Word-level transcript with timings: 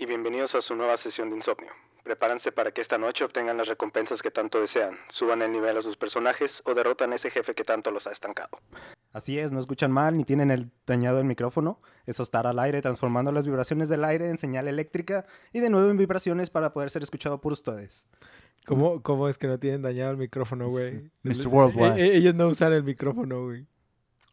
y 0.00 0.06
bienvenidos 0.06 0.54
a 0.54 0.62
su 0.62 0.74
nueva 0.74 0.96
sesión 0.96 1.28
de 1.28 1.36
insomnio. 1.36 1.70
Prepárense 2.02 2.50
para 2.52 2.72
que 2.72 2.80
esta 2.80 2.96
noche 2.96 3.22
obtengan 3.22 3.58
las 3.58 3.68
recompensas 3.68 4.22
que 4.22 4.30
tanto 4.30 4.58
desean, 4.58 4.96
suban 5.10 5.42
el 5.42 5.52
nivel 5.52 5.76
a 5.76 5.82
sus 5.82 5.98
personajes 5.98 6.62
o 6.64 6.72
derrotan 6.74 7.12
a 7.12 7.16
ese 7.16 7.30
jefe 7.30 7.54
que 7.54 7.64
tanto 7.64 7.90
los 7.90 8.06
ha 8.06 8.10
estancado. 8.12 8.48
Así 9.12 9.38
es, 9.38 9.52
no 9.52 9.60
escuchan 9.60 9.92
mal 9.92 10.16
ni 10.16 10.24
tienen 10.24 10.50
el 10.50 10.70
dañado 10.86 11.18
el 11.18 11.26
micrófono. 11.26 11.80
Eso 12.06 12.22
estar 12.22 12.46
al 12.46 12.58
aire, 12.58 12.80
transformando 12.80 13.30
las 13.30 13.44
vibraciones 13.46 13.90
del 13.90 14.04
aire 14.04 14.30
en 14.30 14.38
señal 14.38 14.68
eléctrica 14.68 15.26
y 15.52 15.60
de 15.60 15.68
nuevo 15.68 15.90
en 15.90 15.98
vibraciones 15.98 16.48
para 16.48 16.72
poder 16.72 16.88
ser 16.88 17.02
escuchado 17.02 17.42
por 17.42 17.52
ustedes. 17.52 18.06
¿Cómo, 18.66 19.02
¿Cómo 19.02 19.28
es 19.28 19.36
que 19.36 19.48
no 19.48 19.58
tienen 19.58 19.82
dañado 19.82 20.12
el 20.12 20.16
micrófono, 20.16 20.68
güey? 20.70 21.10
Mr. 21.24 21.48
Worldwide. 21.48 22.00
E- 22.00 22.16
ellos 22.16 22.34
no 22.34 22.48
usan 22.48 22.72
el 22.72 22.84
micrófono, 22.84 23.44
güey. 23.44 23.66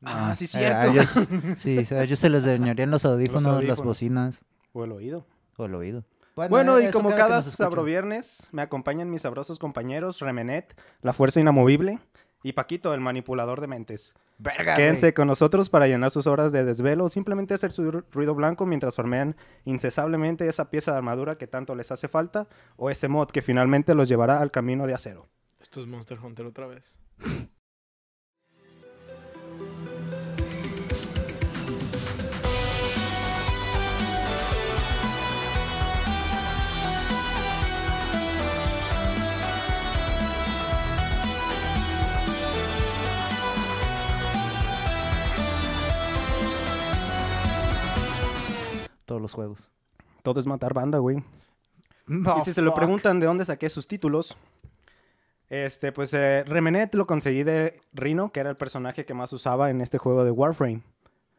Ah, 0.04 0.34
sí, 0.38 0.46
eh, 0.46 0.48
cierto. 0.48 0.78
a 0.78 0.86
ellos, 0.88 1.10
sí, 1.58 1.86
a 1.94 2.04
ellos 2.04 2.20
se 2.20 2.30
les 2.30 2.46
dañarían 2.46 2.90
los 2.92 3.04
audífonos, 3.04 3.44
las 3.44 3.56
audífonos. 3.56 3.84
bocinas 3.86 4.46
O 4.72 4.86
el 4.86 4.92
oído. 4.94 5.26
O 5.58 5.66
el 5.66 5.76
oído. 5.76 6.06
Bueno, 6.36 6.80
y 6.80 6.86
eso 6.86 6.98
como 7.00 7.10
cada 7.10 7.22
cada 7.28 7.42
sabro 7.42 7.84
viernes, 7.84 8.48
me 8.52 8.62
acompañan 8.62 9.10
mis 9.10 9.24
sabrosos 9.24 9.58
compañeros 9.60 10.20
Remenet, 10.20 10.80
la 11.02 11.12
fuerza 11.14 11.40
inamovible, 11.40 12.00
y 12.44 12.54
Paquito, 12.54 12.94
el 12.94 13.02
manipulador 13.02 13.60
de 13.60 13.68
mentes. 13.68 14.14
Verga, 14.38 14.76
Quédense 14.76 15.16
con 15.16 15.28
nosotros 15.28 15.72
para 15.72 15.88
llenar 15.88 16.12
sus 16.12 16.28
horas 16.28 16.52
de 16.52 16.64
desvelo 16.64 17.06
o 17.06 17.10
simplemente 17.10 17.56
hacer 17.56 17.72
su 17.72 17.92
ru- 17.92 18.06
ruido 18.12 18.36
blanco 18.36 18.68
mientras 18.68 18.96
farmean 18.96 19.36
incesablemente 19.66 20.48
esa 20.48 20.70
pieza 20.70 20.92
de 20.92 20.98
armadura 21.00 21.40
que 21.40 21.48
tanto 21.48 21.74
les 21.74 21.92
hace 21.92 22.08
falta 22.08 22.48
o 22.76 22.92
ese 22.92 23.08
mod 23.08 23.30
que 23.32 23.42
finalmente 23.42 23.96
los 23.96 24.08
llevará 24.08 24.40
al 24.40 24.52
camino 24.52 24.86
de 24.86 24.94
acero. 24.94 25.26
Esto 25.60 25.82
es 25.82 25.88
Monster 25.88 26.20
Hunter 26.20 26.46
otra 26.46 26.68
vez. 26.68 26.96
los 49.28 49.34
juegos. 49.34 49.70
Todo 50.24 50.40
es 50.40 50.48
matar 50.48 50.74
banda, 50.74 50.98
güey. 51.00 51.24
Y 52.08 52.42
si 52.46 52.54
se 52.54 52.62
lo 52.62 52.74
preguntan 52.74 53.20
de 53.20 53.26
dónde 53.26 53.44
saqué 53.46 53.70
sus 53.70 53.88
títulos, 53.88 54.38
este, 55.50 55.92
pues 55.92 56.14
eh, 56.14 56.44
Remenet 56.46 56.94
lo 56.96 57.06
conseguí 57.08 57.44
de 57.44 57.80
Rhino, 57.94 58.32
que 58.32 58.40
era 58.40 58.50
el 58.50 58.58
personaje 58.58 59.06
que 59.06 59.14
más 59.14 59.32
usaba 59.34 59.70
en 59.70 59.82
este 59.82 59.98
juego 59.98 60.24
de 60.26 60.32
Warframe. 60.32 60.82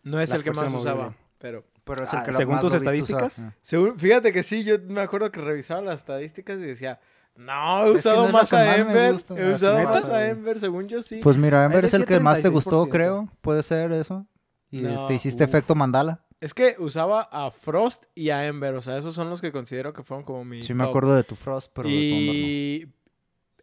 No 0.04 0.20
es 0.20 0.30
La 0.30 0.36
el 0.36 0.44
que 0.44 0.50
más 0.50 0.70
movible. 0.72 0.80
usaba, 0.80 1.14
pero... 1.38 1.64
Pero 1.84 2.04
es 2.04 2.12
Ah, 2.12 2.18
el 2.18 2.24
que 2.26 2.32
según 2.34 2.56
más 2.56 2.60
tus 2.60 2.74
estadísticas. 2.74 3.42
Según- 3.62 3.98
fíjate 3.98 4.30
que 4.30 4.42
sí, 4.42 4.62
yo 4.62 4.76
me 4.88 5.00
acuerdo 5.00 5.32
que 5.32 5.40
revisaba 5.40 5.80
las 5.80 6.00
estadísticas 6.00 6.58
y 6.58 6.62
decía... 6.62 7.00
No, 7.34 7.86
he 7.86 7.90
usado 7.92 8.26
no 8.26 8.32
más 8.32 8.52
a 8.52 8.76
Ember. 8.76 9.14
He 9.36 9.44
Ah, 9.50 9.54
usado 9.54 9.78
¿neta? 9.78 9.90
más 9.90 10.08
a 10.10 10.28
Ember, 10.28 10.58
según 10.60 10.88
yo 10.88 11.00
sí. 11.02 11.20
Pues 11.22 11.36
mira, 11.38 11.64
Ember 11.64 11.84
es 11.86 11.94
el 11.94 12.04
que 12.04 12.18
más 12.20 12.42
te 12.42 12.48
36%. 12.48 12.52
gustó, 12.52 12.88
creo. 12.90 13.28
Puede 13.40 13.62
ser 13.62 13.92
eso. 13.92 14.26
Y 14.70 14.82
No, 14.82 15.06
te 15.06 15.14
hiciste 15.14 15.44
uf. 15.44 15.48
efecto 15.50 15.74
mandala. 15.74 16.24
Es 16.40 16.54
que 16.54 16.76
usaba 16.78 17.28
a 17.32 17.50
Frost 17.50 18.04
y 18.14 18.30
a 18.30 18.46
Ember. 18.46 18.74
O 18.74 18.80
sea, 18.80 18.96
esos 18.96 19.14
son 19.14 19.28
los 19.28 19.40
que 19.40 19.50
considero 19.52 19.92
que 19.92 20.02
fueron 20.02 20.24
como 20.24 20.44
mi 20.44 20.62
Sí 20.62 20.74
me 20.74 20.84
acuerdo 20.84 21.14
de 21.14 21.24
tu 21.24 21.34
Frost, 21.34 21.70
pero 21.74 21.88
de 21.88 21.94
tu 21.94 22.00
Ember 22.00 22.26
no. 22.26 22.32
y 22.32 22.92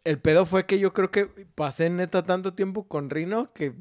el 0.04 0.18
pedo 0.20 0.46
fue 0.46 0.66
que 0.66 0.78
yo 0.78 0.92
creo 0.92 1.10
que 1.10 1.26
pasé 1.54 1.90
neta 1.90 2.22
tanto 2.22 2.54
tiempo 2.54 2.86
con 2.86 3.10
Rino 3.10 3.52
que 3.52 3.74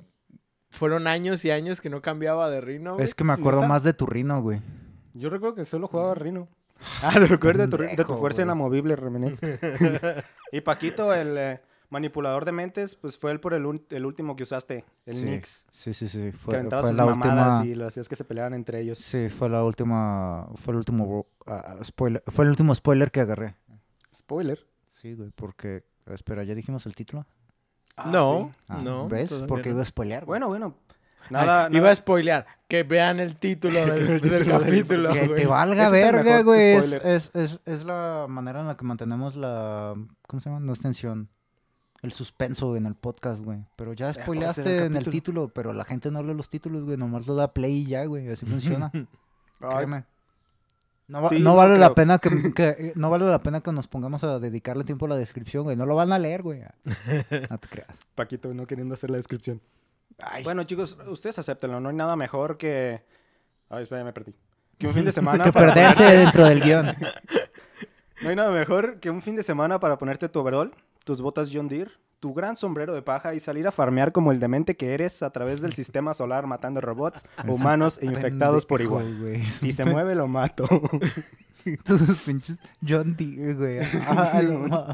fueron 0.69 1.07
años 1.07 1.45
y 1.45 1.51
años 1.51 1.81
que 1.81 1.89
no 1.89 2.01
cambiaba 2.01 2.49
de 2.49 2.61
Rino. 2.61 2.93
güey. 2.93 3.05
Es 3.05 3.13
que 3.13 3.23
me 3.23 3.33
acuerdo 3.33 3.61
¿Neta? 3.61 3.69
más 3.69 3.83
de 3.83 3.93
tu 3.93 4.05
Rino, 4.05 4.41
güey. 4.41 4.61
Yo 5.13 5.29
recuerdo 5.29 5.55
que 5.55 5.65
solo 5.65 5.87
jugaba 5.87 6.15
Rhino. 6.15 6.49
Ah, 7.01 7.11
te 7.13 7.27
recuerdo 7.27 7.67
de 7.67 7.69
tu, 7.69 7.77
de 7.77 8.05
tu 8.05 8.15
fuerza 8.17 8.41
güey. 8.41 8.47
inamovible, 8.47 8.95
Remenet. 8.95 9.39
y 10.51 10.61
Paquito, 10.61 11.13
el 11.13 11.37
eh, 11.37 11.61
manipulador 11.95 12.45
de 12.45 12.51
mentes, 12.51 12.95
pues 12.95 13.17
fue 13.17 13.31
el 13.31 13.39
por 13.39 13.53
el, 13.53 13.65
el 13.89 14.05
último 14.05 14.35
que 14.35 14.43
usaste, 14.43 14.83
el 15.05 15.15
Sí. 15.15 15.25
Nix. 15.25 15.63
Sí, 15.71 15.93
sí, 15.93 16.07
sí. 16.09 16.19
Que 16.19 16.31
Fue, 16.33 16.55
aventabas 16.55 16.83
fue 16.85 16.89
sus 16.91 16.97
la 16.97 17.05
mamadas 17.05 17.59
última. 17.59 17.71
y 17.71 17.75
lo 17.75 17.87
hacías 17.87 18.07
que 18.09 18.15
se 18.15 18.23
pelearan 18.25 18.53
entre 18.53 18.79
ellos. 18.81 18.99
Sí, 18.99 19.29
fue 19.29 19.49
la 19.49 19.63
última. 19.63 20.47
Fue 20.55 20.73
el 20.73 20.77
último 20.77 21.25
ah, 21.47 21.77
spoiler. 21.83 22.23
Fue 22.27 22.45
el 22.45 22.49
último 22.51 22.75
spoiler 22.75 23.11
que 23.11 23.21
agarré. 23.21 23.55
Spoiler. 24.13 24.65
Sí, 24.87 25.13
güey, 25.13 25.29
porque. 25.35 25.83
Espera, 26.07 26.43
¿ya 26.43 26.53
dijimos 26.53 26.85
el 26.85 26.93
título? 26.95 27.25
Ah, 27.97 28.09
no, 28.11 28.51
sí. 28.53 28.61
Ah, 28.67 28.79
no. 28.83 29.07
¿Ves? 29.07 29.33
Porque 29.47 29.69
no. 29.69 29.75
iba 29.75 29.81
a 29.81 29.85
spoilear. 29.85 30.25
güey. 30.25 30.39
Bueno, 30.39 30.47
bueno. 30.49 30.75
Ay, 31.23 31.27
Nada, 31.31 31.69
Iba 31.71 31.89
a 31.89 31.95
spoilear. 31.95 32.45
Que 32.67 32.83
vean 32.83 33.19
el 33.19 33.37
título 33.37 33.79
del, 33.85 33.89
El 34.01 34.07
del 34.07 34.21
título 34.21 34.39
del- 34.39 34.47
capítulo. 34.47 35.13
que 35.13 35.27
güey. 35.27 35.41
te 35.41 35.47
valga 35.47 35.89
verga, 35.89 36.41
güey. 36.43 36.75
Es, 36.75 36.93
es, 36.93 37.31
es, 37.33 37.59
es 37.65 37.83
la 37.83 38.27
manera 38.29 38.59
en 38.61 38.67
la 38.67 38.77
que 38.77 38.85
mantenemos 38.85 39.35
la. 39.35 39.95
¿Cómo 40.27 40.39
se 40.41 40.49
llama? 40.49 40.59
No 40.63 40.73
es 40.73 40.79
tensión. 40.81 41.29
El 42.05 42.11
suspenso 42.13 42.75
en 42.75 42.85
el 42.85 42.95
podcast, 42.95 43.43
güey. 43.43 43.59
Pero 43.75 43.93
ya 43.93 44.05
¿cuál 44.05 44.13
será 44.13 44.19
el 44.19 44.23
spoileaste 44.23 44.85
en 44.85 44.95
el 44.95 45.09
título, 45.09 45.49
pero 45.49 45.73
la 45.73 45.83
gente 45.83 46.11
no 46.11 46.23
lee 46.23 46.33
los 46.33 46.49
títulos, 46.49 46.83
güey. 46.85 46.97
Nomás 46.97 47.25
lo 47.27 47.35
da 47.35 47.53
play 47.53 47.79
y 47.79 47.85
ya, 47.85 48.05
güey. 48.05 48.29
Así 48.29 48.45
funciona. 48.85 48.91
Créeme. 49.59 50.05
No, 51.07 51.21
va- 51.21 51.29
Sí, 51.29 51.39
no 51.39 51.51
no 51.51 51.55
vale 51.55 51.77
la 51.77 51.93
pena 51.93 52.17
que, 52.19 52.29
que- 52.55 52.69
eh, 52.79 52.93
no 52.95 53.09
vale 53.09 53.25
la 53.25 53.39
pena 53.43 53.61
que 53.61 53.71
nos 53.71 53.87
pongamos 53.87 54.23
a 54.23 54.39
dedicarle 54.39 54.83
tiempo 54.83 55.05
a 55.05 55.09
la 55.09 55.17
descripción, 55.17 55.63
güey. 55.63 55.75
No 55.75 55.85
lo 55.85 55.95
van 55.95 56.11
a 56.13 56.19
leer, 56.19 56.41
güey. 56.43 56.61
No 57.49 57.57
te 57.57 57.67
creas. 57.67 57.99
Paquito 58.15 58.53
no 58.53 58.65
queriendo 58.67 58.93
hacer 58.95 59.09
la 59.11 59.17
descripción. 59.17 59.61
Ay, 60.17 60.43
Bueno, 60.43 60.63
chicos, 60.63 60.97
ustedes 61.07 61.37
acéptenlo. 61.39 61.79
No 61.79 61.89
hay 61.89 61.95
nada 61.95 62.15
mejor 62.15 62.57
que... 62.57 63.03
Ay, 63.69 63.83
espera, 63.83 64.03
me 64.03 64.13
perdí. 64.13 64.33
Que 64.77 64.87
un 64.87 64.93
fin 64.93 65.05
de 65.05 65.11
semana... 65.11 65.43
que 65.43 65.51
para- 65.51 65.73
perderse 65.73 66.03
dentro 66.03 66.45
del 66.45 66.61
guion. 66.61 66.87
No 68.21 68.29
hay 68.29 68.35
nada 68.35 68.51
mejor 68.51 68.99
que 68.99 69.09
un 69.09 69.21
fin 69.21 69.35
de 69.35 69.43
semana 69.43 69.79
para 69.79 69.97
ponerte 69.97 70.29
tu 70.29 70.39
overall, 70.39 70.73
tus 71.05 71.21
botas 71.21 71.49
John 71.53 71.69
Deere, 71.69 71.91
tu 72.19 72.33
gran 72.33 72.57
sombrero 72.57 72.93
de 72.93 73.01
paja 73.01 73.33
y 73.35 73.39
salir 73.39 73.67
a 73.67 73.71
farmear 73.71 74.11
como 74.11 74.31
el 74.31 74.39
demente 74.39 74.75
que 74.75 74.93
eres 74.93 75.23
a 75.23 75.29
través 75.29 75.61
del 75.61 75.73
sistema 75.73 76.13
solar 76.13 76.47
matando 76.47 76.81
robots, 76.81 77.23
humanos 77.47 77.99
e 78.01 78.07
infectados 78.07 78.65
por 78.65 78.81
igual. 78.81 79.45
Si 79.49 79.71
se 79.71 79.85
mueve, 79.85 80.15
lo 80.15 80.27
mato. 80.27 80.67
Tus 81.83 82.21
pinches 82.21 82.57
John 82.87 83.15
Deere, 83.15 83.53
güey. 83.53 83.79
Ah, 84.07 84.41
no. 84.43 84.87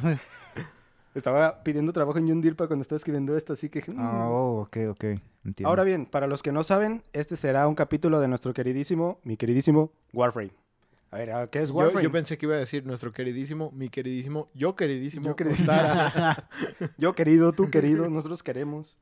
Estaba 1.14 1.64
pidiendo 1.64 1.92
trabajo 1.92 2.20
en 2.20 2.28
John 2.30 2.42
Deere 2.42 2.56
para 2.56 2.68
cuando 2.68 2.82
estaba 2.82 2.98
escribiendo 2.98 3.36
esto, 3.36 3.54
así 3.54 3.70
que... 3.70 3.82
mm. 3.82 3.96
Ah, 3.98 4.30
oh, 4.30 4.62
ok, 4.62 4.78
ok. 4.92 5.04
Entiendo. 5.44 5.70
Ahora 5.70 5.84
bien, 5.84 6.06
para 6.06 6.28
los 6.28 6.44
que 6.44 6.52
no 6.52 6.64
saben, 6.64 7.04
este 7.14 7.36
será 7.36 7.68
un 7.68 7.76
capítulo 7.76 8.20
de 8.20 8.28
nuestro 8.28 8.54
queridísimo, 8.54 9.20
mi 9.24 9.38
queridísimo 9.38 9.92
Warframe. 10.14 10.52
A 11.12 11.18
ver, 11.18 11.32
¿a 11.32 11.48
¿qué 11.48 11.60
es 11.60 11.72
Warframe? 11.72 12.04
yo 12.04 12.12
pensé 12.12 12.38
que 12.38 12.46
iba 12.46 12.56
a 12.56 12.60
decir 12.60 12.86
nuestro 12.86 13.12
queridísimo, 13.12 13.70
mi 13.72 13.90
queridísimo, 13.90 14.50
yo 14.54 14.78
queridísimo. 14.78 15.28
Yo 15.28 15.36
queridísimo. 15.36 15.72
Yo 16.98 17.14
querido, 17.16 17.52
tú 17.52 17.70
querido, 17.70 18.10
nosotros 18.10 18.42
queremos. 18.42 18.98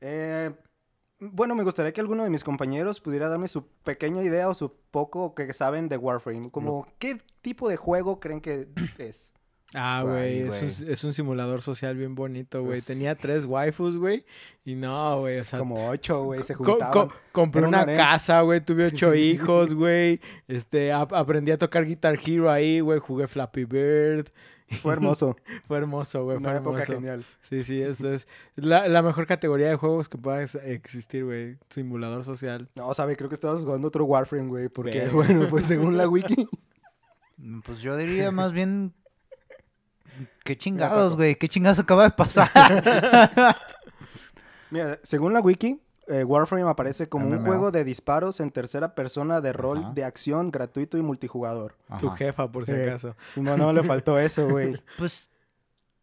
Eh, 0.00 0.50
bueno, 1.20 1.54
me 1.54 1.64
gustaría 1.64 1.92
que 1.92 2.00
alguno 2.00 2.24
de 2.24 2.30
mis 2.30 2.44
compañeros 2.44 3.00
pudiera 3.00 3.28
darme 3.28 3.48
su 3.48 3.66
pequeña 3.84 4.22
idea 4.22 4.48
o 4.48 4.54
su 4.54 4.72
poco 4.90 5.34
que 5.34 5.52
saben 5.52 5.88
de 5.88 5.98
Warframe. 5.98 6.50
Como, 6.50 6.86
¿qué 6.98 7.18
tipo 7.42 7.68
de 7.68 7.76
juego 7.76 8.20
creen 8.20 8.40
que 8.40 8.68
es? 8.98 9.30
Ah, 9.74 10.02
güey, 10.02 10.40
es, 10.48 10.80
un- 10.80 10.88
es 10.88 11.04
un 11.04 11.12
simulador 11.12 11.60
social 11.60 11.94
bien 11.94 12.14
bonito, 12.14 12.60
güey. 12.60 12.76
Pues- 12.78 12.86
Tenía 12.86 13.14
tres 13.14 13.44
waifus, 13.44 13.96
güey. 13.98 14.24
Y 14.64 14.74
no, 14.74 15.18
güey, 15.20 15.38
o 15.40 15.44
sea... 15.44 15.58
Como 15.58 15.88
ocho, 15.90 16.22
güey, 16.24 16.42
se 16.42 16.54
co- 16.54 16.64
juntaban. 16.64 16.92
co- 16.92 17.12
compré 17.32 17.60
Era 17.60 17.68
un 17.68 17.74
una 17.74 17.84
casa, 17.86 18.40
güey. 18.40 18.60
Tuve 18.62 18.86
ocho 18.86 19.14
hijos, 19.14 19.74
güey. 19.74 20.20
Este, 20.46 20.90
ap- 20.92 21.12
aprendí 21.12 21.50
a 21.52 21.58
tocar 21.58 21.84
Guitar 21.84 22.18
Hero 22.24 22.50
ahí, 22.50 22.80
güey. 22.80 22.98
Jugué 22.98 23.28
Flappy 23.28 23.64
Bird. 23.64 24.28
Fue 24.82 24.92
hermoso. 24.94 25.36
Fue 25.68 25.76
hermoso, 25.78 26.24
güey. 26.24 26.38
Una 26.38 26.50
Fue 26.50 26.58
época 26.60 26.82
hermoso. 26.82 26.92
genial. 27.00 27.24
Sí, 27.40 27.62
sí, 27.62 27.80
es, 27.82 28.00
es 28.00 28.26
la, 28.56 28.88
la 28.88 29.02
mejor 29.02 29.26
categoría 29.26 29.68
de 29.68 29.76
juegos 29.76 30.08
que 30.08 30.16
pueda 30.18 30.42
ex- 30.42 30.54
existir, 30.56 31.24
güey. 31.26 31.58
Simulador 31.68 32.24
social. 32.24 32.70
No, 32.74 32.92
sabe, 32.94 33.16
creo 33.16 33.28
que 33.28 33.34
estabas 33.34 33.60
jugando 33.60 33.88
otro 33.88 34.04
Warframe, 34.06 34.48
güey. 34.48 34.68
Porque, 34.70 35.08
bueno, 35.12 35.46
pues 35.50 35.66
según 35.66 35.98
la 35.98 36.08
wiki. 36.08 36.48
Pues 37.64 37.80
yo 37.80 37.96
diría 37.98 38.30
más 38.30 38.52
bien. 38.54 38.94
Qué 40.48 40.56
chingados, 40.56 41.14
güey. 41.14 41.34
Qué 41.36 41.46
chingados 41.46 41.78
acaba 41.78 42.04
de 42.04 42.10
pasar. 42.10 42.48
Mira, 44.70 44.98
según 45.02 45.34
la 45.34 45.40
wiki, 45.40 45.78
eh, 46.06 46.24
Warframe 46.24 46.66
aparece 46.68 47.06
como 47.08 47.26
un 47.26 47.34
MMO. 47.36 47.44
juego 47.46 47.70
de 47.70 47.84
disparos 47.84 48.40
en 48.40 48.50
tercera 48.50 48.94
persona 48.94 49.42
de 49.42 49.52
rol 49.52 49.78
Ajá. 49.78 49.92
de 49.92 50.04
acción 50.04 50.50
gratuito 50.50 50.96
y 50.96 51.02
multijugador. 51.02 51.76
Tu 52.00 52.08
jefa, 52.10 52.50
por 52.50 52.64
si 52.64 52.72
Eh, 52.72 52.88
acaso. 52.88 53.14
Si 53.34 53.42
no, 53.42 53.58
no 53.58 53.74
le 53.74 53.82
faltó 53.82 54.18
eso, 54.18 54.48
güey. 54.50 54.82
Pues. 54.96 55.28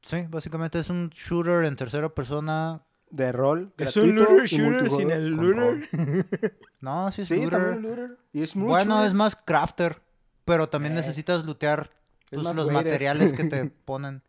Sí, 0.03 0.27
básicamente 0.30 0.77
es 0.77 0.92
un 0.92 1.09
shooter 1.09 1.63
en 1.65 1.75
tercera 1.75 2.09
persona. 2.09 2.81
De 3.09 3.31
rol 3.31 3.71
Es 3.77 3.95
un 3.97 4.15
gratuito 4.15 4.31
looter 4.31 4.45
y 4.45 4.47
shooter 4.47 4.89
sin 4.89 5.07
multijugador 5.07 5.12
el 5.13 5.30
looter. 5.31 6.57
No, 6.81 7.12
sí 7.12 7.21
es 7.21 7.27
Sí, 7.30 7.42
looter. 7.42 7.77
looter. 7.77 8.18
Y 8.33 8.44
es 8.44 8.56
mucho. 8.56 8.69
Bueno, 8.69 9.03
es 9.06 9.13
más 9.15 9.36
crafter. 9.36 10.01
Pero 10.44 10.69
también 10.69 10.94
Eh, 10.94 10.97
necesitas 10.97 11.44
lootear 11.45 11.89
pues, 12.30 12.44
los 12.44 12.56
waiter. 12.57 12.74
materiales 12.74 13.33
que 13.33 13.45
te 13.45 13.65
ponen. 13.65 14.21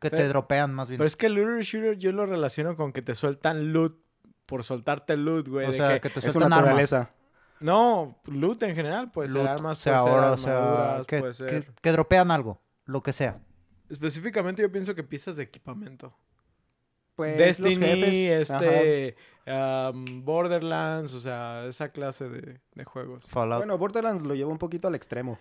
Que 0.00 0.10
te 0.10 0.28
dropean 0.28 0.74
más 0.74 0.88
bien. 0.88 0.98
Pero 0.98 1.06
es 1.06 1.16
que 1.16 1.26
el 1.26 1.34
looter 1.34 1.62
shooter 1.62 1.96
yo 1.98 2.12
lo 2.12 2.26
relaciono 2.26 2.76
con 2.76 2.92
que 2.92 3.00
te 3.02 3.14
sueltan 3.14 3.72
loot 3.72 3.96
por 4.46 4.62
soltarte 4.64 5.16
loot, 5.16 5.48
güey. 5.48 5.66
o 5.66 5.70
de 5.70 5.76
sea, 5.78 5.94
que- 5.94 6.00
que 6.02 6.10
te 6.10 6.18
Es 6.20 6.26
su 6.26 6.32
sueltan 6.32 6.52
armas. 6.52 6.66
naturaleza. 6.66 7.10
No, 7.60 8.20
loot 8.26 8.62
en 8.64 8.74
general, 8.74 9.10
puede 9.10 9.28
ser 9.28 9.38
Loot, 9.38 9.48
armas, 9.48 9.78
o 9.78 9.80
sea, 9.80 10.02
puede 10.02 10.14
ser 10.14 10.20
o 10.28 10.36
sea, 10.36 10.58
armaduras, 10.58 11.06
que, 11.06 11.18
puede 11.20 11.34
ser... 11.34 11.66
que 11.80 11.92
dropean 11.92 12.30
algo, 12.30 12.60
lo 12.84 13.02
que 13.02 13.12
sea. 13.14 13.40
Específicamente 13.88 14.60
yo 14.60 14.70
pienso 14.70 14.94
que 14.94 15.02
piezas 15.04 15.36
de 15.36 15.44
equipamiento. 15.44 16.14
Pues 17.14 17.38
Destiny, 17.38 17.76
los 17.76 17.78
jefes, 17.78 18.50
este, 18.50 19.16
um, 19.46 20.24
Borderlands, 20.24 21.14
o 21.14 21.20
sea, 21.20 21.64
esa 21.66 21.90
clase 21.90 22.28
de, 22.28 22.60
de 22.74 22.84
juegos. 22.84 23.24
Fallout. 23.30 23.60
Bueno, 23.60 23.78
Borderlands 23.78 24.26
lo 24.26 24.34
lleva 24.34 24.50
un 24.50 24.58
poquito 24.58 24.88
al 24.88 24.96
extremo. 24.96 25.38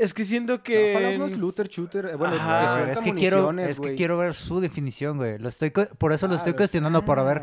Es 0.00 0.14
que 0.14 0.24
siento 0.24 0.62
Que 0.62 0.72
que... 0.72 0.92
Fallout 0.94 1.18
no 1.18 1.26
es 1.26 1.36
looter 1.36 1.68
shooter. 1.68 2.06
eh, 2.06 2.14
Bueno, 2.16 2.34
Ajá, 2.36 2.60
que 2.60 2.66
Ah, 2.66 2.72
suelta 2.74 2.92
es 2.92 3.00
que 3.02 3.14
quiero, 3.14 3.50
es 3.58 3.80
que 3.80 3.94
quiero 3.94 4.18
ver 4.18 4.34
su 4.34 4.60
definición, 4.60 5.16
güey. 5.16 5.38
Lo 5.38 5.48
estoy, 5.48 5.70
por 5.70 6.12
eso 6.12 6.26
lo 6.28 6.34
Ah, 6.34 6.36
estoy 6.36 6.52
lo- 6.52 6.56
cuestionando 6.58 7.04
para 7.04 7.22
ver, 7.22 7.42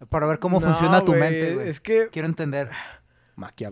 Ah, 0.00 0.06
para 0.08 0.26
ver 0.26 0.38
cómo 0.38 0.60
No, 0.60 0.66
funciona 0.66 1.00
tu 1.04 1.12
güey, 1.12 1.20
mente, 1.20 1.54
güey. 1.54 1.68
Es 1.68 1.80
que 1.80 2.08
Quiero 2.10 2.26
entender. 2.28 2.68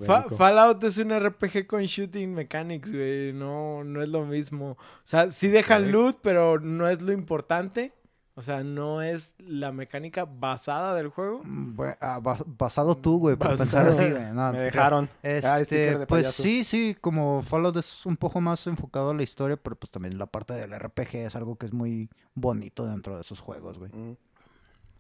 Fa-. 0.07 0.25
Fallout 0.31 0.83
es 0.85 0.97
un 0.97 1.11
RPG 1.11 1.67
con 1.67 1.85
shooting 1.85 2.33
mechanics, 2.35 2.91
güey. 2.91 3.35
No, 3.35 3.85
no 3.85 4.03
es 4.03 4.09
lo 4.09 4.25
mismo. 4.25 4.71
O 4.73 4.79
sea, 5.05 5.31
sí 5.31 5.49
dejan 5.49 5.93
loot, 5.93 6.19
pero 6.23 6.59
no 6.59 6.89
es 6.89 7.03
lo 7.03 7.13
importante. 7.13 7.93
O 8.39 8.43
sea, 8.43 8.63
no 8.63 9.03
es 9.03 9.35
la 9.39 9.73
mecánica 9.73 10.25
basada 10.25 10.95
del 10.95 11.09
juego. 11.09 11.43
Mm, 11.43 11.77
bue- 11.77 11.97
ah, 12.01 12.21
bas- 12.23 12.45
basado 12.47 12.97
tú, 12.97 13.19
güey, 13.19 13.35
Basado. 13.35 13.59
pensar 13.59 13.89
así, 13.89 14.11
güey. 14.11 14.23
No, 14.33 14.53
Me 14.53 14.61
dejaron. 14.63 15.09
Ah, 15.25 15.59
Este, 15.61 15.99
de 15.99 16.07
pues 16.07 16.31
sí, 16.35 16.63
sí, 16.63 16.97
como 17.01 17.43
Fallout 17.43 17.77
es 17.79 18.07
un 18.07 18.17
poco 18.17 18.41
más 18.41 18.65
enfocado 18.69 19.11
a 19.11 19.15
la 19.15 19.25
historia, 19.25 19.57
pero 19.57 19.75
pues 19.75 19.91
también 19.91 20.17
la 20.19 20.27
parte 20.27 20.55
del 20.55 20.71
RPG 20.73 21.17
es 21.17 21.35
algo 21.35 21.57
que 21.57 21.67
es 21.67 21.73
muy 21.73 22.09
bonito 22.35 22.87
dentro 22.87 23.17
de 23.17 23.23
esos 23.23 23.41
juegos, 23.41 23.77
güey. 23.77 23.91
Mm. 23.93 24.17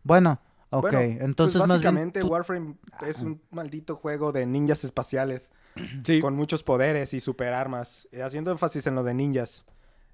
Bueno, 0.03 0.41
ok, 0.71 0.83
Bueno, 0.91 0.99
entonces 1.25 1.59
pues 1.59 1.69
más 1.69 1.81
bien 1.81 1.95
básicamente 1.95 2.21
tú- 2.21 2.27
Warframe 2.29 2.75
es 3.07 3.23
un 3.23 3.41
maldito 3.53 3.95
juego 3.95 4.33
de 4.33 4.47
ninjas 4.47 4.83
espaciales 4.83 5.53
Sí. 6.05 6.21
con 6.21 6.35
muchos 6.35 6.65
poderes 6.65 7.15
y 7.15 7.21
superarmas, 7.21 8.09
eh, 8.11 8.23
haciendo 8.23 8.51
énfasis 8.51 8.87
en 8.89 8.97
lo 8.97 9.05
de 9.05 9.15
ninjas. 9.15 9.65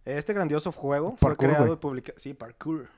Este 0.04 0.34
grandioso 0.34 0.70
juego 0.72 1.16
fue 1.16 1.34
creado 1.38 1.72
y 1.72 1.76
publicado. 1.76 2.18
Sí, 2.18 2.34
parkour. 2.34 2.88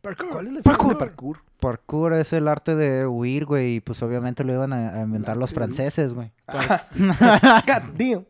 Parkour. 0.00 0.28
¿Cuál 0.30 0.46
es 0.46 0.52
la 0.54 0.62
Parkour. 0.62 0.88
de 0.88 0.96
parkour? 0.96 1.38
parkour 1.60 2.14
es 2.14 2.32
el 2.32 2.48
arte 2.48 2.74
de 2.74 3.06
huir, 3.06 3.44
güey, 3.44 3.76
y 3.76 3.80
pues 3.80 4.02
obviamente 4.02 4.44
lo 4.44 4.52
iban 4.54 4.72
a, 4.72 5.00
inventar 5.00 5.36
los 5.36 5.52
franceses, 5.52 6.14
güey. 6.14 6.32
God 6.48 7.82
damn. 7.98 8.26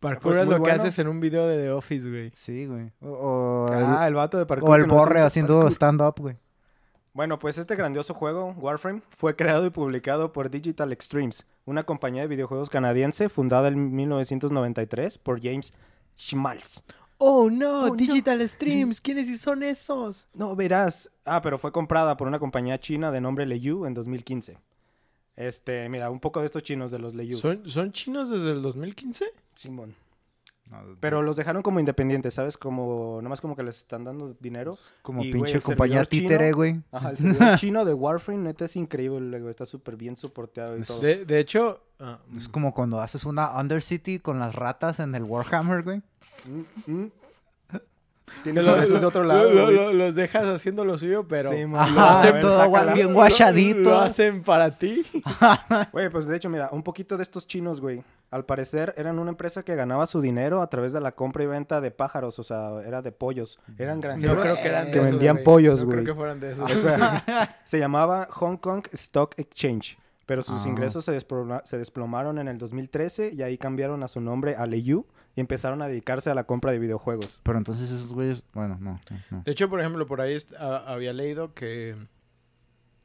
Parkour 0.00 0.32
Pues 0.32 0.42
es 0.42 0.48
lo 0.48 0.62
que 0.62 0.70
haces 0.70 0.98
en 0.98 1.08
un 1.08 1.20
video 1.20 1.46
de 1.46 1.56
The 1.58 1.70
Office, 1.70 2.08
güey. 2.08 2.30
Sí, 2.34 2.66
güey. 2.66 2.92
O, 3.00 3.08
o 3.08 3.66
Ah, 3.72 4.02
el, 4.02 4.08
el 4.08 4.14
vato 4.14 4.38
de 4.38 4.46
parkour. 4.46 4.70
o 4.70 4.74
el 4.74 4.86
no 4.86 4.94
borre 4.94 5.20
haciendo 5.22 5.54
parkour. 5.54 5.72
stand-up, 5.72 6.14
güey. 6.18 6.36
Bueno, 7.12 7.38
pues 7.38 7.56
este 7.56 7.76
grandioso 7.76 8.12
juego, 8.12 8.54
Warframe, 8.58 9.00
fue 9.08 9.36
creado 9.36 9.64
y 9.64 9.70
publicado 9.70 10.32
por 10.32 10.50
Digital 10.50 10.92
Extremes, 10.92 11.46
una 11.64 11.84
compañía 11.84 12.20
de 12.22 12.28
videojuegos 12.28 12.68
canadiense 12.68 13.30
fundada 13.30 13.68
en 13.68 13.94
1993 13.94 15.16
por 15.18 15.40
James 15.42 15.72
Schmalz. 16.18 16.84
Oh, 17.18 17.50
no, 17.50 17.84
Oh, 17.84 17.88
no. 17.88 17.94
Digital 17.96 18.46
Streams. 18.48 19.00
¿Quiénes 19.00 19.40
son 19.40 19.62
esos? 19.62 20.28
No, 20.34 20.54
verás. 20.54 21.10
Ah, 21.24 21.40
pero 21.40 21.58
fue 21.58 21.72
comprada 21.72 22.16
por 22.16 22.28
una 22.28 22.38
compañía 22.38 22.78
china 22.78 23.10
de 23.10 23.20
nombre 23.20 23.46
Leyu 23.46 23.86
en 23.86 23.94
2015. 23.94 24.58
Este, 25.36 25.88
mira, 25.88 26.10
un 26.10 26.20
poco 26.20 26.40
de 26.40 26.46
estos 26.46 26.62
chinos 26.62 26.90
de 26.90 26.98
los 26.98 27.14
Leyu. 27.14 27.36
¿Son, 27.38 27.68
¿Son 27.68 27.92
chinos 27.92 28.30
desde 28.30 28.52
el 28.52 28.62
2015? 28.62 29.26
Simón. 29.54 29.94
Pero 30.98 31.22
los 31.22 31.36
dejaron 31.36 31.62
como 31.62 31.78
independientes, 31.78 32.34
¿sabes? 32.34 32.56
Como, 32.56 33.20
nomás 33.22 33.40
como 33.40 33.54
que 33.54 33.62
les 33.62 33.78
están 33.78 34.02
dando 34.02 34.34
dinero. 34.40 34.76
Como 35.00 35.22
y, 35.22 35.30
pinche 35.32 35.60
compañía 35.60 36.04
títere, 36.04 36.50
güey. 36.50 36.80
Ajá, 36.90 37.10
el 37.10 37.18
servidor 37.18 37.54
chino 37.58 37.84
de 37.84 37.94
Warframe, 37.94 38.42
neta, 38.42 38.64
es 38.64 38.74
increíble, 38.74 39.38
güey. 39.38 39.50
Está 39.50 39.64
súper 39.64 39.96
bien 39.96 40.16
soporteado 40.16 40.76
y 40.76 40.82
todo. 40.82 40.98
De, 41.00 41.24
de 41.24 41.38
hecho... 41.38 41.80
ah, 42.00 42.18
Es 42.36 42.48
como 42.48 42.74
cuando 42.74 43.00
haces 43.00 43.24
una 43.24 43.56
Undercity 43.60 44.18
con 44.18 44.40
las 44.40 44.56
ratas 44.56 44.98
en 44.98 45.14
el 45.14 45.22
Warhammer, 45.22 45.84
güey. 45.84 46.02
Tienes 48.42 48.66
esos 48.66 49.00
de 49.00 49.06
otro 49.06 49.22
lado, 49.22 49.48
lo- 49.52 49.70
lo- 49.70 49.92
los 49.92 50.14
dejas 50.16 50.46
haciendo 50.46 50.84
lo 50.84 50.98
suyo, 50.98 51.26
pero... 51.28 51.50
Sí, 51.50 51.62
lo 51.62 51.68
vas 51.70 52.24
a 52.26 52.32
ver, 52.32 52.40
todo 52.40 52.56
sácala. 52.56 52.92
bien 52.92 53.08
Lo- 53.08 53.12
guachadito. 53.14 53.78
Lo 53.80 53.98
hacen 54.00 54.42
para 54.42 54.70
ti. 54.76 55.04
Güey, 55.92 56.10
pues 56.10 56.26
de 56.26 56.36
hecho, 56.36 56.48
mira, 56.48 56.68
un 56.72 56.82
poquito 56.82 57.16
de 57.16 57.22
estos 57.22 57.46
chinos, 57.46 57.80
güey. 57.80 58.02
Al 58.32 58.44
parecer 58.44 58.92
eran 58.96 59.20
una 59.20 59.30
empresa 59.30 59.62
que 59.62 59.76
ganaba 59.76 60.06
su 60.08 60.20
dinero 60.20 60.60
a 60.60 60.68
través 60.68 60.92
de 60.92 61.00
la 61.00 61.12
compra 61.12 61.44
y 61.44 61.46
venta 61.46 61.80
de 61.80 61.92
pájaros, 61.92 62.38
o 62.40 62.42
sea, 62.42 62.80
era 62.84 63.00
de 63.00 63.12
pollos. 63.12 63.60
Eran 63.78 64.00
granjeros 64.00 64.36
Yo 64.36 64.42
creo 64.42 64.56
que 64.56 64.68
eran 64.68 64.86
de 64.86 64.90
que 64.90 64.98
esos, 64.98 65.10
vendían 65.12 65.36
güey. 65.36 65.44
pollos, 65.44 65.80
No 65.80 65.86
güey. 65.86 65.98
creo 66.02 66.14
que 66.14 66.18
fueran 66.18 66.40
de 66.40 66.52
esos. 66.52 66.68
Se 67.64 67.78
llamaba 67.78 68.26
Hong 68.32 68.56
Kong 68.56 68.84
Stock 68.92 69.34
Exchange, 69.38 69.96
pero 70.26 70.42
sus 70.42 70.64
Ah. 70.64 70.68
ingresos 70.68 71.04
se, 71.04 71.12
desploma- 71.12 71.62
se 71.64 71.78
desplomaron 71.78 72.38
en 72.38 72.48
el 72.48 72.58
2013 72.58 73.32
y 73.32 73.42
ahí 73.42 73.56
cambiaron 73.58 74.02
a 74.02 74.08
su 74.08 74.20
nombre 74.20 74.56
a 74.56 74.66
Leyu 74.66 75.06
y 75.36 75.40
empezaron 75.40 75.80
a 75.82 75.88
dedicarse 75.88 76.28
a 76.30 76.34
la 76.34 76.44
compra 76.44 76.72
de 76.72 76.78
videojuegos. 76.78 77.40
Pero 77.42 77.58
entonces 77.58 77.90
esos 77.90 78.12
güeyes, 78.12 78.42
bueno, 78.52 78.76
no. 78.80 78.98
De 79.44 79.52
hecho, 79.52 79.68
por 79.70 79.80
ejemplo, 79.80 80.06
por 80.06 80.20
ahí 80.20 80.36
a- 80.58 80.92
había 80.92 81.12
leído 81.12 81.54
que 81.54 81.94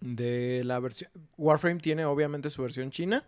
de 0.01 0.63
la 0.65 0.79
versión... 0.79 1.12
Warframe 1.38 1.79
tiene 1.79 2.06
obviamente 2.06 2.50
su 2.50 2.62
versión 2.62 2.89
china. 2.91 3.23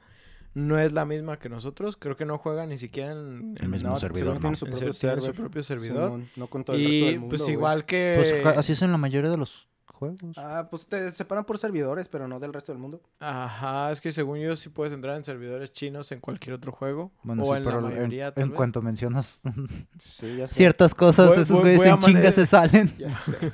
No 0.55 0.77
es 0.79 0.91
la 0.91 1.05
misma 1.05 1.37
que 1.39 1.49
nosotros. 1.49 1.97
Creo 1.97 2.15
que 2.15 2.25
no 2.25 2.37
juega 2.37 2.65
ni 2.65 2.77
siquiera 2.77 3.11
en... 3.11 3.55
El 3.57 3.65
en- 3.65 3.71
mismo 3.71 3.89
No, 3.89 3.97
servidor, 3.97 4.37
tiene 4.39 4.49
¿no? 4.51 4.55
su 4.55 4.65
propio 4.65 4.93
ser- 4.93 4.99
tiene 5.09 5.15
su 5.21 5.21
server. 5.27 5.39
propio 5.41 5.63
servidor. 5.63 6.21
No 6.35 6.47
con 6.47 6.63
todo 6.63 6.75
el 6.75 6.81
resto 6.83 6.95
Y 6.95 7.01
del 7.05 7.19
mundo, 7.19 7.35
pues 7.37 7.49
igual 7.49 7.85
que... 7.85 8.13
Pues 8.43 8.57
así 8.57 8.73
es 8.73 8.81
en 8.81 8.91
la 8.91 8.97
mayoría 8.97 9.29
de 9.31 9.37
los 9.37 9.67
juegos. 10.11 10.37
Ah, 10.37 10.67
pues 10.69 10.85
te 10.87 11.11
separan 11.11 11.45
por 11.45 11.57
servidores, 11.57 12.07
pero 12.07 12.27
no 12.27 12.39
del 12.39 12.53
resto 12.53 12.71
del 12.71 12.79
mundo. 12.81 13.01
Ajá, 13.19 13.91
es 13.91 14.01
que 14.01 14.11
según 14.11 14.39
yo 14.39 14.55
sí 14.55 14.69
puedes 14.69 14.93
entrar 14.93 15.15
en 15.17 15.23
servidores 15.23 15.71
chinos 15.73 16.11
en 16.11 16.19
cualquier 16.19 16.53
otro 16.55 16.71
juego. 16.71 17.11
Bueno, 17.23 17.43
o 17.43 17.51
sí, 17.53 17.57
en 17.57 17.63
pero 17.65 17.81
la 17.81 17.87
en- 17.89 17.93
mayoría, 17.95 18.27
en, 18.27 18.33
tal 18.33 18.49
vez. 18.49 18.55
cuanto 18.57 18.81
mencionas 18.81 19.41
Sí, 20.03 20.37
ya 20.37 20.47
sé. 20.47 20.55
ciertas 20.55 20.93
cosas, 20.95 21.27
Voy- 21.29 21.35
esos 21.37 21.49
voy- 21.61 21.75
güeyes 21.75 21.85
en 21.93 21.99
chinga 21.99 22.31
se 22.31 22.45
salen. 22.45 22.93
Ya 22.97 23.15
sé. 23.19 23.53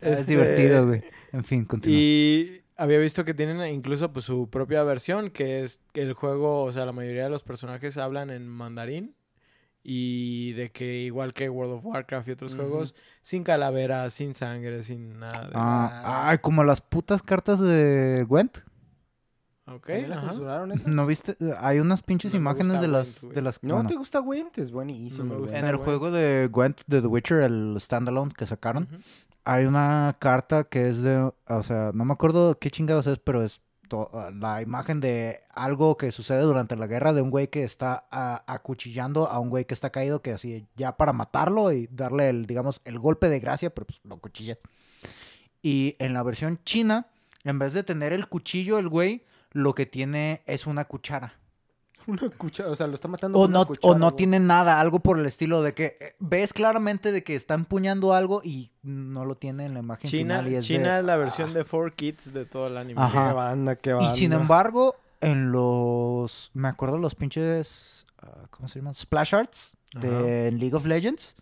Es 0.00 0.20
Este, 0.20 0.32
divertido, 0.32 0.86
güey. 0.86 1.02
En 1.32 1.44
fin, 1.44 1.64
continúa. 1.64 1.96
Y 1.98 2.60
había 2.76 2.98
visto 2.98 3.24
que 3.24 3.34
tienen 3.34 3.64
incluso 3.72 4.12
pues 4.12 4.24
su 4.24 4.48
propia 4.50 4.82
versión, 4.82 5.30
que 5.30 5.62
es 5.64 5.80
que 5.92 6.02
el 6.02 6.12
juego, 6.12 6.62
o 6.64 6.72
sea, 6.72 6.84
la 6.86 6.92
mayoría 6.92 7.24
de 7.24 7.30
los 7.30 7.42
personajes 7.42 7.96
hablan 7.96 8.30
en 8.30 8.46
mandarín. 8.46 9.14
Y 9.86 10.54
de 10.54 10.72
que 10.72 11.00
igual 11.02 11.34
que 11.34 11.50
World 11.50 11.74
of 11.74 11.84
Warcraft 11.84 12.28
y 12.28 12.30
otros 12.32 12.54
juegos, 12.54 12.94
sin 13.20 13.44
calaveras, 13.44 14.14
sin 14.14 14.32
sangre, 14.32 14.82
sin 14.82 15.18
nada 15.20 15.42
de 15.42 15.58
eso. 15.60 15.84
Ah, 15.92 16.30
ay, 16.30 16.38
como 16.38 16.64
las 16.64 16.80
putas 16.80 17.22
cartas 17.22 17.60
de 17.60 18.24
Gwent. 18.26 18.58
Ok, 19.66 19.86
¿También 19.86 20.10
la 20.10 20.16
ajá. 20.16 20.26
censuraron 20.30 20.72
esas? 20.72 20.86
¿No 20.86 21.06
viste? 21.06 21.36
Hay 21.58 21.80
unas 21.80 22.02
pinches 22.02 22.34
No 22.34 22.38
imágenes 22.38 22.80
de 22.80 22.88
Gwent, 22.88 22.92
las, 22.92 23.22
güey. 23.22 23.34
de 23.34 23.42
las 23.42 23.62
¿No 23.62 23.74
bueno, 23.74 23.88
te 23.88 23.94
gusta 23.94 24.18
Gwent? 24.20 24.58
Es 24.58 24.72
buenísimo. 24.72 25.24
No 25.24 25.30
me 25.30 25.34
el 25.34 25.40
gusta 25.42 25.58
Gwent. 25.58 25.64
en 25.64 25.70
el 25.70 25.76
Gwent. 25.76 25.84
juego 25.84 26.10
de 26.10 26.48
Gwent 26.50 26.80
de 26.86 27.00
The 27.00 27.06
Witcher, 27.06 27.40
el 27.42 27.76
standalone 27.80 28.32
que 28.36 28.46
sacaron. 28.46 28.88
Hay 29.44 29.66
una 29.66 30.16
carta 30.18 30.64
que 30.64 30.88
es 30.88 31.02
de, 31.02 31.18
o 31.18 31.62
sea, 31.62 31.90
no 31.94 32.04
me 32.06 32.12
acuerdo 32.14 32.58
qué 32.58 32.70
chingados 32.70 33.06
es, 33.06 33.18
pero 33.18 33.42
es 33.42 33.60
la 34.34 34.62
imagen 34.62 35.00
de 35.00 35.40
algo 35.50 35.96
que 35.96 36.12
sucede 36.12 36.42
durante 36.42 36.76
la 36.76 36.86
guerra 36.86 37.12
de 37.12 37.22
un 37.22 37.30
güey 37.30 37.48
que 37.48 37.62
está 37.62 38.06
ah, 38.10 38.42
acuchillando 38.46 39.28
a 39.28 39.38
un 39.38 39.50
güey 39.50 39.64
que 39.64 39.74
está 39.74 39.90
caído, 39.90 40.22
que 40.22 40.32
así 40.32 40.66
ya 40.76 40.96
para 40.96 41.12
matarlo 41.12 41.72
y 41.72 41.88
darle 41.90 42.28
el, 42.28 42.46
digamos, 42.46 42.80
el 42.84 42.98
golpe 42.98 43.28
de 43.28 43.40
gracia, 43.40 43.70
pero 43.70 43.86
pues 43.86 44.00
lo 44.04 44.18
cuchillas. 44.18 44.58
Y 45.62 45.96
en 45.98 46.12
la 46.12 46.22
versión 46.22 46.60
china, 46.64 47.08
en 47.44 47.58
vez 47.58 47.72
de 47.72 47.82
tener 47.82 48.12
el 48.12 48.28
cuchillo, 48.28 48.78
el 48.78 48.88
güey 48.88 49.24
lo 49.52 49.74
que 49.74 49.86
tiene 49.86 50.42
es 50.46 50.66
una 50.66 50.84
cuchara. 50.84 51.34
Una 52.06 52.28
cuchara, 52.30 52.70
o 52.70 52.74
sea, 52.76 52.86
lo 52.86 52.94
está 52.94 53.08
matando 53.08 53.38
O 53.38 53.42
con 53.42 53.50
una 53.50 53.58
no, 53.58 53.62
o 53.62 53.66
cuchara, 53.66 53.98
no 53.98 54.06
güey. 54.06 54.16
tiene 54.16 54.38
nada, 54.40 54.80
algo 54.80 55.00
por 55.00 55.18
el 55.18 55.26
estilo 55.26 55.62
de 55.62 55.74
que 55.74 55.96
eh, 56.00 56.14
ves 56.18 56.52
claramente 56.52 57.12
de 57.12 57.22
que 57.24 57.34
está 57.34 57.54
empuñando 57.54 58.12
algo 58.14 58.40
y 58.44 58.70
no 58.82 59.24
lo 59.24 59.36
tiene 59.36 59.66
en 59.66 59.74
la 59.74 59.80
imagen 59.80 60.10
China, 60.10 60.38
final. 60.38 60.52
Y 60.52 60.56
es, 60.56 60.68
de- 60.68 60.74
China 60.74 60.98
es 60.98 61.04
la 61.04 61.16
versión 61.16 61.54
de 61.54 61.64
4Kids 61.66 62.24
de 62.32 62.44
todo 62.46 62.66
el 62.66 62.76
anime. 62.76 63.00
Ajá. 63.00 63.28
Qué 63.28 63.34
banda, 63.34 63.76
qué 63.76 63.90
Y 63.90 63.94
banda. 63.94 64.12
sin 64.12 64.32
embargo, 64.32 64.96
en 65.20 65.52
los. 65.52 66.50
Me 66.54 66.68
acuerdo 66.68 66.98
los 66.98 67.14
pinches. 67.14 68.06
ah, 68.22 68.46
¿Cómo 68.50 68.68
se 68.68 68.78
llaman? 68.80 68.94
Splash 68.94 69.34
Arts 69.34 69.76
de 69.98 70.50
League 70.52 70.74
of 70.74 70.84
Legends. 70.86 71.36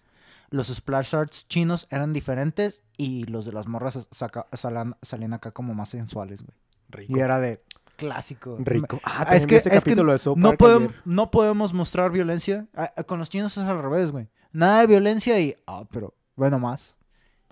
Los 0.50 0.68
Splash 0.68 1.14
Arts 1.16 1.48
chinos 1.48 1.86
eran 1.90 2.12
diferentes 2.12 2.82
y 2.98 3.24
los 3.24 3.46
de 3.46 3.52
las 3.52 3.66
morras 3.66 4.06
saca- 4.12 4.46
salan- 4.52 4.96
salían 5.02 5.32
acá 5.32 5.50
como 5.52 5.74
más 5.74 5.88
sensuales, 5.88 6.42
güey. 6.42 6.56
Rico. 6.90 7.16
Y 7.16 7.20
era 7.20 7.40
de 7.40 7.62
clásico. 7.96 8.56
Rico. 8.60 9.00
Ah, 9.04 9.24
Ah, 9.28 9.36
es 9.36 9.46
que, 9.46 9.56
ese 9.56 9.68
es 9.70 9.84
que 9.84 9.90
capítulo 9.90 10.12
de 10.12 10.18
South 10.18 10.36
no, 10.36 10.52
podemos, 10.54 10.92
no 11.04 11.30
podemos 11.30 11.72
mostrar 11.72 12.10
violencia. 12.10 12.66
Ah, 12.74 12.92
ah, 12.96 13.04
Con 13.04 13.18
los 13.18 13.28
chinos 13.30 13.56
es 13.56 13.62
al 13.64 13.80
revés, 13.82 14.10
güey. 14.10 14.28
Nada 14.52 14.80
de 14.80 14.86
violencia 14.86 15.38
y. 15.40 15.56
Ah, 15.66 15.84
pero 15.90 16.14
bueno, 16.36 16.58
más. 16.58 16.96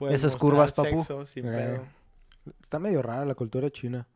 Esas 0.09 0.37
curvas, 0.37 0.73
papu. 0.73 0.89
sexo 0.89 1.27
sin 1.27 1.47
Eh, 1.47 1.51
pedo. 1.51 1.85
Está 2.63 2.79
medio 2.79 3.03
rara 3.03 3.25
la 3.25 3.35
cultura 3.35 3.69
china. 3.71 4.09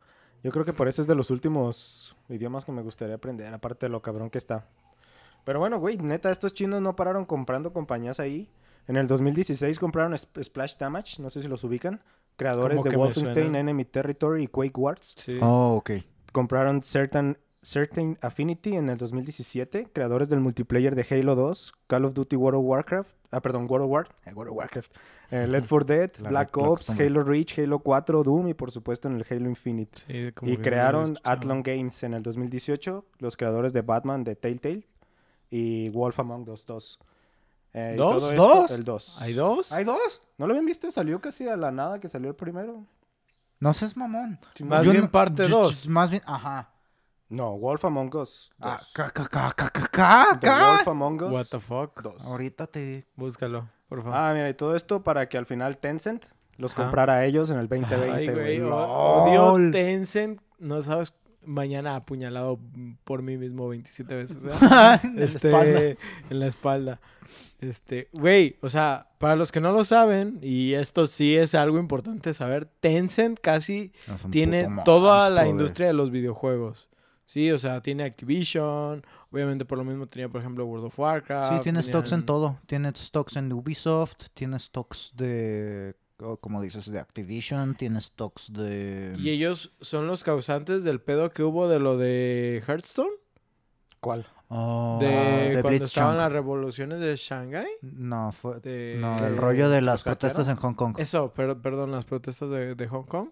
Yo 0.42 0.50
creo 0.50 0.64
que 0.64 0.72
por 0.72 0.88
eso 0.88 1.00
es 1.02 1.08
de 1.08 1.14
los 1.14 1.30
últimos 1.30 2.16
idiomas 2.28 2.64
que 2.64 2.72
me 2.72 2.82
gustaría 2.82 3.14
aprender, 3.14 3.52
aparte 3.52 3.86
de 3.86 3.90
lo 3.90 4.02
cabrón 4.02 4.30
que 4.30 4.38
está. 4.38 4.66
Pero 5.44 5.58
bueno, 5.58 5.78
güey, 5.78 5.98
neta, 5.98 6.30
estos 6.30 6.54
chinos 6.54 6.80
no 6.80 6.96
pararon 6.96 7.24
comprando 7.26 7.72
compañías 7.72 8.18
ahí. 8.20 8.48
En 8.86 8.96
el 8.96 9.06
2016 9.06 9.78
compraron 9.78 10.12
Sp- 10.16 10.42
Splash 10.44 10.76
Damage, 10.78 11.20
no 11.22 11.28
sé 11.30 11.40
si 11.42 11.48
los 11.48 11.64
ubican. 11.64 12.02
Creadores 12.36 12.82
de 12.82 12.90
que 12.90 12.96
Wolfenstein. 12.96 13.54
Enemy 13.54 13.84
Territory 13.84 14.44
y 14.44 14.46
Quake 14.48 14.76
Wars. 14.78 15.14
Sí. 15.16 15.38
Oh, 15.40 15.76
ok. 15.76 15.90
Compraron 16.34 16.82
Certain, 16.82 17.38
Certain 17.62 18.18
Affinity 18.20 18.74
en 18.74 18.88
el 18.90 18.98
2017, 18.98 19.86
creadores 19.92 20.28
del 20.28 20.40
multiplayer 20.40 20.96
de 20.96 21.06
Halo 21.08 21.36
2, 21.36 21.72
Call 21.86 22.04
of 22.04 22.12
Duty 22.12 22.34
World 22.34 22.58
of 22.58 22.66
Warcraft, 22.66 23.16
ah, 23.30 23.40
perdón, 23.40 23.66
World 23.70 23.84
of, 23.86 23.90
War, 23.92 24.08
eh, 24.26 24.32
World 24.34 24.50
of 24.50 24.56
Warcraft, 24.58 24.92
eh, 25.30 25.46
Left 25.48 25.68
4 25.70 25.84
Dead, 25.86 26.10
La 26.16 26.28
Black 26.30 26.52
Black 26.52 26.56
Ops, 26.58 26.90
Ops 26.90 27.00
Halo 27.00 27.22
Reach, 27.22 27.56
Halo 27.58 27.78
4, 27.78 28.24
Doom 28.24 28.48
y 28.48 28.54
por 28.54 28.72
supuesto 28.72 29.06
en 29.08 29.14
el 29.16 29.24
Halo 29.30 29.48
Infinite. 29.48 30.00
Sí, 30.06 30.32
como 30.32 30.50
Y 30.50 30.56
crearon. 30.58 31.16
Athlon 31.22 31.62
Games 31.62 32.02
en 32.02 32.14
el 32.14 32.22
2018, 32.24 33.04
los 33.20 33.36
creadores 33.36 33.72
de 33.72 33.82
Batman 33.82 34.24
de 34.24 34.34
Telltale 34.34 34.84
y 35.50 35.88
Wolf 35.90 36.18
Among 36.18 36.48
Us 36.50 36.66
2. 36.66 36.98
Eh, 37.76 37.94
¿Dos? 37.96 38.22
esto- 38.30 38.34
¿Dos? 38.36 38.70
El 38.72 38.84
2. 38.84 39.22
¿Hay 39.22 39.32
dos? 39.34 39.72
¿Hay 39.72 39.84
dos? 39.84 40.20
¿No 40.36 40.46
lo 40.46 40.52
habían 40.52 40.66
visto? 40.66 40.90
Salió 40.90 41.20
casi 41.20 41.48
a 41.48 41.56
la 41.56 41.70
nada 41.70 41.98
que 42.00 42.08
salió 42.08 42.28
el 42.30 42.36
primero. 42.36 42.84
No 43.64 43.72
seas 43.72 43.96
mamón. 43.96 44.38
Más 44.60 44.84
Yo 44.84 44.90
bien 44.90 45.04
no- 45.04 45.10
parte 45.10 45.48
yo- 45.48 45.62
dos. 45.62 45.88
Más 45.88 46.10
bien, 46.10 46.20
ajá. 46.26 46.68
No, 47.30 47.56
Wolf 47.56 47.82
Among 47.86 48.14
Us 48.14 48.50
2. 48.58 48.70
Ah, 48.70 48.78
ca, 48.92 49.10
ca, 49.10 49.26
ca, 49.90 50.38
The. 50.38 50.50
Wolf 50.50 50.88
Among 50.88 51.22
Us 51.22 51.32
What 51.32 51.46
the 51.50 51.58
fuck? 51.60 52.02
2. 52.02 52.22
Ahorita 52.24 52.66
te... 52.66 53.06
Búscalo, 53.16 53.66
por 53.88 54.02
favor. 54.02 54.14
Ah, 54.18 54.32
mira, 54.34 54.50
y 54.50 54.54
todo 54.54 54.76
esto 54.76 55.02
para 55.02 55.30
que 55.30 55.38
al 55.38 55.46
final 55.46 55.78
Tencent 55.78 56.26
los 56.58 56.72
Ajá. 56.74 56.82
comprara 56.82 57.14
a 57.14 57.24
ellos 57.24 57.48
en 57.48 57.58
el 57.58 57.66
2020, 57.66 58.12
Ay, 58.12 58.28
güey, 58.28 58.60
odio 58.60 59.70
Tencent. 59.70 60.42
No 60.58 60.82
sabes, 60.82 61.14
mañana 61.46 61.96
apuñalado 61.96 62.58
por 63.04 63.22
mí 63.22 63.36
mismo 63.36 63.68
27 63.68 64.14
veces. 64.14 64.42
¿verdad? 64.42 65.00
En 65.04 65.16
la 65.16 65.24
este, 65.24 65.48
espalda. 65.48 65.80
en 66.30 66.40
la 66.40 66.46
espalda. 66.46 67.00
Este, 67.60 68.08
güey, 68.12 68.56
o 68.60 68.68
sea, 68.68 69.08
para 69.18 69.36
los 69.36 69.50
que 69.50 69.60
no 69.60 69.72
lo 69.72 69.84
saben, 69.84 70.38
y 70.42 70.74
esto 70.74 71.06
sí 71.06 71.36
es 71.36 71.54
algo 71.54 71.78
importante 71.78 72.34
saber, 72.34 72.66
Tencent 72.80 73.40
casi 73.40 73.92
un 74.22 74.30
tiene 74.30 74.68
toda 74.84 75.30
la 75.30 75.42
monstruo, 75.42 75.50
industria 75.50 75.86
de 75.88 75.92
los 75.94 76.10
videojuegos. 76.10 76.88
Sí, 77.26 77.50
o 77.50 77.58
sea, 77.58 77.80
tiene 77.80 78.04
Activision, 78.04 79.02
obviamente 79.30 79.64
por 79.64 79.78
lo 79.78 79.84
mismo 79.84 80.06
tenía, 80.06 80.28
por 80.28 80.40
ejemplo, 80.40 80.66
World 80.66 80.86
of 80.86 80.98
Warcraft. 80.98 81.54
Sí, 81.54 81.60
tiene 81.62 81.82
stocks 81.82 82.12
en 82.12 82.26
todo. 82.26 82.58
Tiene 82.66 82.92
stocks 82.94 83.36
en 83.36 83.50
Ubisoft, 83.52 84.28
tiene 84.34 84.58
stocks 84.58 85.12
de, 85.16 85.94
como 86.40 86.62
dices, 86.62 86.90
de 86.90 86.98
Activision, 87.00 87.74
tiene 87.74 88.00
stocks 88.00 88.52
de... 88.52 89.14
Y 89.18 89.30
ellos 89.30 89.72
son 89.80 90.06
los 90.06 90.22
causantes 90.24 90.84
del 90.84 91.00
pedo 91.00 91.30
que 91.30 91.42
hubo 91.42 91.68
de 91.68 91.80
lo 91.80 91.96
de 91.98 92.62
Hearthstone. 92.66 93.10
¿Cuál? 94.00 94.26
Oh, 94.48 94.98
De, 95.00 95.06
de 95.56 95.62
cuando 95.62 95.84
estaban 95.84 96.12
Blitzchung. 96.12 96.16
las 96.16 96.32
revoluciones 96.32 97.00
de 97.00 97.16
Shanghai. 97.16 97.66
No, 97.82 98.30
fue... 98.32 98.60
De... 98.60 98.96
No, 99.00 99.18
el 99.26 99.36
rollo 99.36 99.68
de 99.68 99.80
las 99.82 100.02
protestas 100.02 100.46
en 100.48 100.56
Hong 100.56 100.74
Kong. 100.74 100.94
Eso, 100.98 101.32
per- 101.32 101.58
perdón, 101.58 101.90
las 101.92 102.04
protestas 102.04 102.50
de, 102.50 102.74
de 102.74 102.88
Hong 102.88 103.04
Kong. 103.04 103.30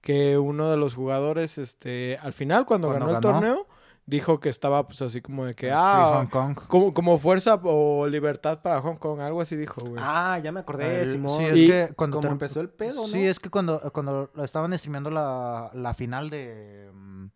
Que 0.00 0.36
uno 0.36 0.70
de 0.70 0.76
los 0.76 0.94
jugadores, 0.94 1.56
este, 1.58 2.18
al 2.20 2.32
final, 2.32 2.66
cuando, 2.66 2.88
Cuando 2.88 3.06
ganó 3.06 3.16
el 3.18 3.22
ganó. 3.22 3.32
torneo, 3.40 3.66
dijo 4.06 4.38
que 4.40 4.48
estaba 4.50 4.86
pues 4.86 5.00
así 5.02 5.20
como 5.22 5.44
de 5.46 5.54
que, 5.54 5.66
Free 5.66 5.74
ah, 5.74 6.20
Hong 6.20 6.26
Kong. 6.54 6.58
como, 6.68 6.92
como 6.92 7.18
fuerza 7.18 7.54
o 7.62 8.06
libertad 8.06 8.60
para 8.62 8.80
Hong 8.82 8.96
Kong, 8.96 9.20
algo 9.20 9.40
así 9.40 9.56
dijo, 9.56 9.80
güey. 9.82 9.96
Ah, 9.98 10.38
ya 10.42 10.52
me 10.52 10.60
acordé, 10.60 11.00
El- 11.02 11.06
Simón. 11.10 11.38
sí, 11.38 11.44
es 11.44 11.56
Y 11.58 11.66
que 11.68 11.92
cuando 11.96 12.18
Como 12.18 12.30
empezó 12.32 12.60
el 12.60 12.68
pedo, 12.68 13.02
¿no? 13.02 13.06
Sí, 13.08 13.24
es 13.26 13.38
que 13.40 13.48
cuando, 13.50 13.80
cuando 13.92 14.30
lo 14.34 14.44
estaban 14.44 14.76
streameando 14.78 15.10
la, 15.10 15.70
la 15.74 15.94
final 15.94 16.28
de, 16.30 16.90
mm, 16.92 17.26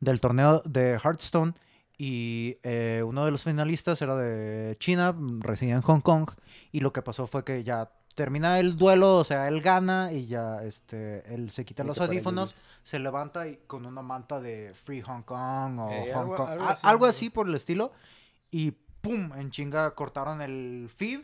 del 0.00 0.20
torneo 0.20 0.62
de 0.64 0.98
Hearthstone 1.02 1.52
y 1.98 2.56
eh, 2.62 3.02
uno 3.06 3.26
de 3.26 3.30
los 3.30 3.44
finalistas 3.44 4.00
era 4.00 4.16
de 4.16 4.76
China, 4.78 5.12
mm, 5.12 5.42
residía 5.42 5.74
en 5.74 5.82
Hong 5.82 6.00
Kong 6.00 6.30
y 6.72 6.80
lo 6.80 6.92
que 6.94 7.02
pasó 7.02 7.26
fue 7.26 7.44
que 7.44 7.62
ya 7.62 7.90
termina 8.22 8.58
el 8.60 8.76
duelo, 8.76 9.16
o 9.16 9.24
sea, 9.24 9.48
él 9.48 9.62
gana 9.62 10.12
y 10.12 10.26
ya 10.26 10.62
este 10.62 11.22
él 11.34 11.50
se 11.50 11.64
quita 11.64 11.82
Y 11.82 11.86
los 11.86 11.98
audífonos, 12.00 12.54
se 12.82 12.98
levanta 12.98 13.48
y 13.48 13.56
con 13.66 13.86
una 13.86 14.02
manta 14.02 14.40
de 14.40 14.72
Free 14.74 15.00
Hong 15.00 15.22
Kong 15.22 15.78
o 15.78 15.90
Eh, 15.90 16.10
Hong 16.12 16.20
algo- 16.22 16.36
Kong, 16.36 16.48
algo 16.50 16.64
a- 16.64 16.70
así, 16.72 16.80
algo 16.86 17.06
¿no? 17.06 17.10
así 17.10 17.30
por 17.30 17.48
el 17.48 17.54
estilo 17.54 17.92
y 18.50 18.72
pum, 19.00 19.32
en 19.38 19.50
chinga 19.50 19.94
cortaron 19.94 20.42
el 20.42 20.90
feed 20.94 21.20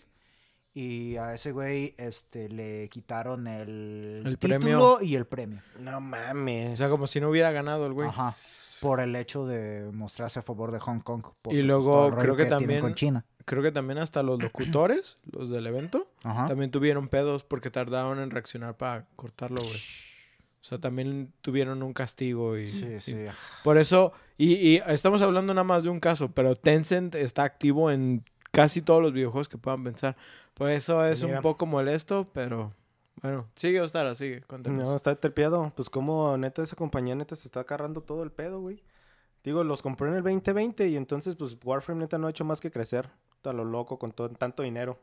y 0.72 1.16
a 1.16 1.34
ese 1.34 1.52
güey 1.52 1.94
este, 1.98 2.48
le 2.48 2.88
quitaron 2.88 3.46
el, 3.46 4.22
El 4.24 4.38
título 4.38 4.60
premio. 4.60 4.98
y 5.02 5.14
el 5.16 5.26
premio. 5.26 5.60
No 5.80 6.00
mames. 6.00 6.74
O 6.74 6.76
sea, 6.76 6.88
como 6.90 7.06
si 7.06 7.20
no 7.20 7.28
hubiera 7.30 7.50
ganado 7.50 7.86
el 7.86 7.92
güey. 7.94 8.08
Ajá. 8.08 8.32
Por 8.80 9.00
el 9.00 9.16
hecho 9.16 9.46
de 9.46 9.90
mostrarse 9.92 10.38
a 10.38 10.42
favor 10.42 10.70
de 10.72 10.78
Hong 10.78 11.00
Kong. 11.00 11.22
por, 11.42 11.52
Y 11.52 11.56
pues, 11.56 11.64
luego 11.66 12.10
creo 12.10 12.36
que 12.36 12.44
tienen 12.44 12.58
también- 12.60 12.80
Con 12.82 12.94
China. 12.94 13.24
Creo 13.46 13.62
que 13.62 13.72
también 13.72 13.98
hasta 13.98 14.22
los 14.22 14.42
locutores, 14.42 15.16
los 15.32 15.48
del 15.50 15.66
evento, 15.66 16.06
Ajá. 16.24 16.46
también 16.48 16.70
tuvieron 16.70 17.08
pedos 17.08 17.42
porque 17.44 17.70
tardaron 17.70 18.18
en 18.18 18.30
reaccionar 18.30 18.76
para 18.76 19.06
cortarlo, 19.16 19.62
güey. 19.62 19.74
O 20.60 20.68
sea, 20.68 20.78
también 20.78 21.32
tuvieron 21.42 21.82
un 21.82 21.92
castigo 21.92 22.58
y... 22.58 22.66
Sí, 22.68 22.86
y- 22.96 23.00
sí. 23.00 23.16
Por 23.64 23.78
eso, 23.78 24.12
y, 24.36 24.54
y 24.54 24.82
estamos 24.88 25.22
hablando 25.22 25.54
nada 25.54 25.62
más 25.64 25.84
de 25.84 25.90
un 25.90 26.00
caso, 26.00 26.32
pero 26.32 26.56
Tencent 26.56 27.14
está 27.14 27.44
activo 27.44 27.90
en 27.92 28.24
casi 28.50 28.82
todos 28.82 29.00
los 29.00 29.12
videojuegos 29.12 29.48
que 29.48 29.58
puedan 29.58 29.84
pensar. 29.84 30.16
Por 30.54 30.70
eso 30.70 31.04
es 31.04 31.22
Mira. 31.22 31.36
un 31.36 31.42
poco 31.42 31.66
molesto, 31.66 32.26
pero 32.32 32.72
bueno, 33.22 33.46
sigue 33.54 33.80
Ostara, 33.80 34.16
sigue, 34.16 34.40
cuéntanos. 34.42 34.82
No, 34.88 34.96
está 34.96 35.14
terpiado. 35.14 35.72
Pues 35.76 35.88
como 35.88 36.36
neta 36.36 36.62
esa 36.64 36.74
compañía 36.74 37.14
neta 37.14 37.36
se 37.36 37.46
está 37.46 37.60
agarrando 37.60 38.00
todo 38.00 38.24
el 38.24 38.32
pedo, 38.32 38.60
güey. 38.60 38.82
Digo, 39.44 39.62
los 39.62 39.82
compró 39.82 40.08
en 40.08 40.14
el 40.14 40.22
2020 40.24 40.88
y 40.88 40.96
entonces 40.96 41.36
pues 41.36 41.56
Warframe 41.62 42.00
neta 42.00 42.18
no 42.18 42.26
ha 42.26 42.30
hecho 42.30 42.44
más 42.44 42.60
que 42.60 42.72
crecer. 42.72 43.08
A 43.50 43.52
lo 43.52 43.64
loco 43.64 43.98
con 43.98 44.12
todo, 44.12 44.28
tanto 44.30 44.62
dinero. 44.62 44.98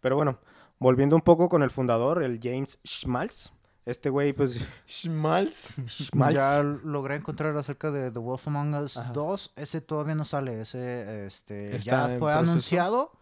Pero 0.00 0.16
bueno, 0.16 0.38
volviendo 0.78 1.16
un 1.16 1.22
poco 1.22 1.48
con 1.48 1.62
el 1.62 1.70
fundador, 1.70 2.22
el 2.22 2.40
James 2.42 2.78
Schmaltz. 2.86 3.52
Este 3.86 4.08
güey 4.08 4.32
pues... 4.32 4.60
Schmaltz. 4.88 5.76
Schmaltz. 5.88 6.38
Ya 6.38 6.62
logré 6.62 7.16
encontrar 7.16 7.56
acerca 7.56 7.90
de 7.90 8.10
The 8.10 8.18
Wolf 8.18 8.46
Among 8.48 8.74
Us 8.76 8.96
Ajá. 8.96 9.12
2. 9.12 9.52
Ese 9.56 9.80
todavía 9.80 10.14
no 10.14 10.24
sale. 10.24 10.60
Ese 10.60 11.26
este, 11.26 11.78
ya 11.80 12.06
fue 12.08 12.18
proceso. 12.18 12.38
anunciado, 12.38 13.12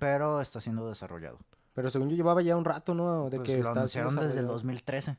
pero 0.00 0.40
está 0.40 0.60
siendo 0.60 0.88
desarrollado. 0.88 1.38
Pero 1.74 1.90
según 1.90 2.10
yo 2.10 2.16
llevaba 2.16 2.42
ya 2.42 2.56
un 2.56 2.64
rato, 2.64 2.94
¿no? 2.94 3.30
De 3.30 3.36
Pues 3.36 3.48
que 3.48 3.58
lo 3.62 3.70
anunciaron 3.70 4.14
desde 4.14 4.40
el 4.40 4.46
desarrollado. 4.46 4.54
2013. 4.54 5.16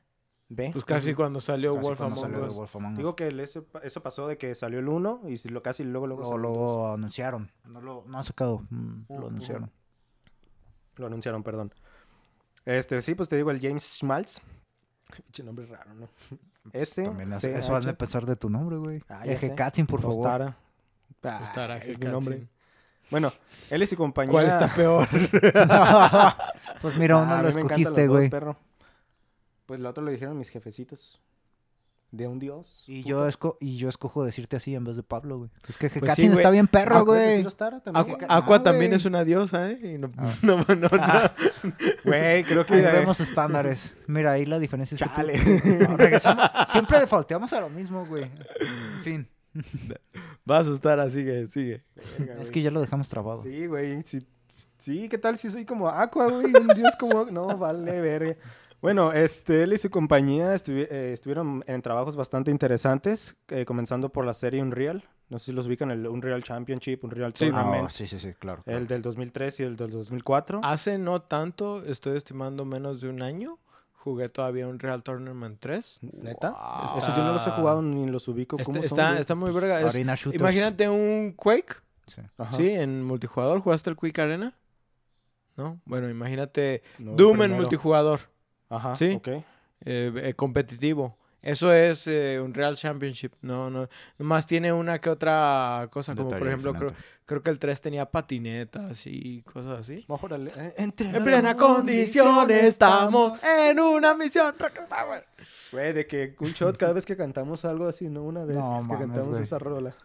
Ve. 0.52 0.72
Pues 0.74 0.84
casi 0.84 1.14
cuando 1.14 1.40
salió 1.40 1.76
Casi 1.76 1.86
Wolf 1.88 2.00
cuando 2.00 2.16
Among 2.24 2.34
salió 2.40 2.54
Wolf 2.56 2.76
Among 2.76 2.92
Us. 2.94 2.98
Digo 2.98 3.16
que 3.16 3.28
el- 3.28 3.40
eso, 3.40 3.66
eso 3.84 4.02
pasó 4.02 4.28
de 4.28 4.38
que 4.40 4.56
salió 4.56 4.80
el 4.80 4.88
1 4.90 5.22
y 5.28 5.38
si 5.38 5.50
lo 5.50 5.62
casi 5.62 5.84
luego 5.84 6.08
luego, 6.08 6.24
dos. 6.24 6.40
luego 6.40 6.92
anunciaron. 6.94 7.52
No 7.66 7.82
lo 7.82 8.04
no 8.08 8.18
han 8.18 8.24
sacado. 8.24 8.64
mm, 8.70 9.02
Ujú. 9.08 9.22
Lo 9.22 9.28
anunciaron. 9.28 9.72
Lo 10.96 11.06
anunciaron, 11.08 11.44
perdón. 11.44 11.72
Este, 12.66 13.02
sí, 13.04 13.14
pues 13.16 13.30
te 13.30 13.36
digo, 13.36 13.52
el 13.52 13.62
James 13.62 13.84
Schmaltz. 13.84 14.42
Pinche 15.16 15.44
nombre 15.44 15.66
raro, 15.68 15.94
¿no? 15.94 16.10
S. 16.74 17.04
También 17.04 17.32
es- 17.34 17.40
C, 17.42 17.52
eso 17.58 17.76
has 17.76 17.84
de 17.84 17.90
H, 17.92 17.96
empezar 17.96 18.26
de 18.26 18.36
tu 18.36 18.50
nombre, 18.50 18.78
güey. 18.78 19.04
Ah, 19.08 19.26
Eje. 19.26 19.54
Katzin, 19.56 19.86
por 19.88 20.02
favor. 20.02 20.18
Ostara. 20.18 20.58
Ah, 21.24 21.40
Ostara, 21.44 21.78
es 21.78 21.98
mi 22.00 22.06
nombre. 22.08 22.48
Bueno, 23.12 23.32
él 23.70 23.82
y 23.84 23.86
su 23.86 23.96
compañía. 23.96 24.32
¿Cuál 24.32 24.46
está 24.48 24.68
peor? 24.68 25.08
pues 26.82 26.98
mira, 26.98 27.20
Ah, 27.20 27.24
uno 27.24 27.34
a 27.36 27.42
lo 27.44 27.50
escogiste, 27.50 28.08
güey. 28.08 28.30
perro. 28.30 28.56
Pues 29.70 29.80
el 29.80 29.86
otro 29.86 30.04
lo 30.04 30.10
dijeron 30.10 30.36
mis 30.36 30.50
jefecitos. 30.50 31.22
De 32.12 32.26
un 32.28 32.40
dios. 32.40 32.84
Y 32.88 33.04
puto. 33.04 33.10
yo, 33.10 33.28
esco 33.28 33.58
y 33.62 33.78
yo 33.78 33.88
escojo 33.88 34.26
decirte 34.26 34.58
así 34.58 34.74
en 34.74 34.84
vez 34.84 34.96
de 34.96 35.04
Pablo, 35.04 35.38
güey. 35.38 35.52
Es 35.68 35.78
que 35.78 35.92
Pues 35.92 36.10
Katzin 36.10 36.32
sí, 36.32 36.38
está 36.38 36.50
bien 36.50 36.66
Ah, 36.68 36.72
perro, 36.72 37.06
¿puedes 37.06 37.22
güey. 37.24 37.30
decir 37.34 37.46
Ostara 37.48 37.80
también? 37.82 38.16
Aqua, 38.16 38.28
Ah, 38.28 38.38
Aqua 38.38 38.64
también 38.64 38.94
es 38.94 39.06
una 39.06 39.24
diosa, 39.24 39.70
¿eh? 39.70 39.80
Y 39.96 40.02
no, 40.02 40.12
Ah. 40.18 40.34
no, 40.42 40.58
no, 40.58 40.76
no. 40.76 40.90
Güey, 42.04 42.44
creo 42.46 42.66
que. 42.66 42.74
Ahí 42.74 42.80
eh, 42.82 42.92
vemos 42.94 43.20
estándares. 43.20 43.96
Mira, 44.08 44.32
ahí 44.32 44.48
la 44.48 44.58
diferencia 44.58 44.96
es 44.96 45.02
que 45.04 45.08
tú- 45.08 45.16
Chale. 45.16 45.38
No, 45.88 45.98
regresamos. 45.98 46.46
Siempre 46.70 47.00
defaulteamos 47.00 47.54
a 47.54 47.62
lo 47.62 47.70
mismo, 47.70 48.04
güey. 48.08 48.24
En 48.24 49.04
fin. 49.04 49.28
Vas 50.46 50.68
a 50.68 50.74
estar, 50.74 51.12
sigue, 51.12 51.48
sigue. 51.48 51.84
Verga, 52.18 52.42
Es 52.42 52.50
que 52.50 52.64
ya 52.64 52.72
lo 52.72 52.82
dejamos 52.82 53.08
trabado. 53.08 53.44
Sí, 53.44 53.68
güey. 53.68 54.02
Sí, 54.04 54.20
sí, 54.80 55.10
¿qué 55.10 55.20
tal 55.20 55.38
si 55.38 55.52
soy 55.52 55.64
como 55.64 55.88
Aqua, 55.88 56.28
güey? 56.28 56.46
Un 56.56 56.68
dios 56.76 56.96
como... 57.00 57.26
No, 57.26 57.56
vale, 57.56 58.02
verga. 58.02 58.36
Bueno, 58.82 59.12
este, 59.12 59.64
él 59.64 59.74
y 59.74 59.78
su 59.78 59.90
compañía 59.90 60.54
estuvi- 60.56 60.88
eh, 60.90 61.12
estuvieron 61.14 61.64
en 61.68 61.82
trabajos 61.82 62.16
bastante 62.16 62.50
interesantes, 62.50 63.36
eh, 63.50 63.66
comenzando 63.66 64.10
por 64.10 64.26
la 64.26 64.34
serie 64.34 64.62
Unreal. 64.62 65.04
No 65.28 65.38
sé 65.38 65.46
si 65.48 65.52
los 65.52 65.68
ubican, 65.68 65.92
el 65.92 66.08
Unreal 66.08 66.42
Championship, 66.44 67.04
Unreal 67.04 67.34
Sí. 67.36 67.46
Tournament, 67.46 67.88
Ah, 67.88 67.90
sí, 67.90 68.08
sí, 68.08 68.18
sí, 68.20 68.34
claro. 68.40 68.64
el 68.66 68.88
del 68.88 69.02
2003 69.02 69.60
y 69.60 69.64
el 69.64 69.76
del 69.76 69.92
2004. 69.92 70.62
Hace 70.64 70.98
no 70.98 71.22
tanto, 71.22 71.84
estoy 71.86 72.18
estimando 72.18 72.64
menos 72.66 73.02
de 73.02 73.10
un 73.10 73.22
año, 73.22 73.60
jugué 73.94 74.30
todavía 74.30 74.66
un 74.68 74.80
Real 74.80 75.04
Tournament 75.04 75.60
3. 75.60 76.00
¿Neta? 76.02 76.52
Wow. 76.52 77.00
Eso 77.00 77.14
yo 77.16 77.24
no 77.24 77.34
los 77.34 77.46
he 77.46 77.52
jugado 77.52 77.82
ni 77.82 78.08
los 78.08 78.28
ubico. 78.30 78.56
Está, 78.56 78.64
¿Cómo 78.66 78.82
son, 78.82 79.18
está, 79.18 79.36
muy 79.36 79.52
verga. 79.52 79.82
es- 79.82 79.96
imagínate 80.34 80.88
un 80.90 81.34
Quake, 81.36 81.76
Sí. 82.08 82.22
Ajá. 82.38 82.56
¿sí? 82.58 82.70
En 82.72 83.04
multijugador. 83.04 83.60
¿Jugaste 83.60 83.90
el 83.92 83.98
Quake 83.98 84.20
Arena? 84.22 84.54
¿No? 85.58 85.80
Bueno, 85.86 86.10
imagínate 86.10 86.82
No, 86.98 87.12
Doom 87.12 87.42
en 87.44 87.52
multijugador, 87.52 88.22
Ajá, 88.70 88.96
Sí. 88.96 89.14
ok. 89.16 89.28
eh, 89.28 89.44
eh, 89.86 90.34
competitivo. 90.36 91.18
Eso 91.42 91.72
es 91.74 92.06
eh, 92.08 92.38
un 92.44 92.54
Real 92.54 92.76
Championship. 92.76 93.32
No, 93.42 93.70
no. 93.70 93.88
Nomás 94.18 94.46
tiene 94.46 94.74
una 94.74 95.00
que 95.00 95.10
otra 95.10 95.88
cosa, 95.90 96.14
como 96.14 96.28
por 96.30 96.46
ejemplo, 96.46 96.74
creo, 96.74 96.92
creo 97.26 97.42
que 97.42 97.50
el 97.50 97.60
3 97.60 97.80
tenía 97.80 98.06
patinetas 98.12 99.08
y 99.08 99.42
cosas 99.44 99.80
así. 99.80 100.04
Órale, 100.10 100.52
eh, 100.58 100.74
En 100.78 100.92
plena 100.92 101.56
condición 101.56 102.52
estamos 102.52 103.42
en 103.42 103.80
una 103.80 104.16
misión. 104.16 104.54
Güey, 105.72 105.94
de 105.94 106.06
que 106.08 106.36
un 106.40 106.52
shot 106.52 106.76
cada 106.76 106.92
vez 106.92 107.06
que 107.06 107.16
cantamos 107.16 107.64
algo 107.64 107.88
así, 107.88 108.10
¿no? 108.10 108.24
Una 108.24 108.44
vez 108.44 108.58
No 108.58 108.78
que 108.82 108.88
mames, 108.88 109.08
cantamos 109.08 109.40
esa 109.40 109.60
rola. 109.60 109.96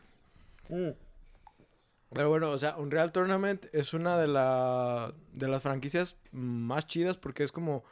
Pero 2.13 2.29
bueno, 2.29 2.51
o 2.51 2.59
sea, 2.59 2.77
Unreal 2.77 3.11
Tournament 3.11 3.67
es 3.73 3.93
una 3.93 4.17
de, 4.19 4.29
la, 4.29 5.13
de 5.33 5.49
las 5.49 5.63
franquicias 5.63 6.17
más 6.31 6.87
chidas 6.87 7.17
porque 7.17 7.43
es 7.43 7.51
como... 7.51 7.83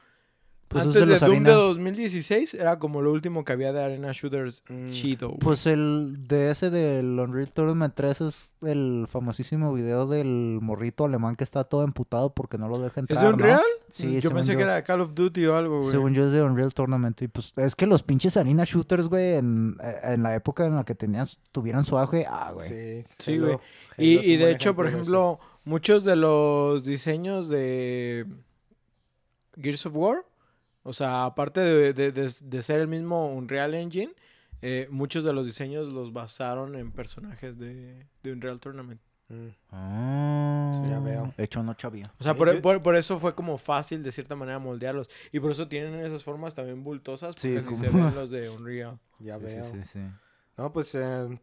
Pues 0.73 0.85
es 0.85 0.89
antes 0.89 1.07
de 1.09 1.15
de, 1.15 1.19
Doom 1.21 1.31
arena. 1.33 1.49
de 1.51 1.55
2016 1.55 2.55
era 2.55 2.79
como 2.79 3.03
lo 3.03 3.13
último 3.13 3.45
que 3.45 3.53
había 3.53 3.73
de 3.73 3.83
Arena 3.85 4.11
Shooters 4.13 4.65
Mm. 4.69 4.91
chido. 4.91 5.35
Pues 5.39 5.67
el 5.67 6.17
de 6.27 6.51
ese 6.51 6.71
del 6.71 7.19
Unreal 7.19 7.53
Tournament 7.53 7.95
3 7.95 8.21
es 8.23 8.53
el 8.63 9.07
famosísimo 9.11 9.73
video 9.75 10.07
del 10.07 10.59
morrito 10.63 11.05
alemán 11.05 11.37
que 11.37 11.45
está 11.45 11.65
todo 11.65 11.85
emputado 11.85 12.33
porque 12.35 12.57
no 12.59 12.69
lo 12.69 12.79
deja 12.79 12.93
¿Es 12.93 12.97
entrar. 12.99 13.21
de 13.21 13.29
¿no? 13.29 13.35
Unreal? 13.35 13.61
Sí, 13.89 14.21
Yo 14.21 14.31
pensé 14.31 14.53
yo. 14.53 14.59
que 14.59 14.65
era 14.65 14.77
de 14.77 14.83
Call 14.85 15.03
of 15.03 15.15
Duty 15.15 15.47
o 15.47 15.57
algo, 15.57 15.79
güey. 15.81 15.91
Según 15.91 16.15
yo 16.15 16.25
es 16.27 16.33
de 16.33 16.43
Unreal 16.43 16.73
Tournament. 16.73 17.21
Y 17.23 17.29
pues 17.29 17.53
es 17.57 17.77
que 17.77 17.87
los 17.87 18.03
pinches 18.03 18.37
arena 18.39 18.65
shooters, 18.65 19.09
güey, 19.09 19.35
en, 19.37 19.77
en 20.03 20.23
la 20.23 20.35
época 20.35 20.65
en 20.67 20.77
la 20.77 20.85
que 20.85 20.95
tenían, 20.95 21.27
tuvieron 21.53 21.85
su 21.85 21.99
auge, 21.99 22.25
ah, 22.27 22.53
güey. 22.55 22.67
Sí, 22.67 23.05
Sí, 23.19 23.39
güey. 23.39 23.59
Y, 23.99 24.33
es 24.33 24.39
de 24.41 24.51
hecho, 24.51 24.75
por 24.75 24.87
de 24.87 24.93
ejemplo, 24.93 25.39
muchos 25.65 26.03
de 26.05 26.17
los 26.17 26.83
diseños 26.83 27.51
de 27.51 28.27
Gears 29.61 29.85
of 29.87 29.97
War, 29.97 30.25
o 30.83 30.93
sea, 30.93 31.25
aparte 31.25 31.61
de, 31.61 31.93
de- 31.93 32.13
de- 32.13 32.33
de 32.43 32.63
ser 32.63 32.81
el 32.81 32.89
mismo 32.89 33.33
Unreal 33.33 33.75
Engine, 33.75 34.13
eh, 34.61 34.87
muchos 34.91 35.25
de 35.25 35.33
los 35.33 35.47
diseños 35.47 35.93
los 35.93 36.13
basaron 36.13 36.77
en 36.77 36.93
personajes 36.93 37.59
de, 37.59 38.07
de 38.23 38.33
Unreal 38.33 38.61
Tournament. 38.61 39.01
Mm. 39.29 39.49
Ah, 39.71 40.81
Sí, 40.85 40.91
ya 40.91 41.01
veo. 41.01 41.33
Hecho 41.39 41.63
no 41.63 41.75
chavía. 41.75 42.13
O 42.19 42.23
sea, 42.23 42.33
Sí, 42.33 42.39
por, 42.39 42.61
por- 42.61 42.83
por 42.83 42.97
eso 42.97 43.19
fue 43.19 43.35
como 43.35 43.57
fácil 43.59 44.03
de 44.03 44.13
cierta 44.13 44.37
manera 44.37 44.59
moldearlos. 44.59 45.09
Y 45.33 45.41
por 45.41 45.51
eso 45.53 45.69
tienen 45.69 45.95
esas 46.05 46.23
formas 46.25 46.55
también 46.55 46.83
bultosas, 46.85 47.35
Sí, 47.39 47.55
porque 47.55 47.75
así 47.75 47.87
como- 47.87 47.99
se 48.03 48.05
ven 48.07 48.15
los 48.15 48.31
de 48.31 48.49
Unreal. 48.51 48.99
Ya 49.21 49.39
Sí, 49.39 49.45
veo. 49.45 49.65
sí, 49.65 49.71
sí, 49.83 49.89
sí. 49.95 50.01
No, 50.59 50.73
pues 50.73 50.95
eh, 50.95 51.39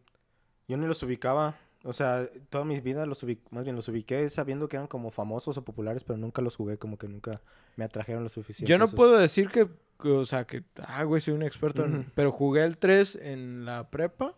yo 0.68 0.76
ni 0.76 0.86
los 0.86 1.02
ubicaba. 1.02 1.56
O 1.84 1.92
sea, 1.94 2.28
toda 2.50 2.64
mi 2.64 2.78
vida 2.80 3.06
los 3.06 3.22
ubiqué, 3.22 3.42
más 3.50 3.64
bien 3.64 3.74
los 3.74 3.88
ubiqué 3.88 4.28
sabiendo 4.28 4.68
que 4.68 4.76
eran 4.76 4.86
como 4.86 5.10
famosos 5.10 5.56
o 5.56 5.64
populares, 5.64 6.04
pero 6.04 6.18
nunca 6.18 6.42
los 6.42 6.56
jugué, 6.56 6.76
como 6.76 6.98
que 6.98 7.08
nunca 7.08 7.40
me 7.76 7.84
atrajeron 7.84 8.22
lo 8.22 8.28
suficiente. 8.28 8.68
Yo 8.70 8.76
no 8.78 8.84
esos- 8.84 8.94
puedo 8.96 9.16
decir 9.18 9.48
que, 9.48 9.66
que, 10.00 10.10
o 10.10 10.24
sea, 10.26 10.44
que, 10.46 10.62
ah, 10.82 11.04
güey, 11.04 11.22
soy 11.22 11.32
un 11.34 11.42
experto, 11.42 11.84
en- 11.84 12.10
pero 12.14 12.32
jugué 12.32 12.64
el 12.64 12.76
3 12.76 13.16
en 13.16 13.64
la 13.64 13.88
prepa 13.90 14.34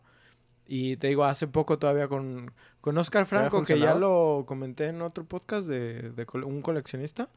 y 0.68 0.96
te 0.98 1.08
digo, 1.08 1.24
hace 1.24 1.48
poco 1.48 1.80
todavía 1.80 2.06
con, 2.06 2.52
con 2.80 2.96
Oscar 2.96 3.26
Franco, 3.26 3.58
que 3.64 3.74
ya 3.80 3.94
lo 3.96 4.44
comenté 4.46 4.86
en 4.86 5.02
otro 5.02 5.24
podcast 5.24 5.66
de, 5.66 6.12
de 6.12 6.26
cole- 6.26 6.46
un 6.46 6.62
coleccionista, 6.62 7.28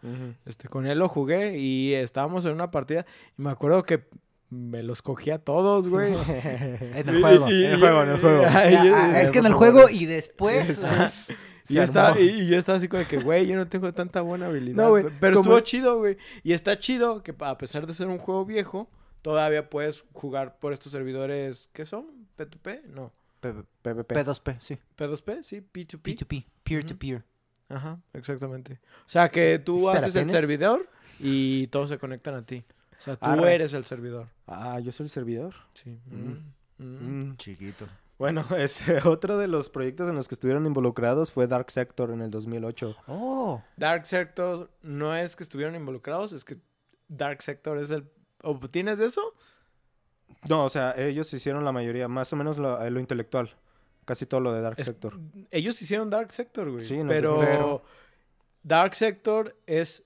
este, 0.46 0.70
con 0.70 0.86
él 0.86 1.00
lo 1.00 1.10
jugué 1.10 1.58
y 1.58 1.96
estábamos 1.96 2.46
en 2.46 2.54
una 2.54 2.70
partida 2.70 3.08
y 3.38 3.42
me 3.42 3.50
acuerdo 3.50 3.84
que 3.84 4.06
me 4.50 4.84
los 4.84 5.02
cogía 5.02 5.40
todos, 5.40 5.88
güey. 5.90 6.14
En 6.94 7.10
el 7.10 7.22
juego. 7.22 7.48
En 7.48 7.54
el 7.72 7.80
juego, 7.80 8.04
en 8.04 8.10
el 8.10 8.18
juego. 8.22 8.44
Ah, 8.48 9.22
es 9.22 9.30
que 9.32 9.40
en 9.40 9.46
el 9.48 9.54
juego 9.54 9.90
y 9.90 10.06
después. 10.06 10.84
Y 11.68 11.74
yo, 11.74 11.82
estaba, 11.84 12.20
y, 12.20 12.25
y 12.30 12.48
yo 12.48 12.58
estaba 12.60 12.78
así 12.78 12.88
como 12.88 13.00
de 13.00 13.08
que, 13.08 13.18
güey, 13.18 13.48
yo 13.48 13.56
no 13.56 13.68
tengo 13.68 13.92
tanta 13.92 14.22
buena 14.22 14.46
habilidad. 14.46 14.75
No, 14.84 14.90
güey, 14.92 15.06
pe- 15.06 15.12
Pero 15.20 15.38
como- 15.38 15.50
estuvo 15.58 15.60
chido, 15.62 15.98
güey. 15.98 16.16
Y 16.44 16.54
está 16.54 16.78
chido 16.78 17.24
que 17.24 17.34
a 17.40 17.58
pesar 17.58 17.88
de 17.88 17.94
ser 17.96 18.06
un 18.08 18.20
juego 18.20 18.46
viejo, 18.46 18.88
todavía 19.24 19.68
puedes 19.70 20.04
jugar 20.14 20.60
por 20.60 20.74
estos 20.74 20.92
servidores, 20.92 21.70
¿qué 21.74 21.86
son? 21.86 22.06
¿P2P? 22.38 22.84
No. 22.94 23.12
PvP. 23.42 24.16
P2P, 24.16 24.58
sí. 24.60 24.78
¿P2P? 24.98 25.44
Sí, 25.44 25.62
P2P. 25.74 26.02
P2P. 26.18 26.46
Peer-to-peer. 26.64 27.24
Ajá, 27.70 28.00
exactamente. 28.14 28.74
O 29.00 29.08
sea, 29.10 29.30
que 29.30 29.58
tú 29.58 29.78
¿Te 29.78 29.86
la 29.86 29.92
haces 29.94 30.16
el 30.16 30.30
servidor 30.30 30.88
y 31.20 31.66
todos 31.68 31.90
se 31.90 31.98
conectan 31.98 32.36
a 32.36 32.44
ti. 32.46 32.64
O 33.00 33.02
sea, 33.02 33.16
tú 33.16 33.25
Arre. 33.25 33.56
eres 33.56 33.74
el 33.74 33.84
servidor. 33.86 34.28
Ah, 34.48 34.80
yo 34.80 34.92
soy 34.92 35.06
el 35.06 35.10
servidor. 35.10 35.54
Sí. 35.74 36.00
Mm. 36.06 36.54
Mm. 36.78 37.30
Mm. 37.30 37.38
Chiquito. 37.38 37.88
Bueno, 38.18 38.46
este, 38.58 39.00
otro 39.08 39.38
de 39.38 39.48
los 39.48 39.70
proyectos 39.70 40.08
en 40.10 40.16
los 40.16 40.28
que 40.28 40.36
estuvieron 40.36 40.66
involucrados 40.66 41.32
fue 41.32 41.48
Dark 41.48 41.70
Sector 41.72 42.12
en 42.12 42.22
el 42.22 42.32
2008. 42.32 42.96
Oh. 43.08 43.62
Dark 43.75 44.05
Sector 44.05 44.70
no 44.81 45.16
es 45.16 45.36
que 45.36 45.44
estuvieron 45.44 45.75
involucrados, 45.75 46.31
es 46.34 46.46
que 46.46 46.58
Dark 47.08 47.42
Sector 47.42 47.77
es 47.77 47.92
el... 47.92 48.10
¿O 48.42 48.58
tienes 48.60 49.00
de 49.00 49.08
eso? 49.08 49.34
No, 50.48 50.66
o 50.66 50.70
sea, 50.70 50.94
ellos 50.98 51.31
hicieron 51.34 51.66
la 51.66 51.72
mayoría, 51.72 52.08
más 52.08 52.31
o 52.31 52.36
menos 52.36 52.58
lo, 52.58 52.81
eh, 52.81 52.90
lo 52.90 53.00
intelectual. 53.00 53.55
Casi 54.05 54.25
todo 54.25 54.40
lo 54.40 54.53
de 54.53 54.62
Dark 54.62 54.75
Es- 54.79 54.86
Sector. 54.86 55.20
Ellos 55.51 55.81
hicieron 55.81 56.10
Dark 56.10 56.31
Sector, 56.31 56.70
güey. 56.72 56.84
Sí, 56.86 56.96
el 56.96 57.08
pero 57.08 57.36
2008. 57.38 57.84
Dark 58.64 58.96
Sector 58.96 59.55
es 59.66 60.03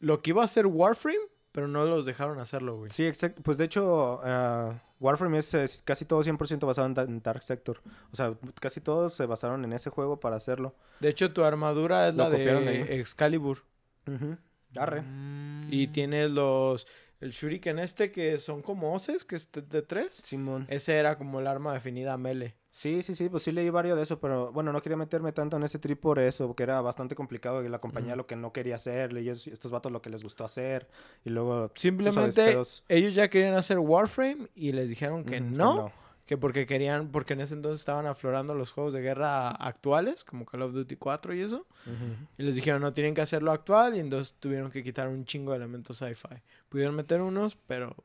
lo 0.00 0.20
que 0.20 0.30
iba 0.30 0.42
a 0.42 0.44
hacer 0.44 0.66
Warframe, 0.66 1.18
pero 1.52 1.68
no 1.68 1.84
los 1.84 2.04
dejaron 2.06 2.38
hacerlo, 2.40 2.76
güey. 2.76 2.90
Sí, 2.90 3.06
exacto. 3.06 3.42
Pues 3.42 3.58
de 3.58 3.64
hecho, 3.64 4.20
ah, 4.22 4.82
Warframe 5.00 5.38
es, 5.38 5.54
es 5.54 5.82
casi 5.84 6.04
todo 6.04 6.22
100% 6.22 6.66
basado 6.66 6.86
en, 6.86 6.94
Da- 6.94 7.02
en 7.02 7.20
Dark 7.22 7.42
Sector. 7.42 7.80
O 8.12 8.16
sea, 8.16 8.34
casi 8.60 8.80
todos 8.80 9.14
se 9.14 9.26
basaron 9.26 9.64
en 9.64 9.72
ese 9.72 9.90
juego 9.90 10.20
para 10.20 10.36
hacerlo. 10.36 10.74
De 11.00 11.08
hecho, 11.08 11.32
tu 11.32 11.44
armadura 11.44 12.08
es 12.08 12.14
Lo 12.14 12.24
la 12.24 12.30
de 12.30 12.50
ahí. 12.50 12.86
Excalibur. 13.00 13.62
Arre. 14.76 15.02
Mm. 15.02 15.68
Y 15.70 15.88
tienes 15.88 16.30
los... 16.30 16.86
El 17.20 17.32
shuriken 17.32 17.80
este 17.80 18.12
que 18.12 18.38
son 18.38 18.62
como 18.62 18.94
hoces, 18.94 19.24
que 19.24 19.34
es 19.34 19.50
de, 19.50 19.62
de 19.62 19.82
tres. 19.82 20.22
Simón. 20.24 20.66
Ese 20.70 20.96
era 20.98 21.18
como 21.18 21.40
el 21.40 21.48
arma 21.48 21.72
definida 21.72 22.16
melee. 22.16 22.54
Sí, 22.78 23.02
sí, 23.02 23.16
sí, 23.16 23.28
pues 23.28 23.42
sí 23.42 23.50
leí 23.50 23.70
varios 23.70 23.96
de 23.96 24.04
eso, 24.04 24.20
pero 24.20 24.52
bueno, 24.52 24.72
no 24.72 24.80
quería 24.80 24.96
meterme 24.96 25.32
tanto 25.32 25.56
en 25.56 25.64
ese 25.64 25.80
trip 25.80 25.98
por 25.98 26.20
eso, 26.20 26.46
porque 26.46 26.62
era 26.62 26.80
bastante 26.80 27.16
complicado 27.16 27.64
y 27.64 27.68
la 27.68 27.80
compañía 27.80 28.14
lo 28.14 28.28
que 28.28 28.36
no 28.36 28.52
quería 28.52 28.76
hacer, 28.76 29.18
y 29.18 29.28
estos 29.28 29.72
vatos 29.72 29.90
lo 29.90 30.00
que 30.00 30.10
les 30.10 30.22
gustó 30.22 30.44
hacer, 30.44 30.86
y 31.24 31.30
luego... 31.30 31.72
Simplemente 31.74 32.40
sabes, 32.40 32.52
pedos. 32.52 32.84
ellos 32.88 33.16
ya 33.16 33.28
querían 33.30 33.54
hacer 33.54 33.80
Warframe 33.80 34.46
y 34.54 34.70
les 34.70 34.88
dijeron 34.88 35.24
que 35.24 35.40
Ujú, 35.40 35.56
no, 35.56 35.92
que 36.24 36.36
porque 36.36 36.66
querían, 36.66 37.08
porque 37.08 37.32
en 37.32 37.40
ese 37.40 37.54
entonces 37.54 37.80
estaban 37.80 38.06
aflorando 38.06 38.54
los 38.54 38.70
juegos 38.70 38.92
de 38.92 39.00
guerra 39.00 39.48
actuales, 39.48 40.22
como 40.22 40.46
Call 40.46 40.62
of 40.62 40.72
Duty 40.72 40.94
4 40.94 41.34
y 41.34 41.40
eso. 41.40 41.66
Y 42.36 42.44
les 42.44 42.54
dijeron, 42.54 42.80
no, 42.80 42.92
tienen 42.92 43.14
que 43.14 43.22
hacerlo 43.22 43.50
actual. 43.50 43.96
Y 43.96 44.00
entonces 44.00 44.34
tuvieron 44.38 44.70
que 44.70 44.84
quitar 44.84 45.08
un 45.08 45.24
chingo 45.24 45.50
de 45.50 45.56
elementos 45.56 45.96
sci-fi. 45.96 46.36
Pudieron 46.68 46.94
meter 46.94 47.22
unos, 47.22 47.56
pero... 47.66 47.96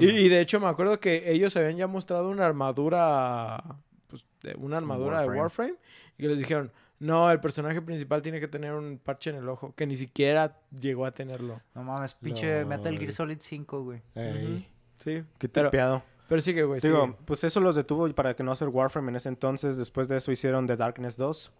Y 0.00 0.28
de 0.28 0.40
hecho 0.40 0.60
me 0.60 0.66
acuerdo 0.66 1.00
que 1.00 1.30
ellos 1.30 1.56
habían 1.56 1.76
ya 1.76 1.86
mostrado 1.86 2.28
una 2.28 2.44
armadura... 2.44 3.62
Pues, 4.06 4.24
de 4.42 4.54
una 4.56 4.76
armadura 4.76 5.20
de 5.20 5.28
Warframe. 5.28 5.74
Y 6.18 6.22
que 6.22 6.28
les 6.28 6.38
dijeron, 6.38 6.72
no, 6.98 7.30
el 7.30 7.40
personaje 7.40 7.82
principal 7.82 8.22
tiene 8.22 8.40
que 8.40 8.48
tener 8.48 8.72
un 8.72 8.98
parche 8.98 9.30
en 9.30 9.36
el 9.36 9.48
ojo. 9.48 9.74
Que 9.76 9.86
ni 9.86 9.96
siquiera 9.96 10.58
llegó 10.78 11.04
a 11.06 11.10
tenerlo. 11.12 11.60
No 11.74 11.82
mames, 11.82 12.14
pinche 12.14 12.60
No, 12.62 12.68
Metal 12.68 12.98
Gear. 12.98 13.12
Solid 13.12 13.38
5, 13.40 13.82
güey. 13.82 14.02
Ey, 14.14 14.68
Sí. 14.98 15.22
Qué 15.38 15.48
Pero, 15.48 15.68
tripeado. 15.68 16.02
pero 16.28 16.40
sí 16.40 16.54
que, 16.54 16.62
güey. 16.64 16.80
Digo, 16.80 17.04
sigue. 17.04 17.16
pues 17.26 17.44
eso 17.44 17.60
los 17.60 17.74
detuvo 17.76 18.10
para 18.14 18.34
que 18.34 18.42
no 18.42 18.52
hacer 18.52 18.68
Warframe 18.68 19.10
en 19.10 19.16
ese 19.16 19.28
entonces. 19.28 19.76
Después 19.76 20.08
de 20.08 20.16
eso 20.16 20.32
hicieron 20.32 20.66
The 20.66 20.76
Darkness 20.76 21.16
2. 21.18 21.52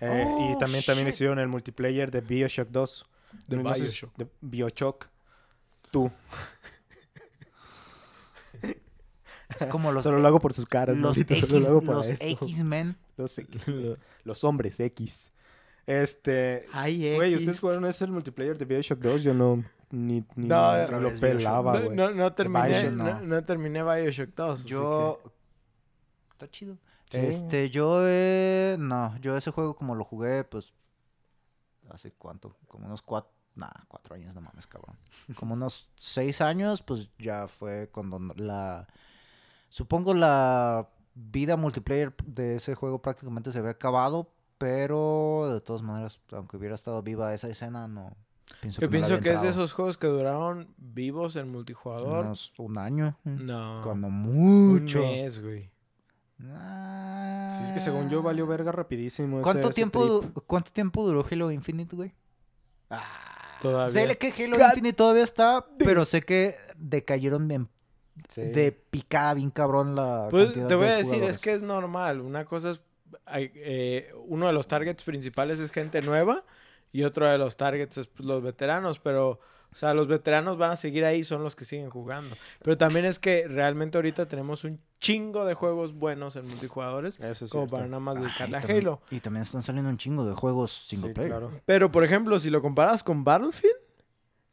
Eh, 0.00 0.24
y 0.26 0.54
Oh, 0.54 0.58
también, 0.58 0.84
también 0.84 1.06
shit. 1.06 1.14
hicieron 1.14 1.38
el 1.38 1.48
multiplayer 1.48 2.10
de 2.10 2.20
Bioshock 2.20 2.68
2. 2.68 3.06
De 3.48 3.56
Bioshock. 3.56 4.16
De 4.16 4.26
Bioshock. 4.42 5.06
Tú. 5.90 6.10
Es 9.60 9.66
como 9.68 9.92
los, 9.92 10.02
Solo 10.04 10.18
lo 10.18 10.26
hago 10.28 10.40
por 10.40 10.52
sus 10.52 10.66
caras. 10.66 10.96
los, 10.98 11.16
maldito, 11.16 11.34
X, 11.34 11.46
solo 11.48 11.60
lo 11.60 11.66
hago 11.68 11.80
para 11.82 11.98
los. 11.98 12.08
X-Men. 12.10 12.96
Los 13.16 13.38
X. 13.38 13.62
Los 14.24 14.44
hombres 14.44 14.80
X. 14.80 15.32
Este. 15.86 16.66
Ay, 16.72 17.14
Güey, 17.16 17.32
X. 17.34 17.42
¿ustedes 17.42 17.60
jugaron 17.60 17.84
ese 17.86 18.04
el 18.04 18.10
multiplayer 18.12 18.56
de 18.58 18.64
Bioshock 18.64 18.98
2? 19.00 19.22
Yo 19.22 19.34
no. 19.34 19.64
Ni, 19.90 20.24
ni 20.34 20.48
No, 20.48 20.70
otra 20.82 20.98
lo 20.98 21.10
pelaba, 21.20 21.74
no, 21.74 21.84
güey. 21.84 21.96
no, 21.96 22.10
no 22.10 22.32
terminé, 22.32 22.68
Bioshock, 22.68 22.92
no. 22.92 23.04
no. 23.04 23.20
no 23.20 23.44
terminé 23.44 23.82
Bioshock 23.82 24.30
2. 24.34 24.60
así 24.60 24.68
Yo... 24.68 25.20
Está 26.32 26.50
chido. 26.50 26.78
Sí. 27.10 27.18
Este, 27.18 27.70
yo... 27.70 27.98
eh, 28.02 28.76
No, 28.78 29.16
yo 29.20 29.36
ese 29.36 29.50
juego 29.52 29.76
como 29.76 29.94
lo 29.94 30.04
jugué, 30.04 30.42
pues... 30.44 30.72
¿Hace 31.90 32.12
cuánto? 32.12 32.56
Como 32.66 32.86
unos 32.86 33.02
cuatro... 33.02 33.30
Nah, 33.54 33.68
cuatro 33.86 34.16
años, 34.16 34.34
no 34.34 34.40
mames, 34.40 34.66
cabrón. 34.66 34.96
Como 35.36 35.54
unos 35.54 35.88
seis 35.94 36.40
años, 36.40 36.82
pues 36.82 37.08
ya 37.18 37.46
fue 37.46 37.88
cuando 37.92 38.18
no- 38.18 38.34
la... 38.36 38.88
Supongo 39.74 40.14
la 40.14 40.88
vida 41.16 41.56
multiplayer 41.56 42.14
de 42.24 42.54
ese 42.54 42.76
juego 42.76 43.02
prácticamente 43.02 43.50
se 43.50 43.58
había 43.58 43.72
acabado, 43.72 44.30
pero 44.56 45.50
de 45.52 45.60
todas 45.60 45.82
maneras, 45.82 46.20
aunque 46.30 46.56
hubiera 46.58 46.76
estado 46.76 47.02
viva 47.02 47.34
esa 47.34 47.48
escena, 47.48 47.88
no... 47.88 48.16
Pienso 48.60 48.80
Yo 48.80 48.86
le 48.86 48.90
pienso 48.92 49.18
que 49.20 49.32
es 49.32 49.42
de 49.42 49.48
esos 49.48 49.72
juegos 49.72 49.98
que 49.98 50.06
duraron 50.06 50.72
vivos 50.76 51.34
en 51.34 51.50
multijugador. 51.50 52.24
Unos- 52.24 52.52
un 52.56 52.78
año. 52.78 53.18
No. 53.24 53.80
Cuando 53.82 54.06
Un 54.06 54.74
mucho. 54.74 55.00
mes, 55.00 55.42
güey. 55.42 55.72
Ah. 56.40 57.48
Sí, 57.58 57.64
es 57.64 57.72
que 57.72 57.80
según 57.80 58.08
yo 58.08 58.22
valió 58.22 58.46
verga 58.46 58.70
rapidísimo. 58.70 59.42
¿Cuánto 59.42 59.66
ese 59.70 59.74
tiempo, 59.74 60.22
¿Cuánto 60.46 60.70
tiempo 60.70 61.04
duró 61.04 61.26
Halo 61.28 61.50
Infinite, 61.50 61.96
güey? 61.96 62.14
Todavía. 63.60 63.90
Sé 64.06 64.16
que 64.18 64.30
Halo 64.44 64.56
God- 64.56 64.66
Infinite 64.68 64.92
todavía 64.96 65.24
está, 65.24 65.66
pero 65.78 66.04
sé 66.04 66.22
que 66.22 66.54
decayeron 66.76 67.50
en 67.50 67.68
Sí. 68.28 68.42
de 68.42 68.72
picada 68.72 69.34
bien 69.34 69.50
cabrón 69.50 69.94
la 69.96 70.28
Pues 70.30 70.46
cantidad 70.46 70.68
te 70.68 70.74
voy 70.76 70.86
de 70.86 70.92
a 70.92 70.96
decir, 70.96 71.22
es 71.24 71.38
que 71.38 71.52
es 71.52 71.62
normal. 71.62 72.20
Una 72.20 72.44
cosa 72.44 72.70
es. 72.70 72.80
eh, 73.36 74.12
uno 74.26 74.46
de 74.46 74.52
los 74.52 74.66
targets 74.68 75.02
principales 75.02 75.60
es 75.60 75.70
gente 75.70 76.02
nueva 76.02 76.44
y 76.92 77.02
otro 77.04 77.26
de 77.26 77.38
los 77.38 77.56
targets 77.56 77.98
es 77.98 78.06
pues, 78.06 78.26
los 78.28 78.42
veteranos, 78.42 78.98
pero. 78.98 79.40
O 79.72 79.76
sea, 79.76 79.92
los 79.92 80.06
veteranos 80.06 80.56
van 80.56 80.70
a 80.70 80.76
seguir 80.76 81.04
ahí, 81.04 81.24
son 81.24 81.42
los 81.42 81.56
que 81.56 81.64
siguen 81.64 81.90
jugando. 81.90 82.36
Pero 82.62 82.78
también 82.78 83.04
es 83.06 83.18
que 83.18 83.48
realmente 83.48 83.98
ahorita 83.98 84.26
tenemos 84.28 84.62
un 84.62 84.78
chingo 85.00 85.44
de 85.44 85.54
juegos 85.54 85.94
buenos 85.94 86.36
en 86.36 86.46
multijugadores 86.46 87.18
Eso 87.18 87.46
es 87.46 87.50
como 87.50 87.64
cierto. 87.64 87.70
para 87.78 87.88
nada 87.88 87.98
más 87.98 88.14
Ay, 88.14 88.22
dedicarle 88.22 88.56
a 88.56 88.60
también- 88.60 88.78
Halo. 88.86 89.00
Y 89.10 89.18
también 89.18 89.42
están 89.42 89.64
saliendo 89.64 89.90
un 89.90 89.96
chingo 89.96 90.24
de 90.24 90.32
juegos 90.36 90.70
single 90.86 91.08
Sí, 91.08 91.14
player. 91.14 91.30
claro. 91.32 91.50
Pero, 91.66 91.90
por 91.90 92.04
ejemplo, 92.04 92.38
si 92.38 92.50
lo 92.50 92.62
comparas 92.62 93.02
con 93.02 93.24
Battlefield, 93.24 93.74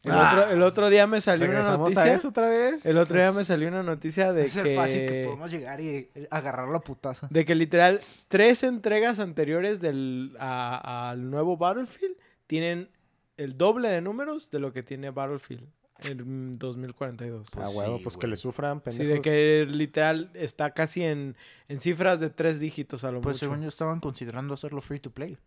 el, 0.04 0.12
Ah. 0.12 0.32
otro, 0.44 0.54
el 0.56 0.62
otro 0.64 0.90
día 0.90 1.06
me 1.08 1.22
salió 1.22 1.46
una 1.46 1.56
¿Regresamos 1.58 1.80
noticia. 1.94 2.04
a 2.04 2.16
eso 2.16 2.28
otra 2.30 2.50
vez? 2.50 2.86
El 2.86 2.98
otro 2.98 3.18
día 3.18 3.32
me 3.32 3.44
salió 3.46 3.68
una 3.68 3.84
noticia 3.84 4.34
de 4.34 4.46
Es 4.46 4.56
el 4.56 4.76
fácil 4.76 5.00
que 5.02 5.08
que, 5.08 5.24
podemos 5.26 5.52
llegar 5.52 5.80
y 5.82 6.10
agarrar 6.32 6.70
la 6.70 6.80
putaza. 6.80 7.28
de 7.30 7.46
que 7.46 7.54
literal 7.56 8.02
tres 8.28 8.64
entregas 8.64 9.20
anteriores 9.20 9.80
del, 9.80 10.36
a- 10.40 11.10
al 11.12 11.30
nuevo 11.30 11.58
Battlefield 11.58 12.16
tienen 12.48 12.90
el 13.38 13.58
doble 13.58 13.90
de 13.90 14.02
números 14.02 14.50
de 14.52 14.60
lo 14.60 14.74
que 14.74 14.84
tiene 14.84 15.10
Battlefield 15.12 15.68
en 16.04 16.58
2042. 16.58 17.48
Ah, 17.48 17.52
Pues 17.54 17.76
huevo, 17.76 17.98
sí, 17.98 18.04
pues 18.04 18.18
que 18.18 18.26
le 18.28 18.36
sufran, 18.38 18.78
Sí, 18.80 18.84
pendejos. 18.98 19.14
de 19.14 19.22
que 19.22 19.68
literal 19.72 20.32
está 20.34 20.72
casi 20.72 21.04
en, 21.04 21.36
en 21.68 21.80
cifras 21.80 22.20
de 22.20 22.32
tres 22.32 22.60
dígitos 22.60 23.04
a 23.04 23.12
lo 23.12 23.22
Pues 23.22 23.36
mucho. 23.36 23.46
según 23.46 23.62
yo 23.62 23.68
estaban 23.68 24.00
considerando 24.00 24.56
hacerlo 24.56 24.82
free 24.82 25.00
to 25.00 25.12
play. 25.12 25.38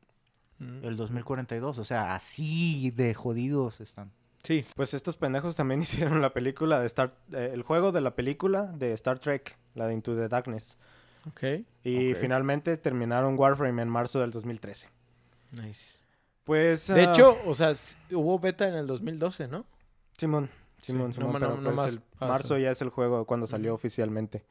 Mm. 0.61 0.85
El 0.85 0.97
2042. 0.97 1.79
O 1.79 1.85
sea, 1.85 2.14
así 2.14 2.93
de 2.93 3.14
jodidos 3.14 3.81
están. 3.81 4.12
Sí. 4.44 4.64
Pues 4.76 4.94
estos 4.94 5.16
pendejos 5.16 5.57
también 5.57 5.83
hicieron 5.83 6.22
la 6.22 6.33
película 6.33 6.78
de 6.78 6.87
Star... 6.87 7.14
eh, 7.33 7.50
el 7.52 7.62
juego 7.62 7.90
de 7.90 8.00
la 8.00 8.14
película 8.14 8.64
de 8.66 8.92
Star 8.92 9.18
Trek, 9.18 9.59
la 9.74 9.88
de 9.88 9.94
Into 9.94 10.14
the 10.14 10.28
Darkness. 10.28 10.78
Ok. 11.26 11.42
Y 11.83 12.14
finalmente 12.14 12.76
terminaron 12.76 13.38
Warframe 13.38 13.83
en 13.83 13.88
marzo 13.88 14.20
del 14.20 14.30
2013. 14.30 14.88
Nice. 15.52 16.00
Pues... 16.44 16.87
De 16.87 17.07
ah, 17.07 17.12
hecho, 17.12 17.38
o 17.46 17.54
sea, 17.54 17.72
hubo 18.12 18.38
beta 18.38 18.68
en 18.68 18.74
el 18.74 18.87
2012, 18.87 19.48
¿no? 19.48 19.64
Simón, 20.18 20.50
Sí, 20.78 20.92
Simón, 20.92 21.09
no 21.09 21.14
Simón, 21.14 21.33
pero 21.33 21.48
no- 21.48 21.57
no 21.57 21.62
pues 21.62 21.76
más 21.76 21.92
el 21.94 22.00
pasa. 22.00 22.33
marzo 22.33 22.59
ya 22.59 22.70
es 22.70 22.83
el 22.83 22.90
juego 22.90 23.24
cuando 23.24 23.46
salió 23.46 23.72
oficialmente. 23.72 24.44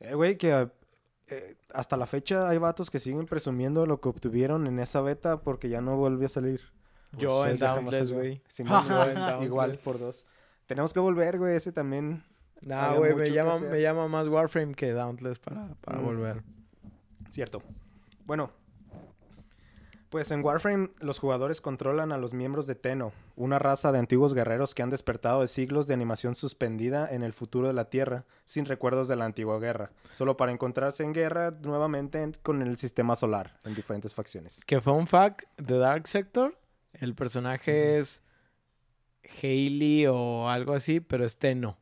Eh, 0.00 0.14
güey, 0.14 0.38
que 0.38 0.70
eh, 1.28 1.56
hasta 1.74 1.98
la 1.98 2.06
fecha 2.06 2.48
hay 2.48 2.56
vatos 2.56 2.90
que 2.90 2.98
siguen 2.98 3.26
presumiendo 3.26 3.84
lo 3.84 4.00
que 4.00 4.08
obtuvieron 4.08 4.66
en 4.66 4.78
esa 4.78 5.02
beta 5.02 5.42
porque 5.42 5.68
ya 5.68 5.82
no 5.82 5.96
volvió 5.96 6.24
a 6.26 6.30
salir. 6.30 6.62
Yo 7.18 7.46
en 7.46 7.56
jamás 7.58 7.60
Dauntless, 7.60 8.08
salió. 8.08 8.14
güey. 8.16 8.42
En 9.38 9.42
igual, 9.42 9.78
por 9.84 9.98
dos. 9.98 10.24
Tenemos 10.66 10.92
que 10.92 11.00
volver, 11.00 11.38
güey, 11.38 11.54
ese 11.56 11.72
también. 11.72 12.24
Nah, 12.62 12.94
güey, 12.94 13.14
me 13.14 13.30
llama, 13.30 13.54
hacer. 13.54 13.70
me 13.70 13.80
llama 13.82 14.08
más 14.08 14.28
Warframe 14.28 14.74
que 14.74 14.92
Dauntless 14.92 15.38
para, 15.38 15.74
para 15.82 15.98
Mm. 15.98 16.04
volver. 16.04 16.42
Cierto. 17.30 17.62
Bueno, 18.24 18.50
pues 20.08 20.30
en 20.30 20.42
Warframe 20.44 20.90
los 21.00 21.18
jugadores 21.18 21.60
controlan 21.60 22.12
a 22.12 22.16
los 22.16 22.32
miembros 22.32 22.66
de 22.66 22.74
Tenno, 22.76 23.12
una 23.34 23.58
raza 23.58 23.92
de 23.92 23.98
antiguos 23.98 24.34
guerreros 24.34 24.74
que 24.74 24.82
han 24.82 24.90
despertado 24.90 25.40
de 25.42 25.48
siglos 25.48 25.86
de 25.86 25.94
animación 25.94 26.34
suspendida 26.34 27.08
en 27.12 27.22
el 27.22 27.32
futuro 27.32 27.66
de 27.66 27.74
la 27.74 27.90
Tierra, 27.90 28.24
sin 28.44 28.64
recuerdos 28.66 29.08
de 29.08 29.16
la 29.16 29.24
antigua 29.26 29.58
guerra, 29.58 29.90
solo 30.14 30.36
para 30.36 30.52
encontrarse 30.52 31.02
en 31.04 31.12
guerra 31.12 31.50
nuevamente 31.62 32.22
en- 32.22 32.32
con 32.42 32.62
el 32.62 32.78
sistema 32.78 33.16
solar, 33.16 33.58
en 33.64 33.74
diferentes 33.74 34.14
facciones. 34.14 34.60
Que 34.64 34.80
fue 34.80 34.92
un 34.92 35.06
fact 35.06 35.42
de 35.58 35.76
Dark 35.78 36.06
Sector. 36.06 36.56
El 37.00 37.14
personaje 37.14 37.98
es 37.98 38.22
Hailey 39.42 40.06
o 40.06 40.48
algo 40.48 40.74
así, 40.74 41.00
pero 41.00 41.24
es 41.24 41.36
Tenno. 41.38 41.76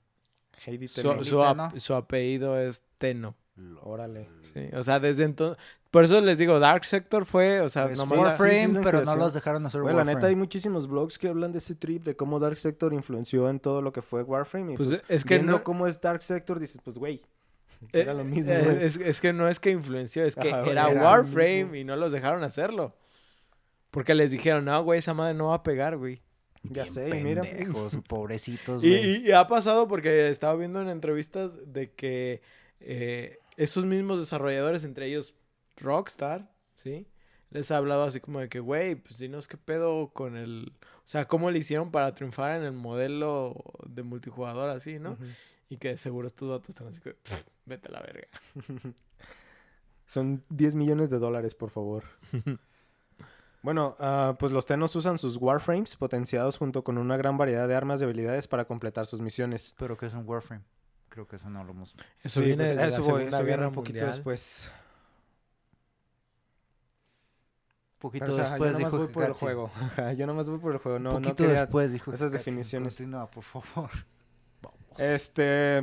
Heidi 0.66 0.88
Su, 0.88 1.02
Tenno. 1.02 1.24
su 1.24 1.42
ap- 1.42 1.56
Tenno. 1.68 1.80
su 1.80 1.94
apellido 1.94 2.58
es 2.58 2.82
Tenno. 2.98 3.34
Órale. 3.82 4.28
Sí, 4.42 4.68
o 4.72 4.82
sea, 4.82 4.98
desde 4.98 5.24
entonces... 5.24 5.62
Por 5.92 6.02
eso 6.02 6.20
les 6.20 6.38
digo, 6.38 6.58
Dark 6.58 6.84
Sector 6.84 7.24
fue, 7.24 7.60
o 7.60 7.68
sea, 7.68 7.86
Pues 7.86 7.98
nomás... 7.98 8.08
sí, 8.10 8.16
sí, 8.16 8.20
Warframe, 8.24 8.62
es 8.64 8.72
la 8.72 8.80
pero 8.82 9.04
no 9.04 9.14
los 9.14 9.32
dejaron 9.34 9.64
hacer 9.66 9.80
Güey, 9.82 9.92
la 9.94 9.98
Warframe. 9.98 10.14
neta 10.16 10.26
hay 10.26 10.34
muchísimos 10.34 10.88
blogs 10.88 11.18
que 11.20 11.28
hablan 11.28 11.52
de 11.52 11.58
ese 11.58 11.76
trip, 11.76 12.02
de 12.02 12.16
cómo 12.16 12.40
Dark 12.40 12.56
Sector 12.58 12.92
influenció 12.92 13.48
en 13.48 13.60
todo 13.60 13.80
lo 13.80 13.92
que 13.92 14.02
fue 14.02 14.24
Warframe. 14.24 14.72
Y 14.72 14.76
Pues, 14.76 14.88
pues, 14.88 15.04
es 15.06 15.24
que 15.24 15.34
viendo 15.34 15.52
no- 15.52 15.62
cómo 15.62 15.86
es 15.86 16.00
Dark 16.00 16.22
Sector, 16.22 16.58
dices, 16.58 16.80
pues, 16.82 16.98
güey, 16.98 17.22
Eh, 17.92 18.00
era 18.00 18.12
lo 18.14 18.24
mismo, 18.24 18.50
eh, 18.50 18.78
es, 18.84 18.96
es 18.96 19.20
que 19.20 19.32
no 19.32 19.48
es 19.48 19.60
que 19.60 19.70
influenció, 19.70 20.24
es 20.24 20.34
que 20.34 20.50
Ajá, 20.52 20.68
era 20.68 20.88
Warframe 20.88 21.78
y 21.78 21.84
no 21.84 21.94
los 21.94 22.10
dejaron 22.10 22.42
hacerlo. 22.42 22.92
Porque 23.94 24.14
les 24.14 24.30
dijeron, 24.32 24.64
no, 24.64 24.82
güey, 24.82 24.98
esa 24.98 25.14
madre 25.14 25.34
no 25.34 25.46
va 25.48 25.54
a 25.54 25.62
pegar, 25.62 25.96
güey. 25.96 26.20
ya 26.64 26.82
Bien 26.82 26.86
sé, 26.88 27.14
mira. 27.22 27.42
pendejos, 27.42 27.96
pobrecitos, 28.08 28.82
Y, 28.82 28.88
güey. 28.90 29.04
y- 29.24 29.28
y 29.28 29.32
ha 29.32 29.46
pasado 29.46 29.86
porque 29.86 30.28
estaba 30.28 30.56
viendo 30.56 30.82
en 30.82 30.88
entrevistas 30.88 31.52
de 31.72 31.92
que 31.92 32.42
eh, 32.80 33.38
esos 33.56 33.84
mismos 33.84 34.18
desarrolladores, 34.18 34.82
entre 34.84 35.06
ellos 35.06 35.34
Rockstar, 35.76 36.50
¿sí? 36.72 37.06
Les 37.50 37.70
ha 37.70 37.76
hablado 37.76 38.02
así 38.02 38.18
como 38.18 38.40
de 38.40 38.48
que, 38.48 38.58
güey, 38.58 38.96
pues 38.96 39.18
dinos 39.18 39.46
qué 39.46 39.56
pedo 39.56 40.08
con 40.12 40.36
el... 40.36 40.72
O 40.98 41.06
sea, 41.06 41.26
cómo 41.28 41.50
le 41.52 41.60
hicieron 41.60 41.92
para 41.92 42.12
triunfar 42.14 42.56
en 42.58 42.64
el 42.64 42.72
modelo 42.72 43.62
de 43.86 44.02
multijugador 44.02 44.70
así, 44.70 44.98
¿no? 44.98 45.16
Y 45.68 45.76
que 45.76 45.96
seguro 45.96 46.26
estos 46.26 46.48
datos 46.50 46.70
están 46.70 46.88
así 46.88 47.00
que, 47.00 47.14
"Pff, 47.14 47.46
vete 47.66 47.88
a 47.88 47.92
la 47.92 48.00
verga. 48.00 48.26
Son 50.06 50.42
10 50.50 50.74
millones 50.74 51.10
de 51.10 51.18
dólares, 51.18 51.54
por 51.54 51.70
favor. 51.70 52.02
bueno, 53.64 53.96
ah, 53.98 54.36
pues 54.38 54.52
los 54.52 54.66
Tenos 54.66 54.94
usan 54.94 55.16
sus 55.16 55.38
Warframes 55.38 55.96
potenciados 55.96 56.58
junto 56.58 56.84
con 56.84 56.98
una 56.98 57.16
gran 57.16 57.38
variedad 57.38 57.66
de 57.66 57.74
armas 57.74 57.98
y 57.98 58.04
habilidades 58.04 58.46
para 58.46 58.66
completar 58.66 59.06
sus 59.06 59.22
misiones. 59.22 59.74
Pero 59.78 59.96
que 59.96 60.04
es 60.04 60.12
un 60.12 60.28
Warframe. 60.28 60.62
Creo 61.08 61.26
que 61.26 61.36
eso 61.36 61.48
no 61.48 61.64
lo 61.64 61.70
hemos... 61.70 61.96
Eso 62.22 62.40
Sí, 62.40 62.46
viene 62.46 62.64
pues, 62.64 62.76
desde 62.76 62.88
eso 62.88 62.98
la 62.98 62.98
voy, 62.98 63.06
Segunda 63.06 63.36
eso 63.38 63.38
viene 63.38 63.50
Guerra 63.56 63.68
un 63.68 63.74
poquito 63.74 63.94
Mundial. 63.94 64.14
después. 64.16 64.70
Poquito 68.00 68.24
Pero, 68.26 68.34
o 68.34 68.36
sea, 68.36 68.50
después 68.50 68.72
yo 68.72 68.78
nomás 68.78 68.92
dijo 68.92 68.98
voy 68.98 69.08
por 69.14 69.24
el 69.24 69.32
juego. 69.32 69.70
Yo 70.18 70.26
nomás 70.26 70.48
voy 70.50 70.58
por 70.58 70.72
el 70.72 70.78
juego. 70.78 70.98
No, 70.98 71.10
no 71.12 71.16
Poquito 71.16 71.36
quería 71.36 71.60
después 71.60 71.90
dijo 71.90 72.12
esas 72.12 72.32
definiciones. 72.32 72.94
Continúa, 72.96 73.30
por 73.30 73.44
favor. 73.44 73.90
Este, 74.98 75.82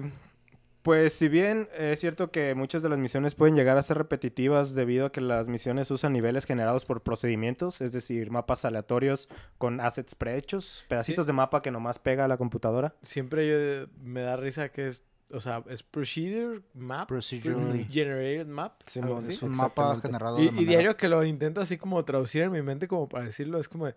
pues 0.83 1.13
si 1.13 1.27
bien 1.29 1.69
es 1.77 1.99
cierto 1.99 2.31
que 2.31 2.55
muchas 2.55 2.81
de 2.81 2.89
las 2.89 2.97
misiones 2.97 3.35
pueden 3.35 3.55
llegar 3.55 3.77
a 3.77 3.83
ser 3.83 3.97
repetitivas 3.97 4.73
debido 4.73 5.05
a 5.07 5.11
que 5.11 5.21
las 5.21 5.47
misiones 5.49 5.91
usan 5.91 6.13
niveles 6.13 6.45
generados 6.45 6.85
por 6.85 7.01
procedimientos, 7.01 7.81
es 7.81 7.91
decir, 7.91 8.31
mapas 8.31 8.65
aleatorios 8.65 9.29
con 9.57 9.79
assets 9.79 10.15
prehechos, 10.15 10.85
pedacitos 10.87 11.27
de 11.27 11.33
mapa 11.33 11.61
que 11.61 11.71
nomás 11.71 11.99
pega 11.99 12.25
a 12.25 12.27
la 12.27 12.37
computadora. 12.37 12.95
Siempre 13.01 13.47
yo, 13.47 13.87
me 14.01 14.21
da 14.21 14.37
risa 14.37 14.69
que 14.69 14.87
es, 14.87 15.03
o 15.29 15.39
sea, 15.39 15.63
es 15.69 15.83
procedure 15.83 16.61
map, 16.73 17.07
Procedurally. 17.07 17.85
generated 17.85 18.47
map, 18.47 18.81
Sí, 18.85 18.99
algo 18.99 19.13
no, 19.13 19.17
así. 19.19 19.31
es 19.33 19.41
un 19.43 19.51
mapa 19.55 19.95
generado 20.01 20.37
Y, 20.39 20.41
de 20.41 20.47
y 20.47 20.51
manera- 20.51 20.69
diario 20.69 20.97
que 20.97 21.07
lo 21.07 21.23
intento 21.23 21.61
así 21.61 21.77
como 21.77 22.03
traducir 22.03 22.41
en 22.41 22.51
mi 22.51 22.61
mente 22.61 22.87
como 22.87 23.07
para 23.07 23.25
decirlo, 23.25 23.59
es 23.59 23.69
como 23.69 23.85
de 23.85 23.95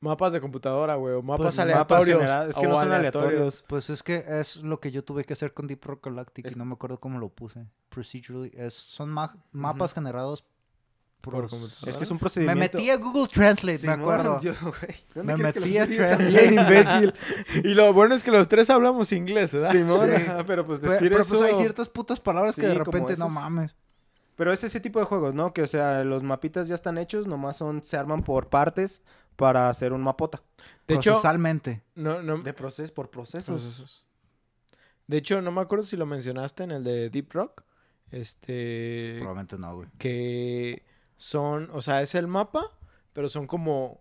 mapas 0.00 0.32
de 0.32 0.40
computadora, 0.40 0.94
güey, 0.96 1.14
o 1.14 1.22
mapas 1.22 1.54
Pues, 1.54 1.56
mapas 1.56 1.62
aleatorios. 2.00 2.18
generados, 2.20 2.48
es 2.50 2.56
que 2.56 2.66
no 2.68 2.76
son 2.76 2.92
aleatorios. 2.92 3.64
Pues 3.68 3.90
es 3.90 4.02
que 4.02 4.24
es 4.28 4.56
lo 4.56 4.78
que 4.80 4.90
yo 4.90 5.02
tuve 5.04 5.24
que 5.24 5.32
hacer 5.32 5.52
con 5.54 5.66
Deep 5.66 5.84
Rock 5.84 6.06
Galactic 6.06 6.46
Es- 6.46 6.54
y 6.54 6.58
no 6.58 6.64
me 6.64 6.74
acuerdo 6.74 6.98
cómo 7.00 7.18
lo 7.18 7.28
puse. 7.28 7.66
Procedurally. 7.88 8.52
Es, 8.54 8.74
son 8.74 9.08
ma- 9.10 9.36
mapas 9.52 9.94
generados 9.94 10.44
Por 11.22 11.32
por... 11.34 11.48
computadora. 11.48 11.90
Es 11.90 11.96
que 11.96 12.04
es 12.04 12.10
un 12.10 12.16
Me 12.16 12.20
procedimiento. 12.20 12.78
metí 12.78 12.90
a 12.90 12.96
Google 12.98 13.26
Translate, 13.26 13.72
me 13.72 13.78
Simón, 13.78 14.00
acuerdo. 14.00 14.40
yo, 14.42 14.52
güey, 14.60 14.96
¿dónde 15.14 15.36
Me 15.36 15.42
metí 15.42 15.78
a? 15.78 15.86
Translate. 15.86 16.54
Imbécil. 16.54 17.14
y 17.64 17.74
lo 17.74 17.92
bueno 17.92 18.14
es 18.14 18.22
que 18.22 18.30
los 18.30 18.46
tres 18.48 18.70
hablamos 18.70 19.10
inglés, 19.12 19.52
¿verdad? 19.54 19.72
Simón, 19.72 20.08
Sí. 20.14 20.22
ajá, 20.22 20.44
pero 20.46 20.64
pues 20.64 20.78
Pero, 20.80 20.92
decir 20.92 21.08
pero, 21.10 21.22
eso... 21.22 21.36
pues 21.38 21.50
hay 21.50 21.58
ciertas 21.58 21.88
putas 21.88 22.20
palabras 22.20 22.54
Sí, 22.54 22.60
que 22.60 22.68
de 22.68 22.74
repente 22.74 23.16
no 23.16 23.28
mames. 23.28 23.74
Pero 24.36 24.52
es 24.52 24.62
ese 24.62 24.80
tipo 24.80 24.98
de 24.98 25.06
juegos, 25.06 25.32
¿no? 25.34 25.54
Que, 25.54 25.62
o 25.62 25.66
sea, 25.66 26.04
los 26.04 26.22
mapitas 26.22 26.68
ya 26.68 26.74
están 26.74 26.98
hechos, 26.98 27.26
nomás 27.26 27.56
son, 27.56 27.82
se 27.82 27.96
arman 27.96 28.22
por 28.22 28.48
partes 28.50 29.00
para 29.36 29.68
hacer 29.68 29.92
un 29.92 30.02
mapota. 30.02 30.42
De 30.86 30.94
hecho, 30.94 31.10
Procesalmente. 31.12 31.82
no, 31.94 32.22
no, 32.22 32.38
De 32.38 32.52
proceso, 32.54 32.92
por 32.94 33.10
procesos. 33.10 33.46
procesos. 33.62 34.06
De 35.06 35.18
hecho, 35.18 35.40
no 35.42 35.52
me 35.52 35.60
acuerdo 35.60 35.84
si 35.84 35.96
lo 35.96 36.06
mencionaste 36.06 36.64
en 36.64 36.70
el 36.72 36.82
de 36.84 37.10
Deep 37.10 37.32
Rock. 37.32 37.62
Este. 38.10 39.16
Probablemente 39.18 39.58
no, 39.58 39.76
güey. 39.76 39.88
Que 39.98 40.84
son. 41.16 41.68
O 41.72 41.80
sea, 41.82 42.02
es 42.02 42.14
el 42.14 42.26
mapa, 42.26 42.62
pero 43.12 43.28
son 43.28 43.46
como. 43.46 44.00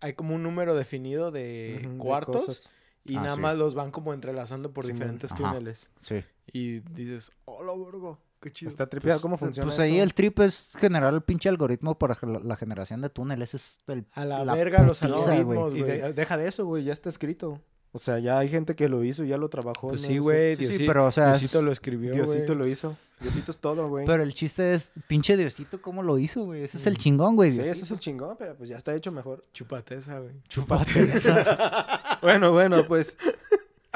Hay 0.00 0.12
como 0.14 0.34
un 0.34 0.42
número 0.42 0.74
definido 0.74 1.30
de 1.30 1.94
cuartos. 1.98 2.68
y 3.04 3.16
Ah, 3.16 3.22
nada 3.22 3.34
sí. 3.36 3.40
más 3.40 3.56
los 3.56 3.74
van 3.74 3.90
como 3.90 4.12
entrelazando 4.12 4.72
por 4.72 4.86
diferentes 4.86 5.32
Ajá. 5.32 5.52
túneles. 5.52 5.90
Sí. 6.00 6.22
Y 6.52 6.80
dices, 6.80 7.32
hola, 7.44 7.72
vergo, 7.72 8.18
qué 8.40 8.52
chido. 8.52 8.68
Está 8.70 8.86
tripeado 8.88 9.16
Pues, 9.18 9.22
cómo 9.22 9.36
pues, 9.36 9.48
funciona 9.48 9.66
Pues 9.68 9.78
ahí 9.78 9.96
eso? 9.96 10.04
el 10.04 10.14
trip 10.14 10.38
es 10.40 10.70
generar 10.78 11.12
el 11.14 11.22
pinche 11.22 11.48
algoritmo 11.48 11.98
para 11.98 12.16
la, 12.22 12.38
la 12.40 12.56
generación 12.56 13.00
de 13.00 13.08
túneles. 13.10 13.54
Es 13.54 13.78
el, 13.88 14.06
A 14.12 14.24
la 14.24 14.54
verga 14.54 14.82
los 14.82 15.02
algoritmos, 15.02 15.74
Y 15.74 15.80
güey. 15.82 16.00
de- 16.00 16.12
deja 16.12 16.36
de 16.36 16.48
eso, 16.48 16.64
güey, 16.66 16.84
ya 16.84 16.92
está 16.92 17.08
escrito. 17.08 17.60
O 17.92 17.98
sea, 17.98 18.18
ya 18.18 18.38
hay 18.38 18.50
gente 18.50 18.74
que 18.76 18.90
lo 18.90 19.02
hizo, 19.04 19.24
ya 19.24 19.38
lo 19.38 19.48
trabajó. 19.48 19.88
Pues 19.88 20.02
¿no? 20.02 20.06
sí, 20.08 20.18
güey. 20.18 20.54
sí, 20.56 20.66
sí, 20.66 20.84
pero, 20.86 21.06
o 21.06 21.12
sea, 21.12 21.28
Diosito 21.28 21.62
lo 21.62 21.72
escribió, 21.72 22.12
Diosito 22.12 22.54
lo 22.54 22.66
hizo. 22.66 22.94
Diosito 23.20 23.50
es 23.52 23.56
todo, 23.56 23.88
güey. 23.88 24.04
Pero 24.04 24.22
el 24.22 24.34
chiste 24.34 24.74
es, 24.74 24.92
pinche 25.08 25.34
Diosito, 25.38 25.80
¿cómo 25.80 26.02
lo 26.02 26.18
hizo, 26.18 26.44
güey? 26.44 26.62
Ese 26.64 26.76
es 26.76 26.86
el 26.86 26.92
Mm. 26.94 26.96
chingón, 26.98 27.36
güey. 27.36 27.52
Sí, 27.52 27.60
ese 27.62 27.84
es 27.84 27.90
el 27.90 27.98
chingón, 27.98 28.36
pero 28.38 28.54
pues 28.54 28.68
ya 28.68 28.76
está 28.76 28.94
hecho 28.94 29.10
mejor. 29.12 29.42
Chupateza, 29.54 30.18
güey. 30.20 30.34
Bueno, 32.22 32.52
bueno, 32.52 32.86
pues 32.86 33.16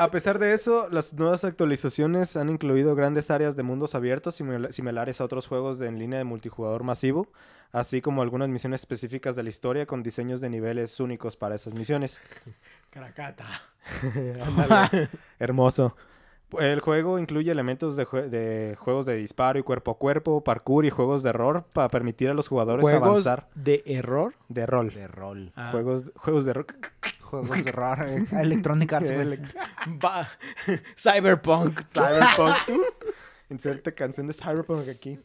A 0.03 0.11
pesar 0.11 0.39
de 0.39 0.55
eso, 0.55 0.89
las 0.91 1.13
nuevas 1.13 1.45
actualizaciones 1.45 2.37
han 2.37 2.49
incluido 2.49 2.95
grandes 2.95 3.31
áreas 3.31 3.55
de 3.55 3.63
mundos 3.63 3.95
abiertos 3.95 4.41
simil- 4.41 4.73
similares 4.73 5.21
a 5.21 5.25
otros 5.25 5.47
juegos 5.47 5.79
de 5.79 5.89
en 5.89 5.99
línea 5.99 6.19
de 6.19 6.25
multijugador 6.25 6.85
masivo, 6.85 7.29
así 7.71 8.01
como 8.01 8.23
algunas 8.23 8.49
misiones 8.49 8.81
específicas 8.81 9.37
de 9.37 9.43
la 9.43 9.51
historia 9.51 9.85
con 9.85 10.03
diseños 10.03 10.41
de 10.41 10.49
niveles 10.49 10.99
únicos 11.01 11.37
para 11.37 11.55
esas 11.55 11.75
misiones. 11.75 12.19
Caracata. 12.91 13.45
Hermoso. 15.39 15.97
El 16.59 16.81
juego 16.81 17.19
incluye 17.19 17.53
elementos 17.53 17.95
de, 17.95 18.07
jue- 18.07 18.29
de 18.29 18.77
juegos 18.81 19.07
de 19.07 19.15
disparo 19.17 19.59
y 19.59 19.63
cuerpo 19.63 19.93
a 19.93 19.99
cuerpo, 19.99 20.43
parkour 20.43 20.85
y 20.85 20.91
juegos 20.91 21.23
de 21.23 21.29
error 21.29 21.65
para 21.75 21.89
permitir 21.91 22.29
a 22.31 22.35
los 22.35 22.49
jugadores 22.49 22.83
Juegos 22.83 23.07
avanzar 23.27 23.49
de 23.55 23.83
error. 23.87 24.35
de 24.49 24.67
rol. 24.67 24.93
De 24.93 25.07
rol. 25.07 25.53
Ah. 25.55 25.69
Juegos, 25.71 26.07
juegos 26.17 26.47
de 26.47 26.55
rol. 26.55 26.67
Juegos 27.31 27.65
de 27.65 27.71
rol. 27.71 27.99
eh, 28.01 28.27
Electronic 28.33 28.93
Arts, 28.93 29.11
güey. 29.15 29.39
Cyberpunk. 30.97 31.83
Cyberpunk. 31.89 32.57
Inserte 33.51 33.95
canción 33.95 34.27
de 34.27 34.33
Cyberpunk 34.33 34.89
aquí. 34.89 35.21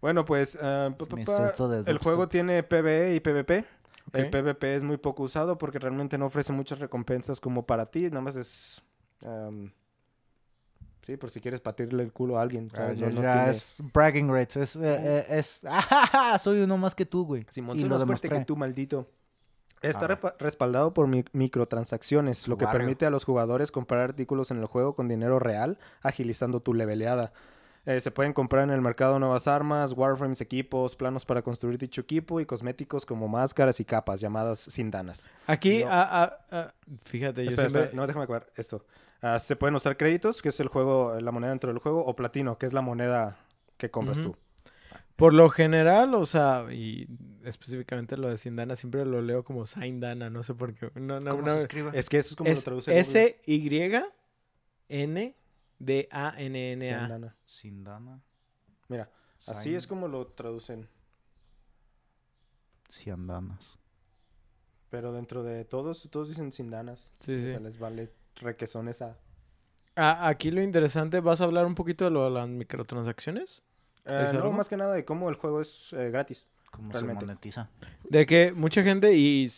Bueno, 0.00 0.24
pues 0.24 0.56
ah, 0.62 0.90
pa, 0.96 1.06
pa, 1.06 1.54
el 1.86 1.98
juego 1.98 2.28
tiene 2.28 2.62
PvE 2.62 3.16
y 3.16 3.20
PvP. 3.20 3.64
El. 4.12 4.30
PvP 4.30 4.76
es 4.76 4.84
muy 4.84 4.98
poco 4.98 5.24
usado 5.24 5.58
porque 5.58 5.80
realmente 5.80 6.16
no 6.16 6.26
ofrece 6.26 6.52
muchas 6.52 6.78
recompensas 6.78 7.40
como 7.40 7.66
para 7.66 7.86
ti. 7.86 8.04
Nada 8.04 8.20
más 8.20 8.36
es... 8.36 8.82
sí, 11.06 11.16
por 11.16 11.30
si 11.30 11.40
quieres 11.40 11.60
patirle 11.60 12.02
el 12.02 12.12
culo 12.12 12.38
a 12.38 12.42
alguien. 12.42 12.68
Ah, 12.74 12.92
ya 12.92 13.06
No- 13.06 13.12
no 13.16 13.22
ya 13.22 13.32
tiene- 13.34 13.50
es 13.50 13.82
bragging 13.92 14.32
rights. 14.32 14.56
Es, 14.56 14.76
eh, 14.76 14.80
eh, 14.84 15.26
es 15.30 15.64
"Ajaja, 15.64 16.38
soy 16.38 16.60
uno 16.60 16.76
más 16.76 16.94
que 16.94 17.06
tú, 17.06 17.24
güey. 17.24 17.46
Simón, 17.48 17.78
soy 17.78 17.88
más 17.88 18.04
fuerte 18.04 18.28
que 18.28 18.44
tú, 18.44 18.56
maldito. 18.56 19.08
Está 19.82 20.06
Ah. 20.06 20.34
respaldado 20.38 20.92
por 20.94 21.06
mi- 21.06 21.24
microtransacciones, 21.32 22.48
lo 22.48 22.56
que 22.56 22.64
Barrio. 22.64 22.80
permite 22.80 23.06
a 23.06 23.10
los 23.10 23.24
jugadores 23.24 23.70
comprar 23.70 24.00
artículos 24.00 24.50
en 24.50 24.58
el 24.58 24.66
juego 24.66 24.94
con 24.94 25.06
dinero 25.06 25.38
real, 25.38 25.78
agilizando 26.02 26.60
tu 26.60 26.74
leveleada. 26.74 27.32
Eh, 27.86 28.00
se 28.00 28.10
pueden 28.10 28.32
comprar 28.32 28.64
en 28.64 28.70
el 28.70 28.82
mercado 28.82 29.18
nuevas 29.20 29.46
armas, 29.46 29.92
warframes, 29.92 30.40
equipos, 30.40 30.96
planos 30.96 31.24
para 31.24 31.42
construir 31.42 31.78
dicho 31.78 32.00
equipo 32.00 32.40
y 32.40 32.46
cosméticos 32.46 33.06
como 33.06 33.28
máscaras 33.28 33.78
y 33.78 33.84
capas 33.84 34.20
llamadas 34.20 34.58
sindanas. 34.58 35.28
Aquí, 35.46 35.84
No. 35.84 35.90
ah, 35.92 36.08
ah, 36.10 36.38
ah, 36.50 36.74
fíjate, 37.04 37.44
yo 37.44 37.50
Espera, 37.50 37.68
siempre... 37.68 37.82
espera, 37.84 37.96
no, 37.96 38.06
déjame 38.06 38.24
acabar 38.24 38.50
esto. 38.56 38.84
Se 39.40 39.56
pueden 39.56 39.74
usar 39.74 39.96
créditos, 39.96 40.42
que 40.42 40.50
es 40.50 40.60
el 40.60 40.68
juego, 40.68 41.18
la 41.20 41.30
moneda 41.32 41.50
dentro 41.50 41.72
del 41.72 41.78
juego, 41.78 42.04
o 42.04 42.14
platino, 42.14 42.58
que 42.58 42.66
es 42.66 42.72
la 42.72 42.82
moneda 42.82 43.38
que 43.76 43.90
compras 43.90 44.20
tú. 44.20 44.36
Por 45.16 45.32
lo 45.32 45.48
general, 45.48 46.14
o 46.14 46.26
sea, 46.26 46.66
y 46.70 47.08
específicamente 47.44 48.16
lo 48.16 48.28
de 48.28 48.36
Sindana, 48.36 48.76
siempre 48.76 49.04
lo 49.06 49.22
leo 49.22 49.44
como 49.44 49.64
Saindana, 49.64 50.28
no 50.28 50.42
sé 50.42 50.54
por 50.54 50.74
qué. 50.74 50.90
No, 50.94 51.20
no, 51.20 51.30
¿Cómo 51.30 51.46
no, 51.46 51.54
se 51.54 51.60
escribe? 51.60 51.90
Es 51.94 52.08
que 52.08 52.18
eso 52.18 52.30
es 52.30 52.36
como 52.36 52.48
lo 52.48 52.54
es 52.54 52.64
traduce 52.64 52.90
Google. 52.90 53.00
S-Y-N-D-A-N-N-A. 55.80 56.98
Sindana. 57.00 57.36
Sindana. 57.44 58.20
Mira, 58.88 59.10
así 59.46 59.74
es 59.74 59.86
como 59.86 60.08
lo 60.08 60.26
traducen. 60.28 60.88
Siandanas. 62.88 63.78
Pero 64.90 65.12
dentro 65.12 65.42
de 65.42 65.64
todos, 65.64 66.08
todos 66.10 66.28
dicen 66.28 66.52
sindanas. 66.52 67.10
Sí, 67.18 67.34
O 67.34 67.38
sí. 67.38 67.44
sea, 67.50 67.60
les 67.60 67.78
vale 67.78 68.12
requesones 68.36 69.02
a... 69.02 69.16
Ah, 69.96 70.28
aquí 70.28 70.50
lo 70.50 70.62
interesante, 70.62 71.20
¿vas 71.20 71.40
a 71.40 71.44
hablar 71.44 71.64
un 71.66 71.74
poquito 71.74 72.04
de 72.04 72.10
lo 72.10 72.24
de 72.24 72.30
las 72.30 72.48
microtransacciones? 72.48 73.62
Eh, 74.04 74.22
¿Es 74.26 74.32
no, 74.34 74.40
algo? 74.40 74.52
más 74.52 74.68
que 74.68 74.76
nada 74.76 74.94
de 74.94 75.04
cómo 75.04 75.28
el 75.30 75.36
juego 75.36 75.60
es 75.60 75.92
eh, 75.94 76.10
gratis. 76.10 76.48
¿Cómo 76.70 76.92
Realmente. 76.92 77.20
se 77.20 77.26
monetiza? 77.26 77.70
De 78.04 78.26
que 78.26 78.52
mucha 78.52 78.82
gente, 78.82 79.14
y 79.16 79.50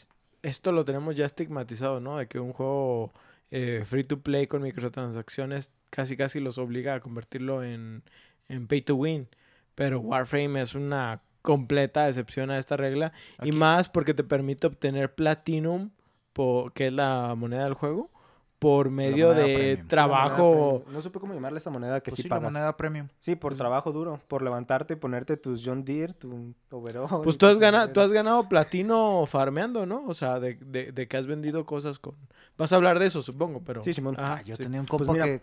esto 0.43 0.71
lo 0.73 0.85
tenemos 0.85 1.17
ya 1.17 1.27
estigmatizado, 1.27 1.99
¿no? 2.01 2.19
De 2.19 2.29
que 2.29 2.39
un 2.39 2.53
juego 2.53 3.13
eh, 3.51 3.83
free 3.87 4.05
to 4.05 4.21
play 4.21 4.47
con 4.47 4.63
microtransacciones 4.63 5.71
casi 5.91 6.17
casi 6.17 6.41
los 6.41 6.59
obliga 6.59 6.95
a 6.95 7.01
convertirlo 7.01 7.65
en, 7.65 8.03
en 8.49 8.67
pay 8.67 8.83
to 8.83 8.95
win. 8.95 9.29
Pero 9.75 10.01
Warframe 10.01 10.61
es 10.61 10.75
una 10.75 11.23
completa 11.43 12.09
excepción 12.09 12.51
a 12.51 12.59
esta 12.59 12.77
regla. 12.77 13.13
Y 13.43 13.53
más 13.53 13.89
porque 13.89 14.13
te 14.13 14.25
permite 14.25 14.67
obtener 14.67 15.15
Platinum, 15.15 15.91
po- 16.33 16.71
que 16.75 16.89
es 16.89 16.93
la 16.93 17.35
moneda 17.37 17.65
del 17.65 17.75
juego, 17.75 18.11
por 18.59 18.91
medio 18.91 19.35
de 19.35 19.43
premium. 19.45 19.79
La 19.83 19.89
trabajo. 19.89 20.83
No 20.91 21.01
supe 21.01 21.21
cómo 21.21 21.33
llamarle 21.35 21.59
esa 21.59 21.71
moneda 21.71 22.01
que 22.01 22.11
Pues 22.11 22.17
sí, 22.17 22.23
sí, 22.23 22.29
la 22.29 22.37
pagas. 22.37 22.53
moneda 22.53 22.77
premium. 22.77 23.09
Sí, 23.19 23.37
por 23.37 23.55
trabajo 23.55 23.93
duro. 23.93 24.21
Por 24.29 24.43
levantarte, 24.43 24.97
ponerte 24.97 25.37
tus 25.37 25.63
John 25.65 25.85
Deere, 25.85 26.15
tu 26.15 26.55
overall. 26.71 27.23
Pues 27.23 27.37
y 27.37 27.39
tú 27.39 27.47
has, 27.47 27.59
ganado, 27.59 27.91
tú 27.93 28.01
has 28.01 28.11
ganado 28.11 28.49
platino 28.49 29.25
farmeando, 29.27 29.87
¿no? 29.87 30.05
O 30.07 30.15
sea, 30.15 30.41
de, 30.41 30.55
de- 30.57 30.91
de 30.93 31.09
que 31.09 31.17
has 31.17 31.27
vendido 31.27 31.65
cosas 31.67 31.99
con... 31.99 32.15
Vas 32.57 32.73
a 32.73 32.77
hablar 32.77 32.99
de 32.99 33.07
eso, 33.07 33.23
supongo, 33.23 33.63
pero... 33.65 33.83
Sí, 33.85 33.95
Simón. 33.95 34.17
Ajá, 34.19 34.39
Ah, 34.39 34.43
yo 34.43 34.57
sí. 34.57 34.63
tenía 34.65 34.81
un 34.81 34.87
Pues 34.87 34.99
compa 34.99 35.13
mira. 35.13 35.25
que... 35.27 35.43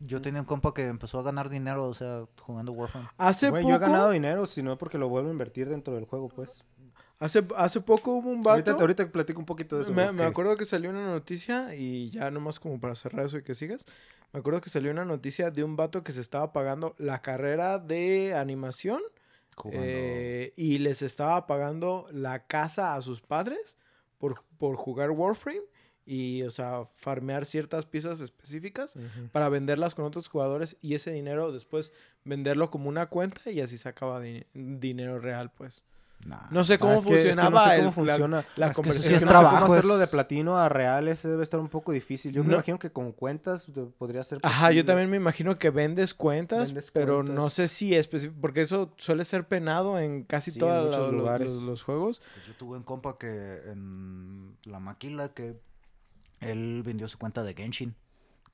Yo 0.00 0.20
tenía 0.20 0.40
un 0.40 0.46
compa 0.46 0.74
que 0.74 0.86
empezó 0.86 1.20
a 1.20 1.22
ganar 1.22 1.48
dinero, 1.48 1.86
o 1.86 1.94
sea, 1.94 2.24
jugando 2.40 2.72
Warframe. 2.72 3.08
Hace 3.16 3.48
Güey, 3.48 3.62
poco... 3.62 3.70
yo 3.70 3.76
he 3.76 3.78
ganado 3.78 4.10
dinero, 4.10 4.44
sino 4.44 4.76
porque 4.76 4.98
lo 4.98 5.08
vuelvo 5.08 5.28
a 5.28 5.32
invertir 5.32 5.68
dentro 5.68 5.94
del 5.94 6.04
juego, 6.04 6.28
pues. 6.28 6.64
Hace, 7.24 7.42
hace 7.56 7.80
poco 7.80 8.12
hubo 8.16 8.28
un 8.30 8.42
vato... 8.42 8.70
Ahorita, 8.72 8.72
ahorita 9.04 9.12
platico 9.12 9.38
un 9.40 9.46
poquito 9.46 9.76
de 9.76 9.82
eso. 9.82 9.92
me, 9.92 10.12
me 10.12 10.24
acuerdo 10.24 10.56
que 10.56 10.64
salió 10.64 10.90
una 10.90 11.06
noticia, 11.06 11.74
y 11.74 12.10
ya 12.10 12.30
nomás 12.30 12.60
como 12.60 12.78
para 12.78 12.94
cerrar 12.94 13.24
eso 13.24 13.38
y 13.38 13.42
que 13.42 13.54
sigas, 13.54 13.86
me 14.32 14.40
acuerdo 14.40 14.60
que 14.60 14.68
salió 14.68 14.90
una 14.90 15.04
noticia 15.06 15.50
de 15.50 15.64
un 15.64 15.74
vato 15.76 16.02
que 16.04 16.12
se 16.12 16.20
estaba 16.20 16.52
pagando 16.52 16.94
la 16.98 17.22
carrera 17.22 17.78
de 17.78 18.34
animación 18.34 19.00
eh, 19.80 20.52
y 20.56 20.78
les 20.78 21.00
estaba 21.02 21.46
pagando 21.46 22.06
la 22.12 22.46
casa 22.46 22.94
a 22.94 23.00
sus 23.02 23.20
padres 23.22 23.78
por, 24.18 24.42
por 24.58 24.76
jugar 24.76 25.10
Warframe 25.12 25.62
y, 26.04 26.42
o 26.42 26.50
sea, 26.50 26.88
farmear 26.96 27.46
ciertas 27.46 27.86
piezas 27.86 28.20
específicas 28.20 28.96
para 29.32 29.48
venderlas 29.48 29.94
con 29.94 30.04
otros 30.04 30.28
jugadores 30.28 30.76
y 30.82 30.92
ese 30.94 31.10
dinero 31.12 31.52
después 31.52 31.92
venderlo 32.24 32.70
como 32.70 32.90
una 32.90 33.06
cuenta 33.06 33.50
y 33.50 33.60
así 33.60 33.78
sacaba 33.78 34.20
di- 34.20 34.44
dinero 34.52 35.18
real, 35.20 35.50
pues. 35.52 35.84
Nah. 36.24 36.46
No 36.50 36.64
sé 36.64 36.78
cómo 36.78 36.94
es 36.94 37.00
es 37.00 37.04
que 37.04 37.10
no 37.12 37.16
funcionaba 37.18 37.64
sé 37.70 37.76
cómo 37.76 37.88
el- 37.88 37.94
funciona. 37.94 38.36
la, 38.56 38.66
la 38.66 38.66
Es 38.70 38.76
que 38.78 38.88
Es 38.88 38.96
es 38.96 39.02
que 39.02 39.10
no 39.12 39.18
sé 39.18 39.26
cómo 39.26 39.30
trabajo, 39.40 39.72
hacerlo 39.74 39.94
es- 39.94 40.00
de 40.00 40.06
platino 40.06 40.58
a 40.58 40.68
real, 40.70 41.06
ese 41.08 41.28
debe 41.28 41.42
estar 41.42 41.60
un 41.60 41.68
poco 41.68 41.92
difícil. 41.92 42.32
Yo 42.32 42.42
me 42.42 42.48
No. 42.48 42.54
imagino 42.54 42.78
que 42.78 42.90
con 42.90 43.12
cuentas 43.12 43.66
podría 43.98 44.24
ser 44.24 44.38
Ajá, 44.42 44.68
yo 44.70 44.76
posible. 44.76 44.84
también 44.84 45.10
me 45.10 45.16
imagino 45.18 45.58
que 45.58 45.68
vendes 45.68 46.14
cuentas, 46.14 46.68
Vendes 46.68 46.90
pero 46.90 47.16
cuentas. 47.16 47.34
no 47.36 47.50
sé 47.50 47.68
si 47.68 47.94
específico, 47.94 48.40
porque 48.40 48.62
eso 48.62 48.92
suele 48.96 49.24
ser 49.26 49.46
penado 49.46 49.98
en 49.98 50.24
casi 50.24 50.50
Sí, 50.50 50.58
todos 50.60 50.86
muchos 50.86 51.12
los, 51.12 51.20
lugares. 51.20 51.52
los- 51.52 51.62
los 51.62 51.82
juegos. 51.82 52.22
Pues 52.34 52.46
yo 52.46 52.54
tuve 52.54 52.78
un 52.78 52.84
compa 52.84 53.18
que 53.18 53.60
en 53.70 54.56
la 54.64 54.80
maquila 54.80 55.28
que 55.34 55.60
él 56.40 56.82
vendió 56.84 57.06
su 57.06 57.18
cuenta 57.18 57.42
de 57.42 57.52
Genshin, 57.54 57.94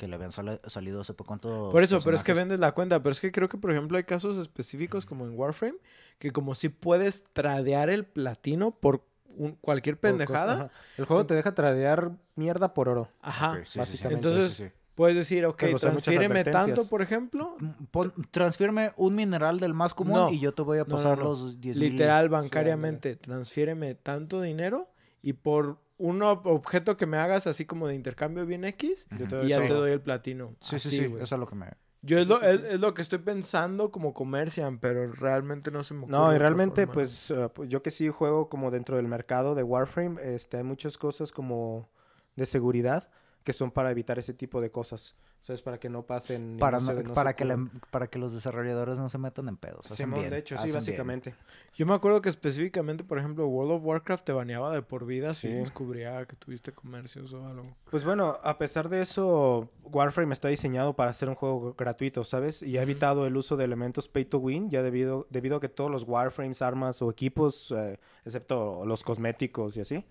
que 0.01 0.09
le 0.09 0.15
habían 0.15 0.33
salido 0.33 1.01
hace 1.03 1.13
poco 1.13 1.29
cuánto. 1.29 1.69
Por 1.71 1.83
eso, 1.83 2.01
pero 2.03 2.17
es 2.17 2.25
que 2.25 2.33
vendes 2.33 2.59
la 2.59 2.73
cuenta. 2.73 3.03
Pero 3.03 3.13
es 3.13 3.21
que 3.21 3.31
creo 3.31 3.51
que, 3.51 3.59
por 3.59 3.71
ejemplo, 3.71 3.99
hay 3.99 4.05
casos 4.05 4.39
específicos 4.39 5.05
como 5.05 5.27
en 5.27 5.39
Warframe, 5.39 5.77
que 6.19 6.31
como 6.33 6.55
si 6.55 6.71
puedes 6.71 7.25
tradear 7.35 7.91
el 7.91 8.05
platino 8.07 8.71
por 8.71 9.05
un- 9.37 9.57
cualquier 9.61 9.97
Por 9.99 10.11
pendejada. 10.13 10.71
El 10.97 11.05
juego 11.05 11.27
te 11.27 11.35
deja 11.35 11.55
tradear 11.55 12.13
mierda 12.35 12.73
por 12.73 12.89
oro. 12.89 13.09
Ajá. 13.21 13.53
Ok, 13.53 13.57
sí, 13.59 13.65
sí, 13.65 13.71
sí. 13.73 13.79
básicamente. 13.79 14.29
Entonces, 14.29 14.53
Sí, 14.57 14.63
sí, 14.65 14.69
sí. 14.71 14.75
Puedes 14.95 15.17
decir, 15.17 15.47
ok, 15.47 15.63
transfiéreme 15.79 16.45
tanto, 16.45 16.87
por 16.89 17.01
ejemplo. 17.01 17.57
Mm, 17.59 17.85
pon- 17.91 18.13
transfiéreme 18.31 18.93
un 18.97 19.15
mineral 19.15 19.59
del 19.61 19.73
más 19.73 19.95
común 19.95 20.15
No. 20.15 20.31
y 20.31 20.41
yo 20.41 20.53
te 20.53 20.61
voy 20.63 20.79
a 20.79 20.83
No, 20.83 20.89
no, 20.89 20.97
pasar 20.97 21.19
no. 21.19 21.25
los 21.25 21.61
10 21.61 21.77
mil. 21.77 21.91
Literal, 21.93 22.29
bancariamente, 22.29 23.17
transfiéreme 23.17 23.95
tanto 23.95 24.41
dinero 24.43 24.91
y 25.23 25.33
por 25.35 25.79
un 26.01 26.21
ob- 26.21 26.43
objeto 26.45 26.97
que 26.97 27.07
me 27.07 27.19
hagas 27.19 27.47
así 27.47 27.67
como 27.67 27.87
de 27.87 27.95
intercambio 27.95 28.47
bien 28.47 28.65
X, 28.65 29.07
y 29.11 29.49
ya 29.49 29.59
te 29.61 29.69
doy 29.75 29.93
el 29.93 30.01
platino. 30.01 30.57
Sí, 30.61 30.79
sí, 30.79 30.89
Así, 30.89 30.97
sí. 30.97 31.15
Eso 31.21 31.35
es 31.35 31.39
lo 31.39 31.47
que 31.47 31.55
me. 31.55 31.67
Yo 32.03 32.19
es, 32.19 32.27
lo, 32.27 32.41
es, 32.41 32.81
lo 32.81 32.95
que 32.95 33.03
estoy 33.03 33.19
pensando 33.19 33.91
como 33.91 34.15
comercian, 34.15 34.79
pero 34.79 35.13
realmente 35.13 35.71
no 35.71 35.85
se 35.85 35.93
me 35.93 36.05
ocurre. 36.05 36.17
No, 36.17 36.35
y 36.35 36.39
realmente, 36.39 36.87
pues, 36.87 37.31
eh, 37.31 37.51
pues, 37.55 37.69
yo 37.69 37.83
que 37.83 37.91
sí 37.91 38.09
juego 38.09 38.49
como 38.49 38.71
dentro 38.71 38.97
del 38.97 39.07
mercado 39.07 39.55
de 39.55 39.63
Warframe, 39.63 40.19
este, 40.35 40.57
hay 40.57 40.63
muchas 40.63 40.97
cosas 40.97 41.31
como 41.31 41.91
de 42.37 42.47
seguridad 42.47 43.11
que 43.45 43.53
son 43.53 43.71
para 43.71 43.91
evitar 43.91 44.19
ese 44.19 44.35
tipo 44.35 44.61
de 44.61 44.71
cosas. 44.71 45.17
O 45.41 45.45
sea, 45.47 45.55
es 45.55 45.63
para 45.63 45.81
que 45.81 45.89
no 45.89 46.03
pasen... 46.03 46.59
Para, 46.61 46.79
no 46.81 47.15
para, 47.15 47.35
que 47.35 47.47
la- 47.47 47.67
para 47.91 48.09
que 48.09 48.19
los 48.19 48.35
desarrolladores 48.35 48.99
no 48.99 49.09
se 49.09 49.17
metan 49.17 49.49
en 49.49 49.57
pedos. 49.57 49.87
Bien, 49.97 50.29
de 50.29 50.37
hecho, 50.37 50.59
sí, 50.59 50.65
bien. 50.65 50.75
básicamente. 50.75 51.35
Yo 51.75 51.87
me 51.87 51.95
acuerdo 51.95 52.21
que 52.21 52.29
específicamente, 52.29 53.05
por 53.05 53.19
ejemplo, 53.19 53.47
World 53.49 53.73
of 53.73 53.83
Warcraft 53.83 54.27
te 54.27 54.33
baneaba 54.33 54.71
de 54.75 54.83
por 54.83 55.07
vida 55.07 55.33
si 55.33 55.49
Sí. 55.49 55.55
descubría 55.55 56.27
que 56.27 56.37
tuviste 56.37 56.73
comercios 56.73 57.33
o 57.33 57.47
algo. 57.47 57.75
Pues 57.91 58.05
bueno, 58.05 58.37
a 58.43 58.59
pesar 58.59 58.91
de 58.91 59.01
eso, 59.01 59.71
Warframe 59.85 60.35
está 60.35 60.49
diseñado 60.49 60.95
para 60.95 61.11
ser 61.15 61.31
un 61.31 61.35
juego 61.37 61.73
gratuito, 61.73 62.23
¿sabes? 62.25 62.63
Y 62.63 62.77
ha 62.77 62.83
evitado 62.83 63.27
el 63.27 63.35
uso 63.35 63.57
de 63.57 63.65
elementos 63.65 64.09
pay 64.09 64.27
to 64.27 64.37
win, 64.41 64.69
ya 64.69 64.83
debido, 64.83 65.27
debido 65.31 65.57
a 65.57 65.61
que 65.61 65.71
todos 65.71 65.91
los 65.91 66.03
Warframes, 66.03 66.61
armas 66.61 67.01
o 67.01 67.11
equipos, 67.11 67.71
eh, 67.75 67.99
excepto 68.27 68.85
los 68.85 69.03
cosméticos 69.03 69.75
y 69.79 69.81
así, 69.81 70.05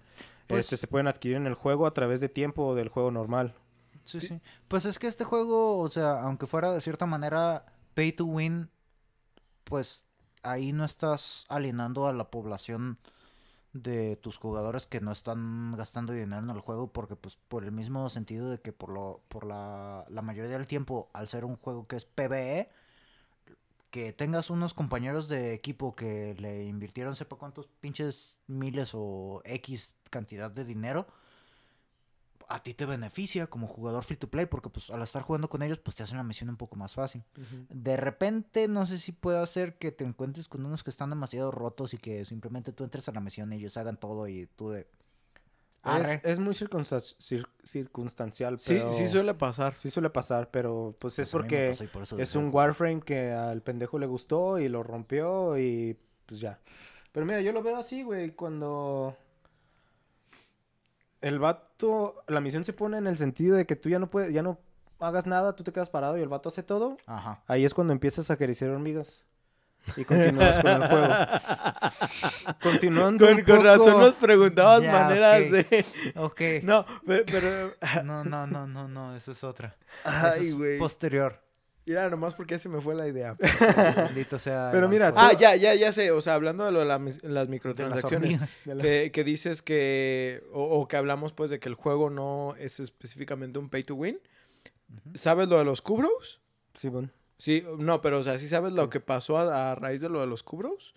Pues- 0.49 0.65
este, 0.65 0.77
se 0.77 0.87
pueden 0.87 1.07
adquirir 1.07 1.37
en 1.37 1.47
el 1.47 1.53
juego 1.53 1.85
a 1.85 1.93
través 1.93 2.19
de 2.19 2.27
tiempo 2.27 2.73
del 2.75 2.89
juego 2.89 3.11
normal. 3.11 3.55
Sí, 4.03 4.19
sí. 4.19 4.41
Pues 4.67 4.85
es 4.85 4.97
que 4.97 5.05
este 5.05 5.23
juego, 5.23 5.77
o 5.77 5.89
sea, 5.89 6.23
aunque 6.23 6.47
fuera 6.47 6.71
de 6.71 6.81
cierta 6.81 7.05
manera 7.05 7.65
pay 7.93 8.11
to 8.11 8.25
win, 8.25 8.69
pues 9.63 10.03
ahí 10.41 10.73
no 10.73 10.83
estás 10.83 11.45
alienando 11.49 12.07
a 12.07 12.13
la 12.13 12.31
población 12.31 12.97
de 13.73 14.15
tus 14.15 14.37
jugadores 14.37 14.87
que 14.87 14.99
no 14.99 15.11
están 15.11 15.75
gastando 15.77 16.13
dinero 16.13 16.41
en 16.41 16.49
el 16.49 16.59
juego 16.59 16.91
porque 16.91 17.15
pues 17.15 17.35
por 17.35 17.63
el 17.63 17.71
mismo 17.71 18.09
sentido 18.09 18.49
de 18.49 18.59
que 18.59 18.73
por 18.73 18.89
lo 18.89 19.21
por 19.27 19.45
la, 19.45 20.05
la 20.09 20.23
mayoría 20.23 20.57
del 20.57 20.65
tiempo 20.65 21.11
al 21.13 21.27
ser 21.27 21.45
un 21.45 21.55
juego 21.55 21.87
que 21.87 21.95
es 21.95 22.05
PvE 22.05 22.71
que 23.91 24.11
tengas 24.11 24.49
unos 24.49 24.73
compañeros 24.73 25.29
de 25.29 25.53
equipo 25.53 25.95
que 25.95 26.35
le 26.39 26.65
invirtieron 26.65 27.15
sepa 27.15 27.35
cuántos 27.35 27.67
pinches 27.67 28.37
miles 28.47 28.91
o 28.95 29.41
X 29.45 29.93
cantidad 30.09 30.49
de 30.51 30.65
dinero 30.65 31.07
a 32.51 32.63
ti 32.63 32.73
te 32.73 32.87
beneficia 32.87 33.45
como 33.45 33.67
jugador 33.67 34.03
free 34.03 34.17
to 34.17 34.27
play 34.27 34.47
porque 34.47 34.69
pues 34.69 34.89
al 34.89 35.03
estar 35.03 35.21
jugando 35.21 35.49
con 35.49 35.61
ellos 35.61 35.77
pues 35.77 35.95
te 35.95 36.01
hacen 36.01 36.17
la 36.17 36.23
misión 36.23 36.49
un 36.49 36.57
poco 36.57 36.75
más 36.77 36.95
fácil. 36.95 37.23
De 37.69 37.95
repente 37.95 38.67
no 38.67 38.87
sé 38.87 38.97
si 38.97 39.11
puede 39.11 39.37
hacer 39.37 39.77
que 39.77 39.91
te 39.91 40.03
encuentres 40.03 40.47
con 40.47 40.65
unos 40.65 40.83
que 40.83 40.89
están 40.89 41.11
demasiado 41.11 41.51
rotos 41.51 41.93
y 41.93 41.97
que 41.99 42.25
simplemente 42.25 42.71
tú 42.73 42.83
entres 42.83 43.07
a 43.07 43.11
la 43.11 43.19
misión 43.19 43.53
y 43.53 43.57
ellos 43.57 43.77
hagan 43.77 43.97
todo 43.97 44.27
y 44.27 44.47
tú 44.55 44.71
de... 44.71 44.87
Es, 46.23 46.39
muy 46.39 46.53
circunstan- 46.53 47.15
cir- 47.19 47.47
circunstancial, 47.63 48.59
Sí, 48.59 48.73
pero... 48.73 48.91
sí 48.91 49.07
suele 49.07 49.33
pasar. 49.35 49.75
Sí 49.77 49.89
suele 49.89 50.09
pasar, 50.09 50.49
pero 50.51 50.95
pues 50.99 51.13
es 51.19 51.29
Pues 51.29 51.31
porque 51.31 51.73
por 51.93 52.19
es 52.19 52.35
un. 52.35 52.49
Warframe 52.53 52.99
que 53.01 53.31
al 53.31 53.61
pendejo 53.61 53.97
le 53.97 54.05
gustó 54.05 54.59
y 54.59 54.67
lo 54.67 54.83
rompió 54.83 55.57
y 55.57 55.97
pues 56.25 56.41
ya. 56.41 56.59
Pero 57.13 57.25
mira, 57.25 57.39
yo 57.41 57.53
lo 57.53 57.63
veo 57.63 57.77
así, 57.77 58.03
güey, 58.03 58.31
cuando 58.31 59.15
el 61.21 61.39
vato, 61.39 62.23
la 62.27 62.41
misión 62.41 62.63
se 62.63 62.73
pone 62.73 62.97
en 62.97 63.07
el 63.07 63.17
sentido 63.17 63.55
de 63.55 63.65
que 63.65 63.75
tú 63.75 63.89
ya 63.89 63.99
no 63.99 64.09
puedes, 64.09 64.33
ya 64.33 64.41
no 64.41 64.59
hagas 64.99 65.25
nada, 65.25 65.55
tú 65.55 65.63
te 65.63 65.71
quedas 65.71 65.89
parado 65.89 66.17
y 66.17 66.21
el 66.21 66.27
vato 66.29 66.49
hace 66.49 66.63
todo. 66.63 66.97
Ajá. 67.05 67.41
Ahí 67.47 67.65
es 67.65 67.73
cuando 67.73 67.93
empiezas 67.93 68.29
a 68.29 68.33
acariciar 68.33 68.69
hormigas. 68.69 69.23
Y 69.95 70.03
continúas 70.03 70.59
con 70.59 70.71
el 70.71 70.87
juego. 70.87 71.07
Continuando 72.61 73.25
Con, 73.25 73.35
un 73.37 73.43
con 73.43 73.63
razón 73.63 73.99
nos 73.99 74.13
preguntabas 74.15 74.85
maneras 74.85 75.39
de... 75.51 75.85
Ok. 76.15 76.41
No, 76.63 76.85
pe- 77.05 77.23
pero... 77.25 77.73
No, 78.03 78.23
no, 78.23 78.45
no, 78.45 78.67
no, 78.67 78.87
no, 78.87 79.15
esa 79.15 79.31
es 79.31 79.43
otra. 79.43 79.75
Ay, 80.03 80.47
es 80.47 80.53
güey. 80.55 80.77
posterior. 80.77 81.41
Mira, 81.89 82.07
nomás 82.07 82.35
porque 82.35 82.53
ya 82.53 82.59
se 82.59 82.69
me 82.69 82.79
fue 82.81 82.93
la 82.93 83.07
idea. 83.07 83.35
Maldito 83.97 84.37
sea. 84.37 84.69
Pero 84.71 84.87
mira. 84.87 85.11
Ah, 85.15 85.33
ya, 85.33 85.55
ya, 85.55 85.73
ya 85.73 85.91
sé. 85.91 86.11
O 86.11 86.21
sea, 86.21 86.35
hablando 86.35 86.63
de 86.63 86.71
lo 86.71 86.81
de 86.81 86.85
la 86.85 86.99
las 87.23 87.47
microtransacciones. 87.49 88.59
de 88.63 88.77
que, 88.79 89.11
que 89.11 89.23
dices 89.23 89.63
que... 89.63 90.43
O, 90.53 90.61
o 90.81 90.87
que 90.87 90.97
hablamos, 90.97 91.33
pues, 91.33 91.49
de 91.49 91.59
que 91.59 91.67
el 91.67 91.73
juego 91.73 92.11
no 92.11 92.53
es 92.59 92.79
específicamente 92.79 93.57
un 93.57 93.69
pay 93.69 93.81
to 93.83 93.95
win. 93.95 94.19
¿Sabes 95.15 95.47
lo 95.47 95.57
de 95.57 95.65
los 95.65 95.81
Cubros? 95.81 96.39
Sí, 96.75 96.89
bueno. 96.89 97.09
Sí, 97.39 97.65
no, 97.79 98.01
pero 98.01 98.19
o 98.19 98.23
sea, 98.23 98.37
¿sí 98.37 98.47
sabes 98.47 98.73
lo 98.73 98.91
que 98.91 98.99
pasó 98.99 99.39
a, 99.39 99.71
a 99.71 99.75
raíz 99.75 99.99
de 99.99 100.09
lo 100.09 100.21
de 100.21 100.27
los 100.27 100.43
Cubros? 100.43 100.93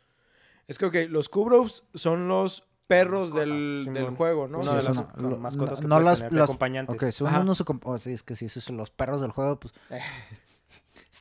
Es 0.68 0.76
que, 0.76 0.84
ok, 0.84 0.96
los 1.08 1.30
Cubros 1.30 1.84
son 1.94 2.28
los 2.28 2.66
perros 2.86 3.34
del, 3.34 3.88
del 3.94 4.10
juego, 4.10 4.48
¿no? 4.48 4.58
Una 4.58 4.72
O 4.72 4.74
de 4.76 4.82
las 4.82 5.16
no, 5.16 5.36
mascotas 5.38 5.80
que 5.80 5.86
no 5.86 5.96
puedes 5.96 6.20
las- 6.20 6.28
tener 6.28 6.42
acompañantes. 6.42 6.94
Ok, 7.02 7.10
son 7.12 7.28
Ajá. 7.28 7.40
unos 7.40 7.64
oh, 7.84 7.96
sí, 7.98 8.12
es 8.12 8.22
que 8.22 8.36
si 8.36 8.44
esos 8.44 8.62
son 8.62 8.76
los 8.76 8.90
perros 8.90 9.22
del 9.22 9.30
juego, 9.30 9.58
pues. 9.58 9.72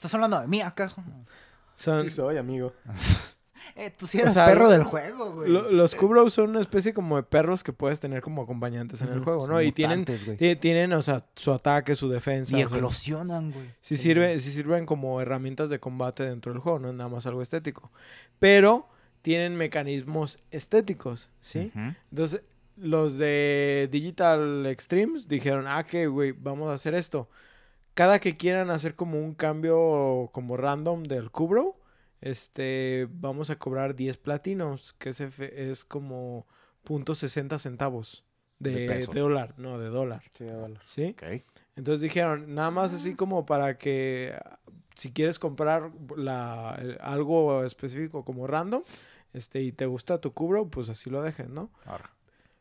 ¿Estás 0.01 0.15
hablando 0.15 0.39
de 0.41 0.47
mí 0.47 0.61
acaso? 0.61 1.03
son- 1.75 2.03
Sí 2.05 2.09
soy, 2.09 2.37
amigo. 2.37 2.73
Eh, 3.75 3.91
tú 3.91 4.05
sí 4.07 4.17
eres 4.19 4.33
sea, 4.33 4.45
perro 4.47 4.69
del 4.69 4.83
juego, 4.83 5.33
güey. 5.33 5.49
lo- 5.49 5.71
los 5.71 5.93
Cubros 5.95 6.33
son 6.33 6.49
una 6.49 6.59
especie 6.59 6.93
como 6.95 7.15
de 7.17 7.23
perros 7.23 7.63
que 7.63 7.71
puedes 7.71 7.99
tener 7.99 8.21
como 8.21 8.41
acompañantes 8.41 9.01
en 9.03 9.09
el 9.09 9.23
juego, 9.23 9.47
¿no? 9.47 9.53
Son 9.53 9.63
Y 9.63 9.71
tienen, 9.71 10.03
tienen, 10.59 10.91
o 10.93 11.01
sea, 11.03 11.25
su 11.35 11.53
ataque, 11.53 11.95
su 11.95 12.09
defensa. 12.09 12.57
Y 12.57 12.63
o 12.63 12.67
sea, 12.69 12.77
eclosionan, 12.79 13.51
güey. 13.51 13.67
sí, 13.79 13.95
sirve, 13.97 14.39
sí 14.39 14.49
sirven 14.51 14.85
como 14.87 15.21
herramientas 15.21 15.69
de 15.69 15.79
combate 15.79 16.23
dentro 16.25 16.51
del 16.51 16.59
juego, 16.59 16.79
no 16.79 16.89
es 16.89 16.95
nada 16.95 17.09
más 17.09 17.25
algo 17.27 17.41
estético. 17.43 17.91
Pero 18.39 18.89
tienen 19.21 19.55
mecanismos 19.55 20.39
estéticos, 20.49 21.29
¿sí? 21.39 21.71
Entonces, 22.09 22.41
los 22.75 23.17
de 23.19 23.87
Digital 23.91 24.65
Extremes 24.65 25.27
dijeron, 25.27 25.65
ah, 25.67 25.85
que, 25.85 26.07
güey, 26.07 26.31
vamos 26.33 26.69
a 26.71 26.73
hacer 26.73 26.95
esto. 26.95 27.29
Cada 27.93 28.19
que 28.19 28.37
quieran 28.37 28.69
hacer 28.69 28.95
como 28.95 29.19
un 29.19 29.33
cambio 29.33 30.29
como 30.31 30.57
random 30.57 31.03
del 31.03 31.29
Cubro, 31.31 31.77
este, 32.21 33.07
vamos 33.11 33.49
a 33.49 33.57
cobrar 33.57 33.95
10 33.95 34.17
platinos, 34.17 34.93
que 34.93 35.09
es, 35.09 35.19
es 35.21 35.85
como 35.85 36.47
punto 36.83 37.13
.60 37.15 37.59
centavos 37.59 38.23
de, 38.59 38.71
De 38.87 38.87
de 39.07 39.19
dólar, 39.19 39.53
no, 39.57 39.77
de 39.79 39.89
dólar, 39.89 40.23
Sí, 40.31 40.47
a 40.47 40.53
dólar. 40.53 40.81
¿sí? 40.85 41.15
Ok. 41.17 41.43
Entonces 41.75 42.01
dijeron, 42.01 42.53
nada 42.53 42.71
más 42.71 42.93
así 42.93 43.15
como 43.15 43.45
para 43.45 43.77
que 43.77 44.33
ah, 44.45 44.59
si 44.95 45.11
quieres 45.11 45.39
comprar 45.39 45.91
la, 46.15 46.77
el- 46.79 46.97
algo 47.01 47.63
específico 47.65 48.23
como 48.23 48.47
random, 48.47 48.83
este, 49.33 49.61
y 49.61 49.71
te 49.71 49.85
gusta 49.85 50.19
tu 50.21 50.33
cubro, 50.33 50.69
pues 50.69 50.89
así 50.89 51.09
lo 51.09 51.21
dejes, 51.21 51.49
¿no? 51.49 51.71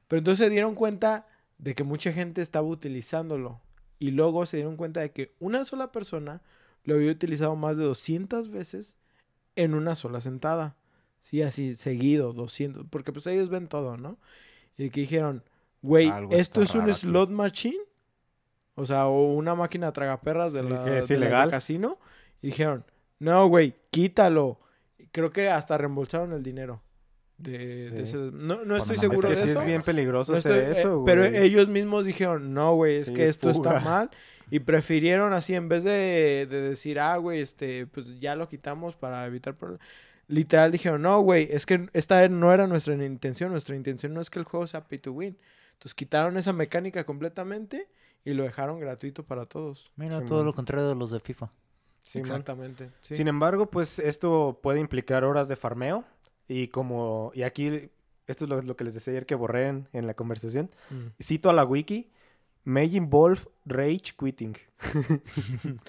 Pero 0.09 0.19
entonces 0.19 0.45
se 0.47 0.51
dieron 0.51 0.75
cuenta 0.75 1.27
de 1.59 1.75
que 1.75 1.85
mucha 1.85 2.13
gente 2.13 2.41
estaba 2.43 2.67
utilizándolo. 2.67 3.61
Y 4.01 4.11
luego 4.11 4.45
se 4.47 4.57
dieron 4.57 4.77
cuenta 4.77 4.99
de 5.01 5.13
que 5.13 5.37
una 5.39 5.65
sola 5.65 5.93
persona 5.93 6.43
lo 6.83 6.97
había 6.97 7.13
utilizado 7.13 7.55
más 7.55 7.77
de 7.77 7.85
200 7.85 8.49
veces 8.49 8.97
en 9.55 9.75
una 9.75 9.95
sola 9.95 10.21
sentada. 10.21 10.77
Sí, 11.21 11.43
así 11.43 11.77
seguido, 11.77 12.33
200. 12.33 12.87
Porque 12.91 13.13
pues 13.13 13.27
ellos 13.29 13.51
ven 13.51 13.69
todo, 13.69 13.97
¿no? 13.99 14.19
Y 14.79 14.91
que 14.91 15.03
dijeron, 15.03 15.45
güey, 15.83 16.11
¿esto 16.31 16.63
es 16.63 16.75
un 16.75 16.81
raro 16.81 16.93
aquí". 16.93 17.01
slot 17.03 17.31
machine? 17.31 17.79
O 18.75 18.87
sea, 18.87 19.07
o 19.07 19.35
una 19.35 19.55
máquina 19.55 19.93
tragaperras 19.93 20.55
de 20.55 20.63
Sí, 20.63 20.69
la, 20.71 20.85
que 20.85 20.99
es 20.99 21.09
de 21.09 21.17
ilegal. 21.17 21.51
casino. 21.51 21.99
Y 22.41 22.47
dijeron, 22.49 22.85
no, 23.19 23.47
güey, 23.49 23.77
quítalo. 23.91 24.59
Creo 25.13 25.31
que 25.31 25.51
hasta 25.51 25.77
reembolsaron 25.77 26.33
el 26.33 26.43
dinero. 26.43 26.83
De, 27.43 28.03
ese- 28.03 28.31
No, 28.33 28.65
no 28.65 28.77
estoy 28.77 28.97
seguro 28.99 29.29
Es 29.29 29.35
que 29.35 29.41
de 29.41 29.47
sí 29.47 29.51
eso. 29.53 29.61
es 29.61 29.67
bien 29.67 29.83
peligroso 29.83 30.33
No 30.33 30.39
hacer 30.39 30.53
estoy- 30.53 30.69
eh, 30.69 30.79
eso, 30.79 30.99
güey. 31.01 31.07
pero 31.07 31.25
ellos 31.25 31.69
mismos 31.69 32.05
dijeron, 32.05 32.53
no, 32.53 32.75
güey, 32.75 32.97
es 32.97 33.07
Sí, 33.07 33.15
que 33.15 33.29
esto 33.29 33.53
fuga. 33.55 33.79
está 33.79 33.89
mal. 33.89 34.11
Y 34.51 34.59
prefirieron 34.61 35.33
así, 35.33 35.55
en 35.55 35.69
vez 35.69 35.85
de, 35.85 36.47
de 36.51 36.61
decir, 36.61 36.99
ah, 36.99 37.17
güey, 37.17 37.41
este, 37.41 37.87
pues 37.87 38.19
ya 38.21 38.35
lo 38.37 38.49
quitamos 38.49 38.97
para 38.97 39.25
evitar 39.27 39.55
problemas. 39.57 39.87
Literal 40.27 40.71
dijeron, 40.71 41.03
no, 41.03 41.21
güey, 41.21 41.49
es 41.51 41.67
que 41.67 41.89
esta 41.93 42.29
no 42.29 42.53
era 42.53 42.67
nuestra 42.67 42.95
intención. 42.95 43.51
Nuestra 43.53 43.75
intención 43.77 44.13
no 44.13 44.21
es 44.21 44.29
que 44.31 44.39
el 44.39 44.45
juego 44.45 44.67
sea 44.67 44.87
pay 44.87 44.99
to 44.99 45.13
win. 45.13 45.37
Entonces 45.73 45.95
quitaron 45.95 46.37
esa 46.37 46.53
mecánica 46.53 47.05
completamente 47.05 47.89
y 48.25 48.35
lo 48.35 48.43
dejaron 48.45 48.79
gratuito 48.81 49.25
para 49.25 49.47
todos. 49.47 49.91
Mira, 49.97 50.21
todo 50.27 50.45
lo 50.45 50.53
contrario 50.53 50.89
de 50.89 50.95
los 50.95 51.11
de 51.11 51.21
FIFA. 51.21 51.51
Exactamente. 52.15 52.91
sí. 53.03 53.15
Sin 53.15 53.29
embargo, 53.29 53.67
pues 53.71 53.99
esto 53.99 54.59
puede 54.63 54.81
implicar 54.81 55.25
horas 55.25 55.49
de 55.49 55.57
farmeo. 55.57 56.05
Y 56.53 56.67
como, 56.67 57.31
y 57.33 57.45
aquí, 57.45 57.91
esto 58.27 58.45
es 58.45 58.51
lo, 58.51 58.61
lo 58.61 58.77
que 58.77 58.83
les 58.83 58.93
decía 58.93 59.13
ayer 59.13 59.25
que 59.25 59.37
borré 59.37 59.69
en, 59.69 59.89
en 59.93 60.09
la 60.09 60.15
conversación. 60.15 60.69
Mm. 60.91 61.23
Cito 61.23 61.49
a 61.49 61.53
la 61.53 61.65
wiki. 61.65 62.11
May 62.65 62.97
involve 62.97 63.43
rage 63.65 64.15
quitting. 64.19 64.57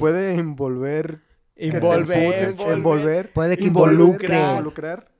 puede 0.00 0.34
envolver... 0.34 1.20
Envolver, 1.54 2.50
envolver. 2.50 2.72
envolver, 2.72 3.32
Puede 3.32 3.56
que 3.56 3.64
involucre, 3.64 4.36
involucre. 4.36 4.40
involucrar, 4.40 5.10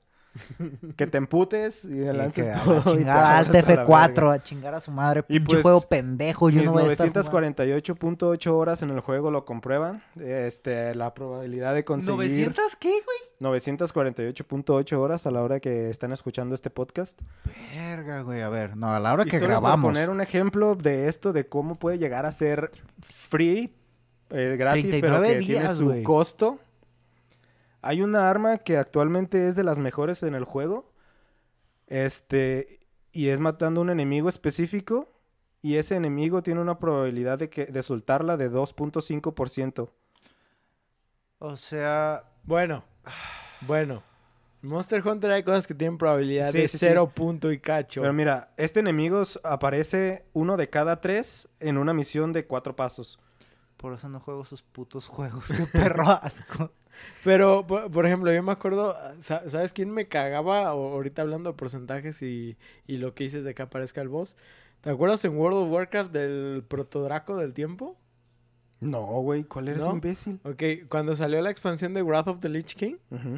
que 0.95 1.07
te 1.07 1.17
emputes 1.17 1.85
y 1.85 2.01
Y 2.01 2.13
lances 2.13 2.47
que 2.47 2.53
a 2.53 2.57
la 2.57 2.63
todo. 2.63 2.77
y 2.77 2.83
te 2.83 2.97
chingada, 2.99 3.37
al 3.37 3.45
vayas 3.45 3.67
a 3.67 3.73
la 3.75 3.85
TF4, 3.87 4.15
verga. 4.15 4.33
a 4.33 4.43
chingar 4.43 4.75
a 4.75 4.81
su 4.81 4.91
madre. 4.91 5.23
Y 5.27 5.39
pues, 5.39 5.61
juego 5.61 5.81
pendejo. 5.81 6.49
Yo 6.49 6.63
no 6.63 6.73
voy 6.73 6.83
a 6.83 6.91
estar 6.91 7.09
jugando. 7.09 7.49
948.8 7.63 8.51
horas 8.51 8.81
en 8.81 8.89
el 8.91 8.99
juego 8.99 9.31
lo 9.31 9.45
comprueban. 9.45 10.03
Este, 10.19 10.93
la 10.95 11.13
probabilidad 11.13 11.73
de 11.73 11.83
conseguir... 11.83 12.53
¿900 12.53 12.75
qué, 12.79 12.89
güey? 12.89 13.17
948.8 13.57 14.97
horas 14.97 15.25
a 15.25 15.31
la 15.31 15.43
hora 15.43 15.59
que 15.59 15.89
están 15.89 16.11
escuchando 16.11 16.55
este 16.55 16.69
podcast. 16.69 17.21
Verga, 17.75 18.21
güey. 18.21 18.41
A 18.41 18.49
ver, 18.49 18.75
no, 18.75 18.93
a 18.93 18.99
la 18.99 19.13
hora 19.13 19.23
Y 19.25 19.29
que 19.29 19.39
solo 19.39 19.49
grabamos. 19.49 19.81
poner 19.85 20.09
un 20.09 20.21
ejemplo 20.21 20.75
de 20.75 21.07
esto, 21.07 21.33
de 21.33 21.47
cómo 21.47 21.75
puede 21.75 21.97
llegar 21.97 22.25
a 22.25 22.31
ser 22.31 22.71
free, 23.01 23.73
eh, 24.29 24.55
gratis, 24.57 24.97
pero 25.01 25.19
39 25.19 25.39
que 25.39 25.45
tiene 25.45 25.73
su 25.73 26.03
costo. 26.03 26.59
Hay 27.81 28.01
una 28.01 28.29
arma 28.29 28.57
que 28.57 28.77
actualmente 28.77 29.47
es 29.47 29.55
de 29.55 29.63
las 29.63 29.79
mejores 29.79 30.23
en 30.23 30.35
el 30.35 30.43
juego. 30.43 30.91
Este, 31.87 32.79
y 33.11 33.29
es 33.29 33.39
matando 33.39 33.81
a 33.81 33.83
un 33.83 33.89
enemigo 33.89 34.29
específico. 34.29 35.09
Y 35.61 35.75
ese 35.75 35.95
enemigo 35.95 36.41
tiene 36.41 36.61
una 36.61 36.79
probabilidad 36.79 37.37
de, 37.39 37.49
que, 37.49 37.65
de 37.65 37.83
soltarla 37.83 38.37
de 38.37 38.49
2.5%. 38.51 39.89
O 41.39 41.55
sea, 41.57 42.23
Bueno, 42.43 42.83
bueno. 43.61 44.03
En 44.61 44.69
Monster 44.69 45.05
Hunter 45.05 45.31
hay 45.31 45.43
cosas 45.43 45.67
que 45.67 45.73
tienen 45.73 45.97
probabilidad 45.97 46.51
Sí, 46.51 46.59
de 46.59 46.67
sí, 46.67 46.77
sí. 46.77 46.85
cero 46.85 47.11
punto 47.13 47.49
y 47.51 47.59
cacho. 47.59 48.01
Pero 48.01 48.13
mira, 48.13 48.51
este 48.57 48.81
enemigo 48.81 49.23
aparece 49.43 50.25
uno 50.33 50.57
de 50.57 50.69
cada 50.69 50.99
tres 50.99 51.47
en 51.61 51.77
una 51.77 51.93
misión 51.93 52.33
de 52.33 52.45
cuatro 52.45 52.75
pasos. 52.75 53.19
Por 53.79 53.93
eso 53.93 54.09
no 54.09 54.19
juego 54.19 54.43
esos 54.43 54.61
putos 54.61 55.07
juegos. 55.07 55.45
Qué 55.47 55.65
perro 55.65 56.03
asco. 56.09 56.71
Pero, 57.23 57.65
por, 57.65 57.89
por 57.89 58.05
ejemplo, 58.05 58.31
yo 58.33 58.43
me 58.43 58.51
acuerdo, 58.51 58.93
sa- 59.21 59.49
¿sabes 59.49 59.71
quién 59.71 59.89
me 59.89 60.07
cagaba 60.09 60.67
ahorita 60.67 61.21
hablando 61.21 61.51
de 61.51 61.55
porcentajes 61.57 62.21
y, 62.21 62.57
y 62.87 62.97
lo 62.97 63.13
que 63.15 63.23
dices 63.23 63.45
de 63.45 63.55
que 63.55 63.61
aparezca 63.61 64.01
el 64.01 64.09
boss? 64.09 64.35
¿Te 64.81 64.89
acuerdas 64.89 65.23
en 65.23 65.37
World 65.37 65.59
of 65.59 65.71
Warcraft 65.71 66.11
del 66.11 66.63
protodraco 66.67 67.37
del 67.37 67.53
tiempo? 67.53 67.95
No, 68.81 69.01
güey, 69.21 69.43
¿cuál 69.45 69.67
eres 69.69 69.83
¿No? 69.83 69.91
imbécil? 69.93 70.39
Ok, 70.43 70.63
cuando 70.89 71.15
salió 71.15 71.41
la 71.41 71.49
expansión 71.51 71.93
de 71.93 72.01
Wrath 72.01 72.27
of 72.27 72.39
the 72.39 72.49
Lich 72.49 72.75
King, 72.75 72.95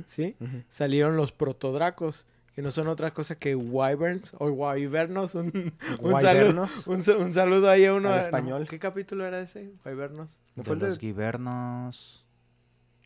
¿sí? 0.07 0.35
Salieron 0.69 1.17
los 1.17 1.31
protodracos. 1.31 2.25
Que 2.55 2.61
no 2.61 2.71
son 2.71 2.87
otra 2.87 3.13
cosa 3.13 3.35
que 3.35 3.55
wyverns 3.55 4.33
o 4.39 4.47
wyvernos. 4.47 5.35
Un, 5.35 5.73
un 5.99 6.13
Wyvernos. 6.13 6.71
saludo, 6.71 6.91
un, 6.97 7.03
sa- 7.03 7.17
un 7.17 7.33
saludo 7.33 7.69
ahí 7.69 7.85
a 7.85 7.93
uno. 7.93 8.09
Al 8.09 8.15
no, 8.15 8.21
español. 8.21 8.67
¿Qué 8.69 8.79
capítulo 8.79 9.25
era 9.25 9.39
ese? 9.39 9.71
Wyvernos. 9.85 10.39
¿No 10.55 10.63
De 10.63 10.67
fue, 10.67 10.75
el 10.75 10.81
los 10.81 10.99
de- 10.99 11.07
guibernos. 11.07 12.25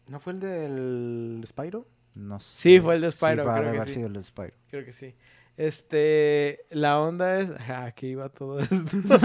¿No 0.08 0.20
fue 0.20 0.34
el 0.34 0.40
del 0.40 1.44
Spyro? 1.48 1.88
No 2.16 2.40
sé. 2.40 2.58
Sí, 2.58 2.80
fue 2.80 2.96
el 2.96 3.02
de 3.02 3.12
Spyro, 3.12 3.44
Sí, 3.44 3.50
creo 3.50 3.72
que 3.72 3.78
haber 3.78 3.86
sí. 3.88 3.94
sido 3.94 4.08
el 4.08 4.14
de 4.14 4.24
Spyro. 4.24 4.54
Creo 4.70 4.86
que 4.86 4.92
sí. 4.92 5.16
Este, 5.58 6.66
la 6.70 7.00
onda 7.00 7.40
es, 7.40 7.52
aquí 7.70 8.08
iba 8.08 8.30
todo 8.30 8.60
esto. 8.60 8.76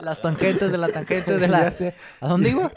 Las 0.00 0.22
tangentes 0.22 0.70
de 0.70 0.78
la 0.78 0.88
tangente 0.88 1.32
de 1.38 1.40
Ya 1.48 1.48
la... 1.48 1.70
sé. 1.70 1.94
¿A 2.20 2.28
dónde 2.28 2.50
iba? 2.50 2.72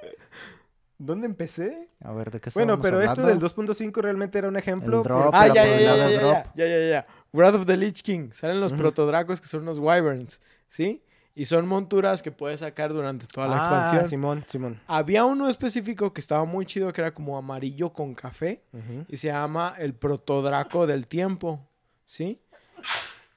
¿Dónde 0.99 1.27
empecé? 1.27 1.87
A 2.03 2.11
ver, 2.11 2.31
¿de 2.31 2.39
qué 2.39 2.49
Bueno, 2.53 2.79
pero 2.79 2.99
esto 3.01 3.21
hablando? 3.21 3.27
del 3.27 3.39
2.5 3.39 4.01
realmente 4.01 4.37
era 4.37 4.47
un 4.47 4.57
ejemplo. 4.57 5.03
Drop, 5.03 5.31
ah, 5.33 5.47
ya, 5.47 5.53
ya, 5.65 5.79
ya, 5.79 5.95
ya, 5.95 6.09
ya, 6.09 6.19
drop. 6.19 6.33
ya, 6.55 6.65
ya, 6.65 6.89
ya. 6.89 7.07
Wrath 7.33 7.55
of 7.55 7.65
the 7.67 7.77
Lich 7.77 8.01
King. 8.01 8.31
Salen 8.31 8.59
los 8.59 8.71
Ujú. 8.71 8.81
protodracos 8.81 9.39
que 9.39 9.47
son 9.47 9.63
los 9.65 9.77
wyverns, 9.77 10.41
¿sí? 10.67 11.03
Y 11.35 11.45
son 11.45 11.67
monturas 11.67 12.23
que 12.23 12.31
puedes 12.31 12.61
sacar 12.61 12.93
durante 12.93 13.27
toda 13.27 13.47
la 13.47 13.57
Ah, 13.57 13.59
expansión. 13.59 14.09
Simón, 14.09 14.43
Simón. 14.47 14.81
Había 14.87 15.23
uno 15.25 15.49
específico 15.49 16.11
que 16.11 16.19
estaba 16.19 16.45
muy 16.45 16.65
chido, 16.65 16.91
que 16.91 17.01
era 17.01 17.13
como 17.13 17.37
amarillo 17.37 17.93
con 17.93 18.15
café. 18.15 18.63
Ujú. 18.73 19.05
y 19.07 19.17
se 19.17 19.27
llama 19.27 19.75
el 19.77 19.93
protodraco 19.93 20.87
del 20.87 21.05
tiempo, 21.07 21.59
¿sí? 22.07 22.41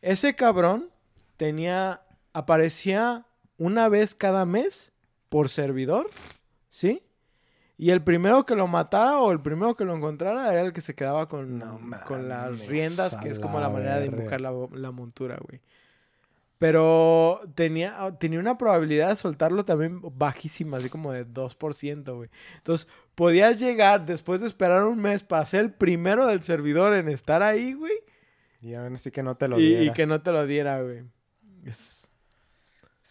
Ese 0.01 0.35
cabrón 0.35 0.89
tenía, 1.37 2.01
aparecía 2.33 3.27
una 3.59 3.89
vez 3.91 4.15
cada 4.15 4.47
mes 4.47 4.93
por 5.29 5.51
servidor, 5.51 6.09
¿sí? 6.71 7.03
Y 7.83 7.91
el 7.93 8.03
primero 8.03 8.45
que 8.45 8.55
lo 8.55 8.67
matara 8.67 9.19
o 9.21 9.33
el 9.33 9.41
primero 9.41 9.75
que 9.75 9.87
lo 9.87 9.97
encontrara 9.97 10.53
era 10.53 10.61
el 10.63 10.73
que 10.75 10.83
se 10.83 10.95
quedaba 10.95 11.29
con, 11.29 11.57
No 11.57 11.81
con 12.07 12.29
las 12.29 12.67
riendas, 12.67 13.17
que 13.17 13.31
es 13.31 13.39
como 13.41 13.59
la 13.59 13.71
manera 13.71 13.99
de 13.99 14.07
invocar 14.07 14.41
la, 14.41 14.53
la 14.73 14.91
montura, 14.91 15.39
güey. 15.41 15.61
Pero 16.59 17.41
tenía, 17.55 18.15
tenía 18.19 18.39
una 18.39 18.59
probabilidad 18.59 19.09
de 19.09 19.17
soltarlo 19.17 19.65
también 19.65 20.01
bajísima, 20.03 20.77
así 20.77 20.91
como 20.91 21.11
de 21.11 21.27
2%, 21.27 22.15
güey. 22.17 22.29
Entonces, 22.59 22.87
podías 23.15 23.59
llegar 23.59 24.05
después 24.05 24.43
de 24.43 24.47
esperar 24.47 24.85
un 24.85 24.99
mes 24.99 25.23
para 25.23 25.47
ser 25.47 25.61
el 25.61 25.73
primero 25.73 26.27
del 26.27 26.43
servidor 26.43 26.93
en 26.93 27.09
estar 27.09 27.43
ahí, 27.43 27.73
güey. 27.73 27.95
Y 28.61 28.75
aún 28.75 28.95
así 28.95 29.11
que 29.11 29.23
no 29.23 29.37
te 29.39 29.49
lo 29.49 29.59
Y, 29.59 29.69
diera. 29.69 29.83
y 29.85 29.93
que 29.95 30.07
no 30.07 30.21
te 30.21 30.33
lo 30.33 30.45
diera, 30.47 30.83
güey. 30.83 31.05
Es- 31.65 32.00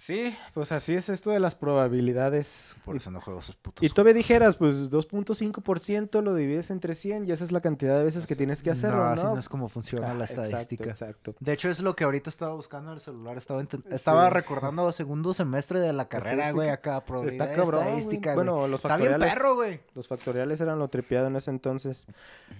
Sí, 0.10 0.36
pues 0.56 0.72
así 0.72 0.96
es 0.96 1.08
esto 1.10 1.30
de 1.30 1.40
las 1.40 1.54
probabilidades. 1.54 2.74
Por 2.84 2.96
eso 2.96 3.12
no 3.12 3.22
juego 3.22 3.42
esos 3.42 3.56
putos. 3.56 3.84
Y 3.84 3.90
todavía 3.90 4.14
dijeras, 4.16 4.56
pues 4.56 4.90
2.5% 4.92 6.24
lo 6.24 6.34
divides 6.34 6.72
entre 6.72 6.96
100 6.96 7.26
y 7.28 7.32
esa 7.32 7.44
es 7.44 7.52
la 7.52 7.62
cantidad 7.62 7.96
de 7.96 8.04
veces 8.04 8.26
que 8.26 8.36
tienes 8.36 8.64
que 8.64 8.72
hacerlo, 8.72 8.98
no, 8.98 9.04
¿no? 9.06 9.12
así 9.12 9.24
no 9.26 9.38
es 9.38 9.48
como 9.50 9.70
funciona 9.70 10.10
Ah, 10.10 10.14
la 10.16 10.24
estadística. 10.26 10.90
Exacto. 10.90 11.36
De 11.40 11.54
hecho, 11.54 11.70
es 11.70 11.82
lo 11.82 11.96
que 11.96 12.06
ahorita 12.06 12.28
estaba 12.30 12.56
buscando 12.56 12.90
en 12.90 12.96
el 12.96 13.02
celular. 13.02 13.38
Estaba, 13.38 13.64
estaba 13.92 14.28
Sí. 14.30 14.34
recordando 14.34 14.92
segundo 14.92 15.32
semestre 15.34 15.80
de 15.80 15.94
la 15.94 16.08
carrera, 16.08 16.52
güey, 16.54 16.70
acá. 16.70 17.06
Probabilidad 17.06 17.48
Está 17.50 17.62
cabrón, 17.62 17.84
estadística, 17.84 18.34
güey. 18.34 18.46
Bueno, 18.48 18.68
los 18.68 18.80
Está 18.80 18.90
factoriales... 18.90 19.34
perro, 19.34 19.54
güey. 19.56 19.80
Los 19.94 20.08
factoriales 20.08 20.60
eran 20.60 20.80
lo 20.80 20.88
tripeado 20.88 21.28
en 21.28 21.36
ese 21.36 21.52
entonces. 21.52 22.08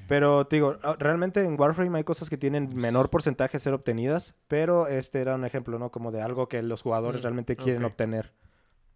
Pero, 0.08 0.46
te 0.46 0.58
digo, 0.58 0.76
ah, 0.84 0.96
realmente 1.00 1.44
en 1.44 1.60
Warframe 1.60 1.98
hay 1.98 2.04
cosas 2.04 2.30
que 2.30 2.38
tienen 2.38 2.76
menor 2.76 3.10
porcentaje 3.10 3.54
de 3.54 3.60
ser 3.60 3.74
obtenidas, 3.74 4.36
pero 4.48 4.86
este 4.88 5.20
era 5.22 5.34
un 5.34 5.46
ejemplo, 5.46 5.80
¿no? 5.80 5.90
Como 5.90 6.12
de 6.12 6.22
algo 6.22 6.48
que 6.48 6.62
los 6.62 6.84
jugadores 6.84 7.22
Mm, 7.22 7.24
realmente 7.24 7.39
quieren 7.46 7.84
ok. 7.84 7.92
obtener. 7.92 8.34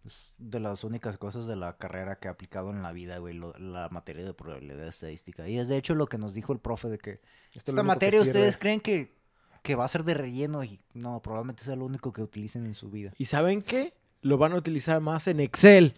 Es 0.04 0.34
de 0.36 0.60
las 0.60 0.84
únicas 0.84 1.16
cosas 1.16 1.46
de 1.46 1.56
la 1.56 1.78
carrera 1.78 2.16
que 2.16 2.28
he 2.28 2.30
aplicado 2.30 2.70
en 2.70 2.82
la 2.82 2.92
vida, 2.92 3.18
güey, 3.18 3.34
lo- 3.34 3.56
la 3.58 3.88
materia 3.88 4.24
de 4.24 4.34
probabilidad 4.34 4.86
estadística. 4.86 5.48
Y 5.48 5.58
es 5.58 5.68
de 5.68 5.78
hecho 5.78 5.94
lo 5.94 6.06
que 6.06 6.18
nos 6.18 6.34
dijo 6.34 6.52
el 6.52 6.58
profe 6.58 6.88
de 6.88 6.98
que 6.98 7.20
Esto 7.54 7.70
esta 7.70 7.74
que 7.76 7.82
materia 7.82 8.20
ustedes 8.20 8.58
creen 8.58 8.80
que, 8.80 9.14
que 9.62 9.74
va 9.76 9.86
a 9.86 9.88
ser 9.88 10.04
de 10.04 10.12
relleno 10.12 10.62
y 10.62 10.78
no, 10.92 11.22
probablemente 11.22 11.64
sea 11.64 11.74
lo 11.76 11.86
único 11.86 12.12
que 12.12 12.20
utilicen 12.20 12.66
en 12.66 12.74
su 12.74 12.90
vida. 12.90 13.12
¿Y 13.16 13.24
saben 13.24 13.62
qué? 13.62 13.94
Lo 14.20 14.36
van 14.36 14.52
a 14.52 14.56
utilizar 14.56 15.00
más 15.00 15.26
en 15.26 15.40
Excel. 15.40 15.94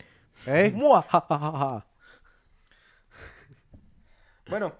¿Eh? 0.47 0.71
Mua, 0.73 1.03
ja, 1.03 1.27
ja, 1.29 1.39
ja, 1.39 1.53
ja. 1.53 1.87
bueno, 4.49 4.73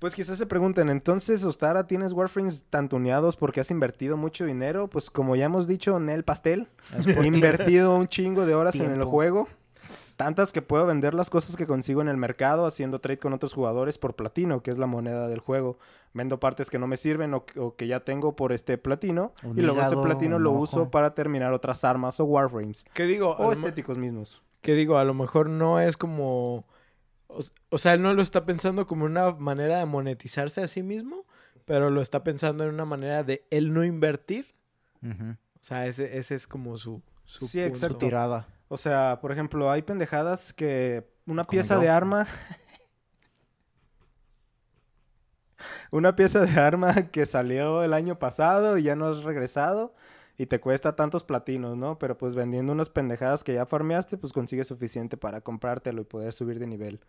pues 0.00 0.14
quizás 0.14 0.38
se 0.38 0.46
pregunten, 0.46 0.88
entonces, 0.88 1.44
Ostara, 1.44 1.86
¿tienes 1.86 2.12
Warframes 2.12 2.64
tan 2.70 2.88
tuneados 2.88 3.36
porque 3.36 3.60
has 3.60 3.70
invertido 3.70 4.16
mucho 4.16 4.46
dinero? 4.46 4.88
Pues 4.88 5.10
como 5.10 5.36
ya 5.36 5.44
hemos 5.44 5.68
dicho 5.68 5.96
en 5.98 6.08
el 6.08 6.24
pastel, 6.24 6.68
he 7.06 7.26
invertido 7.26 7.94
un 7.94 8.08
chingo 8.08 8.46
de 8.46 8.54
horas 8.54 8.74
en 8.76 8.90
el 8.90 9.04
juego. 9.04 9.46
Tantas 10.16 10.52
que 10.52 10.60
puedo 10.60 10.84
vender 10.84 11.14
las 11.14 11.30
cosas 11.30 11.56
que 11.56 11.66
consigo 11.66 12.00
en 12.00 12.08
el 12.08 12.16
mercado 12.16 12.66
haciendo 12.66 13.00
trade 13.00 13.18
con 13.18 13.32
otros 13.32 13.54
jugadores 13.54 13.96
por 13.96 14.16
platino, 14.16 14.62
que 14.62 14.70
es 14.70 14.78
la 14.78 14.86
moneda 14.86 15.28
del 15.28 15.38
juego. 15.40 15.78
Vendo 16.12 16.40
partes 16.40 16.68
que 16.68 16.78
no 16.78 16.86
me 16.86 16.96
sirven 16.98 17.32
o, 17.32 17.44
o 17.56 17.74
que 17.76 17.86
ya 17.86 18.00
tengo 18.00 18.36
por 18.36 18.52
este 18.52 18.76
platino. 18.76 19.32
Un 19.42 19.58
y 19.58 19.62
luego 19.62 19.80
ese 19.80 19.96
platino 19.96 20.38
lo 20.38 20.52
ojo. 20.52 20.60
uso 20.60 20.90
para 20.90 21.14
terminar 21.14 21.52
otras 21.52 21.84
armas 21.84 22.20
o 22.20 22.24
Warframes. 22.24 22.84
¿Qué 22.92 23.04
digo? 23.04 23.30
O 23.38 23.52
estéticos 23.52 23.96
mismos. 23.96 24.42
que 24.60 24.74
digo, 24.74 24.98
a 24.98 25.04
lo 25.04 25.14
mejor 25.14 25.48
no 25.48 25.80
es 25.80 25.96
como... 25.96 26.64
O, 27.70 27.78
sea, 27.78 27.94
él 27.94 28.02
no 28.02 28.12
lo 28.12 28.22
está 28.22 28.44
pensando 28.44 28.86
como 28.86 29.04
una 29.04 29.32
manera 29.32 29.78
de 29.78 29.86
monetizarse 29.86 30.62
a 30.62 30.68
sí 30.68 30.82
mismo, 30.82 31.24
pero 31.64 31.90
lo 31.90 32.00
está 32.02 32.24
pensando 32.24 32.64
en 32.64 32.70
una 32.70 32.84
manera 32.84 33.22
de 33.24 33.46
él 33.50 33.72
no 33.72 33.84
invertir. 33.84 34.54
O 35.02 35.62
sea, 35.62 35.86
ese, 35.86 36.18
ese 36.18 36.34
es 36.34 36.46
como 36.46 36.76
su... 36.76 37.02
su 37.24 37.46
Sí, 37.46 37.58
punto. 37.58 37.68
exacto. 37.68 37.98
Tirada. 37.98 38.48
O 38.68 38.76
sea, 38.76 39.18
por 39.20 39.32
ejemplo, 39.32 39.70
hay 39.70 39.82
pendejadas 39.82 40.52
que 40.52 41.08
una 41.26 41.44
Como 41.44 41.44
pieza 41.44 41.76
yo. 41.76 41.80
de 41.80 41.88
arma. 41.88 42.26
una 45.90 46.16
pieza 46.16 46.40
de 46.40 46.60
arma 46.60 46.94
que 47.10 47.26
salió 47.26 47.82
el 47.82 47.92
año 47.92 48.18
pasado 48.18 48.78
y 48.78 48.82
ya 48.84 48.96
no 48.96 49.06
has 49.06 49.22
regresado 49.22 49.94
y 50.40 50.46
te 50.46 50.58
cuesta 50.58 50.96
tantos 50.96 51.22
platinos, 51.22 51.76
¿no? 51.76 51.98
Pero 51.98 52.16
pues 52.16 52.34
vendiendo 52.34 52.72
unas 52.72 52.88
pendejadas 52.88 53.44
que 53.44 53.52
ya 53.52 53.66
farmeaste, 53.66 54.16
pues 54.16 54.32
consigues 54.32 54.68
suficiente 54.68 55.18
para 55.18 55.42
comprártelo 55.42 56.00
y 56.00 56.04
poder 56.04 56.32
subir 56.32 56.58
de 56.58 56.66
nivel. 56.66 57.00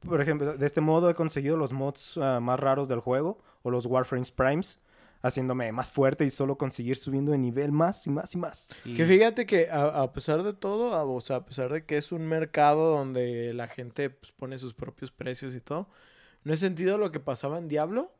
Por 0.00 0.20
ejemplo, 0.20 0.56
de 0.56 0.66
este 0.66 0.80
modo 0.80 1.08
he 1.08 1.14
conseguido 1.14 1.56
los 1.56 1.72
mods 1.72 2.18
ah, 2.20 2.40
más 2.40 2.58
raros 2.58 2.88
del 2.88 3.00
juego 3.00 3.38
o 3.62 3.70
los 3.70 3.86
Warframes 3.86 4.32
Primes, 4.32 4.80
haciéndome 5.22 5.70
más 5.70 5.92
fuerte 5.92 6.24
y 6.24 6.30
solo 6.30 6.58
conseguir 6.58 6.96
subiendo 6.96 7.30
de 7.30 7.38
nivel 7.38 7.70
más 7.70 8.06
y 8.06 8.10
más 8.10 8.34
y 8.34 8.38
más. 8.38 8.68
Que 8.96 9.04
fíjate 9.04 9.46
que 9.46 9.68
a, 9.70 10.02
a 10.02 10.12
pesar 10.12 10.42
de 10.42 10.52
todo, 10.52 10.94
a- 10.94 11.04
o 11.04 11.20
sea, 11.20 11.36
a 11.36 11.44
pesar 11.44 11.72
de 11.72 11.84
que 11.84 11.96
es 11.96 12.10
un 12.10 12.26
mercado 12.26 12.90
donde 12.96 13.54
la 13.54 13.68
gente 13.68 14.10
pues, 14.10 14.32
pone 14.32 14.58
sus 14.58 14.74
propios 14.74 15.12
precios 15.12 15.54
y 15.54 15.60
todo, 15.60 15.88
no 16.42 16.52
he 16.52 16.56
sentido 16.56 16.98
lo 16.98 17.12
que 17.12 17.20
pasaba 17.20 17.58
en 17.58 17.68
Diablo, 17.68 18.12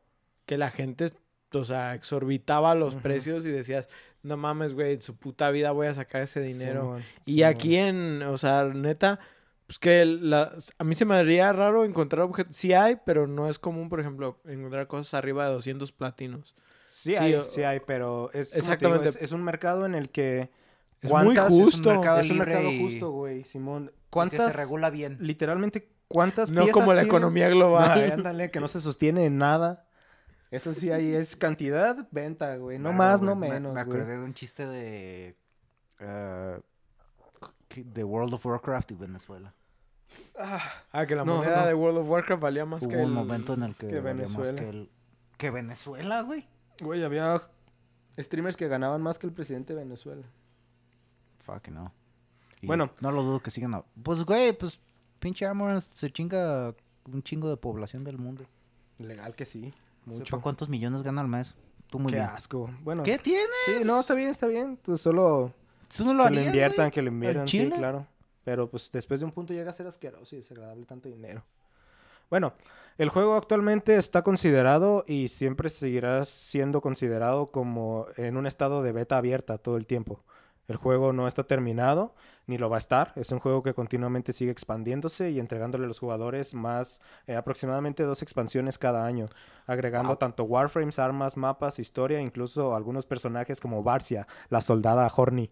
que 0.45 0.57
la 0.57 0.71
gente, 0.71 1.11
o 1.53 1.63
sea, 1.63 1.95
exorbitaba 1.95 2.75
los 2.75 2.93
Ujú. 2.95 3.03
precios 3.03 3.45
y 3.45 3.49
decías, 3.51 3.87
no 4.23 4.37
mames, 4.37 4.73
güey, 4.73 4.93
en 4.95 5.01
su 5.01 5.15
puta 5.17 5.49
vida 5.51 5.71
voy 5.71 5.87
a 5.87 5.93
sacar 5.93 6.21
ese 6.21 6.41
dinero. 6.41 6.81
Simón, 6.81 7.03
y 7.25 7.33
Simón. 7.37 7.49
aquí 7.49 7.75
en, 7.77 8.23
o 8.23 8.37
sea, 8.37 8.65
neta, 8.65 9.19
pues 9.67 9.79
que 9.79 10.03
la- 10.05 10.55
a 10.77 10.83
mí 10.83 10.95
se 10.95 11.05
me 11.05 11.15
haría 11.15 11.51
raro 11.53 11.85
encontrar 11.85 12.23
objetos. 12.23 12.55
Sí 12.55 12.73
hay, 12.73 12.97
pero 13.05 13.27
no 13.27 13.49
es 13.49 13.59
común, 13.59 13.87
por 13.89 13.99
ejemplo, 13.99 14.39
encontrar 14.45 14.87
cosas 14.87 15.13
arriba 15.13 15.47
de 15.47 15.53
200 15.53 15.91
platinos. 15.91 16.55
Sí, 16.85 17.11
Sí, 17.11 17.15
hay, 17.15 17.35
o- 17.35 17.45
sí 17.45 17.63
hay, 17.63 17.79
pero 17.85 18.29
es, 18.33 18.49
digo, 18.51 18.59
Exactamente. 18.59 19.09
es, 19.09 19.15
es 19.17 19.31
un 19.31 19.43
mercado 19.43 19.85
en 19.85 19.95
el 19.95 20.09
que... 20.09 20.49
Es 21.01 21.09
muy 21.11 21.21
¿cuántas- 21.35 21.49
justo. 21.49 21.91
Es 21.91 21.95
un 21.95 22.01
mercado 22.01 22.19
Es 22.19 22.29
un 22.29 22.35
libre 22.37 22.53
mercado 22.55 22.71
y- 22.71 22.79
justo, 22.81 23.11
güey, 23.11 23.43
Simón. 23.43 23.83
y 23.85 23.87
que 23.87 23.93
¿Cuántas, 24.09 24.51
se 24.51 24.57
regula 24.57 24.89
bien. 24.89 25.17
literalmente, 25.21 25.91
cuántas 26.07 26.49
No 26.51 26.63
piezas 26.63 26.73
como 26.73 26.93
la 26.93 27.03
economía 27.03 27.47
global. 27.47 28.11
ándale, 28.11 28.49
que 28.51 28.59
no 28.59 28.67
se 28.67 28.81
sostiene 28.81 29.25
en 29.25 29.37
nada. 29.37 29.85
Eso 30.51 30.73
sí, 30.73 30.89
ahí 30.91 31.13
es 31.13 31.35
cantidad, 31.35 32.07
venta, 32.11 32.55
güey. 32.57 32.79
No 32.79 32.91
más, 32.91 33.19
güey. 33.21 33.29
no 33.29 33.35
Me- 33.35 33.49
menos, 33.49 33.73
Me, 33.73 33.81
acordé 33.81 34.17
de 34.17 34.23
un 34.23 34.33
chiste 34.33 34.65
de. 34.65 35.35
que- 37.67 37.83
de 37.83 38.03
World 38.03 38.33
of 38.33 38.45
Warcraft 38.45 38.91
y 38.91 38.95
Venezuela. 38.95 39.53
Ah, 40.91 41.05
que 41.05 41.15
la 41.15 41.25
No, 41.25 41.37
moneda 41.37 41.61
no. 41.61 41.67
de 41.67 41.73
World 41.73 41.97
of 41.99 42.09
Warcraft 42.09 42.41
valía 42.41 42.65
más 42.65 42.83
Hubo 42.83 42.89
que 42.89 42.95
un 42.97 43.03
el... 43.03 43.09
momento 43.09 43.53
en 43.53 43.63
el 43.63 43.75
que. 43.75 43.87
que 43.87 43.95
más 43.95 44.03
Venezuela. 44.03 44.55
que, 44.55 44.69
el- 44.69 44.89
que 45.37 45.51
Venezuela, 45.51 46.21
güey. 46.21 46.47
Güey, 46.81 47.03
había 47.03 47.41
streamers 48.17 48.55
que 48.57 48.67
ganaban 48.67 49.01
más 49.01 49.19
que 49.19 49.27
el 49.27 49.33
presidente 49.33 49.73
de 49.73 49.79
Venezuela. 49.83 50.25
Fuck, 51.45 51.67
no. 51.69 51.93
Y 52.61 52.67
Bueno. 52.67 52.91
No 53.01 53.11
lo 53.11 53.21
dudo 53.23 53.39
que 53.41 53.51
sigan. 53.51 53.73
a- 53.75 53.83
Pues, 54.01 54.23
güey, 54.23 54.53
pues. 54.57 54.79
Pinche 55.19 55.45
Armor 55.45 55.81
se 55.81 56.09
chinga 56.11 56.73
un 57.05 57.21
chingo 57.23 57.49
de 57.49 57.57
población 57.57 58.03
del 58.05 58.17
mundo. 58.17 58.45
Legal 58.99 59.35
que 59.35 59.45
sí, 59.45 59.73
Mucho. 60.09 60.19
mucho. 60.35 60.41
cuántos 60.41 60.69
millones 60.69 61.03
gana 61.03 61.21
al 61.21 61.27
mes. 61.27 61.55
Tú 61.89 61.97
muy 61.99 62.11
Qué 62.11 62.17
bien. 62.19 62.29
asco. 62.29 62.69
Bueno, 62.81 63.03
¿Qué 63.03 63.17
tiene? 63.17 63.43
sí, 63.65 63.83
no, 63.83 63.99
está 63.99 64.13
bien, 64.13 64.29
está 64.29 64.47
bien. 64.47 64.77
Pues 64.83 65.01
solo 65.01 65.53
Tú 65.95 66.05
no 66.05 66.13
lo 66.13 66.23
que 66.25 66.29
lo 66.29 66.35
harías, 66.39 66.45
inviertan, 66.47 66.85
güey? 66.85 66.91
que 66.91 67.01
lo 67.01 67.07
inviertan, 67.09 67.47
sí, 67.47 67.69
claro. 67.71 68.05
Pero 68.43 68.69
pues 68.69 68.91
después 68.91 69.19
de 69.19 69.25
un 69.25 69.31
punto 69.31 69.53
llega 69.53 69.71
a 69.71 69.73
ser 69.73 69.87
asqueroso 69.87 70.35
y 70.35 70.39
desagradable 70.39 70.85
tanto 70.85 71.09
dinero. 71.09 71.43
Bueno, 72.29 72.53
el 72.99 73.09
juego 73.09 73.35
actualmente 73.35 73.95
está 73.95 74.21
considerado 74.23 75.03
y 75.07 75.29
siempre 75.29 75.69
seguirá 75.69 76.23
siendo 76.25 76.79
considerado 76.81 77.49
como 77.51 78.05
en 78.17 78.37
un 78.37 78.45
estado 78.45 78.83
de 78.83 78.91
beta 78.91 79.17
abierta 79.17 79.57
todo 79.57 79.77
el 79.77 79.87
tiempo. 79.87 80.23
El 80.67 80.75
juego 80.75 81.11
no 81.11 81.27
está 81.27 81.43
terminado, 81.45 82.13
ni 82.49 82.57
lo 82.57 82.67
va 82.67 82.77
a 82.77 82.79
estar. 82.79 83.13
Es 83.15 83.31
un 83.31 83.37
juego 83.37 83.61
que 83.61 83.75
continuamente 83.75 84.33
sigue 84.33 84.49
expandiéndose 84.49 85.29
y 85.29 85.39
entregándole 85.39 85.85
a 85.85 85.87
los 85.87 85.99
jugadores 85.99 86.55
más, 86.55 86.99
eh, 87.27 87.35
aproximadamente 87.35 88.01
dos 88.01 88.23
expansiones 88.23 88.79
cada 88.79 89.05
año, 89.05 89.27
agregando 89.67 90.09
Wow. 90.09 90.17
tanto 90.17 90.43
warframes, 90.45 90.97
armas, 90.97 91.37
mapas, 91.37 91.77
historia, 91.77 92.19
incluso 92.19 92.75
algunos 92.75 93.05
personajes 93.05 93.61
como 93.61 93.83
Barcia, 93.83 94.25
la 94.49 94.61
soldada 94.61 95.07
Horny. 95.15 95.51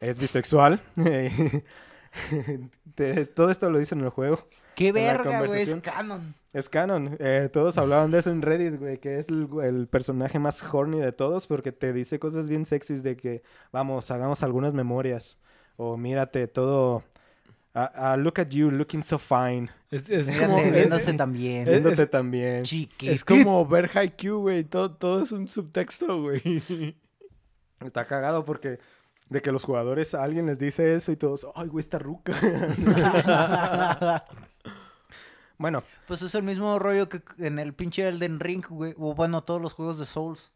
Es 0.00 0.18
bisexual. 0.18 0.80
Todo 3.34 3.50
esto 3.50 3.68
lo 3.68 3.78
dicen 3.78 3.98
en 3.98 4.06
el 4.06 4.10
juego. 4.10 4.38
¡Qué 4.74 4.92
verga, 4.92 5.42
güey! 5.42 5.62
Es 5.62 5.74
canon. 5.76 6.34
Es 6.54 6.70
canon. 6.70 7.14
Eh, 7.20 7.50
todos 7.52 7.76
hablaban 7.76 8.10
de 8.10 8.20
eso 8.20 8.30
en 8.30 8.40
Reddit, 8.40 8.78
güey, 8.78 8.98
que 8.98 9.18
es 9.18 9.28
el, 9.28 9.48
el 9.62 9.86
personaje 9.86 10.38
más 10.38 10.62
horny 10.72 11.00
de 11.00 11.12
todos 11.12 11.46
porque 11.46 11.72
te 11.72 11.92
dice 11.92 12.18
cosas 12.18 12.48
bien 12.48 12.64
sexys 12.64 13.02
de 13.02 13.18
que, 13.18 13.42
vamos, 13.70 14.10
hagamos 14.10 14.42
algunas 14.42 14.72
memorias. 14.72 15.36
O 15.76 15.96
mírate, 15.96 16.46
todo... 16.48 17.02
ah, 17.74 18.16
look 18.18 18.38
at 18.40 18.48
you, 18.48 18.70
looking 18.70 19.02
so 19.02 19.18
fine. 19.18 19.68
Es, 19.90 20.08
es 20.10 20.28
Mírate, 20.28 20.46
como, 20.46 20.62
viéndose 20.72 21.10
es, 21.10 21.16
también. 21.16 21.62
es- 21.62 21.68
Viéndote 21.68 22.06
también. 22.06 22.62
Chiquitito. 22.64 23.12
es 23.12 23.24
como 23.24 23.66
ver 23.66 23.90
Haikyuu, 23.92 24.40
güey. 24.40 24.64
Todo, 24.64 24.92
todo 24.92 25.22
es 25.22 25.32
un 25.32 25.48
subtexto, 25.48 26.22
güey. 26.22 26.42
Está 27.84 28.06
cagado 28.06 28.44
porque 28.44 28.78
de 29.28 29.42
que 29.42 29.52
los 29.52 29.64
jugadores, 29.64 30.14
a 30.14 30.22
alguien 30.22 30.46
les 30.46 30.58
dice 30.58 30.94
eso 30.94 31.12
y 31.12 31.16
todos, 31.16 31.46
ay, 31.56 31.68
güey, 31.68 31.80
está 31.82 31.98
ruca. 31.98 32.32
bueno, 35.58 35.82
Pues 36.06 36.22
es 36.22 36.34
el 36.34 36.42
mismo 36.42 36.78
rollo 36.78 37.08
que 37.08 37.22
en 37.38 37.58
el 37.58 37.74
pinche 37.74 38.06
Elden 38.08 38.40
Ring, 38.40 38.64
güey. 38.68 38.94
O 38.98 39.14
bueno, 39.14 39.42
todos 39.42 39.60
los 39.60 39.72
juegos 39.74 39.98
de 39.98 40.06
Souls. 40.06 40.52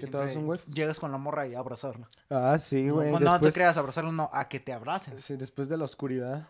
¿Que 0.00 0.06
todos 0.06 0.32
son, 0.32 0.46
güey? 0.46 0.60
Llegas 0.72 0.98
con 0.98 1.12
la 1.12 1.18
morra 1.18 1.46
y 1.46 1.54
a 1.54 1.58
abrazarla. 1.60 2.08
ah, 2.30 2.56
sí, 2.58 2.82
No, 2.84 2.94
güey. 2.94 3.10
bueno, 3.10 3.24
no 3.26 3.32
te 3.32 3.46
después, 3.46 3.54
creas 3.54 3.76
abrazarla, 3.76 4.12
no, 4.12 4.30
a 4.32 4.48
que 4.48 4.60
te 4.60 4.72
abracen. 4.72 5.20
sí, 5.20 5.36
después 5.36 5.68
de 5.68 5.76
la 5.76 5.84
oscuridad. 5.84 6.48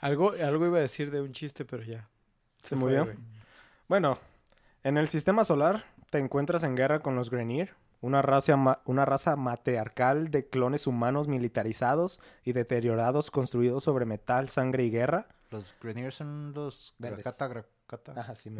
Algo, 0.00 0.32
algo 0.32 0.66
iba 0.66 0.78
a 0.78 0.82
decir 0.82 1.10
de 1.10 1.20
un 1.20 1.32
chiste, 1.32 1.64
pero 1.64 1.82
ya. 1.82 2.08
¿Se 2.62 2.70
fue, 2.76 2.78
murió? 2.78 3.14
Bueno, 3.88 4.18
en 4.84 4.96
el 4.98 5.08
sistema 5.08 5.44
solar 5.44 5.84
te 6.10 6.18
encuentras 6.18 6.62
en 6.64 6.76
guerra 6.76 7.00
con 7.00 7.16
los 7.16 7.30
Grenier, 7.30 7.74
una 8.00 8.22
raza, 8.22 8.80
una 8.84 9.04
raza 9.04 9.36
matriarcal 9.36 10.30
de 10.30 10.48
clones 10.48 10.86
humanos 10.86 11.28
militarizados 11.28 12.20
y 12.44 12.52
deteriorados 12.52 13.30
construidos 13.30 13.84
sobre 13.84 14.06
metal, 14.06 14.48
sangre 14.48 14.84
y 14.84 14.90
guerra. 14.90 15.28
Los 15.50 15.74
Greniers 15.80 16.16
son 16.16 16.52
los 16.54 16.94
Verdes. 16.98 17.24
Grakata, 17.24 17.48
Grakata. 17.48 18.20
Ajá, 18.20 18.34
sí. 18.34 18.50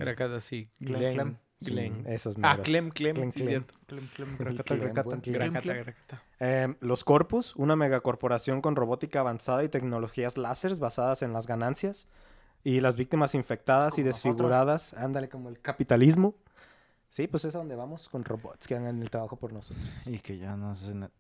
Clem, 0.79 1.37
Glenn. 1.61 2.04
Esos 2.07 2.36
Ah. 2.42 2.59
Clem, 2.62 2.90
Clem. 2.90 3.14
Clem, 3.14 3.32
sí, 3.32 3.38
Clem. 3.40 3.48
cierto. 3.48 3.74
Clem, 3.86 4.07
Clem, 4.09 4.28
Clem, 4.28 4.36
Grakata, 4.38 4.64
Clem, 4.64 4.80
Grakata. 4.80 5.02
buen 5.04 5.20
Clem. 5.20 5.34
Clem, 5.36 5.52
Grakata, 5.52 5.62
Clem. 5.72 5.84
Grakata. 5.84 6.22
Em, 6.38 6.76
los 6.80 7.04
Corpus, 7.04 7.57
una 7.57 7.76
megacorporación 7.76 8.61
con 8.61 8.76
robótica 8.76 9.20
avanzada 9.20 9.64
y 9.64 9.68
tecnologías 9.68 10.36
láseres 10.36 10.80
basadas 10.80 11.22
en 11.22 11.32
las 11.32 11.46
ganancias. 11.46 12.09
Y 12.64 12.80
las 12.80 12.96
víctimas 12.96 13.34
infectadas 13.36 13.96
y 13.96 14.02
nosotros. 14.02 14.24
desfiguradas, 14.24 14.92
ándale, 14.94 15.28
como 15.28 15.48
el 15.48 15.61
capitalismo. 15.61 16.34
Sí, 17.11 17.28
pues 17.28 17.44
es 17.44 17.54
a 17.54 17.59
donde 17.59 17.76
vamos 17.76 18.09
con 18.09 18.24
robots 18.24 18.66
que 18.66 18.74
hagan 18.74 19.00
el 19.00 19.09
trabajo 19.09 19.36
por 19.36 19.52
nosotros. 19.52 19.88
Y 20.04 20.18
que 20.18 20.36
ya 20.36 20.57
no 20.57 20.74
na- 20.94 21.11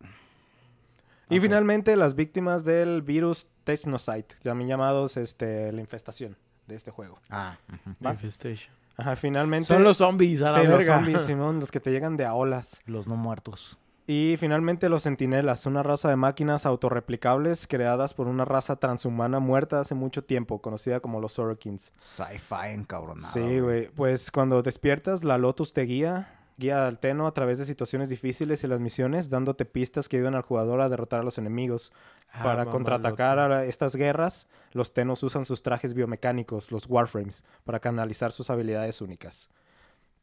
Y 1.30 1.38
finalmente 1.40 1.94
las 1.96 2.14
víctimas 2.16 2.64
del 2.64 3.00
virus 3.02 3.46
Technocyte, 3.64 4.34
también 4.42 4.68
llamados 4.68 5.16
este, 5.16 5.70
la 5.72 5.80
infestación 5.80 6.36
de 6.66 6.74
este 6.74 6.90
juego. 6.90 7.20
Ah, 7.30 7.56
ujú. 7.72 7.94
¿Va? 8.04 8.10
Infestation. 8.12 8.74
Ajá, 8.96 9.16
finalmente... 9.16 9.66
Son 9.66 9.82
los 9.82 9.98
zombies, 9.98 10.42
a 10.42 10.50
la 10.50 10.60
Sí, 10.60 10.66
los 10.66 10.84
zombies, 10.84 11.22
Simón, 11.26 11.60
los 11.60 11.70
que 11.70 11.80
te 11.80 11.90
llegan 11.90 12.16
de 12.16 12.24
a 12.24 12.34
olas. 12.34 12.82
los 12.86 13.06
no 13.08 13.16
muertos. 13.16 13.78
Y 14.08 14.36
finalmente 14.38 14.88
los 14.88 15.02
centinelas, 15.02 15.66
una 15.66 15.82
raza 15.82 16.08
de 16.08 16.14
máquinas 16.14 16.64
autorreplicables 16.64 17.66
creadas 17.66 18.14
por 18.14 18.28
una 18.28 18.44
raza 18.44 18.76
transhumana 18.76 19.40
muerta 19.40 19.80
hace 19.80 19.96
mucho 19.96 20.22
tiempo, 20.22 20.62
conocida 20.62 21.00
como 21.00 21.20
los 21.20 21.32
Sorokins. 21.32 21.92
Sci-fi 21.96 22.70
encabronado. 22.72 23.26
Sí, 23.26 23.58
güey. 23.58 23.88
Pues 23.88 24.30
cuando 24.30 24.62
despiertas, 24.62 25.24
la 25.24 25.38
Lotus 25.38 25.72
te 25.72 25.82
guía, 25.82 26.35
guía 26.56 26.86
al 26.86 26.98
Teno 26.98 27.26
a 27.26 27.34
través 27.34 27.58
de 27.58 27.64
situaciones 27.64 28.08
difíciles 28.08 28.64
y 28.64 28.66
las 28.66 28.80
misiones, 28.80 29.30
dándote 29.30 29.64
pistas 29.64 30.08
que 30.08 30.16
ayudan 30.16 30.34
al 30.34 30.42
jugador 30.42 30.80
a 30.80 30.88
derrotar 30.88 31.20
a 31.20 31.22
los 31.22 31.38
enemigos. 31.38 31.92
Ah, 32.32 32.42
Para 32.42 32.66
contraatacar 32.66 33.38
a 33.38 33.64
estas 33.64 33.96
guerras, 33.96 34.48
los 34.72 34.92
Tenos 34.92 35.22
usan 35.22 35.44
sus 35.44 35.62
trajes 35.62 35.94
biomecánicos, 35.94 36.72
los 36.72 36.86
Warframes, 36.88 37.44
para 37.64 37.80
canalizar 37.80 38.32
sus 38.32 38.50
habilidades 38.50 39.00
únicas. 39.00 39.50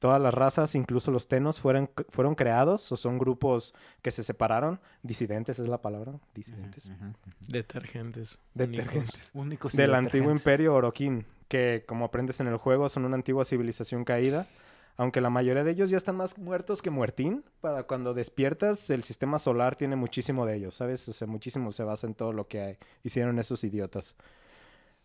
Todas 0.04 0.22
las 0.22 0.34
razas, 0.34 0.76
incluso 0.76 1.12
los 1.12 1.30
Tenos, 1.30 1.62
fueron, 1.62 1.90
fueron 2.10 2.36
creados 2.36 2.92
o 2.92 2.98
son 2.98 3.18
grupos 3.18 3.74
que 4.02 4.12
se 4.12 4.22
separaron. 4.22 4.82
Disidentes 5.02 5.60
es 5.60 5.70
la 5.70 5.82
palabra. 5.82 6.20
Disidentes. 6.36 6.92
Detergentes. 7.48 8.38
Detergentes. 8.54 9.32
Únicos 9.34 9.74
y 9.74 9.78
Del 9.78 9.96
antiguo 9.96 10.30
imperio 10.32 10.74
Oroquín, 10.74 11.26
que 11.48 11.86
como 11.88 12.04
aprendes 12.04 12.42
en 12.42 12.48
el 12.48 12.58
juego 12.58 12.90
son 12.90 13.06
una 13.06 13.16
antigua 13.16 13.46
civilización 13.46 14.04
caída. 14.04 14.46
Aunque 14.96 15.22
la 15.22 15.30
mayoría 15.30 15.64
de 15.64 15.72
ellos 15.72 15.90
ya 15.90 15.98
están 15.98 16.16
más 16.16 16.38
muertos 16.38 16.82
que 16.82 16.90
muertín, 16.90 17.44
para 17.62 17.84
cuando 17.84 18.14
despiertas 18.14 18.90
el 18.90 19.04
sistema 19.04 19.40
solar 19.40 19.76
tiene 19.76 19.96
muchísimo 19.96 20.46
de 20.46 20.56
ellos, 20.58 20.76
¿sabes? 20.76 21.08
O 21.10 21.14
sea, 21.14 21.28
muchísimo 21.28 21.72
se 21.72 21.84
basa 21.84 22.06
en 22.06 22.14
todo 22.14 22.32
lo 22.32 22.48
que 22.48 22.78
hicieron 23.02 23.40
esos 23.40 23.64
idiotas. 23.64 24.16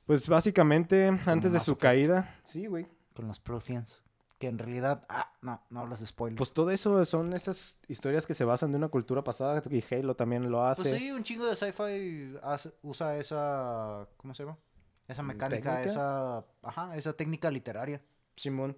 Pues 0.04 0.28
básicamente, 0.28 1.08
antes 1.26 1.52
de 1.52 1.60
su 1.60 1.72
Effect. 1.72 1.82
caída... 1.82 2.34
Sí, 2.44 2.66
güey. 2.66 2.86
Con 3.14 3.28
los 3.28 3.40
Protheans. 3.40 4.02
Que 4.38 4.46
en 4.46 4.58
realidad. 4.58 5.04
Ah, 5.08 5.32
no, 5.42 5.60
no 5.68 5.80
hablas 5.80 6.00
de 6.00 6.06
spoilers. 6.06 6.38
Pues 6.38 6.52
todo 6.52 6.70
eso 6.70 7.04
son 7.04 7.32
esas 7.32 7.76
historias 7.88 8.24
que 8.24 8.34
se 8.34 8.44
basan 8.44 8.70
de 8.70 8.76
una 8.78 8.88
cultura 8.88 9.24
pasada 9.24 9.62
y 9.68 9.82
Halo 9.92 10.14
también 10.14 10.48
lo 10.50 10.64
hace. 10.64 10.82
Pues 10.82 10.94
sí, 10.94 11.10
un 11.10 11.24
chingo 11.24 11.44
de 11.46 11.56
sci-fi 11.56 12.38
usa 12.82 13.16
esa. 13.18 14.06
¿Cómo 14.16 14.34
se 14.34 14.44
llama? 14.44 14.56
Esa 15.08 15.24
mecánica, 15.24 15.80
¿Técnica? 15.80 15.82
esa. 15.82 16.44
Ajá, 16.62 16.96
esa 16.96 17.14
técnica 17.14 17.50
literaria. 17.50 18.00
Simón. 18.36 18.76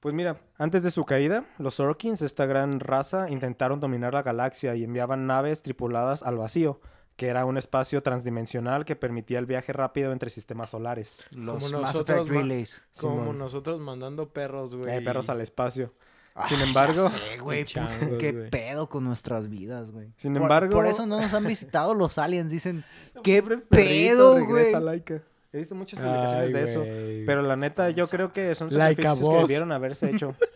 Pues 0.00 0.14
mira, 0.14 0.36
antes 0.56 0.82
de 0.82 0.90
su 0.90 1.04
caída, 1.04 1.44
los 1.58 1.78
Orkins, 1.78 2.22
esta 2.22 2.46
gran 2.46 2.80
raza, 2.80 3.28
intentaron 3.28 3.80
dominar 3.80 4.14
la 4.14 4.22
galaxia 4.22 4.74
y 4.74 4.84
enviaban 4.84 5.26
naves 5.26 5.62
tripuladas 5.62 6.22
al 6.22 6.38
vacío, 6.38 6.80
que 7.16 7.26
era 7.28 7.44
un 7.44 7.58
espacio 7.58 8.02
transdimensional 8.02 8.86
que 8.86 8.96
permitía 8.96 9.38
el 9.38 9.44
viaje 9.44 9.74
rápido 9.74 10.12
entre 10.12 10.30
sistemas 10.30 10.70
solares. 10.70 11.22
Los 11.30 11.62
Como 11.62 11.80
nosotros, 11.80 12.28
Relays. 12.30 12.82
Como 12.98 13.34
nosotros 13.34 13.78
mandando 13.78 14.30
perros, 14.30 14.74
güey. 14.74 14.90
Eh, 14.96 15.02
perros 15.02 15.28
al 15.28 15.42
espacio. 15.42 15.92
Ah, 16.34 16.46
Sin 16.48 16.58
ya 16.60 16.64
embargo- 16.64 17.08
sé, 17.10 17.36
güey. 17.42 17.64
Changos, 17.66 18.18
Qué 18.18 18.32
güey. 18.32 18.48
pedo 18.50 18.88
con 18.88 19.04
nuestras 19.04 19.50
vidas, 19.50 19.90
güey. 19.90 20.14
Sin 20.16 20.32
Por- 20.32 20.42
embargo- 20.42 20.72
Por, 20.72 20.86
eso 20.86 21.04
no 21.04 21.20
nos 21.20 21.34
han 21.34 21.44
visitado 21.44 21.92
los 21.92 22.16
aliens. 22.16 22.50
Dicen, 22.50 22.84
qué 23.22 23.42
perrito, 23.42 23.66
pedo, 23.68 24.32
güey. 24.32 24.46
regresa 24.46 24.80
Laika. 24.80 25.22
He 25.52 25.58
visto 25.58 25.74
muchas 25.74 25.98
publicaciones 26.00 26.46
Ay, 26.46 26.52
de 26.52 26.62
eso. 26.62 26.82
Pero 27.26 27.42
la 27.42 27.56
neta, 27.56 27.90
yo 27.90 28.06
creo 28.08 28.32
que 28.32 28.54
son 28.54 28.68
Laika 28.72 29.02
sacrificios 29.10 29.34
que 29.34 29.40
debieron 29.42 29.72
haberse 29.72 30.10
hecho. 30.10 30.34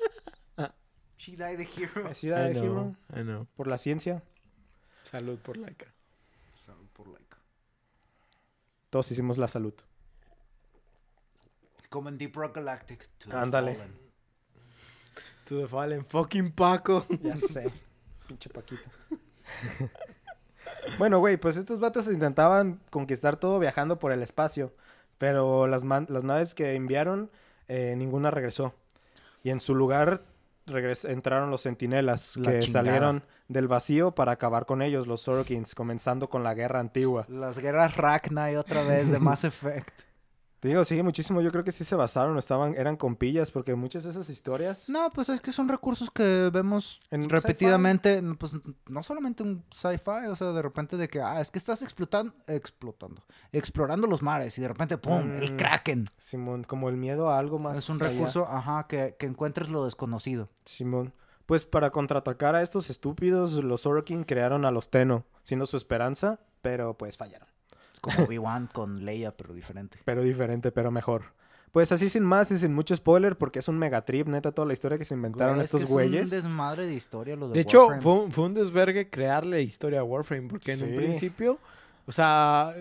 She 1.19 1.33
died 1.37 1.57
the 1.57 1.65
hero. 1.65 2.13
Ciudad 2.15 2.51
I 2.51 2.53
de 2.53 2.61
know, 2.61 2.65
Hero, 2.65 2.97
I 3.17 3.23
know. 3.23 3.47
por 3.57 3.67
la 3.67 3.79
ciencia. 3.79 4.23
Salud 5.05 5.39
por 5.39 5.57
laica. 5.57 5.87
Por 6.93 7.09
like. 7.09 7.25
Todos 8.91 9.11
hicimos 9.11 9.39
la 9.39 9.49
salud. 9.49 9.73
Como 11.89 12.11
en 12.11 12.19
Deep 12.19 12.37
Rock 12.37 12.57
Galactic. 12.57 13.09
to 13.19 13.31
the 13.31 13.37
Ándale. 13.37 13.75
fallen. 13.75 13.93
To 15.47 15.61
the 15.63 15.67
fallen 15.67 16.05
fucking 16.05 16.53
Paco. 16.53 17.07
Ya 17.23 17.37
sé. 17.39 17.73
Pinche 18.29 18.51
Paquito. 18.51 18.91
bueno, 20.99 21.19
güey, 21.19 21.37
pues 21.37 21.57
estos 21.57 21.81
vatos 21.81 22.09
intentaban 22.09 22.81
conquistar 22.91 23.37
todo 23.37 23.59
viajando 23.59 23.99
por 23.99 24.13
el 24.13 24.23
espacio. 24.23 24.73
Pero 25.19 25.67
las, 25.67 25.85
man- 25.85 26.07
las 26.11 26.25
naves 26.25 26.55
que 26.55 26.75
enviaron, 26.75 27.31
eh, 27.69 27.95
ninguna 27.97 28.31
regresó. 28.31 28.75
Y 29.43 29.51
en 29.51 29.61
su 29.61 29.75
lugar 29.75 30.23
regres- 30.67 31.05
entraron 31.09 31.51
los 31.51 31.63
centinelas, 31.63 32.37
La 32.37 32.51
que 32.53 32.61
chingada. 32.61 32.85
salieron 32.85 33.23
del 33.49 33.69
vacío 33.69 34.13
para 34.13 34.33
acabar 34.33 34.67
con 34.67 34.83
ellos, 34.83 35.07
los 35.07 35.21
Sorokins, 35.23 35.75
comenzando 35.75 36.29
con 36.29 36.43
la 36.43 36.55
guerra 36.55 36.81
antigua. 36.81 37.27
Las 37.29 37.59
guerras 37.59 37.97
Ragnar 37.97 38.57
otra 38.57 38.83
vez 38.83 39.11
de 39.11 39.19
Mass 39.21 39.45
Effect. 39.45 40.03
Te 40.65 40.69
digo, 40.69 40.83
sigue 40.83 41.03
muchísimo. 41.03 41.43
Yo 41.43 41.51
creo 41.53 41.63
que 41.63 41.73
sí 41.73 41.85
se 41.85 41.95
basaron, 41.95 42.39
estaban, 42.39 42.75
eran 42.79 42.97
compillas, 42.97 43.51
porque 43.51 43.75
muchas 43.75 44.05
de 44.05 44.09
esas 44.13 44.31
historias. 44.31 44.89
No, 44.89 45.11
pues 45.11 45.29
es 45.29 45.43
que 45.43 45.53
son 45.53 45.69
recursos 45.69 46.11
que 46.11 46.49
vemos 46.51 47.01
En 47.11 47.29
repetidamente, 47.29 48.23
pues 48.39 48.55
no 48.89 49.03
solamente 49.03 49.43
un 49.43 49.63
sci-fi, 49.71 50.27
o 50.31 50.35
sea, 50.35 50.53
de 50.53 50.63
repente 50.63 50.97
de 50.97 51.07
que, 51.07 51.21
ah, 51.21 51.39
es 51.43 51.51
que 51.51 51.59
estás 51.59 51.83
explotando, 51.83 52.33
explotando, 52.47 53.23
explorando 53.53 54.07
los 54.07 54.23
mares 54.23 54.57
y 54.57 54.63
de 54.63 54.69
repente, 54.69 54.97
¡pum!, 54.97 55.33
el 55.33 55.53
Mm, 55.53 55.57
Kraken. 55.59 56.07
Simón, 56.17 56.65
como 56.65 56.89
el 56.89 56.97
miedo 56.97 57.29
a 57.29 57.39
algo 57.39 57.59
más. 57.59 57.77
es 57.77 57.91
un 57.91 58.03
allá. 58.03 58.13
recurso, 58.13 58.49
ajá, 58.49 58.87
que, 58.89 59.17
que 59.19 59.27
encuentres 59.27 59.69
lo 59.69 59.85
desconocido. 59.85 60.49
Simón. 60.65 61.13
Pues 61.45 61.67
para 61.67 61.91
contraatacar 61.91 62.55
a 62.55 62.63
estos 62.63 62.89
estúpidos, 62.89 63.63
los 63.63 63.85
Orokin 63.85 64.25
crearon 64.25 64.65
a 64.65 64.71
los 64.71 64.89
Tenno, 64.89 65.27
siendo 65.43 65.67
su 65.67 65.77
esperanza, 65.77 66.41
pero 66.63 66.97
pues 66.97 67.19
fallaron. 67.19 67.54
Como 68.05 68.25
Obi-Wan 68.29 68.69
con 68.73 69.05
Leia, 69.05 69.37
pero 69.37 69.55
diferente. 69.55 69.99
Pero 70.05 70.23
diferente, 70.23 70.71
pero 70.73 70.91
mejor. 70.91 71.23
Pues 71.73 71.91
así 71.91 72.09
sin 72.09 72.23
más 72.23 72.53
y 72.53 72.57
sin 72.59 72.73
mucho 72.73 72.95
spoiler, 72.95 73.37
porque 73.37 73.59
es 73.59 73.67
un 73.67 73.77
megatrip, 73.79 74.29
neta, 74.29 74.53
toda 74.53 74.65
la 74.67 74.75
historia 74.75 74.97
que 74.97 75.05
se 75.05 75.15
inventaron 75.15 75.55
Güey, 75.57 75.65
es 75.65 75.71
que 75.73 75.77
estos 75.79 75.89
es 75.89 75.91
güeyes. 75.93 76.31
un 76.33 76.37
desmadre 76.43 76.87
de 76.87 76.95
historia 76.95 77.35
lo 77.35 77.49
de 77.49 77.55
De 77.55 77.61
hecho, 77.61 77.89
Warframe. 77.89 78.03
fue 78.03 78.13
un, 78.13 78.31
fue 78.33 78.45
un 78.45 78.55
desvergue 78.55 79.11
crearle 79.11 79.61
historia 79.63 79.99
a 80.01 80.05
Warframe, 80.05 80.49
porque 80.49 80.73
en 80.73 80.83
un 80.85 80.95
principio, 80.95 81.59
o 82.07 82.13
sea, 82.13 82.73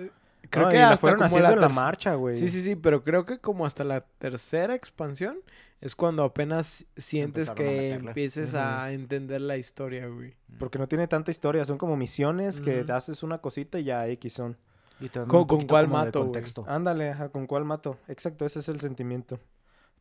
creo 0.47 0.65
No, 0.65 0.69
que 0.71 0.78
la 0.78 0.89
hasta 0.89 0.97
fueron 0.97 1.17
como 1.21 1.26
haciendo 1.26 1.53
en 1.53 1.59
la 1.61 1.69
marcha, 1.69 2.13
güey. 2.13 2.36
Sí, 2.36 2.49
sí, 2.49 2.61
sí, 2.61 2.76
pero 2.76 3.03
creo 3.03 3.26
que 3.26 3.39
como 3.39 3.65
hasta 3.65 3.84
la 3.84 4.01
tercera 4.01 4.76
expansión 4.76 5.39
es 5.82 5.95
cuando 5.95 6.24
apenas 6.24 6.86
sientes 6.95 7.49
Empezaron 7.49 7.67
a 7.67 7.71
que 7.71 7.78
meterle. 7.82 8.07
empieces 8.09 8.53
a 8.53 8.91
entender 8.91 9.41
la 9.41 9.57
historia, 9.57 10.05
güey. 10.07 10.36
Porque 10.59 10.78
no 10.78 10.88
tiene 10.88 11.07
tanta 11.07 11.32
historia, 11.32 11.65
son 11.65 11.80
como 11.80 11.97
misiones 11.97 12.61
que 12.61 12.82
Ujú. 12.82 12.93
haces 12.93 13.24
una 13.24 13.39
cosita 13.39 13.80
y 13.80 13.86
ya 13.86 14.07
X 14.07 14.34
son. 14.34 14.55
Y 14.99 15.09
te 15.09 15.19
dan 15.19 15.27
¿Con- 15.27 15.45
con 15.45 15.65
cuál 15.67 15.87
mato. 15.87 16.31
Ándale, 16.67 17.09
ajá, 17.09 17.29
¿con 17.29 17.47
cuál 17.47 17.65
mato? 17.65 17.97
Exacto, 18.07 18.45
ese 18.45 18.59
es 18.59 18.69
el 18.69 18.79
sentimiento. 18.79 19.39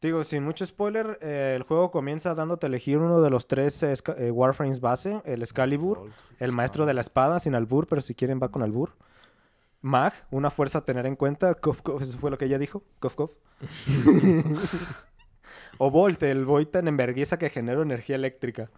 Digo, 0.00 0.24
sin 0.24 0.42
mucho 0.42 0.66
spoiler, 0.66 1.16
eh, 1.22 1.54
el 1.56 1.62
juego 1.62 1.92
comienza 1.92 2.34
dándote 2.34 2.66
a 2.66 2.68
elegir 2.68 2.98
uno 2.98 3.20
de 3.20 3.30
los 3.30 3.46
tres 3.46 3.82
eh, 3.84 3.94
eh, 4.18 4.30
Warframes 4.32 4.80
base, 4.80 5.22
el 5.24 5.42
Excalibur, 5.42 6.10
el 6.40 6.50
maestro 6.50 6.86
de 6.86 6.94
la 6.94 7.02
espada, 7.02 7.38
sin 7.38 7.54
albur, 7.54 7.86
pero 7.86 8.00
si 8.00 8.14
quieren 8.14 8.40
va 8.42 8.50
con 8.50 8.62
albur. 8.62 8.96
Mag, 9.80 10.12
una 10.30 10.50
fuerza 10.50 10.78
a 10.78 10.84
tener 10.84 11.06
en 11.06 11.14
cuenta, 11.16 11.54
Kof, 11.54 11.82
Kof, 11.82 12.02
eso 12.02 12.18
fue 12.18 12.30
lo 12.32 12.38
que 12.38 12.46
ella 12.46 12.58
dijo, 12.58 12.82
Kof, 12.98 13.14
Kof. 13.14 13.30
o 15.78 15.90
Volt, 15.90 16.22
el 16.24 16.44
Volt 16.44 16.74
en 16.76 16.88
enverguiza 16.88 17.38
que 17.38 17.50
genera 17.50 17.82
energía 17.82 18.16
eléctrica. 18.16 18.70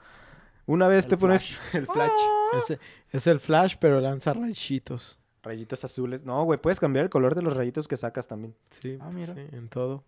Una 0.67 0.89
vez 0.89 1.05
El 1.05 1.11
te 1.11 1.17
pones 1.17 1.55
el 1.73 1.87
flash, 1.87 2.11
Es, 2.59 2.79
es 3.11 3.27
el 3.27 3.41
Flash, 3.41 3.77
pero 3.79 4.01
lanza 4.01 4.33
rayitos. 4.33 5.21
Rayitos 5.45 5.85
azules. 5.85 6.25
No, 6.25 6.43
güey, 6.45 6.61
puedes 6.61 6.81
cambiar 6.81 7.05
el 7.05 7.11
color 7.11 7.35
de 7.35 7.43
los 7.43 7.57
rayitos 7.57 7.87
que 7.87 7.97
sacas 7.97 8.27
también. 8.27 8.55
Sí, 8.71 8.99
Ah, 9.01 9.11
mira. 9.13 9.33
sí, 9.35 9.41
en 9.53 9.69
todo. 9.69 10.03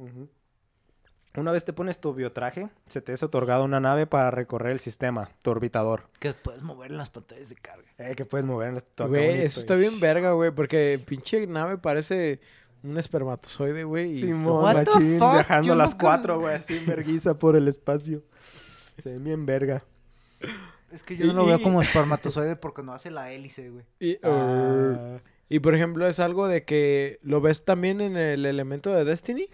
Una 1.37 1.53
vez 1.53 1.66
te 1.66 1.74
pones 1.74 2.01
tu 2.01 2.14
biotraje, 2.14 2.70
se 2.87 3.03
te 3.03 3.12
es 3.12 3.22
otorgado 3.22 3.62
una 3.64 3.78
nave 3.78 4.07
para 4.07 4.30
recorrer 4.30 4.72
el 4.72 4.80
sistema, 4.80 5.28
tu 5.43 5.51
orbitador. 5.51 6.09
Que 6.18 6.32
puedes 6.32 6.62
mover 6.62 6.91
en 6.91 6.97
las 6.97 7.11
pantallas 7.11 7.51
de 7.51 7.57
carga. 7.57 7.84
Eh, 7.99 8.14
que 8.16 8.24
puedes 8.24 8.47
mover 8.47 8.68
en 8.70 8.74
la 8.76 8.80
todo 8.80 9.09
Güey, 9.09 9.43
eso 9.43 9.61
está 9.61 9.76
y- 9.76 9.80
bien 9.80 10.01
verga, 10.01 10.32
güey, 10.32 10.51
porque 10.51 10.99
pinche 11.07 11.47
nave 11.47 11.76
parece 11.76 12.41
un 12.82 12.97
espermatozoide, 12.97 13.84
güey. 13.84 14.12
y- 14.12 14.20
Simón, 14.20 14.64
machín, 14.72 15.18
viajando 15.18 15.74
las 15.74 15.91
nunca- 15.91 16.07
cuatro, 16.07 16.41
güey, 16.41 16.55
así 16.55 16.78
en 16.78 16.87
verguiza 16.87 17.39
por 17.39 17.55
el 17.55 17.68
espacio. 17.68 18.22
Se 18.97 19.11
ve 19.11 19.18
bien 19.18 19.45
verga. 19.45 19.84
Es 20.97 21.03
que 21.05 21.16
yo 21.16 21.26
no 21.26 21.32
lo 21.34 21.47
veo 21.47 21.59
y- 21.59 21.62
como 21.62 21.80
espermatozoide 21.82 22.57
porque 22.57 22.82
no 22.82 22.92
hace 22.92 23.11
la 23.11 23.30
hélice, 23.32 23.70
güey. 23.70 23.84
y- 24.01 24.18
Ah, 24.22 25.18
Y 25.49 25.61
por 25.61 25.74
ejemplo, 25.76 26.09
es 26.09 26.18
algo 26.18 26.49
de 26.49 26.64
que 26.64 27.20
lo 27.22 27.40
ves 27.40 27.64
también 27.64 28.01
en 28.01 28.16
el 28.16 28.44
elemento 28.47 28.92
de 28.92 29.05
Destiny. 29.05 29.47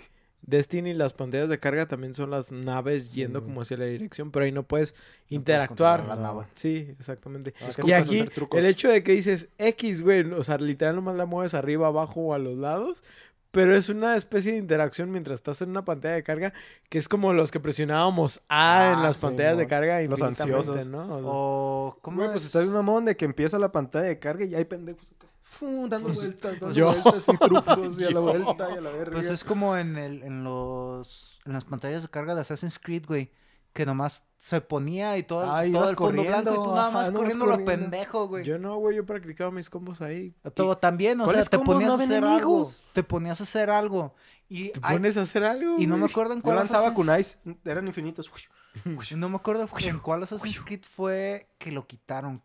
Destiny, 0.45 0.93
las 0.95 1.12
pantallas 1.12 1.49
de 1.49 1.61
carga 1.61 1.86
también 1.86 2.14
son 2.14 2.30
las 2.30 2.51
naves 2.51 3.12
yendo 3.14 3.38
Sí. 3.40 3.45
como 3.45 3.61
hacia 3.61 3.76
la 3.76 3.84
dirección, 3.84 4.30
pero 4.32 4.45
ahí 4.45 4.51
no 4.53 4.62
puedes 4.64 4.93
puedes 4.93 5.05
interactuar. 5.28 6.05
la 6.07 6.16
nave. 6.16 6.47
Sí, 6.55 6.88
exactamente. 6.99 7.55
Ah, 7.61 7.66
es 7.68 7.78
y 7.78 7.82
puedes 7.82 8.09
aquí, 8.09 8.28
el 8.57 8.66
hecho 8.66 8.88
de 8.88 9.03
que 9.05 9.12
dices 9.12 9.51
X, 9.59 10.03
güey, 10.03 10.22
o 10.32 10.43
sea, 10.43 10.59
literal 10.59 10.97
nomás 10.97 11.14
la 11.16 11.26
mueves 11.26 11.55
arriba, 11.55 11.86
abajo 11.88 12.20
o 12.22 12.34
a 12.34 12.38
los 12.38 12.57
lados, 12.57 13.05
pero 13.53 13.76
es 13.76 13.88
una 13.88 14.16
especie 14.16 14.53
de 14.53 14.59
interacción 14.59 15.11
mientras 15.12 15.36
estás 15.36 15.62
en 15.62 15.70
una 15.70 15.84
pantalla 15.84 16.14
de 16.14 16.24
carga 16.24 16.53
que 16.88 16.98
es 16.98 17.09
como 17.09 17.32
los 17.32 17.50
que 17.53 17.61
presionábamos 17.61 18.42
A 18.48 18.90
Ah, 18.90 18.92
en 18.94 19.03
las 19.03 19.16
sí, 19.16 19.22
pantallas 19.22 19.57
de 19.59 19.66
carga 19.68 20.00
Los 20.03 20.18
infinitamente, 20.20 20.42
ansiosos. 20.42 20.86
¿no? 20.88 21.03
O 21.05 21.20
sea, 21.20 21.30
O, 21.30 21.98
¿cómo 22.03 22.16
Güey, 22.18 22.30
pues 22.32 22.42
es? 22.42 22.46
está 22.46 22.59
bien 22.61 22.72
mamón 22.72 23.05
de 23.05 23.16
que 23.16 23.24
empieza 23.24 23.59
la 23.61 23.70
pantalla 23.70 24.07
de 24.09 24.18
carga 24.18 24.44
y 24.44 24.55
hay 24.57 24.64
pendejos 24.64 25.12
acá, 25.12 25.28
fu, 25.42 25.86
dando 25.88 26.09
vueltas, 26.09 26.59
dando 26.59 26.74
Yo. 26.74 26.92
vueltas 26.92 27.28
y 27.28 27.36
trucos 27.38 28.00
y 28.00 28.05
a 28.05 28.11
la 28.11 28.20
vuelta 28.20 28.68
y 28.74 28.78
a 28.78 28.80
la 28.80 28.90
verga. 28.90 29.12
Pues 29.12 29.30
es 29.30 29.44
como 29.44 29.76
en, 29.76 29.96
el, 29.98 30.22
en, 30.22 30.42
los, 30.44 31.40
en 31.44 31.53
las 31.53 31.64
pantallas 31.64 32.03
de 32.03 32.09
carga 32.09 32.34
de 32.34 32.40
Assassin's 32.40 32.78
Creed, 32.78 33.05
güey. 33.07 33.30
Que 33.73 33.87
nomás 33.87 34.27
se 34.39 34.61
ponía 34.61 35.16
y 35.16 35.23
todo, 35.23 35.41
Ah, 35.51 35.62
todo 35.73 35.89
el 35.89 35.97
fondo 35.97 36.23
blanco 36.23 36.41
y 36.51 36.55
tú 36.55 36.62
corriendo, 36.62 36.75
nada 36.75 36.89
ajá, 36.89 36.91
más 36.99 37.07
nomás 37.12 37.20
corriendo 37.20 37.47
lo 37.47 37.64
pendejo, 37.64 38.29
güey. 38.29 38.45
Yo 38.45 38.59
no, 38.59 38.77
güey, 38.77 38.97
yo 38.97 39.07
practicaba 39.07 39.51
mis 39.51 39.70
combos 39.70 40.03
ahí. 40.03 40.35
Todo 40.55 40.77
también, 40.77 41.20
o 41.20 41.25
sea, 41.25 41.33
¿Cuáles 41.33 41.49
te 41.51 41.59
ponías 41.59 41.89
no 41.89 41.95
a 41.95 41.97
ven 41.97 42.05
hacer 42.07 42.25
algo. 42.25 42.33
enemigos? 42.37 42.85
Te 42.93 43.03
ponías 43.03 43.41
a 43.41 43.45
hacer 43.45 43.70
algo. 43.70 44.14
Y, 44.49 44.70
¿Te 44.70 44.81
hay- 44.83 44.97
pones 44.97 45.16
a 45.16 45.23
hacer 45.23 45.45
algo? 45.45 45.77
y 45.79 45.87
no 45.87 45.97
me 45.97 46.05
acuerdo 46.07 46.35
en 46.35 46.41
Yo 46.41 46.45
cuál 46.45 46.57
lanzaba 46.57 46.89
Assassin's- 46.89 46.95
kunais, 46.95 47.39
eran 47.64 47.87
infinitos. 47.87 48.31
No 49.16 49.29
me 49.29 49.37
acuerdo 49.37 49.66
en 49.81 49.99
cuál 50.01 50.23
Assassin's 50.23 50.61
Creed 50.61 50.83
fue 50.83 51.49
que 51.59 51.73
lo 51.73 51.87
quitaron. 51.87 52.43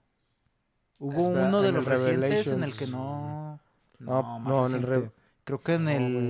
Hubo 1.00 1.28
uno 1.28 1.62
de 1.62 1.72
los 1.72 1.86
recientes 1.86 2.48
en 2.48 2.64
el 2.64 2.76
que 2.76 2.88
no. 2.88 3.60
No, 4.00 4.40
más 4.40 4.48
no, 4.48 4.68
en 4.68 4.76
el 4.94 5.12
Creo 5.44 5.62
que 5.62 5.74
en 5.76 5.86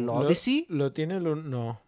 No, 0.05 0.21
el 0.21 0.25
Odyssey 0.27 0.65
Lo, 0.69 0.93
tiene, 0.93 1.19
lo, 1.19 1.35
no. 1.35 1.81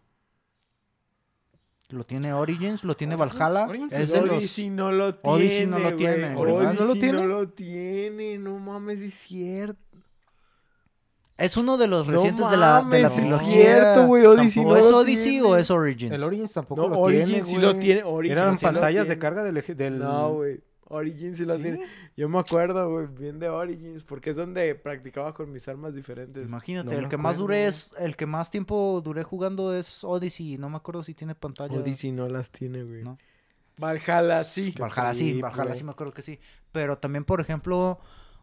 Lo 1.92 2.04
tiene 2.04 2.32
Origins, 2.32 2.84
lo 2.84 2.96
tiene 2.96 3.14
Origins, 3.16 3.38
Valhalla. 3.38 3.66
Origins 3.68 3.92
Es 3.92 4.12
de 4.12 4.20
los... 4.22 4.30
Odyssey 4.38 4.70
no 4.70 4.92
lo 4.92 5.14
tiene. 5.14 5.36
Odyssey 5.36 5.66
no 5.66 5.78
lo 5.78 5.96
tiene. 5.96 6.34
¿Origins 6.36 6.74
no 6.74 6.80
lo 6.86 6.92
Odyssey 6.92 7.00
tiene? 7.00 7.18
no 7.18 7.26
lo 7.26 7.48
tiene. 7.48 8.38
No 8.38 8.58
mames, 8.58 9.00
es 9.00 9.14
cierto. 9.14 9.78
Es 11.36 11.56
uno 11.56 11.78
de 11.78 11.86
los 11.88 12.06
No 12.06 12.12
recientes 12.12 12.50
de 12.50 12.56
la, 12.58 12.82
de 12.90 13.00
la 13.00 13.08
mames, 13.08 13.12
es 13.12 13.12
trilogía. 13.14 13.62
cierto, 13.62 14.06
güey, 14.06 14.26
Odyssey 14.26 14.64
¿O 14.64 14.68
no 14.68 14.76
es 14.76 14.86
Odyssey 14.92 15.32
tiene. 15.32 15.42
o 15.42 15.56
es 15.56 15.70
Origins? 15.70 16.12
El 16.12 16.22
Origins 16.22 16.52
tampoco 16.52 16.82
No, 16.82 16.88
lo 16.88 16.98
Origins 16.98 17.28
tiene, 17.30 17.44
sí 17.44 17.52
güey. 17.54 17.66
lo 17.66 17.76
tiene. 17.76 18.02
Origins 18.04 18.38
Eran 18.38 18.58
sí 18.58 18.66
lo 18.66 18.72
pantallas 18.72 19.08
de 19.08 19.18
carga 19.18 19.42
del... 19.44 19.64
del... 19.76 19.98
No, 19.98 20.34
güey. 20.34 20.60
Origins 20.90 21.38
sí 21.38 21.46
lo 21.46 21.56
¿Sí? 21.56 21.62
tiene. 21.62 21.86
Yo 22.16 22.28
me 22.28 22.38
acuerdo, 22.38 22.90
güey, 22.90 23.06
bien 23.06 23.38
de 23.38 23.48
Origins, 23.48 24.02
porque 24.02 24.30
es 24.30 24.36
donde 24.36 24.74
practicaba 24.74 25.32
con 25.32 25.50
mis 25.50 25.66
armas 25.68 25.94
diferentes. 25.94 26.48
Imagínate, 26.48 26.94
No 26.94 27.00
el 27.00 27.08
que 27.08 27.16
más 27.16 27.38
duré 27.38 27.66
es, 27.66 27.94
el 27.98 28.16
que 28.16 28.26
más 28.26 28.50
tiempo 28.50 29.00
duré 29.02 29.22
jugando 29.22 29.74
es 29.74 30.04
Odyssey. 30.04 30.58
No 30.58 30.68
me 30.68 30.76
acuerdo 30.76 31.02
si 31.02 31.14
tiene 31.14 31.34
pantalla. 31.34 31.78
Odyssey 31.78 32.12
no 32.12 32.28
las 32.28 32.50
tiene, 32.50 32.82
güey. 32.82 33.04
No. 33.04 33.18
Valhalla 33.78 34.44
sí. 34.44 34.74
Valhalla 34.78 35.14
sí, 35.14 35.30
trip, 35.30 35.42
Valhalla 35.42 35.74
sí 35.74 35.84
me 35.84 35.92
acuerdo 35.92 36.12
que 36.12 36.22
sí. 36.22 36.38
Pero 36.72 36.98
también, 36.98 37.24
por 37.24 37.40
ejemplo, 37.40 38.00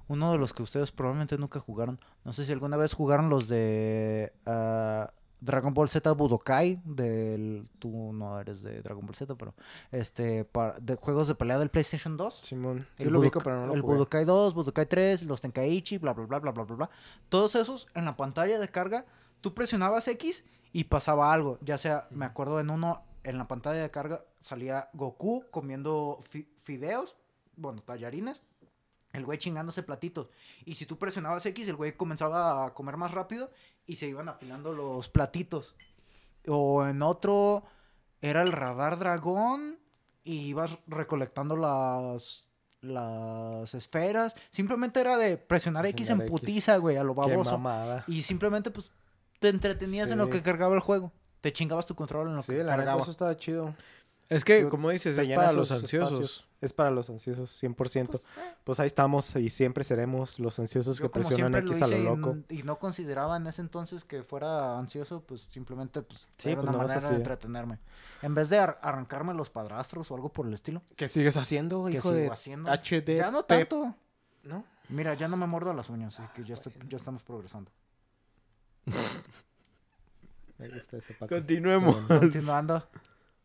uno 0.08 0.32
de 0.32 0.38
los 0.38 0.54
que 0.54 0.64
ustedes 0.64 0.92
probablemente 0.92 1.38
nunca 1.38 1.60
jugaron. 1.60 2.00
No 2.24 2.34
sé 2.34 2.46
si 2.46 2.52
alguna 2.54 2.78
vez 2.78 2.94
jugaron 2.94 3.30
los 3.30 3.48
de 3.48 4.34
ah, 4.46 5.12
Dragon 5.40 5.74
Ball 5.74 5.90
Z 5.90 6.12
Budokai. 6.14 6.82
Del, 6.86 7.68
tú 7.80 8.12
no 8.14 8.40
eres 8.40 8.62
de 8.64 8.82
Dragon 8.82 9.06
Ball 9.06 9.16
Z, 9.16 9.36
pero 9.36 9.54
este 9.92 10.46
para- 10.46 10.80
de 10.80 10.96
juegos 10.96 11.28
de 11.28 11.36
pelea 11.36 11.60
del 11.60 11.70
PlayStation 11.70 12.18
2. 12.18 12.40
Simón. 12.44 12.88
Sí 12.98 13.04
El, 13.04 13.10
lo 13.14 13.20
ubico, 13.20 13.40
pero 13.40 13.62
no 13.62 13.68
lo 13.68 13.74
el 13.74 13.82
jugué. 13.82 13.96
Budokai 13.96 14.26
2, 14.26 14.54
Budokai 14.54 14.86
3, 14.88 15.24
los 15.24 15.42
Tenkaichi, 15.42 15.98
bla, 15.98 16.14
bla, 16.14 16.26
bla, 16.26 16.40
bla, 16.40 16.52
bla, 16.52 16.64
bla, 16.64 16.76
bla. 16.76 16.90
Todos 17.30 17.56
esos 17.56 17.88
en 17.94 18.06
la 18.06 18.16
pantalla 18.18 18.60
de 18.60 18.68
carga, 18.70 19.06
tú 19.42 19.54
presionabas 19.54 20.08
X 20.08 20.44
y 20.74 20.86
pasaba 20.86 21.32
algo. 21.34 21.58
Ya 21.62 21.78
sea, 21.78 22.08
me 22.10 22.26
acuerdo 22.26 22.60
en 22.60 22.70
uno, 22.70 23.04
en 23.24 23.38
la 23.38 23.48
pantalla 23.48 23.82
de 23.82 23.92
carga 23.92 24.24
salía 24.40 24.90
Goku 24.94 25.46
comiendo 25.52 26.20
fi- 26.22 26.48
fideos, 26.64 27.16
bueno, 27.56 27.82
tallarines. 27.82 28.42
El 29.14 29.26
güey 29.26 29.38
chingándose 29.38 29.84
platitos. 29.84 30.30
Y 30.66 30.76
si 30.76 30.86
tú 30.86 30.98
presionabas 30.98 31.46
X, 31.46 31.68
el 31.70 31.76
güey 31.76 31.94
comenzaba 31.96 32.66
a 32.66 32.74
comer 32.74 32.98
más 32.98 33.12
rápido 33.14 33.52
y 33.86 33.96
se 33.96 34.08
iban 34.08 34.30
apilando 34.30 34.74
los 34.74 35.10
platitos. 35.10 35.76
O 36.48 36.86
en 36.86 37.02
otro 37.02 37.64
era 38.22 38.42
el 38.42 38.52
radar 38.52 39.00
dragón 39.00 39.80
y 40.24 40.48
ibas 40.48 40.78
recolectando 40.88 41.56
las 41.56 42.48
las 42.82 43.74
esferas. 43.74 44.36
Simplemente 44.52 45.00
era 45.00 45.18
de 45.18 45.38
presionar 45.38 45.86
X 45.88 46.10
en 46.10 46.26
putiza, 46.26 46.78
güey, 46.78 46.98
a 46.98 47.04
lo 47.04 47.14
baboso. 47.16 47.60
Y 48.08 48.22
simplemente 48.22 48.72
pues 48.72 48.92
te 49.40 49.50
entretenías 49.50 50.12
en 50.12 50.20
lo 50.20 50.30
que 50.30 50.42
cargaba 50.42 50.76
el 50.76 50.82
juego. 50.82 51.12
Te 51.42 51.54
chingabas 51.54 51.86
tu 51.86 51.96
control 51.96 52.30
en 52.30 52.36
lo 52.36 52.42
Sí, 52.42 52.54
que 52.54 52.58
la 52.60 52.72
neta, 52.74 52.78
cargaba. 52.78 53.02
eso 53.02 53.12
estaba 53.12 53.36
chido. 53.38 53.76
Es 54.30 54.44
que, 54.44 54.68
como 54.68 54.90
dices, 54.90 55.18
es 55.18 55.26
llena 55.28 55.42
para 55.42 55.54
los 55.54 55.72
ansiosos. 55.72 56.10
espacios. 56.12 56.48
Es 56.60 56.74
para 56.74 56.92
los 56.92 57.10
ansiosos, 57.10 57.64
100%. 57.64 57.76
Pues, 58.10 58.24
eh, 58.38 58.56
Pues 58.66 58.80
ahí 58.82 58.88
estamos 58.88 59.36
y 59.38 59.50
siempre 59.50 59.84
seremos 59.86 60.38
los 60.40 60.58
ansiosos 60.60 60.98
yo 61.00 61.04
que 61.06 61.10
presionan 61.10 61.52
siempre 61.54 61.62
lo 61.62 61.72
X 61.72 61.82
a 61.84 61.88
lo 61.88 62.16
loco. 62.16 62.38
y 62.50 62.64
no 62.64 62.78
consideraba 62.80 63.38
en 63.38 63.48
ese 63.48 63.62
entonces 63.62 64.04
que 64.04 64.24
fuera 64.24 64.78
ansioso, 64.78 65.22
pues 65.22 65.42
simplemente 65.52 66.02
pues 66.02 66.28
Sí, 66.38 66.50
era 66.50 66.60
pues 66.62 66.70
una 66.70 66.78
manera 66.80 66.98
así. 66.98 67.10
de 67.10 67.16
entretenerme. 67.16 67.80
En 68.22 68.34
vez 68.36 68.50
de 68.50 68.58
ar- 68.58 68.80
arrancarme 68.82 69.34
los 69.34 69.50
padrastros 69.50 70.12
o 70.12 70.16
algo 70.16 70.34
por 70.34 70.46
el 70.48 70.54
estilo, 70.54 70.82
¿Qué 70.98 71.08
sigues 71.08 71.38
haciendo, 71.38 71.88
hijo 71.88 72.02
sigo 72.02 72.14
de 72.16 72.28
haciendo. 72.30 72.70
HD? 72.72 73.16
Ya 73.18 73.32
no 73.32 73.44
tanto. 73.44 73.96
¿No? 74.44 74.66
Mira, 74.90 75.14
ya 75.14 75.28
no 75.28 75.38
me 75.38 75.46
muerdo 75.48 75.74
las 75.74 75.90
uñas, 75.90 76.20
así 76.20 76.28
que 76.34 76.44
ya, 76.44 76.56
está- 76.56 76.72
ya 76.90 76.98
estamos 76.98 77.24
progresando. 77.24 77.72
Ahí 80.60 80.72
está 80.76 80.98
ese. 80.98 81.16
Continuemos. 81.18 81.96
Continuando. 82.08 82.88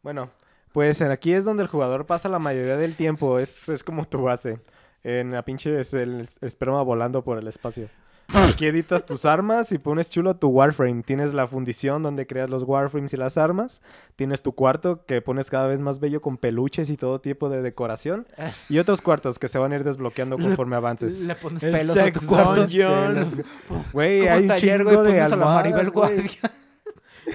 Bueno, 0.03 0.31
pues 0.73 1.01
en- 1.01 1.11
aquí 1.11 1.33
es 1.33 1.45
donde 1.45 1.63
el 1.63 1.69
jugador 1.69 2.07
pasa 2.07 2.29
la 2.29 2.39
mayoría 2.39 2.77
del 2.77 2.97
tiempo. 2.97 3.39
Es, 3.39 3.69
es 3.69 3.83
como 3.85 4.05
tu 4.05 4.23
base. 4.23 4.59
En 5.05 5.33
la 5.33 5.45
pinche 5.45 5.81
es 5.81 5.93
el 5.95 6.29
esperma 6.41 6.83
volando 6.83 7.23
por 7.25 7.39
el 7.39 7.47
espacio. 7.49 7.89
Aquí 8.35 8.67
editas 8.67 9.05
tus 9.05 9.25
armas 9.27 9.73
y 9.73 9.79
pones 9.79 10.09
chulo 10.09 10.37
tu 10.37 10.49
Warframe. 10.49 11.03
Tienes 11.03 11.35
la 11.35 11.47
fundición 11.47 12.03
donde 12.03 12.27
creas 12.27 12.49
los 12.49 12.63
Warframes 12.63 13.13
y 13.13 13.17
las 13.19 13.37
armas. 13.37 13.83
Tienes 14.17 14.41
tu 14.43 14.55
cuarto 14.55 15.05
que 15.05 15.21
pones 15.21 15.51
cada 15.51 15.67
vez 15.67 15.81
más 15.81 15.99
bello 15.99 16.23
con 16.23 16.39
peluches 16.39 16.89
y 16.89 16.97
todo 16.97 17.21
tipo 17.21 17.51
de 17.51 17.61
decoración. 17.61 18.27
Y 18.71 18.79
otros 18.79 19.03
cuartos 19.03 19.39
que 19.39 19.49
se 19.49 19.59
van 19.59 19.73
a 19.73 19.75
ir 19.75 19.85
desbloqueando 19.85 20.39
conforme 20.39 20.77
avances. 20.77 21.21
Le 21.23 21.35
pones 21.35 21.63
El 21.65 21.73
pelos 21.73 21.97
a 21.97 22.05
sex 22.05 22.21
tu 22.21 22.27
cuarto. 22.29 22.55
dungeon. 22.63 23.45
Güey, 23.93 24.29
hay 24.29 24.43
un 24.43 24.49
taller, 24.49 24.79
chingo 24.79 24.85
güey, 25.03 25.13
de 25.13 25.19
pones 25.19 25.33
a 25.33 25.37
la 25.37 25.45
Maribel 25.45 25.87
almohadas. 25.89 26.39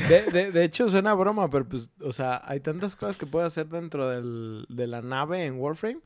De, 0.10 0.22
de- 0.32 0.52
de 0.52 0.64
hecho, 0.64 0.90
suena 0.90 1.14
broma, 1.14 1.50
pero 1.50 1.68
pues, 1.68 1.92
o 2.02 2.12
sea, 2.12 2.42
hay 2.46 2.60
tantas 2.60 2.96
cosas 2.96 3.18
que 3.18 3.26
puedes 3.26 3.48
hacer 3.48 3.68
dentro 3.68 4.08
del- 4.10 4.66
de 4.70 4.88
la 4.88 5.02
nave 5.02 5.46
en 5.46 5.60
Warframe 5.60 6.00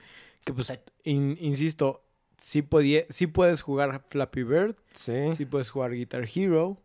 que, 0.46 0.54
pues, 0.54 0.72
in- 1.04 1.38
insisto, 1.40 2.04
sí, 2.38 2.62
podía, 2.62 3.06
sí 3.10 3.28
puedes 3.28 3.62
jugar 3.62 4.06
Flappy 4.10 4.44
Bird, 4.44 4.76
Sí. 4.92 5.34
sí 5.36 5.46
puedes 5.46 5.70
jugar 5.70 5.92
Guitar 5.92 6.28
Hero, 6.34 6.78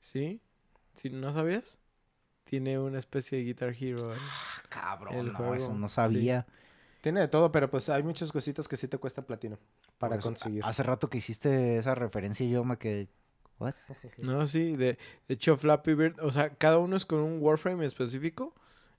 ¿sí? 0.00 0.40
¿Sí? 0.94 1.10
¿No 1.10 1.32
sabías? 1.32 1.78
Tiene 2.44 2.78
una 2.78 2.98
especie 2.98 3.38
de 3.38 3.44
Guitar 3.44 3.74
Hero. 3.78 4.12
ahí. 4.12 4.18
Cabrón, 4.68 5.14
El 5.14 5.32
no, 5.32 5.38
juego, 5.38 5.54
eso 5.54 5.74
no 5.74 5.88
sí. 5.88 5.94
sabía. 5.96 6.46
Tiene 7.00 7.20
de 7.20 7.28
todo, 7.28 7.52
pero 7.52 7.70
pues 7.70 7.88
hay 7.88 8.02
muchas 8.02 8.32
cositas 8.32 8.66
que 8.68 8.76
sí 8.76 8.88
te 8.88 8.98
cuesta 8.98 9.22
platino 9.22 9.58
para 9.98 10.12
Por 10.14 10.18
eso, 10.20 10.28
conseguir. 10.30 10.64
Hace 10.64 10.82
rato 10.82 11.08
que 11.08 11.18
hiciste 11.18 11.76
esa 11.76 11.94
referencia 11.94 12.44
y 12.46 12.50
yo 12.50 12.64
me 12.64 12.76
quedé... 12.78 13.08
¿What? 13.58 13.74
No, 14.18 14.46
sí, 14.46 14.76
de, 14.76 14.98
de 15.28 15.34
hecho 15.34 15.56
Flappy 15.56 15.94
Bird, 15.94 16.20
o 16.20 16.30
sea, 16.30 16.50
cada 16.50 16.78
uno 16.78 16.96
es 16.96 17.06
con 17.06 17.20
un 17.20 17.38
Warframe 17.40 17.84
específico. 17.86 18.54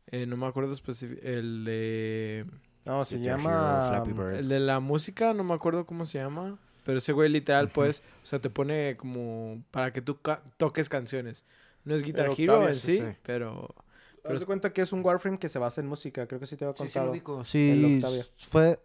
Eh, 0.08 0.26
no 0.26 0.38
me 0.38 0.45
acuerdo 0.47 0.72
específico. 0.72 1.22
El 1.24 1.64
de... 1.66 2.45
No, 2.86 3.03
se 3.05 3.18
Guitar 3.18 3.38
llama... 3.38 3.51
Hero, 3.51 3.89
Flappy 3.89 4.14
Bird. 4.14 4.36
El 4.36 4.49
de 4.49 4.60
la 4.60 4.80
música, 4.80 5.34
no 5.34 5.43
me 5.43 5.53
acuerdo 5.53 5.86
cómo 5.86 6.05
se 6.05 6.18
llama. 6.20 6.58
Pero 6.86 6.99
ese 6.99 7.12
güey 7.12 7.30
literal, 7.30 7.70
pues, 7.70 8.01
o 8.24 8.26
sea, 8.26 8.39
te 8.39 8.49
pone 8.49 8.95
como 8.97 9.62
para 9.72 9.91
que 9.91 10.01
tú 10.01 10.22
ca- 10.22 10.41
toques 10.55 10.88
canciones. 10.88 11.45
No 11.84 11.93
es 11.93 12.01
Guitar 12.03 12.30
Pero 12.30 12.36
Hero 12.38 12.53
Octavia, 12.53 12.70
en 12.74 12.80
sí, 12.80 12.97
sí, 12.97 13.03
sí. 13.03 13.18
pero... 13.24 13.76
Haz 14.24 14.39
de 14.41 14.45
cuenta 14.45 14.74
que 14.74 14.82
es 14.82 14.91
un 14.91 15.05
Warframe 15.05 15.38
que 15.39 15.47
se 15.49 15.60
basa 15.60 15.80
en 15.82 15.88
música. 15.88 16.28
Creo 16.28 16.39
que 16.39 16.45
sí 16.45 16.58
te 16.58 16.66
había 16.66 16.74
Sí, 16.76 16.80
sí, 16.80 16.84
contado. 16.86 17.05
lo 17.05 17.12
ubico. 17.12 17.45
Sí, 17.45 17.95
Octavia. 17.97 18.26
fue... 18.49 18.80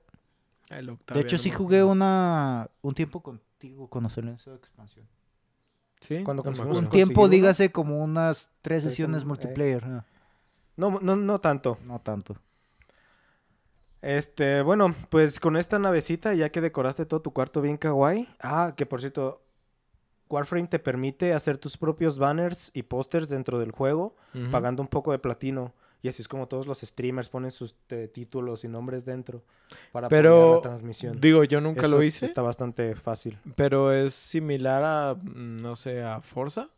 el 0.70 0.86
De 0.86 0.92
Octavia, 0.92 1.22
hecho, 1.22 1.36
no 1.36 1.42
sí 1.42 1.50
jugué 1.50 1.82
una... 1.84 2.68
un 2.82 2.94
tiempo 2.94 3.22
contigo 3.22 3.88
cuando 3.88 4.10
salió 4.10 4.30
en 4.32 4.38
su 4.38 4.52
expansión. 4.52 5.06
¿Sí? 6.02 6.22
Cuando 6.22 6.42
conseguimos. 6.42 6.78
Un 6.78 6.84
¿Conseguí 6.84 7.04
tiempo, 7.04 7.28
dígase, 7.28 7.72
como 7.72 8.02
unas 8.02 8.50
tres 8.60 8.82
sesiones 8.82 9.22
eh. 9.22 9.26
multiplayer. 9.26 9.84
ah, 9.84 10.04
No, 10.76 10.98
no, 11.00 11.16
no 11.16 11.38
tanto. 11.40 11.78
No 11.84 11.98
tanto. 12.00 12.36
Este, 14.02 14.62
bueno, 14.62 14.94
pues 15.10 15.38
con 15.38 15.56
esta 15.56 15.78
navecita, 15.78 16.34
ya 16.34 16.50
que 16.50 16.60
decoraste 16.60 17.06
todo 17.06 17.22
tu 17.22 17.32
cuarto 17.32 17.60
bien 17.60 17.76
kawaii. 17.76 18.28
Ah, 18.40 18.74
que 18.76 18.84
por 18.84 19.00
cierto, 19.00 19.42
Warframe 20.28 20.66
te 20.66 20.80
permite 20.80 21.34
hacer 21.34 21.58
tus 21.58 21.76
propios 21.76 22.18
banners 22.18 22.72
y 22.74 22.82
pósters 22.82 23.28
dentro 23.28 23.58
del 23.60 23.70
juego, 23.70 24.16
pagando 24.50 24.82
un 24.82 24.88
poco 24.88 25.12
de 25.12 25.18
platino. 25.20 25.72
Y 26.02 26.08
así 26.08 26.20
es 26.20 26.26
como 26.28 26.48
todos 26.48 26.66
los 26.66 26.80
streamers 26.80 27.28
ponen 27.28 27.52
sus 27.52 27.76
eh, 27.90 28.08
títulos 28.12 28.64
y 28.64 28.68
nombres 28.68 29.04
dentro 29.04 29.42
para 29.92 30.08
Pero, 30.08 30.56
la 30.56 30.60
transmisión. 30.60 31.20
digo, 31.20 31.44
yo 31.44 31.60
nunca 31.60 31.86
Eso 31.86 31.96
lo 31.96 32.02
hice, 32.02 32.26
Está 32.26 32.42
bastante 32.42 32.94
fácil. 32.96 33.38
pero 33.54 33.92
es 33.92 34.12
similar 34.12 34.82
a, 34.84 35.14
mm, 35.14 35.56
no 35.62 35.76
sé, 35.76 36.02
a 36.02 36.20
Forza. 36.20 36.68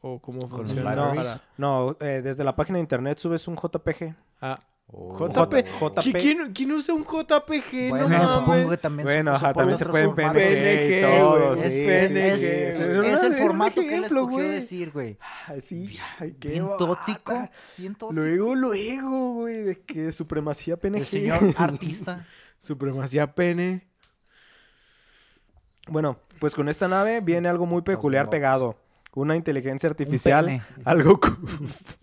¿O 0.00 0.20
cómo 0.20 0.48
funciona? 0.48 0.94
para- 0.94 1.42
No, 1.56 1.96
eh, 2.00 2.20
desde 2.22 2.44
la 2.44 2.54
página 2.54 2.76
de 2.76 2.82
internet 2.82 3.18
subes 3.18 3.48
un 3.48 3.56
JPG. 3.56 4.14
Ah, 4.40 4.56
Oh. 4.90 5.28
JP. 5.28 5.66
JP. 5.80 6.18
¿Quién, 6.18 6.52
quién 6.54 6.72
usa 6.72 6.94
un 6.94 7.04
JPG? 7.04 7.90
Bueno, 7.90 8.08
no 8.08 8.28
supongo 8.28 8.70
que 8.70 8.76
también 8.78 9.04
Bueno, 9.06 9.32
ajá, 9.34 9.52
también 9.52 9.76
se 9.76 9.84
pueden. 9.84 10.14
PNG 10.14 10.30
y 10.30 11.02
PNG, 11.02 11.18
todo. 11.18 11.56
sí, 11.56 11.62
es 11.66 11.74
sí, 11.74 11.84
PNG. 11.84 12.16
Es, 12.16 12.42
es 12.42 13.22
no, 13.22 13.26
el 13.28 13.34
formato 13.34 13.80
que 13.82 13.86
él 13.88 13.92
ejemplo, 14.04 14.20
escogió 14.20 14.38
güey. 14.38 14.50
decir, 14.50 14.90
güey. 14.90 15.18
Sí, 15.62 15.98
ay, 16.18 16.36
qué 16.40 16.48
Bien 16.48 16.64
bata. 16.66 16.78
tóxico. 16.78 17.48
Bien 17.76 17.94
tóxico. 17.96 18.18
Luego, 18.18 18.54
luego, 18.54 19.32
güey, 19.34 19.62
de 19.62 19.80
que 19.82 20.10
supremacía 20.10 20.78
PNG. 20.78 20.96
El 21.00 21.06
señor 21.06 21.38
artista. 21.58 22.26
Supremacía 22.58 23.34
pene. 23.34 23.86
Bueno, 25.88 26.18
pues 26.40 26.54
con 26.54 26.68
esta 26.70 26.88
nave 26.88 27.20
viene 27.20 27.48
algo 27.48 27.66
muy 27.66 27.82
peculiar 27.82 28.30
pegado. 28.30 28.78
Una 29.14 29.36
inteligencia 29.36 29.90
artificial. 29.90 30.62
Algo. 30.84 31.20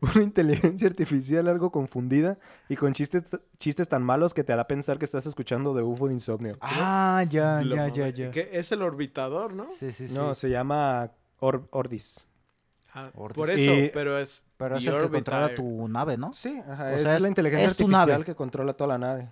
Una 0.14 0.22
inteligencia 0.22 0.86
artificial 0.88 1.48
algo 1.48 1.70
confundida 1.72 2.38
y 2.68 2.76
con 2.76 2.92
chistes, 2.92 3.30
chistes 3.58 3.88
tan 3.88 4.02
malos 4.02 4.34
que 4.34 4.44
te 4.44 4.52
hará 4.52 4.66
pensar 4.66 4.98
que 4.98 5.04
estás 5.04 5.26
escuchando 5.26 5.74
de 5.74 5.82
UFO 5.82 6.08
de 6.08 6.14
Insomnio. 6.14 6.56
Ah, 6.60 7.24
ya, 7.28 7.60
Lo 7.62 7.74
ya, 7.76 7.88
ya, 7.88 8.08
ya. 8.08 8.30
Que 8.30 8.50
es 8.52 8.70
el 8.72 8.82
orbitador, 8.82 9.52
¿no? 9.54 9.66
Sí, 9.70 9.92
sí, 9.92 10.08
sí. 10.08 10.14
No, 10.14 10.34
se 10.34 10.50
llama 10.50 11.10
Or- 11.40 11.68
Ordis. 11.72 12.26
Ah, 12.94 13.10
Ortiz. 13.14 13.36
por 13.36 13.50
eso, 13.50 13.74
Y- 13.74 13.90
pero 13.92 14.18
es. 14.18 14.44
Pero 14.56 14.76
es 14.76 14.84
el 14.86 14.94
que 15.02 15.08
controla 15.10 15.54
tu 15.54 15.86
nave, 15.88 16.16
¿no? 16.16 16.32
Sí, 16.32 16.58
ajá, 16.68 16.84
O 16.86 16.88
es, 16.88 17.02
sea, 17.02 17.16
es- 17.16 17.22
la 17.22 17.28
inteligencia 17.28 17.66
es 17.66 17.76
tu 17.76 17.84
artificial 17.84 18.08
nave. 18.08 18.24
que 18.24 18.34
controla 18.34 18.72
toda 18.74 18.88
la 18.88 18.98
nave. 18.98 19.30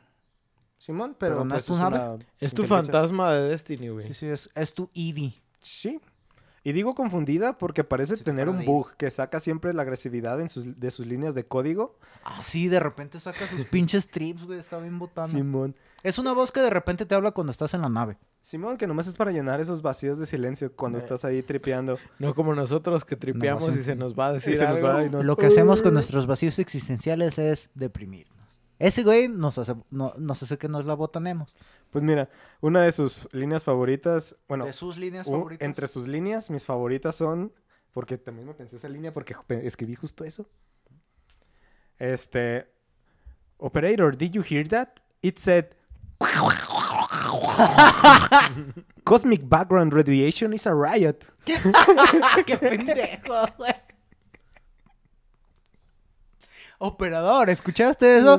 Simón, 0.79 1.17
pero, 1.19 1.37
Pero 1.37 1.45
no 1.47 1.55
pues, 1.55 1.63
es 1.63 1.67
tu 1.67 1.77
nave. 1.77 2.27
Es 2.39 2.55
tu 2.55 2.65
fantasma 2.65 3.33
de 3.33 3.49
Destiny, 3.49 3.89
güey. 3.89 4.07
Sí, 4.09 4.15
sí, 4.15 4.27
es, 4.27 4.51
es 4.55 4.75
tu 4.75 4.91
Eevee. 4.95 5.35
Sí. 5.59 5.99
Y 6.67 6.73
digo 6.73 6.97
confundida 6.97 7.59
porque 7.59 7.85
parece 7.85 8.17
Sí 8.17 8.25
tener 8.25 8.49
un 8.49 8.65
bug 8.65 8.91
que 8.97 9.09
saca 9.13 9.39
siempre 9.39 9.73
la 9.73 9.83
agresividad 9.83 10.41
en 10.41 10.49
sus, 10.49 10.81
de 10.81 10.91
sus 10.91 11.07
líneas 11.07 11.33
de 11.37 11.47
código. 11.47 11.97
Ah, 12.25 12.43
sí, 12.43 12.67
de 12.67 12.81
repente 12.81 13.21
saca 13.21 13.47
sus 13.47 13.65
pinches 13.71 14.09
trips, 14.09 14.45
güey. 14.47 14.59
Está 14.59 14.79
bien 14.79 14.99
botando. 14.99 15.31
Simón. 15.31 15.77
Es 16.03 16.19
una 16.19 16.33
voz 16.33 16.51
que 16.51 16.59
de 16.61 16.71
repente 16.71 17.07
te 17.07 17.15
habla 17.15 17.31
cuando 17.31 17.53
estás 17.53 17.73
en 17.75 17.83
la 17.83 17.89
nave. 17.89 18.19
Simón, 18.43 18.79
que 18.79 18.89
nomás 18.89 19.07
es 19.07 19.15
para 19.15 19.31
llenar 19.31 19.61
esos 19.61 19.81
vacíos 19.81 20.19
de 20.19 20.27
silencio 20.27 20.73
cuando 20.75 20.99
Eh. 20.99 21.03
estás 21.03 21.25
ahí 21.25 21.41
tripeando. 21.41 21.99
No 22.19 22.35
como 22.35 22.53
nosotros 22.53 23.05
que 23.05 23.15
tripeamos 23.15 23.69
No, 23.69 23.73
y 23.73 23.85
se 23.85 23.95
nos 23.95 24.19
va 24.19 24.27
a 24.27 24.31
Y 24.33 24.35
decir 24.35 24.57
se 24.57 24.67
nos 24.67 24.83
va 24.83 25.05
y 25.05 25.09
nos- 25.09 25.25
Lo 25.25 25.37
que 25.37 25.47
hacemos 25.47 25.83
con 25.83 25.95
nuestros 25.95 26.27
vacíos 26.27 26.59
existenciales 26.59 27.39
es 27.39 27.71
deprimirnos. 27.75 28.35
Ese 28.79 29.03
güey 29.05 29.29
nos 29.29 29.59
hace, 29.59 29.75
no- 29.91 30.13
nos 30.19 30.43
hace 30.43 30.59
que 30.59 30.69
nos 30.69 30.85
la 30.85 30.95
botanemos. 30.95 31.57
Pues 31.91 32.05
mira, 32.05 32.29
una 32.61 32.83
de 32.83 32.93
sus 32.93 33.29
líneas 33.33 33.65
favoritas, 33.65 34.37
bueno, 34.49 34.67
de 34.67 34.73
sus 34.73 34.99
líneas 34.99 35.27
un- 35.27 35.35
favoritas. 35.35 35.67
entre 35.67 35.87
sus 35.87 36.07
líneas, 36.07 36.51
mis 36.51 36.67
favoritas 36.67 37.15
son, 37.17 37.53
porque 37.93 38.19
también 38.19 38.47
me 38.49 38.55
pensé 38.55 38.77
esa 38.77 38.89
línea 38.89 39.13
porque 39.13 39.35
escribí 39.63 39.95
justo 39.95 40.25
eso. 40.25 40.47
Este, 41.99 42.71
Operator, 43.59 44.17
did 44.17 44.33
you 44.33 44.43
hear 44.43 44.69
that? 44.69 44.89
It 45.23 45.39
said, 45.39 45.67
Cosmic 49.05 49.49
background 49.49 49.95
radiation 49.95 50.53
is 50.53 50.67
a 50.67 50.75
riot. 50.75 51.25
¡Qué 51.45 52.59
pendejo, 52.59 53.47
güey! 53.57 53.75
Operador, 56.79 57.49
¿escuchaste 57.51 58.19
eso? 58.19 58.39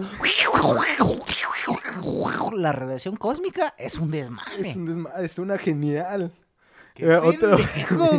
La 2.53 2.71
radiación 2.71 3.15
cósmica 3.15 3.73
es 3.77 3.95
un 3.97 4.11
desmadre. 4.11 4.69
Es, 4.69 4.75
un 4.75 4.87
desma- 4.87 5.19
es 5.19 5.39
una 5.39 5.57
genial. 5.57 6.31
¡Qué 6.95 7.05
Eh, 7.05 7.17
otro- 7.17 7.57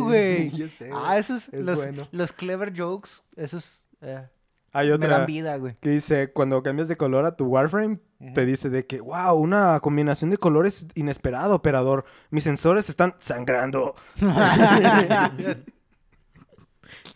güey! 0.04 0.50
Sé, 0.68 0.90
ah, 0.92 1.00
güey. 1.06 1.18
esos, 1.18 1.48
es 1.48 1.64
los, 1.64 1.76
bueno. 1.84 2.06
los 2.12 2.32
clever 2.32 2.72
jokes, 2.78 3.10
esos 3.36 3.88
eh, 4.00 4.26
Hay 4.72 4.88
me 4.88 4.94
otra 4.94 5.18
dan 5.18 5.26
vida, 5.26 5.56
güey. 5.56 5.76
que 5.80 5.88
dice, 5.90 6.32
cuando 6.32 6.62
cambias 6.62 6.86
de 6.88 6.96
color 6.96 7.24
a 7.24 7.34
tu 7.36 7.46
Warframe, 7.46 7.98
te 8.34 8.44
dice 8.46 8.68
de 8.70 8.86
que, 8.86 9.00
wow, 9.00 9.34
una 9.34 9.80
combinación 9.80 10.30
de 10.30 10.38
colores 10.38 10.86
inesperada, 10.94 11.54
operador. 11.54 12.04
Mis 12.30 12.44
sensores 12.44 12.88
están 12.88 13.14
sangrando. 13.18 13.94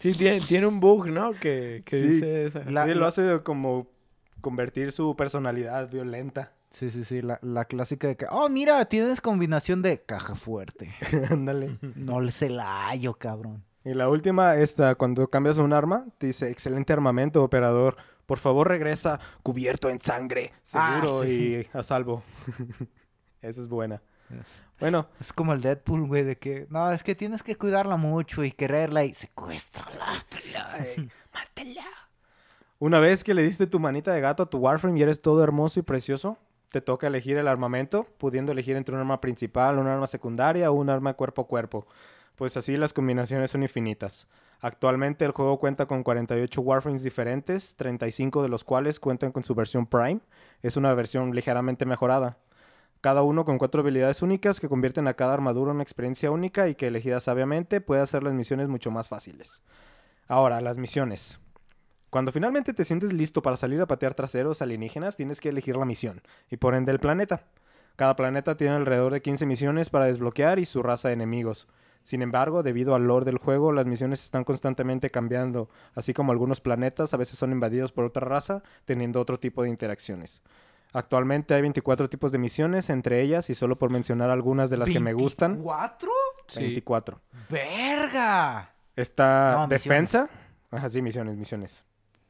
Sí, 0.03 0.13
tiene, 0.15 0.41
tiene 0.41 0.67
un 0.67 0.81
bug, 0.81 1.09
¿no? 1.09 1.33
Que, 1.33 1.83
que 1.87 1.99
Sí. 1.99 2.07
dice 2.09 2.45
esa. 2.47 2.65
La- 2.71 2.87
lo 2.87 3.07
hace 3.07 3.41
como 3.45 3.87
convertir 4.41 4.91
su 4.93 5.15
personalidad 5.17 5.89
violenta. 5.91 6.53
Sí, 6.71 6.91
sí, 6.91 7.05
sí, 7.05 7.23
la, 7.23 7.39
la 7.43 7.67
clásica 7.67 8.09
de 8.09 8.17
que, 8.17 8.27
oh, 8.31 8.49
mira, 8.49 8.85
tienes 8.87 9.21
combinación 9.21 9.83
de 9.83 10.01
caja 10.03 10.35
fuerte. 10.35 10.93
Ándale. 11.31 11.79
No 11.95 12.29
se 12.31 12.49
la 12.51 12.89
hallo, 12.89 13.15
cabrón. 13.15 13.63
Y 13.85 13.95
la 13.95 14.09
última, 14.09 14.57
esta, 14.57 14.95
cuando 14.95 15.29
cambias 15.29 15.59
un 15.59 15.73
arma, 15.73 16.07
te 16.19 16.29
dice, 16.29 16.51
excelente 16.51 16.93
armamento, 16.93 17.43
operador. 17.45 17.97
Por 18.27 18.39
favor, 18.39 18.69
regresa 18.69 19.21
cubierto 19.43 19.91
en 19.91 19.99
sangre, 19.99 20.53
Ah, 20.73 21.01
seguro 21.03 21.23
sí. 21.25 21.67
y 21.73 21.77
a 21.77 21.83
salvo. 21.83 22.23
Esa 23.43 23.61
es 23.61 23.69
buena. 23.69 24.01
Es, 24.41 24.65
Bueno, 24.81 25.09
es 25.21 25.33
como 25.33 25.53
el 25.53 25.61
Deadpool, 25.61 26.07
güey, 26.07 26.25
de 26.25 26.37
que, 26.37 26.67
no, 26.71 26.91
es 26.93 27.03
que 27.03 27.15
tienes 27.15 27.43
que 27.43 27.57
cuidarla 27.57 27.97
mucho 27.97 28.45
y 28.45 28.53
quererla 28.53 29.05
y 29.05 29.15
secuéstrala. 29.15 29.91
una 32.79 32.99
vez 32.99 33.25
que 33.25 33.35
le 33.35 33.43
diste 33.43 33.67
tu 33.67 33.79
manita 33.79 34.13
de 34.13 34.21
gato 34.21 34.43
a 34.43 34.51
tu 34.51 34.59
Warframe 34.59 34.99
y 34.99 35.03
eres 35.03 35.23
todo 35.23 35.43
hermoso 35.45 35.81
y 35.81 35.83
precioso, 35.83 36.39
te 36.71 36.81
toca 36.81 37.07
elegir 37.07 37.37
el 37.37 37.49
armamento, 37.49 38.07
pudiendo 38.19 38.53
elegir 38.53 38.77
entre 38.77 38.95
un 38.95 39.01
arma 39.01 39.21
principal, 39.21 39.79
un 39.79 39.87
arma 39.87 40.07
secundaria 40.07 40.71
o 40.71 40.75
un 40.75 40.89
arma 40.89 41.15
cuerpo 41.15 41.43
a 41.43 41.47
cuerpo. 41.47 41.87
Pues 42.35 42.57
así 42.57 42.77
las 42.77 42.93
combinaciones 42.93 43.51
son 43.51 43.63
infinitas. 43.63 44.27
Actualmente 44.61 45.25
el 45.25 45.33
juego 45.33 45.59
cuenta 45.59 45.87
con 45.87 46.03
48 46.03 46.61
Warframes 46.61 47.03
diferentes, 47.03 47.77
35 47.77 48.43
de 48.43 48.49
los 48.49 48.65
cuales 48.65 49.01
cuentan 49.01 49.33
con 49.33 49.45
su 49.45 49.55
versión 49.55 49.87
Prime. 49.87 50.21
Es 50.63 50.77
una 50.77 50.95
versión 50.95 51.35
ligeramente 51.35 51.85
mejorada. 51.85 52.39
Cada 53.03 53.25
uno 53.25 53.45
con 53.45 53.59
cuatro 53.59 53.81
habilidades 53.81 54.23
únicas 54.23 54.61
que 54.61 54.69
convierten 54.69 55.09
a 55.09 55.15
cada 55.15 55.35
armadura 55.35 55.73
en 55.73 55.75
una 55.75 55.83
experiencia 55.83 56.31
única 56.31 56.69
y 56.69 56.77
que 56.77 56.87
elegida 56.87 57.19
sabiamente 57.19 57.81
puede 57.81 58.01
hacer 58.01 58.23
las 58.23 58.33
misiones 58.33 58.69
mucho 58.69 58.93
más 58.93 59.09
fáciles. 59.09 59.61
Ahora, 60.29 60.61
las 60.61 60.79
misiones. 60.79 61.41
Cuando 62.11 62.31
finalmente 62.31 62.73
te 62.73 62.85
sientes 62.85 63.13
listo 63.13 63.43
para 63.43 63.57
salir 63.57 63.81
a 63.81 63.89
patear 63.89 64.15
traseros 64.15 64.63
alienígenas, 64.63 65.17
tienes 65.17 65.41
que 65.41 65.49
elegir 65.49 65.77
la 65.77 65.85
misión 65.85 66.23
y 66.49 66.59
por 66.59 66.77
ende 66.77 66.93
el 66.93 67.01
planeta. 67.01 67.49
Cada 67.97 68.15
planeta 68.15 68.57
tiene 68.57 68.77
alrededor 68.77 69.13
de 69.13 69.21
15 69.21 69.47
misiones 69.47 69.91
para 69.91 70.05
desbloquear 70.05 70.61
y 70.61 70.65
su 70.65 70.81
raza 70.81 71.09
de 71.09 71.15
enemigos. 71.15 71.67
Sin 72.05 72.23
embargo, 72.23 72.63
debido 72.63 72.95
al 72.95 73.09
lore 73.09 73.25
del 73.25 73.39
juego, 73.39 73.73
las 73.73 73.87
misiones 73.87 74.23
están 74.23 74.45
constantemente 74.45 75.11
cambiando, 75.11 75.69
así 75.97 76.15
como 76.15 76.31
algunos 76.31 76.61
planetas 76.61 77.15
a 77.15 77.17
veces 77.17 77.37
son 77.37 77.51
invadidos 77.51 77.91
por 77.91 78.05
otra 78.05 78.25
raza, 78.25 78.63
teniendo 78.85 79.21
otro 79.21 79.41
tipo 79.41 79.65
de 79.65 79.71
interacciones. 79.71 80.41
Actualmente 80.93 81.55
hay 81.55 81.63
24 81.63 82.11
tipos 82.11 82.33
de 82.33 82.39
misiones, 82.39 82.91
entre 82.91 83.23
ellas, 83.23 83.49
y 83.51 83.55
solo 83.55 83.79
por 83.79 83.91
mencionar 83.91 84.31
algunas 84.31 84.69
de 84.71 84.77
las 84.77 84.91
que 84.91 85.01
me 85.01 85.15
gustan, 85.15 85.63
¿Cuatro? 85.63 86.11
Sí. 86.49 86.61
24. 86.61 87.21
¡Verga! 87.49 88.75
Está 88.97 89.55
No, 89.57 89.69
defensa. 89.69 90.29
Ajá, 90.71 90.91
sí, 90.91 91.01
misiones, 91.03 91.37
misiones. 91.37 91.85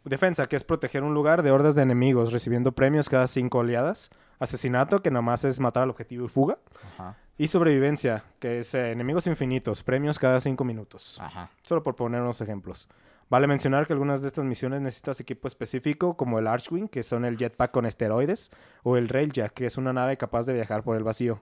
Defensa, 0.04 0.48
que 0.48 0.56
es 0.56 0.64
proteger 0.64 1.04
un 1.04 1.14
lugar 1.14 1.42
de 1.42 1.50
hordas 1.52 1.74
de 1.74 1.82
enemigos, 1.82 2.32
recibiendo 2.32 2.72
premios 2.72 3.08
cada 3.08 3.26
cinco 3.28 3.58
oleadas. 3.58 4.10
Asesinato, 4.40 5.00
que 5.02 5.10
nada 5.12 5.22
más 5.22 5.44
es 5.44 5.60
matar 5.60 5.84
al 5.84 5.90
objetivo 5.90 6.26
y 6.26 6.28
fuga. 6.28 6.58
Ajá, 6.94 7.16
Y 7.38 7.46
sobrevivencia, 7.46 8.24
que 8.40 8.60
es 8.60 8.74
eh, 8.74 8.90
enemigos 8.90 9.28
infinitos, 9.28 9.84
premios 9.84 10.18
cada 10.18 10.40
cinco 10.40 10.64
minutos. 10.64 11.18
ajá. 11.20 11.50
Solo 11.62 11.84
por 11.84 11.94
poner 11.94 12.20
unos 12.20 12.40
ejemplos. 12.40 12.88
Vale 13.32 13.46
mencionar 13.46 13.86
que 13.86 13.94
algunas 13.94 14.20
de 14.20 14.28
estas 14.28 14.44
misiones 14.44 14.82
necesitas 14.82 15.18
equipo 15.18 15.48
específico, 15.48 16.18
como 16.18 16.38
el 16.38 16.46
Archwing, 16.46 16.86
que 16.86 17.02
son 17.02 17.24
el 17.24 17.38
jetpack 17.38 17.70
con 17.70 17.86
esteroides, 17.86 18.50
o 18.82 18.98
el 18.98 19.08
Railjack, 19.08 19.54
que 19.54 19.64
es 19.64 19.78
una 19.78 19.94
nave 19.94 20.18
capaz 20.18 20.44
de 20.44 20.52
viajar 20.52 20.82
por 20.82 20.98
el 20.98 21.02
vacío. 21.02 21.40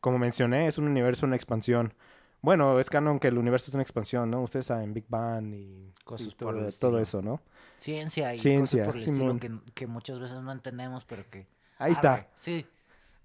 Como 0.00 0.18
mencioné, 0.18 0.66
es 0.66 0.78
un 0.78 0.88
universo 0.88 1.26
en 1.26 1.34
expansión. 1.34 1.92
Bueno, 2.40 2.80
es 2.80 2.88
canon 2.88 3.18
que 3.18 3.28
el 3.28 3.36
universo 3.36 3.70
es 3.70 3.74
una 3.74 3.82
expansión, 3.82 4.30
¿no? 4.30 4.40
Ustedes 4.40 4.64
saben, 4.64 4.94
Big 4.94 5.04
Bang 5.10 5.52
y, 5.52 5.92
Cosas 6.04 6.28
y 6.28 6.30
por 6.36 6.54
todo, 6.54 6.68
todo 6.80 7.00
eso, 7.00 7.20
¿no? 7.20 7.42
Ciencia 7.76 8.32
y 8.32 8.38
Ciencia, 8.38 8.86
cosas 8.86 9.04
por 9.04 9.14
el 9.14 9.36
estilo 9.36 9.38
que, 9.38 9.72
que 9.74 9.86
muchas 9.86 10.18
veces 10.18 10.40
no 10.40 10.52
entendemos, 10.52 11.04
pero 11.04 11.28
que... 11.28 11.46
Ahí 11.76 11.92
está. 11.92 12.14
Arre, 12.14 12.28
Sí. 12.34 12.62
Sí, 12.62 12.66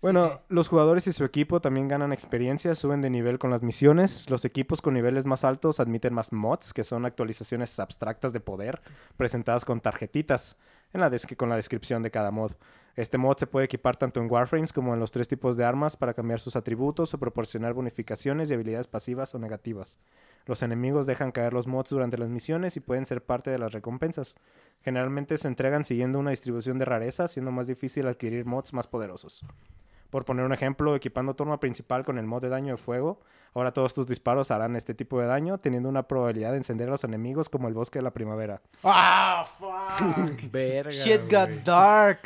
Bueno, 0.01 0.29
sí. 0.29 0.37
los 0.49 0.67
jugadores 0.67 1.05
y 1.05 1.13
su 1.13 1.23
equipo 1.23 1.61
también 1.61 1.87
ganan 1.87 2.11
experiencia, 2.11 2.73
suben 2.73 3.01
de 3.01 3.11
nivel 3.11 3.37
con 3.37 3.51
las 3.51 3.61
misiones. 3.61 4.27
Los 4.31 4.45
equipos 4.45 4.81
con 4.81 4.95
niveles 4.95 5.27
más 5.27 5.43
altos 5.43 5.79
admiten 5.79 6.13
más 6.13 6.33
mods, 6.33 6.73
que 6.73 6.83
son 6.83 7.05
actualizaciones 7.05 7.79
abstractas 7.79 8.33
de 8.33 8.39
poder, 8.39 8.81
presentadas 9.15 9.63
con 9.63 9.79
tarjetitas 9.79 10.57
en 10.93 11.01
la 11.01 11.11
con 11.37 11.49
la 11.49 11.55
descripción 11.55 12.01
de 12.01 12.09
cada 12.09 12.31
mod. 12.31 12.53
Este 12.95 13.17
mod 13.17 13.37
se 13.37 13.47
puede 13.47 13.65
equipar 13.65 13.95
tanto 13.95 14.19
en 14.19 14.29
Warframes 14.29 14.73
como 14.73 14.93
en 14.93 14.99
los 14.99 15.11
tres 15.11 15.27
tipos 15.27 15.55
de 15.55 15.63
armas 15.63 15.95
para 15.95 16.13
cambiar 16.13 16.39
sus 16.39 16.55
atributos 16.55 17.13
o 17.13 17.19
proporcionar 17.19 17.73
bonificaciones 17.73 18.49
y 18.49 18.55
habilidades 18.55 18.87
pasivas 18.87 19.33
o 19.35 19.39
negativas. 19.39 19.99
Los 20.45 20.63
enemigos 20.63 21.05
dejan 21.05 21.31
caer 21.31 21.53
los 21.53 21.67
mods 21.67 21.91
durante 21.91 22.17
las 22.17 22.29
misiones 22.29 22.75
y 22.75 22.79
pueden 22.79 23.05
ser 23.05 23.23
parte 23.23 23.51
de 23.51 23.59
las 23.59 23.71
recompensas. 23.71 24.35
Generalmente 24.81 25.37
se 25.37 25.47
entregan 25.47 25.85
siguiendo 25.85 26.19
una 26.19 26.31
distribución 26.31 26.79
de 26.79 26.85
rareza, 26.85 27.27
siendo 27.27 27.51
más 27.51 27.67
difícil 27.67 28.07
adquirir 28.07 28.45
mods 28.45 28.73
más 28.73 28.87
poderosos. 28.87 29.45
Por 30.11 30.25
poner 30.25 30.45
un 30.45 30.53
ejemplo, 30.53 30.95
equipando 30.95 31.35
tu 31.35 31.43
arma 31.43 31.59
principal 31.59 32.05
con 32.05 32.19
el 32.19 32.27
mod 32.27 32.41
de 32.41 32.49
daño 32.49 32.73
de 32.73 32.77
fuego, 32.77 33.21
ahora 33.55 33.71
todos 33.73 33.93
tus 33.95 34.05
disparos 34.05 34.51
harán 34.51 34.75
este 34.75 34.93
tipo 34.93 35.19
de 35.19 35.25
daño, 35.25 35.57
teniendo 35.57 35.89
una 35.89 36.07
probabilidad 36.07 36.51
de 36.51 36.57
encender 36.57 36.89
a 36.89 36.91
los 36.91 37.03
enemigos 37.03 37.49
como 37.49 37.67
el 37.67 37.73
bosque 37.73 37.97
de 37.99 38.03
la 38.03 38.11
primavera. 38.13 38.61
¡Ah, 38.83 39.47
fuck! 39.57 40.51
Verga, 40.51 40.91
Shit 40.91 41.31
got 41.31 41.49
dark. 41.65 42.19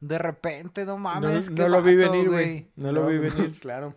De 0.00 0.18
repente, 0.18 0.84
no 0.84 0.92
No, 0.92 0.98
mames. 0.98 1.50
no 1.50 1.68
lo 1.68 1.82
vi 1.82 1.96
venir, 1.96 2.30
güey. 2.30 2.70
No 2.76 2.92
lo 2.92 3.06
vi 3.06 3.18
venir. 3.18 3.50
claro. 3.60 3.94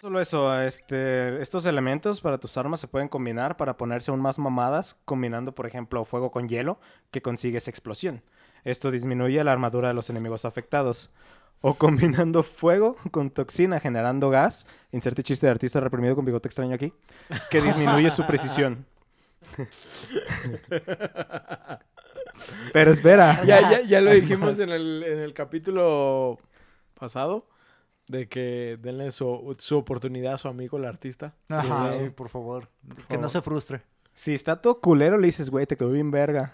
Solo 0.00 0.20
eso, 0.20 0.60
este, 0.60 1.40
estos 1.40 1.64
elementos 1.66 2.20
para 2.20 2.38
tus 2.38 2.56
armas 2.56 2.78
se 2.78 2.88
pueden 2.88 3.08
combinar 3.08 3.56
para 3.56 3.76
ponerse 3.76 4.10
aún 4.10 4.20
más 4.20 4.38
mamadas, 4.38 4.96
combinando, 5.06 5.54
por 5.54 5.66
ejemplo, 5.66 6.04
fuego 6.04 6.30
con 6.30 6.48
hielo, 6.48 6.78
que 7.10 7.22
consigues 7.22 7.68
explosión. 7.68 8.22
Esto 8.64 8.90
disminuye 8.90 9.42
la 9.42 9.52
armadura 9.52 9.88
de 9.88 9.94
los 9.94 10.10
enemigos 10.10 10.44
afectados. 10.44 11.10
O 11.66 11.72
combinando 11.74 12.42
fuego 12.42 12.96
con 13.10 13.30
toxina, 13.30 13.80
generando 13.80 14.28
gas, 14.28 14.66
inserte 14.92 15.22
chiste 15.22 15.46
de 15.46 15.52
artista 15.52 15.80
reprimido 15.80 16.14
con 16.14 16.26
bigote 16.26 16.46
extraño 16.48 16.74
aquí, 16.74 16.92
que 17.50 17.62
disminuye 17.62 18.10
su 18.10 18.26
precisión. 18.26 18.84
Pero 22.72 22.90
espera. 22.90 23.42
Ya, 23.44 23.60
ya, 23.70 23.80
ya 23.82 24.00
lo 24.00 24.10
dijimos 24.12 24.58
en 24.58 24.70
el, 24.70 25.02
en 25.04 25.18
el 25.20 25.32
capítulo 25.34 26.38
pasado. 26.98 27.46
De 28.06 28.28
que 28.28 28.76
denle 28.82 29.10
su, 29.12 29.56
su 29.58 29.78
oportunidad 29.78 30.34
a 30.34 30.38
su 30.38 30.48
amigo 30.48 30.76
el 30.76 30.84
artista. 30.84 31.32
Ajá, 31.48 31.90
Sí. 31.92 32.10
por 32.10 32.28
favor. 32.28 32.68
que 32.86 33.02
favor. 33.04 33.22
no 33.22 33.30
se 33.30 33.40
frustre. 33.40 33.80
Si 34.12 34.34
está 34.34 34.60
todo 34.60 34.82
culero, 34.82 35.16
le 35.16 35.28
dices, 35.28 35.48
güey, 35.48 35.64
te 35.66 35.78
quedó 35.78 35.90
bien 35.92 36.10
verga. 36.10 36.52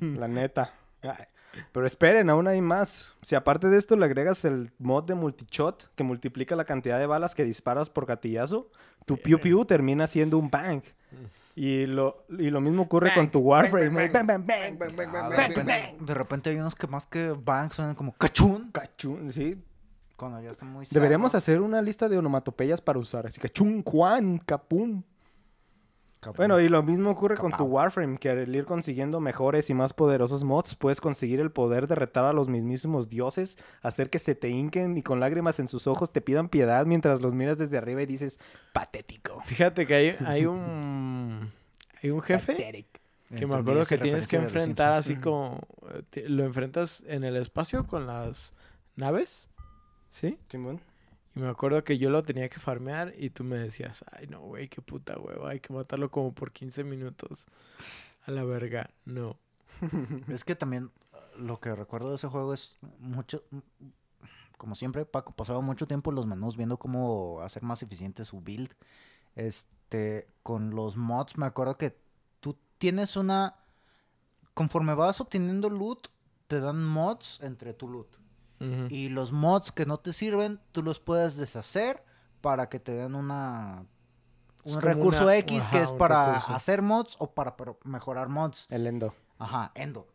La 0.00 0.28
neta. 0.28 0.72
Ay, 1.02 1.24
Pero 1.72 1.86
esperen, 1.86 2.30
aún 2.30 2.46
hay 2.46 2.60
más. 2.60 3.12
Si 3.22 3.34
aparte 3.34 3.68
de 3.68 3.76
esto 3.76 3.96
le 3.96 4.04
agregas 4.04 4.44
el 4.44 4.72
mod 4.78 5.04
de 5.04 5.14
multishot, 5.14 5.90
que 5.94 6.04
multiplica 6.04 6.56
la 6.56 6.64
cantidad 6.64 6.98
de 6.98 7.06
balas 7.06 7.34
que 7.34 7.44
disparas 7.44 7.90
por 7.90 8.06
gatillazo, 8.06 8.70
tu 9.06 9.16
piu 9.16 9.40
piu 9.40 9.64
termina 9.64 10.06
siendo 10.06 10.38
un 10.38 10.50
bang. 10.50 10.82
Y 11.56 11.86
lo, 11.86 12.24
y 12.30 12.50
lo 12.50 12.60
mismo 12.60 12.82
ocurre 12.82 13.12
con 13.14 13.30
tu 13.30 13.40
Warframe. 13.40 13.88
güey. 13.88 14.08
Bang, 14.08 14.26
bang, 14.26 14.46
bang, 14.46 14.78
bang, 14.78 14.96
bang, 14.96 15.12
bang, 15.12 15.28
de, 15.28 15.36
bang, 15.36 15.48
repente, 15.48 15.96
de 15.98 16.14
repente 16.14 16.50
hay 16.50 16.56
unos 16.56 16.74
que 16.74 16.86
más 16.86 17.06
que 17.06 17.34
bang 17.36 17.72
suenan 17.72 17.94
como 17.94 18.12
cachún. 18.12 18.70
Cachún, 18.70 19.32
sí. 19.32 19.60
Cuando 20.16 20.40
ya 20.40 20.50
está 20.50 20.64
muy 20.64 20.86
Deberíamos 20.90 21.34
hacer 21.34 21.60
una 21.60 21.82
lista 21.82 22.08
de 22.08 22.18
onomatopeyas 22.18 22.80
para 22.80 22.98
usar. 22.98 23.26
Así 23.26 23.40
que 23.40 23.48
chun, 23.48 23.82
juan, 23.82 24.38
capum. 24.38 25.02
Bueno, 26.36 26.60
y 26.60 26.68
lo 26.68 26.82
mismo 26.82 27.10
ocurre 27.10 27.36
con 27.36 27.50
tu. 27.52 27.64
Warframe, 27.64 28.18
que 28.18 28.28
al 28.28 28.54
ir 28.54 28.66
consiguiendo 28.66 29.20
mejores 29.20 29.70
y 29.70 29.74
más 29.74 29.94
poderosos 29.94 30.44
mods, 30.44 30.74
puedes 30.74 31.00
conseguir 31.00 31.40
el 31.40 31.50
poder 31.50 31.86
de 31.86 31.94
retar 31.94 32.26
a 32.26 32.34
los 32.34 32.48
mismísimos 32.48 33.08
dioses, 33.08 33.56
hacer 33.80 34.10
que 34.10 34.18
se 34.18 34.34
te 34.34 34.50
hinquen 34.50 34.98
y 34.98 35.02
con 35.02 35.18
lágrimas 35.18 35.58
en 35.60 35.68
sus 35.68 35.86
ojos 35.86 36.12
te 36.12 36.20
pidan 36.20 36.50
piedad 36.50 36.84
mientras 36.84 37.22
los 37.22 37.32
miras 37.32 37.56
desde 37.56 37.78
arriba 37.78 38.02
y 38.02 38.06
dices, 38.06 38.38
patético. 38.74 39.40
Fíjate 39.46 39.86
que 39.86 39.94
hay, 39.94 40.16
hay 40.26 40.44
un. 40.46 41.50
Hay 42.02 42.10
un 42.10 42.20
jefe 42.20 42.52
pathetic". 42.52 43.00
que 43.34 43.46
me 43.46 43.54
acuerdo 43.54 43.86
que 43.86 43.96
tienes 43.96 44.28
que 44.28 44.36
enfrentar 44.36 44.94
así 44.94 45.16
como. 45.16 45.60
eh, 46.12 46.24
Lo 46.28 46.44
enfrentas 46.44 47.02
en 47.06 47.24
el 47.24 47.36
espacio 47.36 47.86
con 47.86 48.06
las 48.06 48.52
naves. 48.96 49.48
¿Sí? 50.10 50.38
Simón. 50.48 50.80
Y 51.34 51.40
me 51.40 51.48
acuerdo 51.48 51.84
que 51.84 51.98
yo 51.98 52.10
lo 52.10 52.22
tenía 52.22 52.48
que 52.48 52.58
farmear 52.58 53.14
y 53.16 53.30
tú 53.30 53.44
me 53.44 53.56
decías, 53.56 54.04
ay 54.10 54.26
no, 54.26 54.40
güey, 54.40 54.68
qué 54.68 54.82
puta 54.82 55.18
hueva, 55.18 55.50
hay 55.50 55.60
que 55.60 55.72
matarlo 55.72 56.10
como 56.10 56.34
por 56.34 56.52
15 56.52 56.84
minutos. 56.84 57.46
A 58.26 58.30
la 58.30 58.44
verga, 58.44 58.90
no. 59.04 59.38
Es 60.28 60.44
que 60.44 60.56
también 60.56 60.90
uh, 61.12 61.40
lo 61.40 61.58
que 61.58 61.74
recuerdo 61.74 62.10
de 62.10 62.16
ese 62.16 62.28
juego 62.28 62.52
es 62.52 62.78
mucho. 62.98 63.44
Como 64.58 64.74
siempre, 64.74 65.06
Paco 65.06 65.32
pasaba 65.32 65.60
mucho 65.60 65.86
tiempo 65.86 66.10
en 66.10 66.16
los 66.16 66.26
menús 66.26 66.56
viendo 66.56 66.76
cómo 66.76 67.40
hacer 67.42 67.62
más 67.62 67.82
eficiente 67.82 68.24
su 68.24 68.40
build. 68.40 68.74
Este, 69.36 70.28
con 70.42 70.74
los 70.74 70.96
mods, 70.96 71.38
me 71.38 71.46
acuerdo 71.46 71.78
que 71.78 71.96
tú 72.40 72.58
tienes 72.78 73.16
una. 73.16 73.56
Conforme 74.52 74.94
vas 74.94 75.20
obteniendo 75.20 75.70
loot, 75.70 76.08
te 76.46 76.60
dan 76.60 76.84
mods 76.84 77.40
entre 77.42 77.72
tu 77.72 77.88
loot. 77.88 78.08
Y 78.90 79.08
los 79.08 79.32
mods 79.32 79.72
que 79.72 79.86
no 79.86 79.96
te 79.98 80.12
sirven, 80.12 80.60
tú 80.72 80.82
los 80.82 81.00
puedes 81.00 81.36
deshacer 81.36 82.04
para 82.42 82.68
que 82.68 82.78
te 82.78 82.92
den 82.92 83.14
una. 83.14 83.86
Un 84.64 84.80
recurso 84.82 85.22
una- 85.24 85.36
X 85.38 85.66
que 85.68 85.80
es 85.82 85.90
para 85.92 86.26
recurso. 86.34 86.52
hacer 86.54 86.82
mods 86.82 87.16
o 87.18 87.32
para 87.32 87.56
pero, 87.56 87.78
mejorar 87.84 88.28
mods. 88.28 88.66
El 88.68 88.86
endo. 88.86 89.14
Ajá, 89.38 89.72
Endo. 89.74 90.06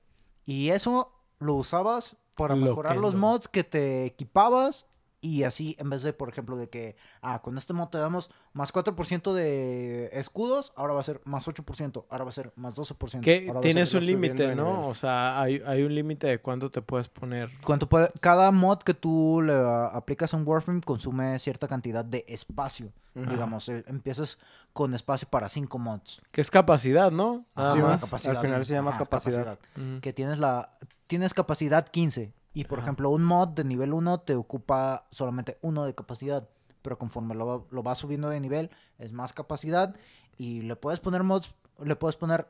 Y 0.46 0.70
eso 0.70 1.12
lo 1.40 1.56
usabas 1.56 2.18
para 2.36 2.56
mejorar 2.56 2.98
los 2.98 3.16
mods 3.16 3.48
que 3.48 3.64
te 3.64 4.06
equipabas. 4.06 4.86
Y 5.26 5.44
así, 5.44 5.76
en 5.80 5.90
vez 5.90 6.04
de, 6.04 6.14
por 6.14 6.30
ejemplo, 6.30 6.56
de 6.56 6.70
que, 6.70 6.96
ah, 7.24 7.42
con 7.42 7.58
este 7.58 7.74
mod 7.74 7.88
te 7.90 7.98
damos 7.98 8.30
más 8.54 8.72
4% 8.72 9.34
de 9.34 10.10
escudos, 10.14 10.72
ahora 10.76 10.94
va 10.94 11.00
a 11.00 11.04
ser 11.04 11.20
más 11.26 11.48
8%, 11.48 12.06
ahora 12.10 12.26
va 12.26 12.30
a 12.30 12.32
ser 12.32 12.54
más 12.56 12.76
12%. 12.76 13.22
Que 13.22 13.52
tienes 13.62 13.92
un 13.96 14.06
límite, 14.06 14.54
¿no? 14.56 14.88
O 14.88 14.94
sea, 14.94 15.42
hay, 15.42 15.64
hay 15.66 15.82
un 15.82 15.96
límite 15.96 16.28
de 16.28 16.38
cuánto 16.40 16.70
te 16.70 16.84
puedes 16.84 17.08
poner. 17.08 17.50
¿Cuánto 17.64 17.90
puede- 17.90 18.12
cada 18.22 18.52
mod 18.52 18.80
que 18.84 18.94
tú 18.94 19.42
le 19.42 19.54
a- 19.54 19.88
aplicas 19.88 20.32
a 20.34 20.38
un 20.38 20.48
Warframe 20.48 20.82
consume 20.82 21.40
cierta 21.40 21.68
cantidad 21.68 22.06
de 22.06 22.24
espacio. 22.28 22.92
Digamos, 23.16 23.70
eh, 23.70 23.84
empiezas 23.88 24.38
con 24.74 24.94
espacio 24.94 25.28
para 25.30 25.48
5 25.50 25.80
mods. 25.80 26.22
Que 26.32 26.42
es 26.42 26.52
capacidad, 26.52 27.12
¿no? 27.12 27.46
Nada 27.56 27.74
Sí, 27.74 27.80
más. 27.80 28.12
más. 28.12 28.26
Al 28.28 28.38
final 28.40 28.66
se 28.66 28.74
llama 28.74 28.98
capacidad. 28.98 29.58
Ujú. 29.78 30.02
que 30.02 30.12
tienes 30.14 30.38
la 30.40 30.78
tienes 31.08 31.34
capacidad 31.34 31.88
15 31.88 32.34
y 32.56 32.64
por 32.64 32.80
Ajá. 32.80 32.88
ejemplo 32.88 33.12
un 33.12 33.24
mod 33.24 33.50
de 33.50 33.64
nivel 33.64 33.94
1 33.94 34.22
te 34.22 34.34
ocupa 34.36 35.06
solamente 35.12 35.60
uno 35.62 35.86
de 35.86 35.94
capacidad 35.94 36.50
pero 36.82 36.98
conforme 36.98 37.36
lo, 37.36 37.46
va- 37.46 37.64
lo 37.70 37.84
vas 37.84 38.00
subiendo 38.00 38.30
de 38.30 38.40
nivel 38.40 38.72
es 38.98 39.12
más 39.14 39.32
capacidad 39.34 39.96
y 40.40 40.62
le 40.62 40.76
puedes 40.76 41.00
poner 41.00 41.22
mods 41.24 41.54
le 41.84 41.96
puedes 41.96 42.16
poner 42.16 42.48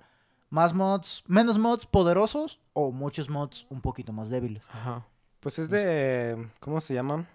más 0.50 0.74
mods 0.74 1.24
menos 1.28 1.58
mods 1.60 1.86
poderosos 1.86 2.60
o 2.74 2.92
muchos 2.92 3.30
mods 3.30 3.66
un 3.70 3.82
poquito 3.82 4.14
más 4.14 4.30
débiles 4.30 4.64
Ajá. 4.72 5.06
Pues 5.42 5.60
es 5.60 5.70
de. 5.70 6.48
¿Cómo 6.60 6.82
se 6.82 6.96
llama? 6.96 7.28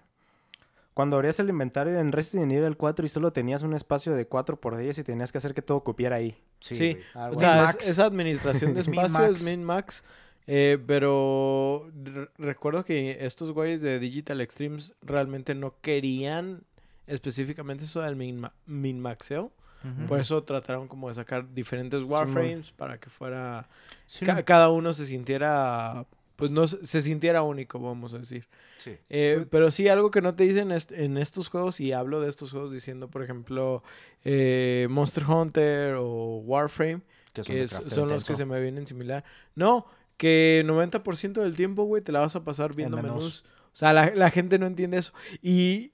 Cuando 0.94 1.14
abrías 1.14 1.38
el 1.38 1.48
inventario 1.48 1.96
en 2.00 2.10
Resident 2.10 2.50
Evil 2.50 2.76
4 2.76 3.06
y 3.06 3.08
solo 3.08 3.32
tenías 3.32 3.62
un 3.62 3.72
espacio 3.72 4.14
de 4.14 4.28
4x10 4.28 4.98
y 4.98 5.04
tenías 5.04 5.30
que 5.30 5.38
hacer 5.38 5.54
que 5.54 5.62
todo 5.62 5.84
cupiera 5.84 6.16
ahí. 6.16 6.36
Sí. 6.58 6.74
güey. 6.76 6.98
Algo 7.14 7.36
O 7.36 7.38
sea, 7.40 7.70
es, 7.70 7.88
es 7.88 7.98
administración 8.00 8.74
de 8.74 8.80
espacio, 8.80 9.32
Min-max. 9.44 10.02
Eh, 10.47 10.78
pero 10.86 11.91
re- 12.05 12.28
recuerdo 12.38 12.84
que 12.84 13.18
estos 13.24 13.53
güeyes 13.53 13.80
de 13.82 13.99
Digital 13.99 14.41
Extremes 14.41 14.95
realmente 15.03 15.55
no 15.55 15.74
querían 15.80 16.62
específicamente 17.07 17.84
eso 17.84 18.01
del 18.03 18.16
min, 18.16 18.47
min-maxeo. 18.66 19.53
Ujú. 19.82 20.07
Por 20.07 20.20
eso 20.20 20.43
trataron 20.45 20.88
como 20.88 21.09
de 21.09 21.14
sacar 21.14 21.53
diferentes 21.55 22.03
warframes 22.05 22.70
para 22.72 22.99
que 23.01 23.09
fuera... 23.11 23.66
Sí, 24.07 24.26
ca- 24.26 24.34
no. 24.34 24.45
cada 24.45 24.68
uno 24.70 24.93
se 24.93 25.07
sintiera... 25.07 26.07
Pues 26.36 26.51
no 26.51 26.66
se 26.66 27.01
sintiera 27.03 27.43
único, 27.43 27.78
vamos 27.78 28.14
a 28.14 28.18
decir. 28.18 28.47
Sí. 28.78 28.97
Eh, 29.11 29.45
pero 29.51 29.70
sí, 29.70 29.88
algo 29.88 30.11
que 30.11 30.22
no 30.22 30.34
te 30.34 30.45
dicen 30.45 30.70
est- 30.72 30.91
en 30.93 31.18
estos 31.18 31.49
juegos, 31.49 31.80
y 31.80 31.93
hablo 31.93 32.20
de 32.22 32.30
estos 32.30 32.51
juegos 32.53 32.72
diciendo, 32.72 33.09
por 33.11 33.22
ejemplo, 33.22 33.82
eh, 34.24 34.86
Monster 34.88 35.24
Hunter 35.26 35.97
o 35.99 36.38
Warframe, 36.38 37.03
Que 37.34 37.43
que 37.43 37.62
es- 37.64 37.70
crafteo 37.72 37.91
son 37.91 38.09
los 38.09 38.24
que 38.24 38.34
se 38.34 38.47
me 38.47 38.59
vienen 38.61 38.86
similar. 38.86 39.22
No, 39.55 39.84
que 40.20 40.62
90% 40.66 41.40
del 41.40 41.56
tiempo, 41.56 41.84
güey, 41.84 42.02
te 42.02 42.12
la 42.12 42.20
vas 42.20 42.36
a 42.36 42.44
pasar 42.44 42.74
viendo 42.74 42.98
menús. 42.98 43.42
O 43.72 43.76
sea, 43.76 43.94
la, 43.94 44.14
la 44.14 44.30
gente 44.30 44.58
no 44.58 44.66
entiende 44.66 44.98
eso. 44.98 45.14
Y 45.40 45.92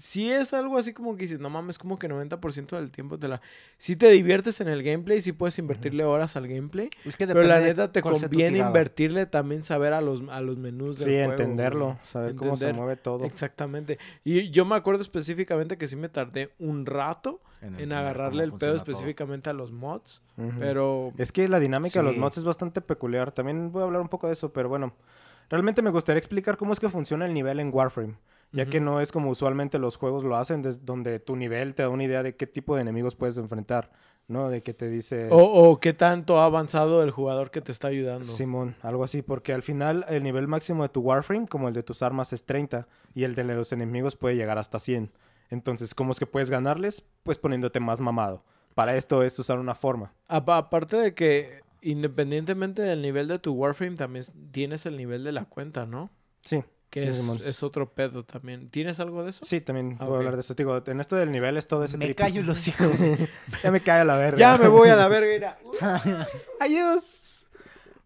si 0.00 0.30
es 0.30 0.54
algo 0.54 0.78
así 0.78 0.92
como 0.94 1.16
que 1.16 1.22
dices, 1.22 1.40
no 1.40 1.50
mames, 1.50 1.76
como 1.76 1.98
que 1.98 2.08
90% 2.08 2.68
del 2.76 2.92
tiempo 2.92 3.18
te 3.18 3.26
la... 3.26 3.40
Si 3.78 3.96
te 3.96 4.08
diviertes 4.10 4.60
en 4.60 4.68
el 4.68 4.84
gameplay, 4.84 5.20
si 5.20 5.32
puedes 5.32 5.58
invertirle 5.58 6.04
horas 6.04 6.36
al 6.36 6.46
gameplay. 6.46 6.88
Es 7.04 7.16
que 7.16 7.26
Pero 7.26 7.42
la 7.42 7.58
neta 7.58 7.90
te 7.90 8.00
conviene 8.00 8.58
invertirle 8.58 9.26
también 9.26 9.64
saber 9.64 9.92
a 9.92 10.00
los, 10.00 10.22
a 10.30 10.40
los 10.40 10.56
menús 10.56 10.98
del 11.00 11.08
Sí, 11.08 11.14
juego, 11.16 11.30
entenderlo, 11.32 11.84
güey. 11.86 11.96
saber 12.02 12.34
cómo 12.36 12.56
se 12.56 12.72
mueve 12.72 12.94
todo. 12.96 13.24
Exactamente. 13.24 13.98
Y 14.22 14.50
yo 14.50 14.64
me 14.64 14.76
acuerdo 14.76 15.02
específicamente 15.02 15.76
que 15.76 15.88
sí 15.88 15.96
me 15.96 16.08
tardé 16.08 16.52
un 16.60 16.86
rato 16.86 17.40
En 17.60 17.92
agarrarle 17.92 18.44
el 18.44 18.52
pedo 18.52 18.70
todo. 18.70 18.76
específicamente 18.76 19.50
a 19.50 19.52
los 19.52 19.72
mods. 19.72 20.22
Pero 20.60 21.12
Es 21.18 21.32
que 21.32 21.48
la 21.48 21.58
dinámica 21.58 21.98
de 21.98 22.04
los 22.04 22.14
Sí. 22.14 22.20
mods 22.20 22.38
es 22.38 22.44
bastante 22.44 22.80
peculiar. 22.80 23.32
También 23.32 23.72
voy 23.72 23.82
a 23.82 23.86
hablar 23.86 24.00
un 24.00 24.08
poco 24.08 24.28
de 24.28 24.34
eso, 24.34 24.52
pero 24.52 24.68
bueno. 24.68 24.94
Realmente 25.50 25.82
me 25.82 25.90
gustaría 25.90 26.18
explicar 26.18 26.56
cómo 26.56 26.72
es 26.72 26.78
que 26.78 26.88
funciona 26.88 27.26
el 27.26 27.34
nivel 27.34 27.58
en 27.58 27.70
Warframe. 27.74 28.14
Ya 28.52 28.66
que 28.66 28.80
no 28.80 29.00
es 29.00 29.12
como 29.12 29.28
usualmente 29.30 29.78
los 29.78 29.96
juegos 29.96 30.24
lo 30.24 30.36
hacen, 30.36 30.62
donde 30.82 31.18
tu 31.20 31.36
nivel 31.36 31.74
te 31.74 31.82
da 31.82 31.90
una 31.90 32.04
idea 32.04 32.22
de 32.22 32.34
qué 32.36 32.46
tipo 32.46 32.74
de 32.76 32.82
enemigos 32.82 33.14
puedes 33.14 33.36
enfrentar, 33.36 33.92
¿no? 34.26 34.48
De 34.48 34.62
que 34.62 34.72
te 34.72 34.88
dice... 34.88 35.28
O, 35.30 35.36
o 35.70 35.80
qué 35.80 35.92
tanto 35.92 36.38
ha 36.38 36.46
avanzado 36.46 37.02
el 37.02 37.10
jugador 37.10 37.50
que 37.50 37.60
te 37.60 37.72
está 37.72 37.88
ayudando. 37.88 38.24
Simón, 38.24 38.74
algo 38.82 39.04
así, 39.04 39.20
porque 39.20 39.52
al 39.52 39.62
final 39.62 40.06
el 40.08 40.22
nivel 40.22 40.48
máximo 40.48 40.82
de 40.82 40.88
tu 40.88 41.00
Warframe, 41.02 41.46
como 41.46 41.68
el 41.68 41.74
de 41.74 41.82
tus 41.82 42.02
armas, 42.02 42.32
es 42.32 42.44
30 42.44 42.88
y 43.14 43.24
el 43.24 43.34
de 43.34 43.44
los 43.44 43.72
enemigos 43.72 44.16
puede 44.16 44.36
llegar 44.36 44.56
hasta 44.56 44.78
100. 44.80 45.10
Entonces, 45.50 45.94
¿cómo 45.94 46.12
es 46.12 46.18
que 46.18 46.26
puedes 46.26 46.48
ganarles? 46.48 47.02
Pues 47.24 47.36
poniéndote 47.38 47.80
más 47.80 48.00
mamado. 48.00 48.44
Para 48.74 48.96
esto 48.96 49.22
es 49.22 49.38
usar 49.38 49.58
una 49.58 49.74
forma. 49.74 50.14
Apa- 50.26 50.56
aparte 50.56 50.96
de 50.96 51.12
que 51.14 51.60
independientemente 51.82 52.80
del 52.82 53.02
nivel 53.02 53.28
de 53.28 53.38
tu 53.38 53.52
Warframe, 53.52 53.96
también 53.96 54.24
tienes 54.52 54.86
el 54.86 54.96
nivel 54.96 55.22
de 55.24 55.32
la 55.32 55.44
cuenta, 55.44 55.84
¿no? 55.86 56.10
Sí, 56.40 56.62
Que 56.90 57.12
Sí, 57.12 57.40
es, 57.44 57.62
otro 57.62 57.92
pedo 57.92 58.24
también. 58.24 58.70
¿Tienes 58.70 58.98
algo 59.00 59.22
de 59.22 59.30
eso? 59.30 59.44
sí, 59.44 59.60
también 59.60 59.96
Ah, 60.00 60.04
voy 60.06 60.12
a 60.12 60.14
ok. 60.14 60.18
hablar 60.20 60.34
de 60.36 60.40
eso. 60.40 60.54
Digo, 60.54 60.82
en 60.86 61.00
esto 61.00 61.16
del 61.16 61.30
nivel 61.30 61.56
es 61.58 61.66
todo 61.68 61.84
ese 61.84 61.98
Me 61.98 62.06
trip. 62.06 62.16
callo 62.16 62.42
los 62.42 62.66
hijos. 62.68 62.90
ya 63.62 63.70
me 63.70 63.80
cae 63.80 64.00
a 64.00 64.04
la 64.04 64.16
verga. 64.16 64.38
Ya 64.38 64.56
me 64.56 64.68
voy 64.68 64.88
a 64.88 64.96
la 64.96 65.06
verga. 65.08 65.58
mira. 65.80 66.26
Adiós. 66.60 67.46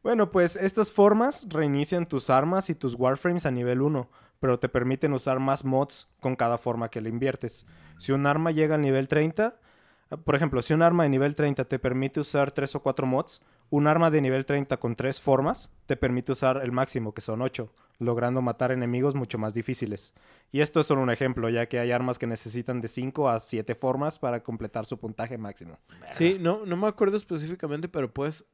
Bueno, 0.02 0.30
pues 0.32 0.56
estas 0.56 0.90
formas 0.90 1.46
reinician 1.48 2.06
tus 2.06 2.28
armas 2.28 2.70
y 2.70 2.74
tus 2.74 2.94
Warframes 2.94 3.46
a 3.46 3.52
nivel 3.52 3.80
1, 3.82 4.10
pero 4.40 4.58
te 4.58 4.68
permiten 4.68 5.12
usar 5.12 5.38
más 5.38 5.64
mods 5.64 6.08
con 6.20 6.34
cada 6.34 6.58
forma 6.58 6.90
que 6.90 7.00
le 7.00 7.08
inviertes. 7.08 7.66
Si 7.98 8.10
un 8.10 8.26
arma 8.26 8.50
llega 8.50 8.74
al 8.74 8.80
nivel 8.80 9.06
30, 9.06 9.54
ah, 10.10 10.16
por 10.16 10.34
ejemplo, 10.34 10.60
si 10.60 10.74
un 10.74 10.82
arma 10.82 11.04
de 11.04 11.08
nivel 11.10 11.36
30 11.36 11.64
te 11.66 11.78
permite 11.78 12.18
usar 12.18 12.50
3 12.50 12.74
o 12.74 12.82
4 12.82 13.06
mods, 13.06 13.40
un 13.72 13.86
arma 13.86 14.10
de 14.10 14.20
nivel 14.20 14.44
30 14.44 14.76
con 14.76 14.96
3 14.96 15.18
formas 15.18 15.70
te 15.86 15.96
permite 15.96 16.32
usar 16.32 16.60
el 16.62 16.72
máximo, 16.72 17.14
que 17.14 17.22
son 17.22 17.40
8, 17.40 17.72
logrando 18.00 18.42
matar 18.42 18.70
enemigos 18.70 19.14
mucho 19.14 19.38
más 19.38 19.54
difíciles. 19.54 20.12
Y 20.50 20.60
esto 20.60 20.80
es 20.80 20.86
solo 20.86 21.00
un 21.00 21.08
ejemplo, 21.08 21.48
ya 21.48 21.66
que 21.66 21.78
hay 21.78 21.90
armas 21.90 22.18
que 22.18 22.26
necesitan 22.26 22.82
de 22.82 22.88
5 22.88 23.30
a 23.30 23.40
7 23.40 23.74
formas 23.74 24.18
para 24.18 24.42
completar 24.42 24.84
su 24.84 24.98
puntaje 25.00 25.38
máximo. 25.38 25.78
Sí, 26.10 26.36
no, 26.38 26.66
no 26.66 26.76
me 26.76 26.86
acuerdo 26.86 27.16
específicamente, 27.16 27.88
pero 27.88 28.12
puedes 28.12 28.44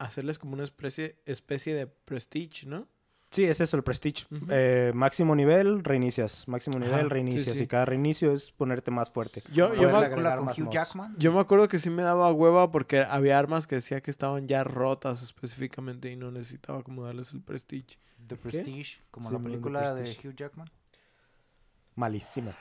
hacerles 0.00 0.40
como 0.40 0.54
una 0.54 0.64
especie, 0.64 1.20
especie 1.24 1.76
de 1.76 1.86
prestige, 1.86 2.66
¿no? 2.66 2.88
Sí, 3.30 3.44
es 3.44 3.60
eso, 3.60 3.76
el 3.76 3.82
Prestige. 3.82 4.24
Eh, 4.48 4.90
máximo 4.94 5.34
nivel, 5.36 5.84
reinicias. 5.84 6.48
Máximo 6.48 6.78
nivel, 6.78 7.10
reinicias. 7.10 7.56
sí. 7.58 7.64
Y 7.64 7.66
cada 7.66 7.84
reinicio 7.84 8.32
es 8.32 8.50
ponerte 8.52 8.90
más 8.90 9.10
fuerte. 9.10 9.42
Yo, 9.52 9.74
yo, 9.74 9.90
me, 9.92 10.10
con 10.10 10.48
Hugh. 10.48 10.70
Jackman. 10.70 11.14
yo 11.18 11.32
me 11.32 11.40
acuerdo 11.40 11.68
que 11.68 11.78
sí 11.78 11.90
me 11.90 12.02
daba 12.02 12.32
hueva 12.32 12.70
porque 12.70 13.00
había 13.02 13.38
armas 13.38 13.66
que 13.66 13.74
decía 13.76 14.00
que 14.00 14.10
estaban 14.10 14.48
ya 14.48 14.64
rotas 14.64 15.22
específicamente 15.22 16.10
y 16.10 16.16
no 16.16 16.30
necesitaba 16.30 16.82
como 16.82 17.04
darles 17.04 17.32
el 17.34 17.42
prestige. 17.42 17.98
The 18.26 18.36
Prestige, 18.36 18.98
como 19.10 19.28
Sí, 19.28 19.34
la 19.34 19.40
película 19.40 19.94
de. 19.94 20.10
Hugh 20.24 20.34
Jackman. 20.34 20.68
Malísimo. 21.96 22.52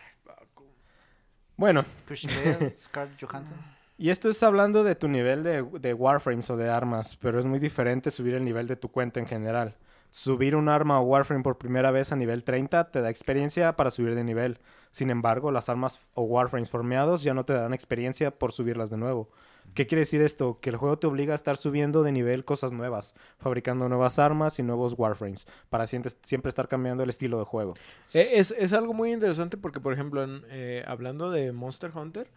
Bueno, 1.56 1.84
Christian 2.06 2.34
Bale, 2.60 2.74
Scarlett 2.80 3.20
Johansson. 3.20 3.58
y 3.98 4.10
esto 4.10 4.30
es 4.30 4.44
hablando 4.44 4.84
de 4.84 4.96
tu 4.96 5.08
nivel 5.08 5.44
de, 5.44 5.64
de 5.64 5.94
Warframes 5.94 6.50
o 6.52 6.58
de 6.58 6.70
armas, 6.70 7.18
pero 7.18 7.40
es 7.40 7.46
muy 7.46 7.58
diferente 7.60 8.12
subir 8.12 8.36
el 8.36 8.46
nivel 8.46 8.68
de 8.68 8.76
tu 8.76 8.90
cuenta 8.90 9.20
en 9.20 9.26
general. 9.26 9.76
Subir 10.18 10.56
un 10.56 10.68
arma 10.68 11.00
o 11.00 11.04
Warframe 11.04 11.44
por 11.44 11.60
primera 11.60 11.92
vez 11.92 12.12
a 12.12 12.16
nivel 12.16 12.44
30 12.44 12.90
te 12.90 13.02
da 13.02 13.12
experiencia 13.12 13.76
para 13.76 13.92
subir 13.92 14.16
de 14.16 14.24
nivel. 14.24 14.58
Sin 14.90 15.12
embargo, 15.12 15.52
las 15.52 15.70
armas 15.70 16.10
o 16.16 16.24
Warframes 16.24 16.72
formeados 16.72 17.22
ya 17.22 17.36
no 17.36 17.46
te 17.46 17.54
darán 17.54 17.72
experiencia 17.76 18.32
por 18.32 18.52
subirlas 18.52 18.90
de 18.90 18.98
nuevo. 18.98 19.30
¿Qué 19.76 19.86
quiere 19.86 20.00
decir 20.00 20.24
esto? 20.24 20.58
Que 20.60 20.72
el 20.72 20.78
juego 20.78 20.98
te 20.98 21.06
obliga 21.06 21.34
a 21.34 21.36
estar 21.36 21.56
subiendo 21.56 22.02
de 22.02 22.12
nivel 22.12 22.46
cosas 22.46 22.72
nuevas, 22.72 23.14
fabricando 23.38 23.88
nuevas 23.90 24.18
armas 24.18 24.58
y 24.58 24.64
nuevos 24.64 24.96
Warframes, 24.98 25.46
para 25.70 25.86
siempre, 25.86 26.10
estar 26.50 26.68
cambiando 26.68 27.04
el 27.04 27.12
estilo 27.12 27.38
de 27.38 27.46
juego. 27.46 27.76
Eh, 28.16 28.32
Es, 28.38 28.50
es 28.58 28.74
algo 28.74 28.96
muy 28.96 29.12
interesante 29.12 29.56
porque, 29.56 29.80
por 29.80 29.94
ejemplo, 29.94 30.24
en, 30.24 30.44
eh, 30.50 30.84
hablando 30.88 31.30
de 31.30 31.52
Monster 31.52 31.92
Hunter, 31.96 32.32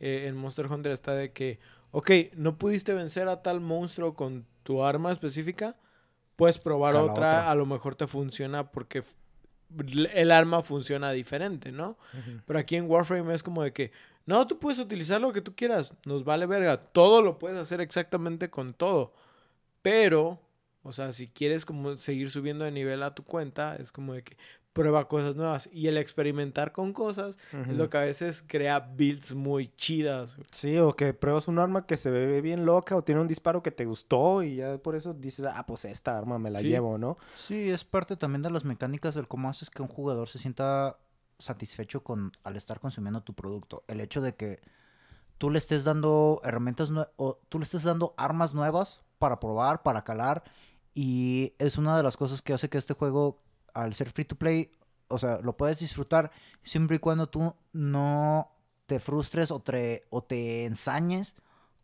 eh, 0.00 0.28
en 0.28 0.36
Monster 0.38 0.64
Hunter 0.64 0.92
está 0.92 1.12
de 1.12 1.30
que, 1.32 1.58
ok, 1.90 2.10
no 2.36 2.56
pudiste 2.56 2.94
vencer 2.94 3.28
a 3.28 3.42
tal 3.42 3.60
monstruo 3.60 4.14
con 4.14 4.46
tu 4.62 4.82
arma 4.82 5.12
específica, 5.12 5.76
puedes 6.38 6.56
probar 6.56 6.94
otra, 6.94 7.12
otra. 7.12 7.50
a 7.50 7.54
lo 7.56 7.66
mejor 7.66 7.96
te 7.96 8.06
funciona 8.06 8.70
porque 8.70 9.02
el 10.14 10.30
arma 10.30 10.62
funciona 10.62 11.10
diferente, 11.10 11.72
¿no? 11.72 11.98
Pero 12.46 12.58
aquí 12.60 12.76
en 12.76 12.88
Warframe 12.88 13.34
es 13.34 13.42
como 13.42 13.64
de 13.64 13.72
que, 13.72 13.90
no, 14.24 14.46
tú 14.46 14.60
puedes 14.60 14.78
utilizar 14.78 15.20
lo 15.20 15.32
que 15.32 15.40
tú 15.40 15.56
quieras, 15.56 15.92
nos 16.04 16.22
vale 16.22 16.46
verga, 16.46 16.76
todo 16.76 17.22
lo 17.22 17.40
puedes 17.40 17.58
hacer 17.58 17.80
exactamente 17.80 18.50
con 18.50 18.72
todo. 18.72 19.12
Pero, 19.82 20.40
o 20.84 20.92
sea, 20.92 21.12
si 21.12 21.26
quieres 21.26 21.66
como 21.66 21.96
seguir 21.96 22.30
subiendo 22.30 22.64
de 22.64 22.70
nivel 22.70 23.02
a 23.02 23.16
tu 23.16 23.24
cuenta, 23.24 23.74
es 23.74 23.90
como 23.90 24.14
de 24.14 24.22
que 24.22 24.36
prueba 24.78 25.08
cosas 25.08 25.36
nuevas. 25.36 25.68
Y 25.72 25.88
el 25.88 25.96
experimentar 25.98 26.72
con 26.72 26.92
cosas 26.92 27.38
es 27.52 27.76
lo 27.76 27.90
que 27.90 27.98
a 27.98 28.02
veces 28.02 28.44
crea 28.46 28.78
builds 28.80 29.34
muy 29.34 29.68
chidas. 29.76 30.36
güey. 30.36 30.46
Sí, 30.52 30.78
o 30.78 30.94
que 30.94 31.12
pruebas 31.14 31.48
un 31.48 31.58
arma 31.58 31.86
que 31.86 31.96
se 31.96 32.10
ve 32.10 32.40
bien 32.40 32.64
loca 32.64 32.96
o 32.96 33.02
tiene 33.02 33.20
un 33.20 33.26
disparo 33.28 33.62
que 33.62 33.70
te 33.70 33.84
gustó 33.84 34.42
y 34.42 34.56
ya 34.56 34.78
por 34.78 34.94
eso 34.94 35.14
dices, 35.14 35.46
ah, 35.46 35.64
pues 35.66 35.84
esta 35.84 36.16
arma 36.16 36.38
me 36.38 36.50
la 36.50 36.60
Sí. 36.60 36.68
llevo, 36.68 36.96
¿no? 36.98 37.18
Sí, 37.34 37.70
es 37.70 37.84
parte 37.84 38.16
también 38.16 38.42
de 38.42 38.50
las 38.50 38.64
mecánicas 38.64 39.14
del 39.14 39.26
cómo 39.28 39.48
haces 39.48 39.70
que 39.70 39.82
un 39.82 39.88
jugador 39.88 40.28
se 40.28 40.38
sienta 40.38 40.98
satisfecho 41.38 42.02
con 42.02 42.32
al 42.44 42.56
estar 42.56 42.80
consumiendo 42.80 43.20
tu 43.22 43.34
producto. 43.34 43.84
El 43.88 44.00
hecho 44.00 44.20
de 44.20 44.34
que 44.34 44.60
tú 45.38 45.50
le 45.50 45.58
estés 45.58 45.84
dando 45.84 46.40
herramientas 46.44 46.90
o 47.16 47.38
tú 47.48 47.58
le 47.58 47.64
estés 47.64 47.84
dando 47.84 48.14
armas 48.16 48.54
nuevas 48.54 49.00
para 49.18 49.38
probar, 49.40 49.82
para 49.82 50.02
calar 50.04 50.42
y 50.94 51.54
es 51.58 51.78
una 51.78 51.96
de 51.96 52.02
las 52.02 52.16
cosas 52.16 52.42
que 52.42 52.52
hace 52.52 52.68
que 52.68 52.78
este 52.78 52.94
juego 52.94 53.40
al 53.82 53.94
ser 53.94 54.10
free 54.10 54.24
to 54.24 54.36
play, 54.36 54.70
o 55.08 55.18
sea, 55.18 55.38
lo 55.42 55.56
puedes 55.56 55.78
disfrutar 55.78 56.30
siempre 56.62 56.96
y 56.96 56.98
cuando 56.98 57.28
tú 57.28 57.54
no 57.72 58.50
te 58.86 58.98
frustres 59.00 59.50
o 59.50 59.60
te, 59.60 60.04
o 60.10 60.22
te 60.22 60.64
ensañes 60.64 61.34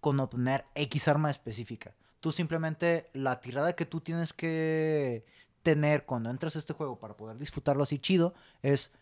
con 0.01 0.20
obtener 0.20 0.64
X 0.74 1.09
arma 1.09 1.30
específica. 1.30 1.95
Tú 2.20 2.32
simplemente 2.32 3.09
la 3.12 3.40
tirada 3.40 3.74
que 3.74 3.86
tú 3.86 4.01
tienes 4.01 4.32
que 4.32 5.24
tener 5.62 6.05
cuando 6.05 6.30
entras 6.30 6.57
a 6.57 6.59
este 6.59 6.72
juego 6.74 6.99
para 6.99 7.16
poder 7.16 7.38
disfrutarlo 7.38 7.82
así 7.82 7.99
chido 7.99 8.34
es 8.62 8.92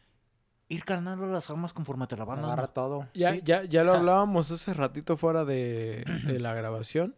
ir 0.69 0.85
ganando 0.87 1.27
las 1.27 1.51
armas 1.51 1.73
conforme 1.73 2.07
te 2.07 2.17
la 2.17 2.25
van 2.25 2.39
Agarra 2.39 2.55
dando. 2.63 2.73
todo. 2.73 3.09
Ya, 3.15 3.33
Sí. 3.35 3.41
ya, 3.45 3.65
ya 3.65 3.83
lo 3.85 3.93
Ja. 3.93 3.99
hablábamos 3.99 4.51
hace 4.51 4.73
ratito 4.75 5.17
fuera 5.17 5.45
de, 5.45 6.05
de 6.27 6.41
la 6.41 6.55
grabación, 6.55 7.15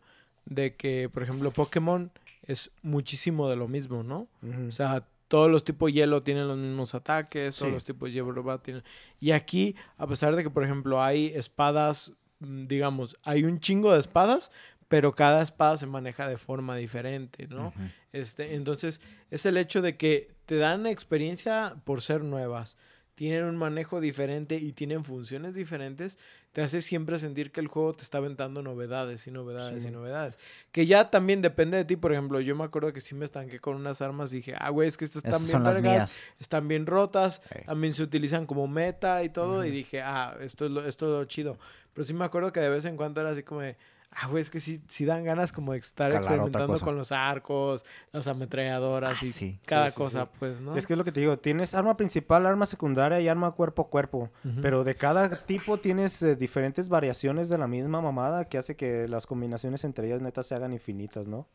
de 0.47 0.75
que, 0.77 1.09
por 1.12 1.22
ejemplo, 1.22 1.51
Pokémon 1.51 2.11
es 2.43 2.70
muchísimo 2.83 3.49
de 3.49 3.57
lo 3.57 3.68
mismo, 3.68 4.03
¿no? 4.03 4.27
O 4.68 4.70
sea, 4.70 5.07
todos 5.35 5.51
los 5.51 5.64
tipos 5.64 5.93
hielo 5.93 6.22
tienen 6.22 6.47
los 6.47 6.57
mismos 6.57 6.95
ataques, 6.95 7.57
todos 7.57 7.70
Sí. 7.70 7.74
los 7.74 7.85
tipos 7.85 8.12
hierba 8.12 8.62
tienen... 8.62 8.85
Y 9.18 9.32
aquí, 9.32 9.74
a 9.99 10.07
pesar 10.07 10.37
de 10.37 10.45
que, 10.45 10.51
por 10.51 10.62
ejemplo, 10.62 11.03
hay 11.03 11.32
espadas, 11.35 12.12
mm, 12.39 12.68
digamos, 12.68 13.16
hay 13.24 13.43
un 13.43 13.59
chingo 13.59 13.93
de 13.93 13.99
espadas, 13.99 14.53
pero 14.87 15.16
cada 15.16 15.43
espada 15.43 15.76
se 15.76 15.89
maneja 15.89 16.28
de 16.28 16.39
forma 16.39 16.76
diferente, 16.76 17.49
¿no? 17.49 17.72
Este, 18.12 18.55
entonces, 18.55 19.01
es 19.32 19.45
el 19.45 19.57
hecho 19.57 19.82
de 19.82 19.97
que 19.97 20.30
te 20.47 20.57
dan 20.57 20.87
experiencia 20.87 21.74
por 21.82 22.01
ser 22.01 22.22
nuevas. 22.22 22.76
Tienen 23.15 23.45
un 23.45 23.57
manejo 23.57 24.01
diferente 24.01 24.57
y 24.57 24.73
tienen 24.73 25.05
funciones 25.05 25.55
diferentes, 25.55 26.19
te 26.53 26.62
hace 26.62 26.83
siempre 26.83 27.19
sentir 27.19 27.51
que 27.51 27.61
el 27.61 27.67
juego 27.69 27.95
te 27.95 28.03
está 28.05 28.19
aventando 28.19 28.62
novedades 28.62 29.27
y 29.27 29.31
novedades 29.31 29.83
Sí. 29.83 29.89
y 29.89 29.93
novedades. 29.93 30.39
Que 30.73 30.87
ya 30.87 31.11
también 31.11 31.43
depende 31.43 31.77
de 31.77 31.85
ti, 31.85 31.97
por 31.97 32.12
ejemplo, 32.12 32.41
yo 32.41 32.55
me 32.55 32.65
acuerdo 32.65 32.93
que 32.93 33.01
sí 33.01 33.15
me 33.15 33.25
estanqué 33.25 33.59
con 33.61 33.77
unas 33.77 34.01
armas 34.03 34.33
y 34.33 34.37
dije, 34.37 34.55
ah, 34.59 34.71
güey, 34.71 34.87
es 34.89 34.97
que 34.97 35.05
estas 35.05 35.25
están 35.25 35.73
bien 35.73 35.83
mías. 35.83 36.19
están 36.39 36.69
bien 36.69 36.87
rotas, 36.87 37.43
también 37.67 37.93
se 37.95 38.03
utilizan 38.03 38.47
como 38.47 38.67
meta 38.69 39.23
y 39.25 39.29
todo, 39.31 39.65
y 39.65 39.71
dije, 39.71 40.01
ah, 40.03 40.37
esto 40.41 40.67
es, 40.67 40.71
lo, 40.71 40.87
esto 40.87 41.07
es 41.07 41.19
lo 41.19 41.25
chido. 41.25 41.59
Pero 41.93 42.05
sí 42.05 42.15
me 42.15 42.25
acuerdo 42.25 42.53
que 42.53 42.61
de 42.61 42.69
vez 42.69 42.85
en 42.85 42.97
cuando 42.97 43.21
era 43.21 43.31
así 43.31 43.43
como 43.43 43.61
de, 43.61 43.77
ah, 44.21 44.29
güey, 44.29 44.41
es 44.41 44.51
que 44.51 44.61
sí, 44.61 44.81
sí 44.89 45.05
dan 45.05 45.25
ganas 45.25 45.53
como 45.53 45.73
de 45.73 45.79
estar 45.79 46.09
Calar 46.11 46.23
experimentando 46.23 46.79
con 46.81 46.97
los 46.97 47.12
arcos, 47.12 47.85
las 48.12 48.27
ametralladoras 48.27 49.19
Ah, 49.23 49.27
y 49.27 49.31
sí. 49.33 49.59
cada 49.67 49.87
Sí, 49.87 49.93
sí, 49.93 49.99
cosa, 49.99 50.25
sí. 50.25 50.31
pues, 50.39 50.61
¿no? 50.61 50.77
Es 50.77 50.87
que 50.87 50.95
es 50.95 50.99
lo 50.99 51.05
que 51.05 51.12
te 51.12 51.21
digo, 51.21 51.39
tienes 51.39 51.75
arma 51.75 51.97
principal, 51.97 52.47
arma 52.47 52.67
secundaria 52.67 53.21
y 53.21 53.29
arma 53.29 53.51
cuerpo 53.53 53.83
a 53.83 53.89
cuerpo. 53.89 54.31
Pero 54.62 54.85
de 54.85 54.95
cada 54.97 55.45
tipo 55.45 55.79
tienes 55.79 56.23
eh, 56.23 56.37
diferentes 56.37 56.89
variaciones 56.89 57.49
de 57.49 57.59
la 57.59 57.67
misma 57.69 58.01
mamada 58.01 58.45
que 58.47 58.59
hace 58.59 58.77
que 58.77 59.09
las 59.09 59.27
combinaciones 59.27 59.85
entre 59.85 60.07
ellas 60.07 60.21
neta 60.21 60.43
se 60.43 60.55
hagan 60.55 60.73
infinitas, 60.73 61.27
¿no? 61.27 61.47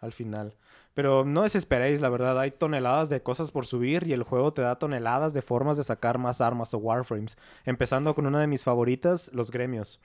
Al 0.00 0.12
final. 0.12 0.54
Pero 0.94 1.24
no 1.24 1.42
desesperéis, 1.42 2.00
la 2.00 2.08
verdad, 2.10 2.38
hay 2.38 2.50
toneladas 2.50 3.08
de 3.08 3.22
cosas 3.22 3.50
por 3.52 3.64
subir 3.64 4.04
y 4.06 4.12
el 4.12 4.24
juego 4.24 4.52
te 4.52 4.60
da 4.60 4.76
toneladas 4.76 5.32
de 5.32 5.40
formas 5.40 5.76
de 5.76 5.84
sacar 5.84 6.18
más 6.18 6.40
armas 6.40 6.74
o 6.74 6.78
warframes. 6.78 7.38
Empezando 7.64 8.14
con 8.14 8.26
una 8.26 8.40
de 8.40 8.46
mis 8.48 8.64
favoritas, 8.64 9.30
los 9.32 9.50
gremios. 9.50 10.00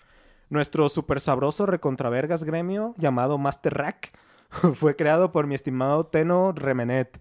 Nuestro 0.49 0.87
super 0.89 1.19
sabroso 1.19 1.65
recontravergas 1.65 2.43
gremio 2.43 2.93
llamado 2.97 3.37
Master 3.37 3.73
Rack 3.73 4.11
fue 4.75 4.95
creado 4.95 5.31
por 5.31 5.45
mi 5.47 5.55
estimado 5.55 6.05
Teno 6.05 6.53
Remenet. 6.53 7.19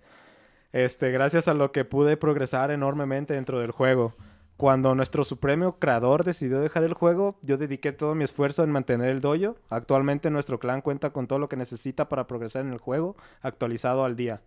Este, 0.72 1.10
gracias 1.10 1.48
a 1.48 1.54
lo 1.54 1.72
que 1.72 1.84
pude 1.84 2.16
progresar 2.16 2.70
enormemente 2.70 3.34
dentro 3.34 3.58
del 3.60 3.70
juego. 3.72 4.14
Cuando 4.56 4.94
nuestro 4.94 5.22
supremo 5.24 5.78
creador 5.78 6.24
decidió 6.24 6.60
dejar 6.60 6.82
el 6.84 6.94
juego, 6.94 7.38
yo 7.42 7.58
dediqué 7.58 7.92
todo 7.92 8.14
mi 8.14 8.24
esfuerzo 8.24 8.62
en 8.64 8.70
mantener 8.70 9.10
el 9.10 9.20
dojo. 9.20 9.56
Actualmente 9.68 10.30
nuestro 10.30 10.58
clan 10.58 10.80
cuenta 10.80 11.10
con 11.10 11.26
todo 11.26 11.38
lo 11.38 11.48
que 11.50 11.56
necesita 11.56 12.08
para 12.08 12.26
progresar 12.26 12.64
en 12.64 12.72
el 12.72 12.78
juego, 12.78 13.16
actualizado 13.42 14.04
al 14.04 14.16
día. 14.16 14.40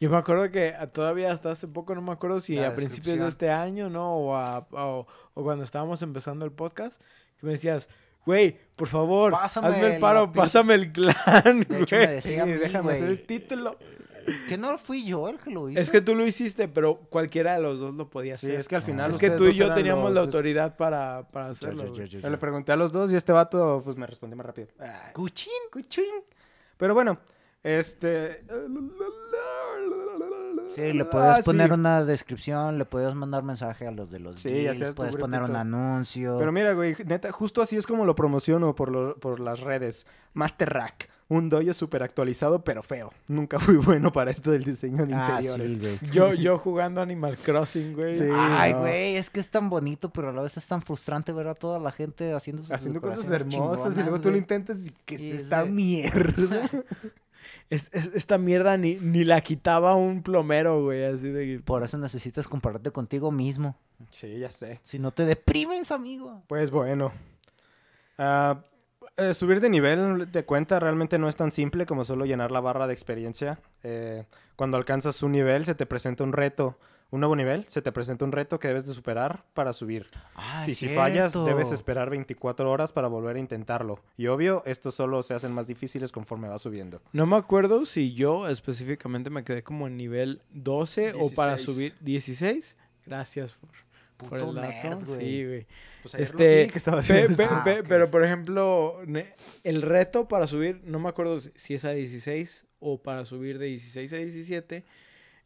Yo 0.00 0.10
me 0.10 0.16
acuerdo 0.16 0.50
que 0.50 0.74
a- 0.74 0.88
todavía 0.88 1.32
hasta 1.32 1.52
hace 1.52 1.68
poco, 1.68 1.94
no 1.94 2.02
me 2.02 2.10
acuerdo 2.10 2.40
si 2.40 2.56
La 2.56 2.68
a 2.68 2.72
principios 2.72 3.18
de 3.20 3.28
este 3.28 3.50
año, 3.50 3.88
¿no? 3.88 4.16
O, 4.16 4.36
a- 4.36 4.66
o, 4.72 5.06
o 5.34 5.42
cuando 5.44 5.62
estábamos 5.62 6.02
empezando 6.02 6.44
el 6.44 6.50
podcast, 6.50 7.00
que 7.38 7.46
me 7.46 7.52
decías, 7.52 7.88
güey, 8.24 8.56
por 8.76 8.88
favor, 8.88 9.32
Pásame 9.32 9.68
hazme 9.68 9.86
el 9.86 9.92
la 9.94 9.98
paro, 10.00 10.32
pásame 10.32 10.74
el 10.74 10.92
clan, 10.92 11.66
De 11.68 11.82
hecho, 11.82 11.96
me 11.96 12.02
güey. 12.04 12.14
decía 12.14 12.42
a 12.42 12.46
mí, 12.46 12.52
déjame 12.52 12.92
hacer 12.92 13.04
güey, 13.04 13.12
el 13.18 13.22
título. 13.26 13.78
Que 14.48 14.56
no 14.56 14.78
fui 14.78 15.04
yo 15.04 15.28
el 15.28 15.40
que 15.40 15.50
lo 15.50 15.68
hizo. 15.68 15.80
Es 15.80 15.90
que 15.90 16.00
tú 16.00 16.14
lo 16.14 16.24
hiciste, 16.24 16.68
pero 16.68 16.94
cualquiera 17.10 17.56
de 17.56 17.62
los 17.62 17.80
dos 17.80 17.92
lo 17.94 18.08
podía 18.08 18.36
Sí, 18.36 18.46
hacer. 18.46 18.60
es 18.60 18.68
que 18.68 18.76
al 18.76 18.82
final 18.82 19.10
Es 19.10 19.18
que 19.18 19.30
tú 19.30 19.46
y 19.46 19.52
yo 19.52 19.74
teníamos 19.74 20.12
la 20.12 20.20
autoridad 20.20 20.76
para, 20.76 21.26
para 21.32 21.48
hacerlo. 21.50 21.92
Yo 21.92 22.30
le 22.30 22.38
pregunté 22.38 22.70
a 22.70 22.76
los 22.76 22.92
dos 22.92 23.10
y 23.12 23.16
este 23.16 23.32
vato 23.32 23.82
pues 23.84 23.96
me 23.96 24.06
respondió 24.06 24.36
más 24.36 24.46
rápido. 24.46 24.68
Cuchín. 25.12 25.52
cuchín. 25.72 26.04
Pero 26.76 26.94
bueno, 26.94 27.18
este... 27.64 28.44
Sí, 30.68 30.92
le 30.92 31.02
Ah, 31.02 31.10
puedes 31.10 31.44
poner 31.44 31.68
sí. 31.68 31.74
una 31.74 32.04
descripción, 32.04 32.78
le 32.78 32.84
puedes 32.86 33.14
mandar 33.14 33.42
mensaje 33.42 33.86
a 33.86 33.90
los 33.90 34.10
de 34.10 34.20
los 34.20 34.36
Sí, 34.40 34.50
deals, 34.50 34.92
puedes 34.94 35.16
poner 35.16 35.42
un 35.42 35.54
anuncio. 35.56 36.38
Pero 36.38 36.50
mira, 36.52 36.72
güey, 36.72 36.96
neta, 37.04 37.30
justo 37.30 37.60
así 37.60 37.76
es 37.76 37.86
como 37.86 38.04
lo 38.06 38.14
promociono 38.14 38.74
por, 38.74 38.90
lo- 38.90 39.16
por 39.16 39.38
las 39.40 39.60
redes. 39.60 40.06
Master 40.32 40.70
Rack, 40.72 41.10
un 41.28 41.50
dojo 41.50 41.74
súper 41.74 42.02
actualizado, 42.02 42.64
pero 42.64 42.82
feo. 42.82 43.10
Nunca 43.28 43.58
fui 43.60 43.76
bueno 43.76 44.12
para 44.12 44.30
esto 44.30 44.50
del 44.50 44.64
diseño 44.64 45.04
de 45.04 45.12
ah, 45.14 45.26
interiores. 45.40 45.72
sí, 45.72 45.78
güey. 45.78 45.98
Yo, 46.10 46.32
yo 46.42 46.56
jugando 46.56 47.02
Animal 47.02 47.36
Crossing, 47.36 47.92
güey. 47.94 48.16
Sí. 48.16 48.24
Ay, 48.32 48.72
no. 48.72 48.80
güey, 48.80 49.16
es 49.16 49.28
que 49.28 49.40
es 49.40 49.50
tan 49.50 49.68
bonito, 49.68 50.10
pero 50.10 50.30
a 50.30 50.32
la 50.32 50.40
vez 50.40 50.56
es 50.56 50.66
tan 50.66 50.80
frustrante 50.80 51.32
ver 51.32 51.48
a 51.48 51.54
toda 51.54 51.78
la 51.80 51.92
gente 51.92 52.32
haciendo 52.32 52.62
sus 52.62 52.72
Haciendo 52.72 53.00
cosas 53.02 53.28
hermosas 53.28 53.94
y 53.96 54.00
luego 54.00 54.20
tú 54.22 54.30
lo 54.30 54.38
intentas 54.38 54.86
y 54.86 54.90
que 55.04 55.16
Y 55.16 55.28
es 55.28 55.34
es 55.34 55.42
esta 55.42 55.64
de- 55.64 55.70
mierda. 55.70 56.70
Es- 57.72 57.88
es- 57.92 58.10
esta 58.14 58.36
mierda 58.38 58.76
ni, 58.76 58.96
ni 58.96 59.24
la 59.24 59.40
quitaba 59.40 59.94
un 59.94 60.22
plomero, 60.22 60.82
güey, 60.84 61.04
así 61.04 61.28
de... 61.28 61.60
Por 61.60 61.82
eso 61.82 61.96
necesitas 61.98 62.46
compararte 62.46 62.90
contigo 62.90 63.30
mismo. 63.30 63.76
sí, 64.10 64.38
ya 64.38 64.50
sé. 64.50 64.78
Si 64.82 64.98
no 64.98 65.10
te 65.12 65.24
deprimes, 65.24 65.90
amigo. 65.90 66.42
Pues 66.48 66.70
bueno. 66.70 67.12
Ah, 68.18 68.62
eh, 69.16 69.34
subir 69.34 69.60
de 69.60 69.68
nivel 69.68 70.30
de 70.30 70.44
cuenta 70.44 70.80
realmente 70.80 71.18
no 71.18 71.28
es 71.28 71.36
tan 71.36 71.52
simple 71.52 71.86
como 71.86 72.04
solo 72.04 72.24
llenar 72.24 72.50
la 72.50 72.60
barra 72.60 72.86
de 72.86 72.92
experiencia. 72.92 73.60
Eh, 73.82 74.24
cuando 74.56 74.76
alcanzas 74.76 75.22
un 75.22 75.32
nivel 75.32 75.64
se 75.64 75.74
te 75.74 75.86
presenta 75.86 76.24
un 76.24 76.32
reto. 76.32 76.78
Un 77.10 77.20
nuevo 77.20 77.36
nivel, 77.36 77.66
se 77.68 77.82
te 77.82 77.92
presenta 77.92 78.24
un 78.24 78.32
reto 78.32 78.58
que 78.58 78.68
debes 78.68 78.86
de 78.86 78.94
superar 78.94 79.44
para 79.52 79.74
subir. 79.74 80.06
Ah, 80.34 80.62
si, 80.64 80.74
si 80.74 80.88
fallas, 80.88 81.34
debes 81.34 81.70
esperar 81.70 82.08
24 82.08 82.70
horas 82.70 82.94
para 82.94 83.06
volver 83.06 83.36
a 83.36 83.38
intentarlo. 83.38 84.00
Y 84.16 84.28
obvio, 84.28 84.62
estos 84.64 84.94
solo 84.94 85.22
se 85.22 85.34
hacen 85.34 85.52
más 85.52 85.66
difíciles 85.66 86.10
conforme 86.10 86.48
vas 86.48 86.62
subiendo. 86.62 87.02
No 87.12 87.26
me 87.26 87.36
acuerdo 87.36 87.84
si 87.84 88.14
yo 88.14 88.48
específicamente 88.48 89.28
me 89.28 89.44
quedé 89.44 89.62
como 89.62 89.88
en 89.88 89.98
nivel 89.98 90.40
12 90.52 91.12
o 91.20 91.30
para 91.34 91.56
16. 91.56 91.76
subir 91.76 91.94
16. 92.00 92.76
Gracias 93.04 93.52
por 93.52 93.68
Puto 94.30 94.48
el 94.50 94.54
dato. 94.56 94.88
nerd, 94.88 95.04
güey. 95.06 95.18
sí, 95.20 95.44
güey. 95.46 95.66
Pues 96.02 96.14
Este, 96.14 96.66
que 96.68 96.78
estaba 96.78 97.00
haciendo 97.00 97.36
pe-. 97.36 97.44
Ah, 97.50 97.62
pe-. 97.64 97.82
Pero, 97.84 98.10
por 98.10 98.24
ejemplo, 98.24 99.00
el 99.64 99.82
reto 99.82 100.26
para 100.28 100.46
subir, 100.46 100.80
no 100.84 100.98
me 100.98 101.08
acuerdo 101.08 101.38
si- 101.40 101.52
si 101.54 101.74
es 101.74 101.84
a 101.84 101.92
16 101.92 102.66
o 102.80 103.02
para 103.02 103.24
subir 103.24 103.58
de 103.58 103.66
16 103.66 104.12
a 104.12 104.16
17, 104.16 104.84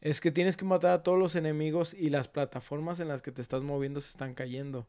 es 0.01 0.21
que 0.21 0.31
tienes 0.31 0.57
que 0.57 0.65
matar 0.65 0.91
a 0.93 1.03
todos 1.03 1.19
los 1.19 1.37
enemigos 1.37 1.93
y 1.95 2.11
las 2.11 2.29
plataformas 2.29 3.01
en 3.01 3.09
las 3.09 3.23
que 3.23 3.33
te 3.33 3.43
estás 3.43 3.63
moviendo 3.63 4.01
se 4.01 4.11
están 4.11 4.35
cayendo. 4.35 4.87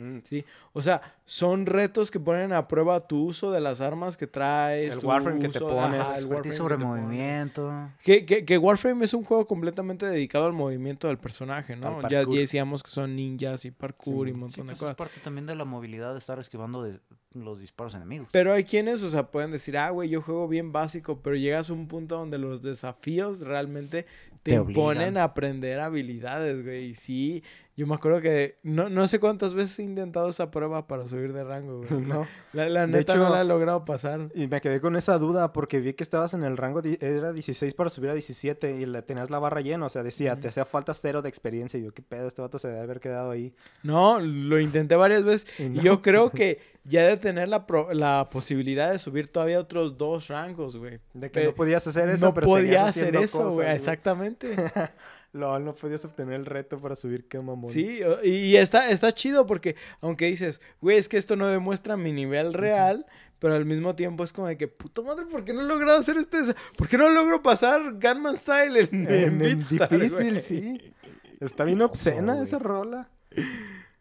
Mm, 0.00 0.18
¿sí? 0.24 0.44
O 0.72 0.80
sea, 0.82 1.02
son 1.26 1.66
retos 1.66 2.10
que 2.10 2.18
ponen 2.18 2.52
a 2.52 2.66
prueba 2.66 3.06
tu 3.06 3.24
uso 3.26 3.52
de 3.52 3.60
las 3.60 3.80
armas 3.80 4.16
que 4.16 4.26
traes. 4.26 4.92
El 4.94 5.00
tu 5.00 5.06
Warframe 5.08 5.38
que 5.40 5.48
te 5.50 5.58
uso- 5.58 5.68
pones. 5.68 6.00
ajá, 6.00 6.18
el 6.18 6.24
Warframe 6.26 6.56
sobre 6.56 6.76
que 6.76 6.84
movimiento. 6.84 7.90
Que, 8.02 8.24
que, 8.24 8.44
que 8.44 8.56
Warframe 8.58 9.04
es 9.04 9.12
un 9.14 9.24
juego 9.24 9.46
completamente 9.46 10.06
dedicado 10.06 10.46
al 10.46 10.52
movimiento 10.52 11.08
del 11.08 11.18
personaje, 11.18 11.76
¿no? 11.76 12.00
Ya, 12.08 12.24
decíamos 12.24 12.82
que 12.82 12.90
son 12.90 13.14
ninjas 13.14 13.64
y 13.64 13.70
parkour 13.70 14.28
y 14.28 14.30
un 14.32 14.36
Sí, 14.36 14.40
montón 14.40 14.66
de 14.66 14.70
pues 14.72 14.78
cosas. 14.80 14.92
es 14.92 14.96
parte 14.96 15.20
también 15.20 15.46
de 15.46 15.54
la 15.54 15.64
movilidad 15.64 16.12
de 16.12 16.18
estar 16.18 16.38
esquivando 16.38 16.82
de 16.82 16.98
los 17.34 17.60
disparos 17.60 17.94
enemigos. 17.94 18.28
Pero 18.32 18.52
hay 18.52 18.64
quienes, 18.64 19.02
o 19.02 19.10
sea, 19.10 19.30
pueden 19.30 19.50
decir, 19.50 19.76
ah, 19.78 19.90
güey, 19.90 20.08
yo 20.08 20.20
juego 20.22 20.48
bien 20.48 20.72
básico, 20.72 21.20
pero 21.22 21.36
llegas 21.36 21.70
a 21.70 21.72
un 21.72 21.86
punto 21.88 22.16
donde 22.16 22.38
los 22.38 22.62
desafíos 22.62 23.40
realmente 23.40 24.04
te, 24.42 24.52
Te 24.52 24.56
imponen 24.56 25.16
a 25.16 25.24
aprender 25.24 25.80
habilidades, 25.80 26.64
güey. 26.64 26.86
Y 26.86 26.94
sí, 26.94 27.42
yo 27.76 27.86
me 27.86 27.94
acuerdo 27.94 28.20
que 28.22 28.56
no, 28.62 28.88
no 28.88 29.06
sé 29.06 29.20
cuántas 29.20 29.52
veces 29.54 29.78
he 29.78 29.82
intentado 29.82 30.28
esa 30.30 30.50
prueba 30.50 30.86
para 30.86 31.06
subir 31.06 31.32
de 31.34 31.44
rango, 31.44 31.84
güey. 31.86 32.00
No. 32.00 32.26
La, 32.54 32.68
la 32.68 32.80
De 32.86 32.86
neta 32.88 33.14
no 33.16 33.24
hecho- 33.26 33.34
la 33.34 33.42
he 33.42 33.44
logrado 33.44 33.84
pasar. 33.84 34.28
Y 34.34 34.46
me 34.48 34.60
quedé 34.60 34.80
con 34.80 34.96
esa 34.96 35.18
duda 35.18 35.52
porque 35.52 35.80
vi 35.80 35.92
que 35.92 36.02
estabas 36.02 36.32
en 36.34 36.42
el 36.42 36.56
rango, 36.56 36.80
era 37.00 37.32
16 37.32 37.74
para 37.74 37.90
subir 37.90 38.10
a 38.10 38.14
17 38.14 38.80
y 38.80 38.86
le 38.86 39.02
tenías 39.02 39.28
la 39.30 39.38
barra 39.38 39.60
llena, 39.60 39.86
o 39.86 39.90
sea, 39.90 40.02
decía, 40.02 40.36
te 40.40 40.48
hacía 40.48 40.64
falta 40.64 40.94
cero 40.94 41.20
de 41.22 41.28
experiencia. 41.28 41.78
Y 41.78 41.84
yo, 41.84 41.92
¿qué 41.92 42.02
pedo? 42.02 42.26
Este 42.26 42.40
vato 42.42 42.58
se 42.58 42.68
debe 42.68 42.80
haber 42.80 42.98
quedado 43.00 43.30
ahí. 43.30 43.52
No, 43.82 44.18
lo 44.20 44.58
intenté 44.58 44.96
varias 44.96 45.22
veces. 45.22 45.46
Y 45.60 45.64
Y 45.64 45.68
no. 45.68 45.82
yo 45.82 46.02
creo 46.02 46.30
que 46.32 46.58
ya 46.90 47.06
de 47.06 47.16
tener 47.16 47.48
la, 47.48 47.66
pro- 47.66 47.92
la 47.94 48.28
posibilidad 48.30 48.90
de 48.92 48.98
subir 48.98 49.28
todavía 49.28 49.58
otros 49.60 49.96
dos 49.96 50.28
rangos, 50.28 50.76
güey. 50.76 50.98
De 51.14 51.30
que 51.30 51.44
no 51.46 51.54
podías 51.54 51.86
hacer 51.86 52.08
eso, 52.10 52.26
no 52.26 52.34
pero 52.34 52.46
podía 52.46 52.84
hacer 52.86 53.16
eso, 53.16 53.50
güey. 53.50 53.70
Exactamente. 53.70 54.54
LOL, 55.32 55.64
no 55.64 55.74
podías 55.76 56.04
obtener 56.04 56.34
el 56.34 56.44
reto 56.44 56.78
para 56.80 56.96
subir, 56.96 57.28
qué 57.28 57.38
mamón. 57.38 57.70
Sí, 57.72 58.00
y 58.24 58.56
está, 58.56 58.90
está 58.90 59.12
chido 59.12 59.46
porque 59.46 59.76
aunque 60.00 60.26
dices, 60.26 60.60
güey, 60.80 60.98
es 60.98 61.08
que 61.08 61.18
esto 61.18 61.36
no 61.36 61.46
demuestra 61.46 61.96
mi 61.96 62.12
nivel 62.12 62.52
real, 62.52 63.06
pero 63.38 63.54
al 63.54 63.64
mismo 63.64 63.94
tiempo 63.94 64.24
es 64.24 64.32
como 64.32 64.48
de 64.48 64.56
que, 64.56 64.66
puta 64.66 65.02
madre, 65.02 65.26
¿por 65.30 65.44
qué 65.44 65.52
no 65.52 65.60
he 65.60 65.64
logrado 65.66 65.98
hacer 66.00 66.16
este? 66.16 66.38
¿Por 66.76 66.88
qué 66.88 66.98
no 66.98 67.08
logro 67.08 67.42
pasar 67.44 67.80
Gunman 67.92 68.38
Style 68.38 68.76
en, 68.76 68.88
en 68.92 69.12
En, 69.12 69.22
en 69.42 69.58
Beatstar, 69.70 69.88
difícil, 70.00 70.30
güey? 70.30 70.40
sí. 70.40 70.94
Está 71.38 71.62
bien 71.64 71.80
obscena 71.80 72.42
esa 72.42 72.58
rola. 72.58 73.08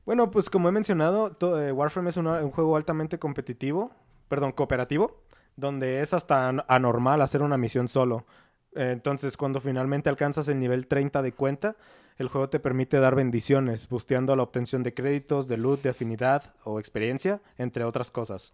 Bueno, 0.10 0.32
pues 0.32 0.50
como 0.50 0.68
he 0.70 0.72
mencionado, 0.72 1.38
eh, 1.62 1.72
Warframe 1.72 2.10
es 2.10 2.18
una- 2.18 2.42
un 2.44 2.50
juego 2.50 2.76
altamente 2.76 3.20
competitivo, 3.20 3.92
perdón, 4.28 4.54
cooperativo, 4.54 5.22
donde 5.56 6.02
es 6.02 6.16
hasta 6.16 6.48
an- 6.50 6.64
anormal 6.68 7.22
hacer 7.22 7.44
una 7.44 7.58
misión 7.58 7.88
solo. 7.88 8.26
Eh, 8.74 8.90
entonces, 8.92 9.38
cuando 9.38 9.62
finalmente 9.62 10.10
alcanzas 10.10 10.48
el 10.48 10.60
nivel 10.60 10.88
30 10.88 11.22
de 11.22 11.32
cuenta, 11.32 11.76
el 12.18 12.28
juego 12.28 12.50
te 12.50 12.60
permite 12.60 13.00
dar 13.00 13.14
bendiciones, 13.14 13.88
busteando 13.88 14.36
la 14.36 14.42
obtención 14.42 14.82
de 14.82 14.96
créditos, 14.96 15.48
de 15.48 15.58
loot, 15.58 15.84
de 15.84 15.90
afinidad 15.90 16.56
o 16.64 16.80
experiencia, 16.80 17.40
entre 17.60 17.84
otras 17.84 18.10
cosas. 18.10 18.52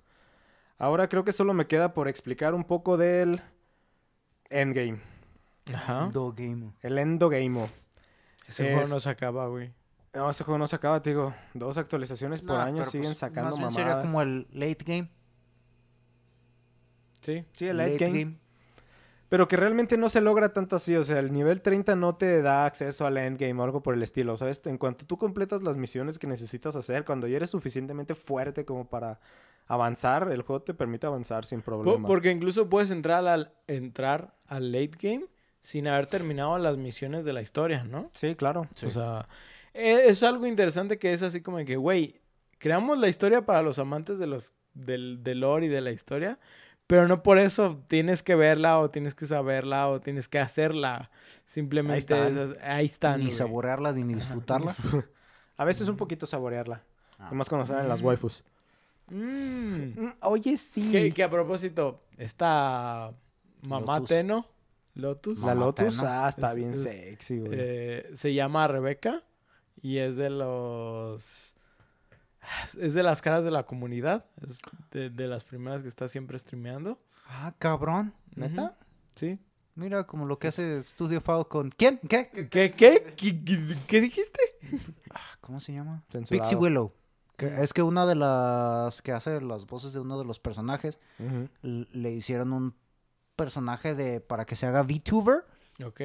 Ahora 0.78 1.08
creo 1.08 1.24
que 1.24 1.32
solo 1.32 1.54
me 1.54 1.68
queda 1.68 1.94
por 1.94 2.10
explicar 2.10 2.54
un 2.54 2.66
poco 2.66 2.98
del 2.98 3.40
endgame, 4.50 5.00
Ajá. 5.74 6.10
Do 6.12 6.34
game. 6.36 6.74
el 6.82 6.98
endogame. 6.98 7.66
Ese 8.46 8.68
Es- 8.68 8.74
juego 8.74 8.90
no 8.94 9.00
se 9.00 9.10
acaba, 9.10 9.48
güey. 9.48 9.72
No, 10.16 10.30
ese 10.30 10.44
juego 10.44 10.58
no 10.58 10.68
se 10.68 10.76
acaba, 10.78 11.02
te 11.02 11.10
digo. 11.10 11.34
Dos 11.54 11.78
actualizaciones 11.78 12.42
por 12.42 12.56
No, 12.56 12.62
año 12.62 12.86
siguen 12.86 13.10
pues, 13.10 13.18
sacando 13.18 13.58
más 13.58 13.76
bien 13.76 13.86
mamadas. 13.86 14.02
Sería 14.02 14.02
como 14.02 14.22
el 14.22 14.48
late 14.52 14.84
game. 14.86 15.12
Sí. 17.22 17.46
Sí, 17.52 17.68
el 17.68 17.78
late, 17.78 17.98
game. 17.98 18.40
Pero 19.28 19.48
que 19.48 19.58
realmente 19.58 19.98
no 19.98 20.08
se 20.08 20.22
logra 20.22 20.54
tanto 20.54 20.78
así. 20.78 20.96
O 20.96 21.04
sea, 21.04 21.20
el 21.20 21.34
nivel 21.34 21.62
30 21.62 21.96
no 21.96 22.16
te 22.16 22.42
da 22.42 22.66
acceso 22.66 23.06
al 23.06 23.18
endgame 23.18 23.60
o 23.60 23.64
algo 23.64 23.84
por 23.84 23.94
el 23.94 24.04
estilo. 24.04 24.38
¿Sabes? 24.38 24.62
En 24.66 24.78
cuanto 24.78 25.06
tú 25.06 25.18
completas 25.18 25.64
las 25.64 25.76
misiones 25.76 26.18
que 26.18 26.28
necesitas 26.28 26.76
hacer, 26.78 27.04
cuando 27.04 27.28
ya 27.28 27.36
eres 27.36 27.50
suficientemente 27.50 28.16
fuerte 28.16 28.64
como 28.64 28.88
para 28.88 29.20
avanzar, 29.68 30.32
el 30.32 30.44
juego 30.44 30.62
te 30.62 30.74
permite 30.74 31.08
avanzar 31.08 31.44
sin 31.44 31.62
problema. 31.62 32.08
Porque 32.08 32.32
incluso 32.32 32.70
puedes 32.70 32.92
entrar 32.92 33.28
al, 33.28 33.54
entrar 33.68 34.36
al 34.48 34.72
late 34.72 34.98
game 35.02 35.26
sin 35.62 35.88
haber 35.88 36.06
terminado 36.06 36.58
las 36.60 36.78
misiones 36.78 37.26
de 37.26 37.34
la 37.34 37.42
historia, 37.42 37.84
¿no? 37.84 38.10
Sí, 38.12 38.36
claro. 38.36 38.68
O 38.86 38.90
sea, 38.92 39.28
es 39.76 40.24
algo 40.24 40.46
interesante 40.48 40.98
que 40.98 41.14
es 41.14 41.22
así 41.22 41.42
como 41.42 41.58
de 41.58 41.66
que, 41.66 41.76
güey, 41.76 42.22
creamos 42.58 42.98
la 42.98 43.08
historia 43.08 43.46
para 43.46 43.62
los 43.62 43.78
amantes 43.80 44.18
de 44.20 44.28
los 44.28 44.54
del, 44.74 45.24
del 45.24 45.42
lore 45.42 45.66
y 45.68 45.70
de 45.70 45.82
la 45.82 45.92
historia, 45.92 46.40
pero 46.88 47.08
no 47.08 47.24
por 47.24 47.38
eso 47.40 47.82
tienes 47.88 48.24
que 48.24 48.36
verla 48.36 48.80
o 48.80 48.90
tienes 48.92 49.16
que 49.16 49.26
saberla 49.26 49.88
o 49.90 50.02
tienes 50.02 50.28
que 50.28 50.40
hacerla. 50.40 51.10
Simplemente 51.46 51.98
están. 52.00 52.38
esas- 52.38 52.58
ahí 52.64 52.86
están. 52.86 53.20
Ni 53.20 53.26
güey. 53.28 53.38
saborearla 53.38 53.92
ni 53.94 54.14
disfrutarla. 54.14 54.76
A 55.58 55.64
veces 55.66 55.88
un 55.90 55.96
poquito 55.98 56.26
saborearla. 56.26 56.84
Ah. 57.18 57.30
Nomás 57.32 57.48
conocer 57.50 57.78
en 57.80 57.88
las 57.88 58.02
waifus. 58.02 58.44
Mm. 59.10 60.00
Mm, 60.06 60.14
Oye, 60.22 60.58
sí. 60.58 60.92
Que, 60.92 61.12
que 61.14 61.24
a 61.24 61.30
propósito, 61.30 62.02
esta 62.18 63.14
mamá 63.68 63.96
Lotus. 63.96 64.10
Teno, 64.10 64.46
Lotus, 64.96 65.42
La 65.44 65.56
Lotus, 65.56 66.02
ah, 66.04 66.28
está 66.30 66.50
Es- 66.52 66.56
bien 66.56 66.74
es- 66.74 66.82
sexy, 66.82 67.40
güey. 67.40 67.52
eh, 67.54 68.10
se 68.14 68.34
llama 68.34 68.68
Rebeca 68.68 69.24
y 69.82 69.98
es 69.98 70.16
de 70.16 70.30
los... 70.30 71.56
Es 72.80 72.94
de 72.94 73.02
las 73.02 73.22
caras 73.24 73.44
de 73.44 73.50
la 73.52 73.64
comunidad, 73.64 74.26
es 74.48 74.60
de, 74.92 75.10
de 75.10 75.28
las 75.28 75.44
primeras 75.44 75.82
que 75.82 75.88
está 75.88 76.08
siempre 76.08 76.38
streameando. 76.38 77.00
Ah, 77.28 77.54
cabrón. 77.58 78.14
¿Neta? 78.36 78.78
Sí. 79.16 79.40
Mira 79.74 80.06
como 80.06 80.26
lo 80.28 80.38
que 80.38 80.50
hace 80.50 80.82
Studio 80.84 81.22
Fao 81.22 81.50
con... 81.50 81.72
¿Quién? 81.72 82.00
¿Qué? 82.08 82.30
¿Qué? 82.30 82.50
¿Qué? 82.50 82.72
¿Qué, 82.72 83.44
qué- 83.44 83.76
qué 83.88 84.02
dijiste? 84.02 84.40
Ah, 85.18 85.38
¿Cómo 85.40 85.62
se 85.62 85.72
llama? 85.72 86.04
Censurado. 86.12 86.44
Pixie 86.44 86.58
Willow. 86.58 86.92
Que 87.38 87.64
es 87.64 87.72
que 87.74 87.82
una 87.82 88.06
de 88.06 88.16
las 88.16 89.02
que 89.02 89.14
hace 89.14 89.40
las 89.40 89.66
voces 89.66 89.94
de 89.94 90.02
uno 90.02 90.20
de 90.20 90.26
los 90.26 90.40
personajes 90.40 91.00
le 91.62 92.12
hicieron 92.12 92.52
un 92.52 92.76
personaje 93.38 93.96
de 93.96 94.20
para 94.20 94.46
que 94.46 94.56
se 94.58 94.66
haga 94.66 94.84
VTuber 94.84 95.46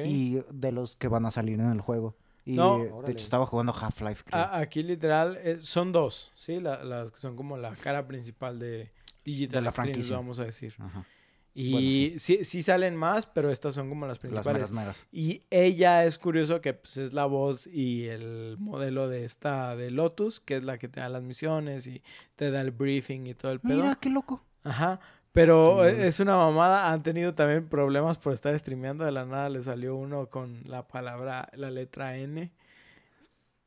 y 0.05 0.39
de 0.51 0.71
los 0.71 0.95
que 0.95 1.09
van 1.09 1.25
a 1.25 1.31
salir 1.31 1.59
en 1.59 1.71
el 1.71 1.81
juego. 1.81 2.15
Y 2.45 2.53
No. 2.53 2.79
de 2.79 2.91
Órale. 2.91 3.13
hecho 3.13 3.23
estaba 3.23 3.45
jugando 3.45 3.73
Half-Life. 3.73 4.23
aquí 4.31 4.81
literal 4.83 5.37
eh, 5.43 5.59
son 5.61 5.91
dos, 5.91 6.31
¿sí? 6.35 6.59
La- 6.59 6.83
las 6.83 7.11
que 7.11 7.19
son 7.19 7.35
como 7.35 7.57
la 7.57 7.75
cara 7.75 8.07
principal 8.07 8.57
de 8.59 8.91
Digital 9.23 9.61
De 9.61 9.65
la 9.65 9.71
franquicia. 9.71 10.15
vamos 10.15 10.39
a 10.39 10.45
decir. 10.45 10.73
Ajá. 10.79 11.05
Y 11.53 12.13
sí. 12.17 12.45
Sí, 12.45 12.63
salen 12.63 12.95
más, 12.95 13.25
pero 13.25 13.51
estas 13.51 13.75
son 13.75 13.89
como 13.89 14.07
las 14.07 14.15
Las 14.15 14.19
principales. 14.19 14.53
meras 14.53 14.71
meras. 14.71 15.07
Y 15.11 15.43
ella 15.49 16.05
es 16.05 16.17
curioso 16.17 16.61
que 16.61 16.73
pues, 16.73 16.95
es 16.97 17.11
la 17.13 17.25
voz 17.25 17.67
y 17.67 18.07
el 18.07 18.55
modelo 18.57 19.09
de 19.09 19.25
esta 19.25 19.75
de 19.75 19.91
Lotus, 19.91 20.39
que 20.39 20.55
es 20.55 20.63
la 20.63 20.77
que 20.77 20.87
te 20.87 21.01
da 21.01 21.09
las 21.09 21.23
misiones 21.23 21.87
y 21.87 22.01
te 22.37 22.51
da 22.51 22.61
el 22.61 22.71
briefing 22.71 23.27
y 23.27 23.33
todo 23.33 23.51
el 23.51 23.59
pedo. 23.59 23.83
Mira, 23.83 23.95
qué 23.99 24.09
loco. 24.09 24.43
Ajá. 24.63 24.99
Pero 25.33 25.79
Sí. 25.87 25.95
eh, 25.95 26.07
es 26.07 26.19
una 26.19 26.35
mamada. 26.35 26.91
Han 26.91 27.03
tenido 27.03 27.33
también 27.33 27.67
problemas 27.69 28.17
por 28.17 28.33
estar 28.33 28.57
streameando. 28.59 29.05
De 29.05 29.11
la 29.11 29.25
nada 29.25 29.49
le 29.49 29.61
salió 29.61 29.95
uno 29.95 30.27
con 30.27 30.61
la 30.65 30.87
palabra, 30.87 31.49
la 31.53 31.71
letra 31.71 32.17
N. 32.17 32.51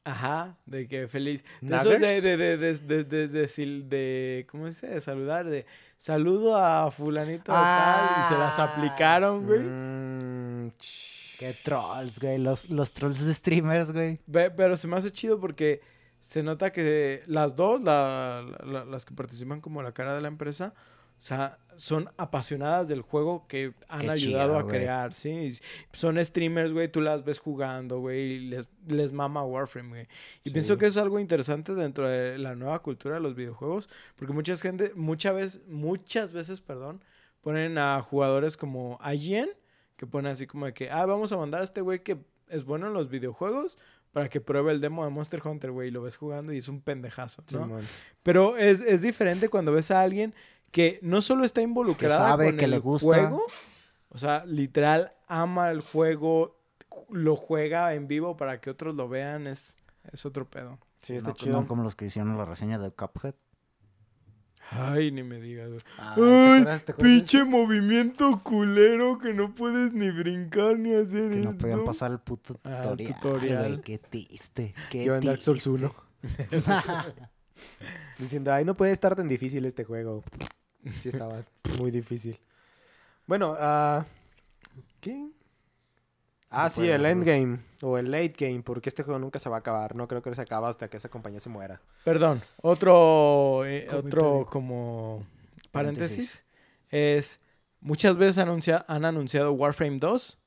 Ajá, 0.06 0.58
de 0.66 0.86
que 0.86 1.08
feliz. 1.08 1.42
De 1.62 1.74
esos 1.76 1.98
de, 1.98 2.20
de, 2.20 2.36
de, 2.36 2.56
de, 2.58 2.74
de, 2.74 3.04
de, 3.04 3.28
de 3.28 3.44
sil- 3.48 3.88
de- 3.88 4.46
¿cómo 4.50 4.64
se 4.64 4.70
dice? 4.72 4.88
De 4.88 5.00
saludar, 5.00 5.46
de 5.46 5.64
saludo 5.96 6.58
a 6.58 6.90
fulanito 6.90 7.44
tal. 7.44 8.10
Y 8.20 8.28
se 8.34 8.38
las 8.38 8.58
Ah. 8.58 8.64
aplicaron, 8.64 9.46
güey. 9.46 9.60
Mm, 9.60 10.72
Qué 11.38 11.54
trolls, 11.64 12.20
güey. 12.20 12.36
Los, 12.38 12.68
los 12.68 12.92
trolls 12.92 13.24
de 13.24 13.32
streamers, 13.32 13.92
güey. 13.92 14.20
Ve- 14.26 14.50
Pero 14.50 14.76
se 14.76 14.86
me 14.86 14.96
hace 14.96 15.10
chido 15.10 15.40
porque 15.40 15.80
se 16.20 16.42
nota 16.42 16.70
que 16.70 17.22
las 17.26 17.56
dos, 17.56 17.80
la- 17.80 18.44
la- 18.62 18.84
las 18.84 19.06
que 19.06 19.14
participan 19.14 19.62
como 19.62 19.82
la 19.82 19.92
cara 19.92 20.14
de 20.14 20.20
la 20.20 20.28
empresa, 20.28 20.74
sea, 21.26 21.59
son 21.76 22.10
apasionadas 22.18 22.86
del 22.86 23.01
juego 23.01 23.46
que 23.48 23.72
han 23.88 24.02
Qué 24.02 24.10
ayudado 24.10 24.56
chido, 24.56 24.59
a 24.59 24.66
crear, 24.68 25.14
¿sí? 25.14 25.59
Son 25.92 26.22
streamers, 26.22 26.72
güey, 26.72 26.88
tú 26.88 27.01
las 27.01 27.24
ves 27.24 27.38
jugando, 27.38 27.98
güey, 28.01 28.20
y 28.34 28.40
les, 28.40 28.68
les 28.86 29.12
mama 29.12 29.42
Warframe, 29.42 29.88
güey. 29.88 30.02
Y 30.44 30.51
Sí. 30.51 30.52
pienso 30.52 30.76
que 30.76 30.86
es 30.86 30.96
algo 30.98 31.18
interesante 31.18 31.74
dentro 31.74 32.06
de 32.06 32.36
la 32.38 32.55
nueva 32.55 32.80
cultura 32.82 33.14
de 33.16 33.22
los 33.22 33.34
videojuegos, 33.34 33.88
porque 34.16 34.34
mucha 34.34 34.55
gente, 34.56 34.92
muchas 34.94 35.34
veces, 35.34 35.62
muchas 35.66 36.32
veces, 36.32 36.60
perdón, 36.60 37.02
ponen 37.40 37.78
a 37.78 38.01
jugadores 38.02 38.56
como 38.56 39.01
IGN, 39.02 39.48
que 39.96 40.06
ponen 40.06 40.32
así 40.32 40.46
como 40.46 40.66
de 40.66 40.74
que, 40.74 40.90
ah, 40.90 41.06
vamos 41.06 41.32
a 41.32 41.36
mandar 41.38 41.62
a 41.62 41.64
este 41.64 41.80
güey 41.80 42.02
que 42.02 42.18
es 42.48 42.64
bueno 42.64 42.86
en 42.88 42.92
los 42.92 43.09
videojuegos 43.09 43.78
para 44.14 44.28
que 44.28 44.40
pruebe 44.40 44.70
el 44.70 44.80
demo 44.80 45.04
de 45.04 45.10
Monster 45.10 45.42
Hunter, 45.44 45.72
güey, 45.72 45.88
y 45.88 45.90
lo 45.90 46.00
ves 46.00 46.16
jugando 46.16 46.52
y 46.52 46.58
es 46.58 46.68
un 46.68 46.80
pendejazo, 46.80 47.42
¿no? 47.50 47.80
Pero 48.22 48.56
es, 48.56 48.80
es 48.80 49.02
diferente 49.02 49.48
cuando 49.48 49.72
ves 49.72 49.90
a 49.90 50.00
alguien 50.00 50.34
que 50.70 51.00
no 51.02 51.20
solo 51.20 51.44
está 51.44 51.62
involucrada 51.62 52.28
sabe, 52.28 52.46
con 52.46 52.56
que 52.56 52.64
el 52.66 52.70
le 52.70 52.78
gusta. 52.78 53.06
juego, 53.06 53.44
o 54.10 54.18
sea, 54.18 54.44
literal 54.46 55.12
ama 55.26 55.72
el 55.72 55.80
juego, 55.80 56.60
lo 57.10 57.34
juega 57.34 57.92
en 57.94 58.06
vivo 58.06 58.36
para 58.36 58.60
que 58.60 58.70
otros 58.70 58.94
lo 58.94 59.08
vean, 59.08 59.48
es, 59.48 59.76
es 60.12 60.24
otro 60.24 60.48
pedo. 60.48 60.78
Sí, 61.00 61.16
está 61.16 61.30
no, 61.30 61.34
chido. 61.34 61.60
no 61.60 61.66
como 61.66 61.82
los 61.82 61.96
que 61.96 62.04
hicieron 62.04 62.38
la 62.38 62.44
reseña 62.44 62.78
de 62.78 62.92
Cuphead. 62.92 63.34
Ay, 64.70 65.12
ni 65.12 65.22
me 65.22 65.40
digas, 65.40 65.68
güey. 65.68 65.80
Ay, 65.98 66.14
¿te 66.16 66.22
Ay, 66.22 66.60
acuerdas- 66.60 66.84
te 66.84 66.92
acuerdas 66.92 67.12
de 67.12 67.18
pinche 67.20 67.44
movimiento 67.44 68.40
culero 68.42 69.18
que 69.18 69.32
no 69.34 69.54
puedes 69.54 69.92
ni 69.92 70.10
brincar 70.10 70.78
ni 70.78 70.94
hacer 70.94 71.30
Que 71.30 71.36
no 71.36 71.50
esto. 71.50 71.58
podían 71.58 71.84
pasar 71.84 72.10
el 72.12 72.18
puto 72.18 72.58
Ah, 72.64 72.80
tutorial. 72.82 73.14
tutorial. 73.14 73.68
güey, 73.68 73.80
Qué 73.82 73.98
triste. 73.98 74.74
Qué 74.90 75.04
Yo 75.04 75.14
en 75.16 75.24
Dark 75.24 75.40
Souls 75.42 75.62
triste. 75.62 75.86
1. 75.86 75.94
Diciendo, 78.18 78.52
ay, 78.52 78.64
no 78.64 78.74
puede 78.74 78.92
estar 78.92 79.14
tan 79.14 79.28
difícil 79.28 79.64
este 79.64 79.84
juego. 79.84 80.22
Sí, 81.02 81.08
estaba 81.08 81.44
muy 81.78 81.90
difícil. 81.90 82.38
Bueno, 83.26 83.56
ah, 83.58 84.04
¿qué? 85.00 85.28
Ah, 86.55 86.70
sí, 86.70 86.89
el 86.89 87.05
endgame 87.06 87.59
o 87.82 87.98
el 87.98 88.10
late 88.10 88.35
game, 88.39 88.62
porque 88.62 88.89
este 88.89 89.02
juego 89.02 89.18
nunca 89.18 89.39
se 89.39 89.48
va 89.48 89.56
a 89.56 89.59
acabar. 89.60 89.94
No 89.97 90.06
creo 90.09 90.22
que 90.22 90.35
se 90.35 90.43
acabe 90.43 90.66
hasta 90.68 90.89
que 90.89 90.97
esa 90.97 91.09
compañía 91.09 91.40
se 91.40 91.48
muera. 91.51 91.81
Perdón, 92.05 92.40
otro, 92.62 93.64
eh, 93.66 93.89
otro 93.93 94.47
como 94.51 95.24
paréntesis, 95.70 96.44
Paréntesis. 96.44 96.44
es 96.90 97.40
muchas 97.81 98.16
veces 98.16 98.39
anuncia- 98.39 98.85
han 98.89 99.05
anunciado 99.05 99.52
Warframe 99.52 99.98
2, 99.98 100.39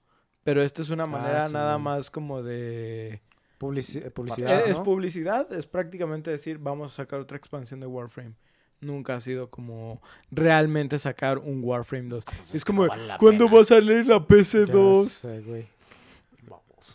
pero 0.43 0.61
esto 0.63 0.81
es 0.81 0.89
una 0.89 1.05
manera 1.05 1.47
sí, 1.47 1.53
nada 1.53 1.73
man. 1.77 1.95
más 1.97 2.09
como 2.11 2.41
de... 2.41 3.21
Publici- 3.59 3.97
eh, 4.01 4.07
Eh, 4.07 4.11
publicidad, 4.11 4.67
Es 4.67 4.77
¿no? 4.77 4.83
publicidad, 4.83 5.51
es 5.51 5.65
prácticamente 5.65 6.29
decir, 6.31 6.57
vamos 6.59 6.93
a 6.93 6.95
sacar 6.97 7.19
otra 7.19 7.37
expansión 7.37 7.79
de 7.79 7.87
Warframe. 7.87 8.33
Nunca 8.79 9.15
ha 9.15 9.19
sido 9.19 9.49
como 9.49 9.99
realmente 10.29 10.99
sacar 10.99 11.39
un 11.39 11.61
Warframe 11.63 12.07
2. 12.09 12.23
es 12.53 12.63
como, 12.63 12.83
no 12.83 12.89
vale 12.89 13.13
¿cuándo 13.19 13.45
pena. 13.45 13.55
va 13.55 13.61
a 13.61 13.65
salir 13.65 14.05
la 14.05 14.19
Ya 14.19 14.27
PC2? 14.27 15.07
sé, 15.07 15.41
güey. 15.41 15.67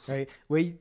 Ay, 0.09 0.29
Güey, 0.49 0.81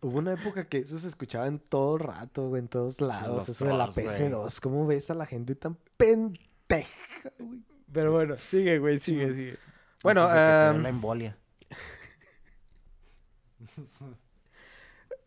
hubo 0.00 0.18
una 0.18 0.32
época 0.32 0.66
que 0.66 0.78
eso 0.78 0.98
se 0.98 1.08
escuchaba 1.08 1.46
en 1.46 1.58
todo 1.58 1.98
rato, 1.98 2.48
güey, 2.48 2.60
en 2.60 2.68
todos 2.68 3.00
lados. 3.00 3.36
Los 3.36 3.48
eso 3.48 3.64
de 3.66 3.74
la 3.74 3.88
trolls, 3.88 4.20
PC2. 4.20 4.60
¿Cómo 4.60 4.86
ves 4.86 5.10
a 5.10 5.14
la 5.14 5.26
gente 5.26 5.54
tan 5.54 5.76
pendeja, 5.96 7.32
güey? 7.38 7.62
Pero 7.92 8.12
bueno, 8.12 8.36
sigue, 8.38 8.78
güey, 8.78 8.98
sigue, 8.98 9.34
sigue. 9.34 9.58
Bueno, 10.02 10.28
em, 10.28 10.82
la 10.82 10.88
embolia. 10.88 11.36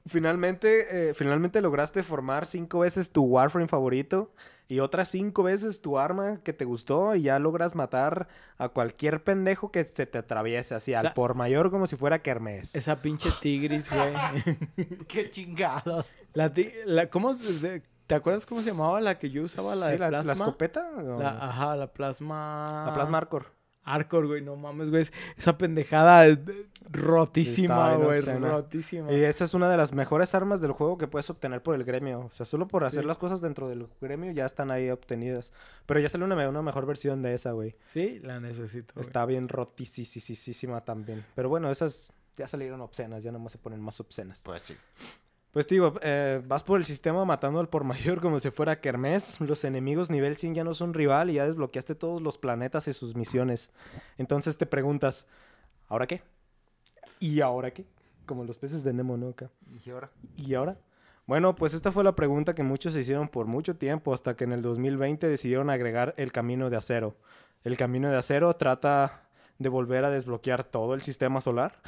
Finalmente, 0.06 1.10
eh, 1.10 1.14
finalmente 1.14 1.62
lograste 1.62 2.04
formar 2.04 2.46
cinco 2.46 2.80
veces 2.80 3.12
tu 3.12 3.24
Warframe 3.24 3.70
favorito 3.70 4.34
y 4.68 4.80
otras 4.80 5.10
cinco 5.10 5.44
veces 5.44 5.81
tu 5.81 5.99
arma 5.99 6.40
que 6.44 6.53
te 6.53 6.65
gustó 6.65 7.15
y 7.15 7.23
ya 7.23 7.38
logras 7.40 7.76
matar 7.76 8.27
a 8.57 8.69
cualquier 8.69 9.23
pendejo 9.23 9.72
que 9.72 9.84
se 9.85 10.06
te 10.06 10.18
atraviese 10.18 10.73
así, 10.76 10.94
O 10.95 10.99
sea- 10.99 11.10
al 11.10 11.14
por 11.14 11.35
mayor 11.35 11.69
como 11.72 11.85
si 11.88 11.95
fuera 11.95 12.19
Kermés. 12.19 12.76
Esa 12.76 13.02
pinche 13.02 13.30
tigris, 13.41 13.90
güey. 13.91 14.14
Qué 15.07 15.30
chingados. 15.30 16.14
La, 16.34 16.53
ti- 16.53 16.72
la- 16.85 17.10
¿cómo 17.10 17.34
se- 17.34 17.81
¿Te 18.07 18.15
acuerdas 18.15 18.45
cómo 18.45 18.61
se 18.61 18.72
llamaba 18.72 18.99
la 18.99 19.18
que 19.18 19.30
yo 19.30 19.44
usaba? 19.44 19.76
La 19.76 19.85
Sí, 19.85 19.91
de 19.94 19.98
la, 19.99 20.11
la 20.11 20.23
plasma. 20.23 20.45
escopeta? 20.45 20.90
o- 20.98 21.19
La- 21.19 21.38
ajá, 21.45 21.76
la 21.76 21.88
plasma. 21.94 22.84
la 22.88 22.94
plasma 22.94 23.18
Arcor. 23.18 23.45
Arcor, 23.86 24.28
güey, 24.28 24.42
no 24.42 24.56
mames, 24.56 24.90
güey. 24.90 25.06
Esa 25.38 25.58
pendejada 25.58 26.26
es 26.28 26.40
Sí, 26.46 26.66
rotísima, 26.90 27.96
güey. 27.96 28.18
obscena. 28.18 28.50
rotísima. 28.50 29.12
Y 29.12 29.24
esa 29.24 29.44
es 29.46 29.54
una 29.54 29.70
de 29.70 29.78
las 29.78 29.94
mejores 29.94 30.34
armas 30.36 30.62
del 30.62 30.72
juego 30.72 30.98
que 30.98 31.08
puedes 31.08 31.30
obtener 31.30 31.62
por 31.62 31.76
el 31.76 31.84
gremio. 31.84 32.22
O 32.22 32.30
sea, 32.30 32.46
solo 32.46 32.68
por 32.68 32.84
hacer 32.84 33.02
Sí. 33.04 33.08
las 33.08 33.18
cosas 33.18 33.42
dentro 33.42 33.68
del 33.68 33.88
gremio 34.02 34.32
ya 34.32 34.46
están 34.46 34.72
ahí 34.72 34.90
obtenidas. 34.90 35.54
Pero 35.86 36.00
ya 36.00 36.10
sale 36.10 36.24
una, 36.26 36.36
me- 36.36 36.48
una 36.48 36.62
mejor 36.62 36.86
versión 36.86 37.22
de 37.22 37.34
esa, 37.34 37.52
güey. 37.52 37.76
Sí, 37.86 38.20
la 38.24 38.40
necesito. 38.40 38.94
güey. 38.94 39.06
Está 39.06 39.26
bien 39.26 39.50
rotísima 39.50 40.82
también. 40.82 41.26
Pero 41.36 41.50
bueno, 41.50 41.70
esas 41.72 42.14
ya 42.38 42.48
salieron 42.48 42.82
obscenas, 42.82 43.24
ya 43.24 43.32
nomás 43.32 43.52
se 43.52 43.58
ponen 43.58 43.80
más 43.82 44.00
obscenas. 44.00 44.42
Pues 44.44 44.62
sí. 44.64 44.76
Pues 45.54 45.68
digo, 45.68 45.94
eh, 46.02 46.42
vas 46.48 46.64
por 46.64 46.80
el 46.80 46.86
sistema 46.86 47.24
matando 47.26 47.60
al 47.60 47.70
por 47.70 47.84
mayor 47.84 48.20
como 48.20 48.40
si 48.40 48.50
fuera 48.50 48.82
Kermés. 48.82 49.40
Los 49.40 49.64
enemigos 49.64 50.10
nivel 50.10 50.36
100 50.36 50.56
ya 50.56 50.64
no 50.64 50.74
son 50.74 50.96
rival 50.96 51.30
y 51.30 51.34
ya 51.34 51.46
desbloqueaste 51.46 51.94
todos 51.94 52.24
los 52.24 52.40
planetas 52.40 52.88
y 52.88 52.94
sus 52.94 53.16
misiones. 53.16 53.70
Entonces 54.18 54.58
te 54.58 54.66
preguntas, 54.66 55.28
¿ahora 55.88 56.08
qué? 56.08 56.24
¿Y 57.20 57.40
ahora 57.42 57.72
qué? 57.72 57.86
Como 58.26 58.44
los 58.46 58.58
peces 58.58 58.84
de 58.84 58.94
Nemo, 58.94 59.16
¿no? 59.16 59.30
Acá. 59.30 59.52
¿Y 59.86 59.92
ahora? 59.92 60.10
¿Y 60.36 60.56
ahora? 60.56 60.78
Bueno, 61.28 61.54
pues 61.54 61.76
esta 61.76 61.92
fue 61.92 62.04
la 62.04 62.16
pregunta 62.16 62.56
que 62.56 62.64
muchos 62.64 62.94
se 62.94 63.02
hicieron 63.02 63.28
por 63.28 63.46
mucho 63.46 63.76
tiempo 63.76 64.16
hasta 64.16 64.36
que 64.36 64.46
en 64.46 64.54
el 64.54 64.64
2020 64.64 65.28
decidieron 65.28 65.70
agregar 65.70 66.16
el 66.18 66.32
camino 66.32 66.72
de 66.72 66.78
acero. 66.78 67.16
El 67.64 67.78
camino 67.78 68.10
de 68.10 68.18
acero 68.18 68.56
trata 68.56 69.30
de 69.60 69.70
volver 69.70 70.04
a 70.04 70.10
desbloquear 70.10 70.64
todo 70.64 70.96
el 70.96 71.04
sistema 71.04 71.42
solar, 71.42 71.80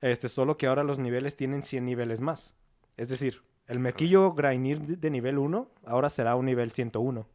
este, 0.00 0.28
solo 0.28 0.56
que 0.58 0.66
ahora 0.66 0.82
los 0.82 0.98
niveles 0.98 1.36
tienen 1.36 1.62
100 1.62 1.86
niveles 1.86 2.20
más. 2.20 2.54
Es 2.96 3.08
decir, 3.08 3.42
el 3.66 3.78
mequillo 3.78 4.32
Grainir 4.32 4.98
de 4.98 5.10
nivel 5.10 5.38
1 5.38 5.68
ahora 5.86 6.10
será 6.10 6.36
un 6.36 6.46
nivel 6.46 6.70
101. 6.70 7.26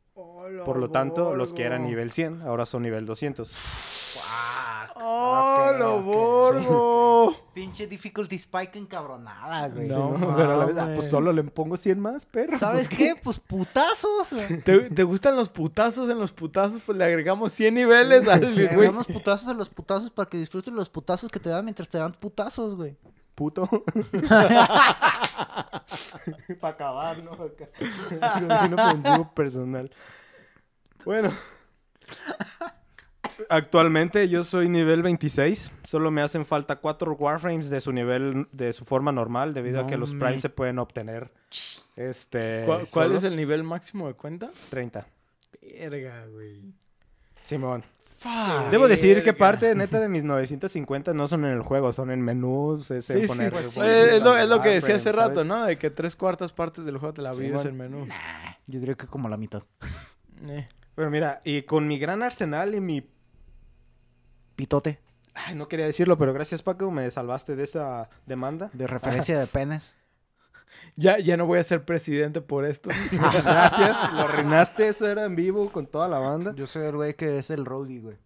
Por 0.64 0.78
lo 0.78 0.90
tanto, 0.92 1.36
los 1.36 1.54
que 1.54 1.64
eran 1.64 1.84
nivel 1.84 2.12
100 2.12 2.44
ahora 2.44 2.66
son 2.66 2.84
nivel 2.84 3.06
200. 3.06 3.56
¡Oh, 4.98 5.72
lo 5.78 5.98
ok, 5.98 6.04
borgo! 6.06 7.36
Pinche 7.54 7.86
difficulty 7.88 8.36
spike 8.36 8.78
encabronada, 8.78 9.68
güey. 9.70 9.86
Sí, 9.86 9.92
No 9.92 10.18
¿no? 10.18 10.36
Pero 10.36 10.54
a 10.54 10.58
la 10.58 10.66
vez, 10.66 10.76
mames. 10.76 10.96
pues 10.96 11.10
solo 11.10 11.32
le 11.34 11.44
pongo 11.44 11.78
100 11.78 12.00
más, 12.00 12.26
pero... 12.26 12.58
¿Sabes 12.58 12.88
pues, 12.88 12.98
qué? 12.98 13.16
Pues 13.22 13.40
putazos. 13.40 14.34
¿Te, 14.64 14.90
te 14.90 15.04
gustan 15.04 15.36
los 15.36 15.50
putazos? 15.50 16.10
En 16.10 16.18
los 16.18 16.32
putazos, 16.32 16.82
pues 16.86 16.98
le 16.98 17.04
agregamos 17.04 17.52
100 17.54 17.74
niveles 17.74 18.28
al 18.28 18.56
Le 18.56 18.68
güey. 18.74 18.88
damos 18.88 19.08
putazos 19.08 19.48
a 19.48 19.54
los 19.54 19.70
putazos 19.70 20.10
para 20.12 20.30
que 20.30 20.38
disfruten 20.38 20.76
los 20.76 20.90
putazos 20.90 21.30
que 21.30 21.40
te 21.40 21.50
dan 21.50 21.66
mientras 21.66 21.90
te 21.90 21.98
dan 21.98 22.14
putazos, 22.14 22.76
güey. 22.76 22.98
Puto. 23.36 23.68
Para 26.62 26.74
acabar, 26.74 27.22
¿no? 27.24 27.32
Ofensivo 27.32 29.32
personal. 29.34 29.92
Bueno. 31.04 31.32
Actualmente 33.50 34.30
yo 34.30 34.44
soy 34.46 34.70
nivel 34.70 35.04
26. 35.04 35.72
Solo 35.84 36.10
me 36.12 36.22
hacen 36.22 36.46
falta 36.46 36.78
4 36.78 37.14
Warframes 37.14 37.70
de 37.70 37.82
su 37.82 37.92
nivel, 37.92 38.48
de 38.54 38.72
su 38.72 38.86
forma 38.86 39.12
normal, 39.12 39.54
debido 39.54 39.82
a 39.82 39.88
que 39.88 39.98
los 39.98 40.14
me- 40.14 40.22
Primes 40.26 40.42
se 40.42 40.50
pueden 40.50 40.80
obtener. 40.80 41.30
Este. 41.98 42.64
¿Cuál, 42.66 42.88
cuál 42.90 43.12
es 43.14 43.26
el 43.26 43.36
nivel 43.36 43.64
máximo 43.64 44.08
de 44.08 44.14
cuenta? 44.14 44.50
30. 44.70 45.06
Verga, 45.62 46.26
güey. 46.28 46.74
Simón. 47.42 47.84
Fuck. 48.26 48.72
Debo 48.72 48.88
decir 48.88 49.22
que 49.24 49.34
parte 49.34 49.76
neta 49.76 50.00
de 50.00 50.10
mis 50.10 50.24
950 50.24 51.14
no 51.14 51.28
son 51.28 51.46
en 51.46 51.52
el 51.52 51.62
juego, 51.62 51.94
son 51.94 52.10
en 52.10 52.22
menús, 52.22 52.90
es 52.90 53.08
en 53.12 53.18
Sí, 53.18 53.22
sí, 53.22 53.28
poner 53.28 53.54
pues 53.54 53.68
sí. 53.70 53.80
Eh, 53.80 54.16
es, 54.16 54.24
lo, 54.24 54.36
es 54.36 54.50
lo 54.50 54.60
que 54.62 54.70
decía 54.70 54.96
hace 54.96 55.12
rato, 55.12 55.36
¿sabes? 55.36 55.48
¿no? 55.48 55.64
De 55.66 55.78
que 55.78 55.92
tres 55.92 56.16
cuartas 56.16 56.52
partes 56.52 56.86
del 56.86 56.98
juego 56.98 57.14
te 57.14 57.22
la 57.22 57.36
Sí, 57.36 57.42
vives 57.42 57.62
bueno. 57.62 57.70
el 57.70 57.76
menú. 57.76 58.06
Yo 58.66 58.80
diría 58.80 58.96
que 58.96 59.06
como 59.06 59.30
la 59.30 59.38
mitad. 59.38 59.64
Eh. 60.48 60.68
Pero 60.96 61.10
mira, 61.10 61.42
y 61.46 61.62
con 61.62 61.88
mi 61.88 61.98
gran 61.98 62.22
arsenal 62.22 62.76
y 62.76 62.82
mi... 62.82 63.08
Pitote. 64.56 65.00
Ay, 65.34 65.56
no 65.56 65.68
quería 65.70 65.86
decirlo, 65.86 66.18
pero 66.18 66.34
gracias 66.34 66.62
Paco, 66.62 66.92
me 66.92 67.10
salvaste 67.12 67.56
de 67.56 67.64
esa 67.64 68.10
demanda. 68.26 68.70
De 68.74 68.86
referencia 68.86 69.40
de 69.40 69.48
penes. 69.48 69.96
Ya, 70.96 71.20
ya 71.20 71.38
no 71.38 71.46
voy 71.46 71.60
a 71.60 71.64
ser 71.64 71.86
presidente 71.86 72.42
por 72.42 72.66
esto. 72.66 72.90
Gracias, 73.12 74.14
lo 74.14 74.20
arruinaste, 74.22 74.88
eso 74.88 75.08
era 75.08 75.26
en 75.26 75.36
vivo 75.36 75.70
con 75.70 75.88
toda 75.88 76.08
la 76.08 76.20
banda. 76.20 76.54
Yo 76.56 76.68
soy 76.68 76.86
el 76.86 76.96
güey 76.96 77.16
que 77.16 77.38
es 77.38 77.50
el 77.50 77.66
roadie, 77.66 78.00
güey. 78.00 78.18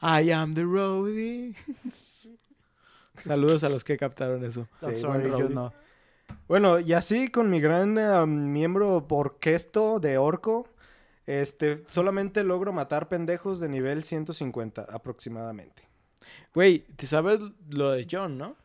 I 0.00 0.30
am 0.30 0.54
the 0.54 0.62
roadie. 0.62 1.54
Saludos 3.22 3.64
a 3.64 3.68
los 3.68 3.84
que 3.84 3.96
captaron 3.96 4.44
eso. 4.44 4.68
Sí, 4.80 4.96
sorry, 4.96 5.30
yo 5.30 5.48
no. 5.48 5.72
Bueno, 6.46 6.78
y 6.78 6.92
así 6.92 7.28
con 7.28 7.50
mi 7.50 7.60
gran 7.60 8.52
miembro 8.52 9.04
orquesto 9.08 9.98
de 9.98 10.18
orco, 10.18 10.68
este, 11.26 11.84
solamente 11.88 12.44
logro 12.44 12.72
matar 12.72 13.08
pendejos 13.08 13.60
de 13.60 13.68
nivel 13.68 14.04
150 14.04 14.86
aproximadamente. 14.88 15.82
Güey, 16.54 16.80
¿te 16.96 17.06
sabes 17.06 17.40
lo 17.68 17.90
de 17.90 18.06
John, 18.10 18.38
no? 18.38 18.56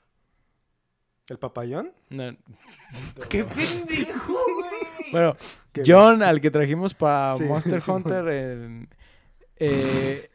¿El 1.29 1.37
papayón? 1.39 1.91
No. 2.09 2.35
¡Qué 3.29 3.43
pendejo, 3.43 4.33
güey! 4.33 5.11
Bueno, 5.11 5.35
Qué 5.71 5.83
John, 5.85 6.23
al 6.23 6.41
que 6.41 6.51
trajimos 6.51 6.93
para 6.93 7.33
Sí, 7.37 7.43
Monster 7.43 7.81
sí, 7.81 7.91
Hunter, 7.91 8.27
en, 8.27 8.89
eh, 9.57 10.29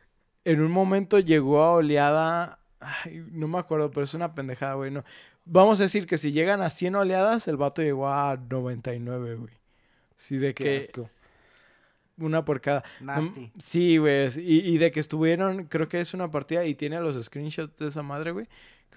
en 0.44 0.60
un 0.60 0.70
momento 0.70 1.18
llegó 1.18 1.62
a 1.62 1.72
oleada. 1.72 2.60
ay, 2.80 3.24
no 3.30 3.48
me 3.48 3.58
acuerdo, 3.58 3.90
pero 3.90 4.04
es 4.04 4.14
una 4.14 4.34
pendejada, 4.34 4.74
güey. 4.74 4.90
No. 4.90 5.04
Vamos 5.44 5.80
a 5.80 5.84
decir 5.84 6.06
que 6.06 6.18
si 6.18 6.32
llegan 6.32 6.60
a 6.62 6.70
100 6.70 6.94
oleadas, 6.96 7.48
el 7.48 7.56
vato 7.56 7.82
llegó 7.82 8.08
a 8.08 8.36
99, 8.36 9.34
güey. 9.36 9.54
Sí, 10.16 10.36
de 10.38 10.54
Qué 10.54 10.64
que 10.64 10.76
asco. 10.76 11.10
una 12.18 12.44
por 12.44 12.60
cada. 12.60 12.84
Nasty. 13.00 13.50
Sí, 13.58 13.98
güey. 13.98 14.28
Y, 14.38 14.60
y 14.74 14.78
de 14.78 14.90
que 14.90 15.00
estuvieron, 15.00 15.64
creo 15.64 15.88
que 15.88 16.00
es 16.00 16.14
una 16.14 16.30
partida 16.30 16.64
y 16.64 16.74
tiene 16.74 17.00
los 17.00 17.22
screenshots 17.24 17.76
de 17.76 17.88
esa 17.88 18.02
madre, 18.02 18.32
güey. 18.32 18.48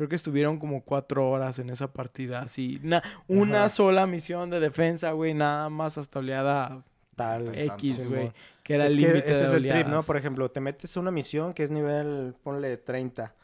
Creo 0.01 0.09
que 0.09 0.15
estuvieron 0.15 0.57
como 0.57 0.81
cuatro 0.83 1.29
horas 1.29 1.59
en 1.59 1.69
esa 1.69 1.93
partida, 1.93 2.39
así. 2.39 2.79
na- 2.81 3.03
una 3.27 3.59
Ajá. 3.65 3.69
sola 3.69 4.07
misión 4.07 4.49
de 4.49 4.59
defensa, 4.59 5.11
güey. 5.11 5.35
Nada 5.35 5.69
más 5.69 5.99
hasta 5.99 6.17
oleada 6.17 6.83
Tal. 7.15 7.55
X, 7.55 8.09
güey. 8.09 8.31
Que 8.63 8.73
era 8.73 8.85
Es 8.85 8.91
el 8.91 8.97
límite 8.97 9.29
ese 9.29 9.41
de 9.41 9.45
es 9.45 9.51
el 9.51 9.67
trip, 9.67 9.85
¿no? 9.85 10.01
Por 10.01 10.17
ejemplo, 10.17 10.49
te 10.49 10.59
metes 10.59 10.97
a 10.97 10.99
una 11.01 11.11
misión 11.11 11.53
que 11.53 11.61
es 11.61 11.69
nivel, 11.69 12.33
ponle 12.41 12.77
30, 12.77 13.35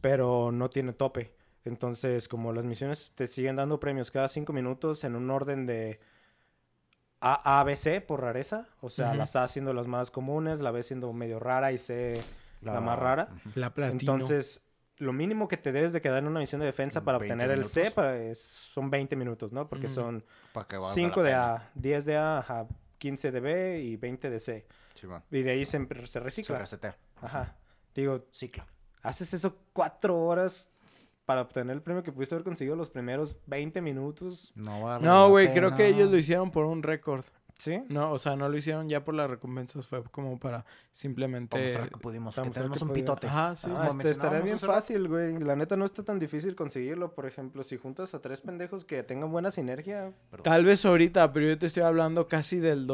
pero 0.00 0.52
no 0.52 0.70
tiene 0.70 0.92
tope. 0.92 1.32
Entonces, 1.64 2.28
como 2.28 2.52
las 2.52 2.64
misiones 2.64 3.10
te 3.16 3.26
siguen 3.26 3.56
dando 3.56 3.80
premios 3.80 4.12
cada 4.12 4.28
5 4.28 4.52
minutos 4.52 5.02
en 5.02 5.16
un 5.16 5.28
orden 5.30 5.66
de 5.66 5.98
A, 7.20 7.58
A, 7.58 7.64
B, 7.64 7.74
C 7.74 8.00
por 8.02 8.20
rareza. 8.20 8.68
O 8.82 8.88
sea, 8.88 9.14
las 9.14 9.34
A 9.34 9.48
siendo 9.48 9.72
las 9.74 9.88
más 9.88 10.12
comunes, 10.12 10.60
la 10.60 10.70
B 10.70 10.80
siendo 10.84 11.12
medio 11.12 11.40
rara 11.40 11.72
y 11.72 11.78
C 11.78 12.22
la, 12.60 12.80
más 12.80 13.00
rara. 13.00 13.30
La 13.56 13.74
platino. 13.74 13.98
Entonces, 13.98 14.60
lo 14.98 15.12
mínimo 15.12 15.48
que 15.48 15.56
te 15.56 15.72
debes 15.72 15.92
de 15.92 16.00
quedar 16.00 16.18
en 16.18 16.28
una 16.28 16.40
misión 16.40 16.60
de 16.60 16.66
defensa 16.66 17.02
para 17.04 17.18
20 17.18 17.34
obtener 17.34 17.58
el 17.58 17.66
C 17.66 17.90
para- 17.90 18.16
es- 18.16 18.40
son 18.72 18.90
20 18.90 19.16
minutos, 19.16 19.52
¿no? 19.52 19.68
Porque 19.68 19.86
Ujú. 19.86 19.94
son 19.94 20.24
Para 20.52 20.68
que 20.68 20.76
valga 20.76 20.88
la 20.88 20.94
5 20.94 21.22
de. 21.22 21.32
A, 21.34 21.70
10 21.74 22.04
de 22.04 22.16
A, 22.16 22.38
ajá, 22.38 22.66
15 22.98 23.30
de 23.32 23.40
B 23.40 23.80
y 23.82 23.96
20 23.96 24.30
de 24.30 24.38
C. 24.38 24.66
Sí. 24.94 25.06
Y 25.30 25.42
de 25.42 25.50
ahí 25.50 25.66
se, 25.66 25.78
se 25.86 26.06
Se 26.06 26.20
recicla. 26.20 26.58
resetea. 26.58 26.96
Ajá. 27.20 27.56
Digo, 27.94 28.26
Ciclo. 28.32 28.64
haces 29.02 29.34
eso 29.34 29.56
cuatro 29.72 30.16
horas 30.18 30.68
para 31.26 31.40
obtener 31.42 31.74
el 31.74 31.82
premio 31.82 32.02
que 32.02 32.12
pudiste 32.12 32.34
haber 32.34 32.44
conseguido 32.44 32.76
los 32.76 32.90
primeros 32.90 33.38
20 33.46 33.80
minutos. 33.80 34.52
No 34.54 34.82
vale 34.82 35.04
No, 35.04 35.28
güey, 35.28 35.52
creo 35.52 35.74
que 35.74 35.86
ellos 35.88 36.10
lo 36.10 36.16
hicieron 36.16 36.50
por 36.50 36.64
un 36.66 36.82
récord. 36.82 37.24
¿Sí? 37.64 37.82
No, 37.88 38.12
o 38.12 38.18
sea, 38.18 38.36
no 38.36 38.46
lo 38.50 38.56
hicieron 38.58 38.90
ya 38.90 39.02
por 39.04 39.14
las 39.14 39.30
recompensas, 39.30 39.86
fue 39.86 40.02
como 40.10 40.38
para 40.38 40.66
simplemente... 40.92 41.48
Para 41.50 41.62
mostrar 41.64 41.88
que 41.88 41.96
pudimos. 41.98 42.34
para 42.34 42.46
Que 42.48 42.52
tenemos 42.54 42.76
que 42.78 42.84
un 42.84 42.92
pitote. 42.92 43.26
Ajá, 43.26 43.56
sí. 43.56 43.70
Ah, 43.74 43.86
este, 43.88 44.10
estaría 44.10 44.40
bien 44.40 44.58
fácil, 44.58 45.08
güey. 45.08 45.38
La 45.38 45.56
neta 45.56 45.74
no 45.74 45.86
está 45.86 46.02
tan 46.02 46.18
difícil 46.18 46.54
conseguirlo. 46.54 47.14
Por 47.14 47.24
ejemplo, 47.24 47.64
si 47.64 47.78
juntas 47.78 48.14
a 48.14 48.20
tres 48.20 48.42
pendejos 48.42 48.84
que 48.84 49.02
tengan 49.02 49.32
buena 49.32 49.50
sinergia. 49.50 50.12
Tal 50.42 50.66
vez 50.66 50.84
ahorita, 50.84 51.32
pero 51.32 51.46
yo 51.46 51.58
te 51.58 51.64
estoy 51.64 51.84
hablando 51.84 52.28
casi 52.28 52.58
del 52.58 52.86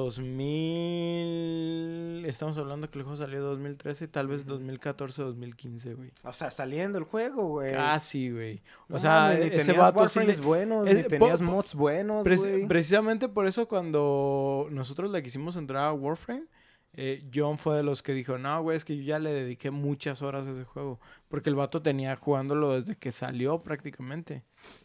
2000... 1.01 2.25
Estamos 2.27 2.57
hablando 2.59 2.91
que 2.91 2.99
el 2.99 3.05
juego 3.05 3.17
salió 3.17 3.39
en 3.39 3.45
2013, 3.45 4.09
tal 4.09 4.29
vez 4.29 4.47
2014, 4.47 5.23
2015, 5.23 5.95
güey. 5.95 6.13
O 6.25 6.33
sea, 6.33 6.51
saliendo 6.51 6.99
el 6.99 7.05
juego, 7.05 7.47
güey. 7.49 7.73
Casi, 7.73 8.31
güey. 8.31 8.63
O 8.89 8.95
No 8.95 8.99
sea, 8.99 9.35
ni 9.35 9.47
ese 9.47 9.65
tenías 9.65 9.77
vato 9.79 10.07
sí 10.07 10.21
le- 10.21 10.37
buenos, 10.37 10.87
es- 10.89 10.97
ni 10.97 11.03
tenías 11.05 11.41
po- 11.41 11.47
mods 11.47 11.75
buenos, 11.75 12.27
Preci- 12.27 12.51
güey. 12.51 12.67
precisamente 12.67 13.29
por 13.29 13.47
eso 13.47 13.67
cuando 13.67 14.60
nosotros 14.69 15.11
le 15.11 15.23
quisimos 15.23 15.57
entrar 15.57 15.87
a 15.87 15.93
Warframe, 15.93 16.47
eh, 16.95 17.23
John 17.33 17.57
fue 17.59 17.77
de 17.77 17.83
los 17.83 18.03
que 18.03 18.13
dijo, 18.13 18.37
no, 18.39 18.63
güey, 18.63 18.77
es 18.77 18.85
que 18.85 18.97
yo 18.97 19.03
ya 19.03 19.19
le 19.19 19.33
dediqué 19.33 19.71
muchas 19.71 20.23
horas 20.23 20.47
a 20.47 20.51
ese 20.53 20.65
juego. 20.65 20.99
Porque 21.29 21.49
el 21.49 21.55
vato 21.55 21.81
tenía 21.81 22.17
jugándolo 22.17 22.73
desde 22.75 22.97
que 22.97 23.13
salió 23.13 23.61
prácticamente. 23.61 24.43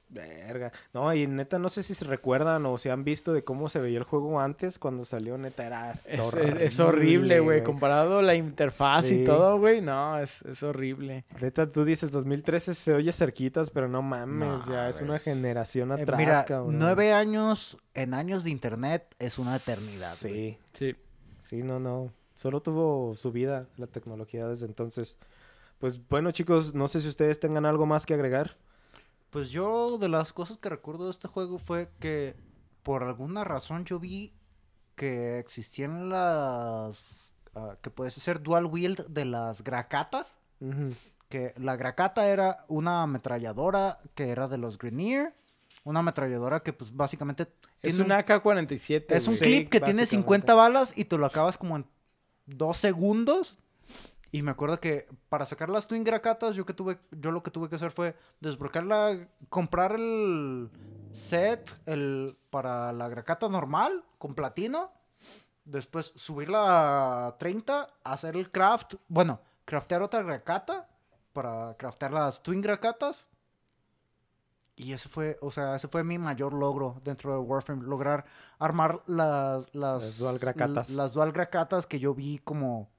Verga. 0.10 0.72
No, 0.94 1.12
y 1.14 1.26
neta, 1.26 1.58
no 1.58 1.70
sé 1.70 1.82
si 1.82 1.96
se 1.96 2.06
recuerdan 2.06 2.64
o 2.68 2.78
si 2.78 2.90
han 2.90 3.04
visto 3.04 3.34
de 3.34 3.44
cómo 3.44 3.68
se 3.68 3.80
veía 3.80 3.98
el 3.98 4.04
juego 4.04 4.40
antes 4.40 4.78
cuando 4.78 5.04
salió, 5.06 5.38
neta, 5.40 5.66
era 5.66 5.92
Es, 5.92 6.06
es- 6.06 6.34
es 6.36 6.80
horrible, 6.80 7.40
güey. 7.40 7.64
Comparado 7.64 8.22
la 8.22 8.36
interfaz 8.36 9.08
Sí. 9.08 9.22
y 9.22 9.24
todo, 9.26 9.58
güey, 9.58 9.82
no, 9.82 10.20
es, 10.20 10.44
es 10.44 10.62
horrible. 10.62 11.26
Neta, 11.42 11.68
tú 11.70 11.84
dices 11.84 12.12
2013 12.12 12.76
se 12.76 12.94
oye 12.94 13.12
cerquitas, 13.12 13.72
pero 13.72 13.88
no 13.90 14.04
mames, 14.04 14.68
No, 14.68 14.72
ya 14.72 14.90
es 14.90 15.02
una 15.02 15.16
es- 15.16 15.24
generación 15.24 15.92
Eh, 15.92 16.04
atrás, 16.04 16.20
Mira, 16.20 16.46
cabrón. 16.46 16.78
nueve 16.78 17.12
años 17.12 17.78
en 17.96 18.14
años 18.14 18.44
de 18.44 18.52
internet 18.52 19.16
es 19.18 19.40
una 19.40 19.56
eternidad. 19.56 20.14
Sí, 20.14 20.60
Sí. 20.74 20.96
Sí, 21.46 21.64
no, 21.64 21.80
no. 21.80 22.12
Solo 22.36 22.62
tuvo 22.62 23.16
su 23.16 23.32
vida 23.32 23.68
la 23.78 23.88
tecnología 23.88 24.48
desde 24.48 24.66
entonces. 24.66 25.18
Pues 25.80 26.06
bueno, 26.10 26.32
chicos, 26.32 26.74
no 26.74 26.88
sé 26.88 27.02
si 27.02 27.08
ustedes 27.08 27.40
tengan 27.40 27.66
algo 27.66 27.86
más 27.86 28.06
que 28.06 28.14
agregar. 28.14 28.58
Pues 29.30 29.50
yo 29.50 29.98
de 29.98 30.10
las 30.10 30.34
cosas 30.34 30.58
que 30.58 30.70
recuerdo 30.70 31.06
de 31.06 31.12
este 31.12 31.28
juego 31.28 31.58
fue 31.58 31.90
que 32.00 32.36
por 32.84 33.04
alguna 33.04 33.44
razón 33.44 33.86
yo 33.86 34.00
vi 34.00 34.34
que 34.96 35.40
existían 35.40 36.10
las... 36.10 37.36
ah, 37.54 37.78
que 37.82 37.90
puedes 37.90 38.18
hacer 38.18 38.42
dual 38.42 38.66
wield 38.66 39.06
de 39.08 39.26
las 39.26 39.64
gracatas. 39.64 40.40
Que 41.30 41.54
la 41.58 41.76
gracata 41.76 42.28
era 42.28 42.66
una 42.68 43.04
ametralladora 43.04 44.00
que 44.14 44.30
era 44.30 44.48
de 44.48 44.58
los 44.58 44.78
Grenier. 44.78 45.34
Una 45.86 46.00
ametralladora 46.02 46.60
que 46.62 46.74
pues 46.74 46.94
básicamente 46.94 47.48
Es 47.82 47.98
un- 48.00 48.06
una 48.08 48.18
AK-47. 48.20 49.06
es 49.16 49.28
un. 49.28 49.36
Sí, 49.36 49.40
clip 49.44 49.70
que 49.70 49.80
tiene 49.80 50.02
básicamente. 50.02 50.08
50 50.08 50.54
balas 50.56 50.94
y 50.98 51.06
te 51.06 51.18
lo 51.18 51.26
acabas 51.26 51.58
como 51.58 51.78
en 51.78 51.86
dos 52.46 52.76
segundos. 52.78 53.58
Y 54.32 54.42
me 54.42 54.52
acuerdo 54.52 54.82
que 54.82 55.08
para 55.30 55.46
sacar 55.46 55.70
las 55.70 55.88
Twin 55.88 56.04
Gracatas, 56.04 56.56
yo 56.56 56.66
que 56.66 56.74
tuve, 56.74 57.00
yo 57.12 57.32
lo 57.32 57.42
que 57.42 57.52
tuve 57.52 57.70
que 57.70 57.76
hacer 57.76 57.92
fue 57.92 58.18
desbloquearla, 58.42 59.30
comprar 59.48 59.94
el 59.94 60.70
set 61.12 61.72
el, 61.86 62.36
para 62.50 62.92
la 62.92 63.08
Gracata 63.08 63.48
normal 63.48 64.04
con 64.18 64.36
platino. 64.36 64.92
Después 65.64 66.12
subirla 66.16 67.28
a 67.28 67.38
30, 67.38 67.88
hacer 68.04 68.36
el 68.36 68.52
craft. 68.52 68.96
Bueno, 69.08 69.40
craftear 69.64 70.02
otra 70.02 70.22
Gracata 70.22 70.90
para 71.32 71.76
craftear 71.78 72.12
las 72.12 72.44
Twin 72.44 72.60
Gracatas. 72.62 73.30
Y 74.78 74.92
ese 74.92 75.08
fue, 75.08 75.38
o 75.42 75.52
sea, 75.52 75.76
ese 75.76 75.88
fue 75.88 76.04
mi 76.04 76.18
mayor 76.18 76.54
logro 76.54 77.00
dentro 77.04 77.32
de 77.32 77.38
Warframe. 77.40 77.84
Lograr 77.86 78.26
armar 78.60 79.02
las... 79.08 79.74
Las, 79.74 80.04
Las 80.04 80.18
dual 80.20 80.38
gracatas. 80.40 80.90
Las 80.92 81.14
dual 81.14 81.32
gracatas 81.32 81.88
que 81.88 82.00
yo 82.00 82.14
vi 82.14 82.40
como 82.40 82.90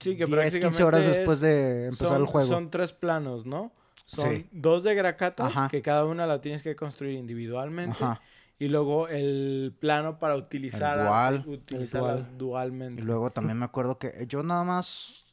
Sí, 0.00 0.16
que 0.16 0.26
10, 0.26 0.58
15 0.58 0.84
horas 0.84 1.06
después 1.06 1.36
es- 1.38 1.42
de 1.42 1.84
empezar 1.86 2.08
son, 2.08 2.20
el 2.20 2.26
juego. 2.26 2.46
Son 2.46 2.70
tres 2.70 2.92
planos, 2.92 3.46
¿no? 3.46 3.72
Son 4.04 4.28
Sí. 4.36 4.48
dos 4.52 4.82
de 4.82 4.94
gracatas, 4.94 5.56
Ajá. 5.56 5.68
que 5.68 5.80
cada 5.80 6.04
una 6.04 6.26
la 6.26 6.42
tienes 6.42 6.62
que 6.62 6.76
construir 6.76 7.14
individualmente. 7.18 8.04
Ajá. 8.04 8.20
Y 8.58 8.68
luego 8.68 9.08
el 9.08 9.74
plano 9.80 10.18
para 10.18 10.36
utilizar, 10.36 10.98
El 10.98 11.06
dual. 11.06 11.44
utilizarla 11.46 12.12
El 12.12 12.16
dual. 12.24 12.38
dualmente. 12.38 13.00
Y 13.02 13.04
luego 13.04 13.30
también 13.30 13.58
me 13.58 13.64
acuerdo 13.64 13.98
que 13.98 14.26
yo 14.28 14.42
nada 14.42 14.62
más 14.62 15.23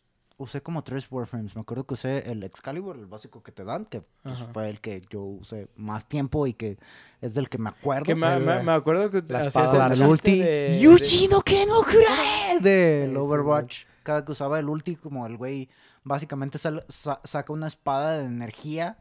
usé 0.41 0.61
como 0.61 0.84
tres 0.84 1.07
Warframes. 1.11 1.55
Me 1.55 1.61
acuerdo 1.61 1.85
que 1.85 1.93
usé 1.93 2.31
el 2.31 2.43
Excalibur, 2.43 2.95
el 2.97 3.05
básico 3.05 3.41
que 3.43 3.51
te 3.51 3.63
dan, 3.63 3.85
que 3.85 4.01
pues, 4.23 4.39
fue 4.53 4.69
el 4.69 4.80
que 4.81 5.01
yo 5.09 5.22
usé 5.23 5.68
más 5.76 6.07
tiempo 6.07 6.47
y 6.47 6.53
que 6.53 6.77
es 7.22 7.34
del 7.34 7.49
que 7.49 7.57
me 7.57 7.69
acuerdo. 7.69 8.05
Que 8.05 8.15
me, 8.15 8.35
El- 8.35 8.43
me- 8.43 8.63
me 8.63 8.72
acuerdo 8.72 9.09
que 9.09 9.22
la 9.27 9.43
espada 9.45 9.88
el 9.93 10.03
ulti. 10.03 10.39
de- 10.39 10.80
Yuji 10.81 11.27
no 11.27 11.41
que 11.41 11.65
no 11.65 11.81
curae 11.84 12.59
del 12.61 13.15
Overwatch. 13.18 13.85
Cada 14.03 14.26
que 14.26 14.31
usaba 14.31 14.59
el 14.59 14.68
ulti, 14.69 14.95
como 14.95 15.26
el 15.27 15.38
güey 15.38 15.69
básicamente 16.03 16.57
sal- 16.57 16.85
sa- 16.89 17.22
saca 17.23 17.53
una 17.53 17.68
espada 17.68 18.18
de 18.18 18.26
energía 18.26 18.97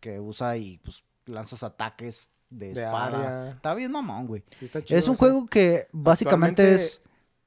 que 0.00 0.20
usa 0.20 0.56
y 0.56 0.78
pues 0.78 1.02
lanzas 1.26 1.62
ataques 1.62 2.30
de, 2.50 2.72
De 2.74 2.82
espada. 2.84 3.06
área. 3.40 3.50
Está 3.52 3.74
bien 3.74 3.92
mamón, 3.92 4.26
güey. 4.26 4.42
Sí, 4.58 4.66
está 4.66 4.82
chido, 4.84 4.98
Es 4.98 5.06
un 5.08 5.12
o 5.14 5.16
sea, 5.16 5.18
juego 5.28 5.46
que 5.46 5.86
básicamente 5.92 6.62
actualmente- 6.62 6.74
es... 6.74 7.02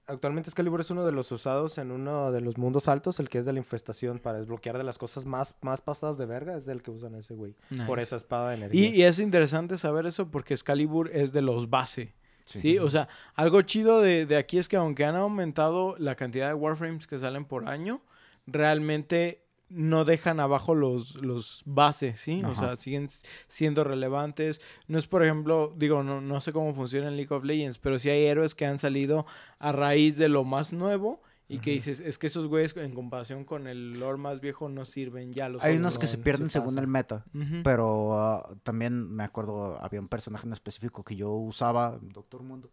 Actualmente 0.10 0.50
Excalibur 0.50 0.80
es 0.80 0.90
uno 0.90 1.06
de 1.06 1.12
los 1.12 1.30
usados 1.34 1.78
en 1.78 1.92
uno 1.92 2.32
de 2.32 2.40
los 2.40 2.58
mundos 2.58 2.88
altos, 2.88 3.20
el 3.20 3.28
que 3.28 3.40
es 3.40 3.46
de 3.46 3.52
la 3.52 3.60
infestación, 3.60 4.20
para 4.20 4.38
desbloquear 4.40 4.78
de 4.78 4.86
las 4.86 4.98
cosas 4.98 5.26
más, 5.26 5.56
más 5.62 5.82
pasadas 5.82 6.18
de 6.18 6.26
verga, 6.26 6.56
es 6.56 6.66
del 6.66 6.82
que 6.82 6.92
usan 6.92 7.14
ese 7.16 7.34
güey. 7.36 7.56
Por 7.86 8.00
esa 8.00 8.16
espada 8.16 8.50
de 8.52 8.56
Y, 8.56 8.58
energía. 8.60 8.90
y 8.96 9.04
es 9.04 9.20
interesante 9.20 9.78
saber 9.78 10.06
eso 10.06 10.32
porque 10.32 10.54
Excalibur 10.54 11.10
es 11.14 11.34
de 11.34 11.42
los 11.42 11.70
base. 11.70 12.14
Sí. 12.46 12.60
Sí, 12.60 12.80
o 12.80 12.90
sea, 12.90 13.10
algo 13.36 13.62
chido 13.64 14.00
de, 14.00 14.26
de 14.26 14.38
aquí 14.38 14.58
es 14.58 14.70
que 14.70 14.78
aunque 14.78 15.04
han 15.04 15.18
aumentado 15.18 15.96
la 15.98 16.16
cantidad 16.16 16.48
de 16.48 16.54
Warframes 16.54 17.06
que 17.06 17.20
salen 17.20 17.44
por 17.44 17.68
año, 17.68 18.02
realmente 18.46 19.44
no 19.70 20.06
dejan 20.06 20.40
abajo 20.40 20.76
los, 20.76 21.16
los 21.16 21.64
bases, 21.66 22.20
¿sí? 22.20 22.42
O 22.46 22.56
sea, 22.56 22.76
siguen 22.76 23.08
siendo 23.48 23.84
relevantes. 23.84 24.62
No 24.88 24.98
es, 24.98 25.08
por 25.08 25.24
ejemplo, 25.24 25.74
digo, 25.76 26.04
no, 26.04 26.22
no 26.22 26.40
sé 26.40 26.54
cómo 26.54 26.74
funciona 26.74 27.08
en 27.08 27.18
League 27.18 27.34
of 27.34 27.44
Legends, 27.44 27.78
pero 27.78 28.00
sí 28.00 28.10
hay 28.10 28.26
héroes 28.26 28.56
que 28.56 28.66
han 28.66 28.78
salido 28.78 29.26
a 29.60 29.72
raíz 29.72 30.18
de 30.18 30.30
lo 30.30 30.44
más 30.44 30.74
nuevo 30.74 31.22
y 31.50 31.60
que 31.60 31.72
dices, 31.72 32.02
es 32.02 32.18
que 32.18 32.28
esos 32.28 32.48
güeyes 32.48 32.76
en 32.76 32.94
comparación 32.94 33.46
con 33.46 33.68
el 33.68 34.00
lore 34.00 34.18
más 34.18 34.42
viejo 34.42 34.68
no 34.68 34.84
sirven 34.84 35.32
ya. 35.32 35.48
Los 35.48 35.64
Hay 35.64 35.78
unos 35.78 35.98
que 35.98 36.08
se 36.08 36.18
pierden 36.18 36.50
según 36.50 36.70
pasa. 36.70 36.82
el 36.82 36.88
meta. 36.88 37.26
Pero 37.64 38.20
ah, 38.20 38.50
también 38.64 39.10
me 39.10 39.24
acuerdo, 39.24 39.82
había 39.82 40.02
un 40.02 40.10
personaje 40.10 40.46
en 40.46 40.54
específico 40.54 41.04
que 41.04 41.16
yo 41.16 41.32
usaba, 41.32 42.00
Doctor 42.02 42.44
Mundo, 42.44 42.70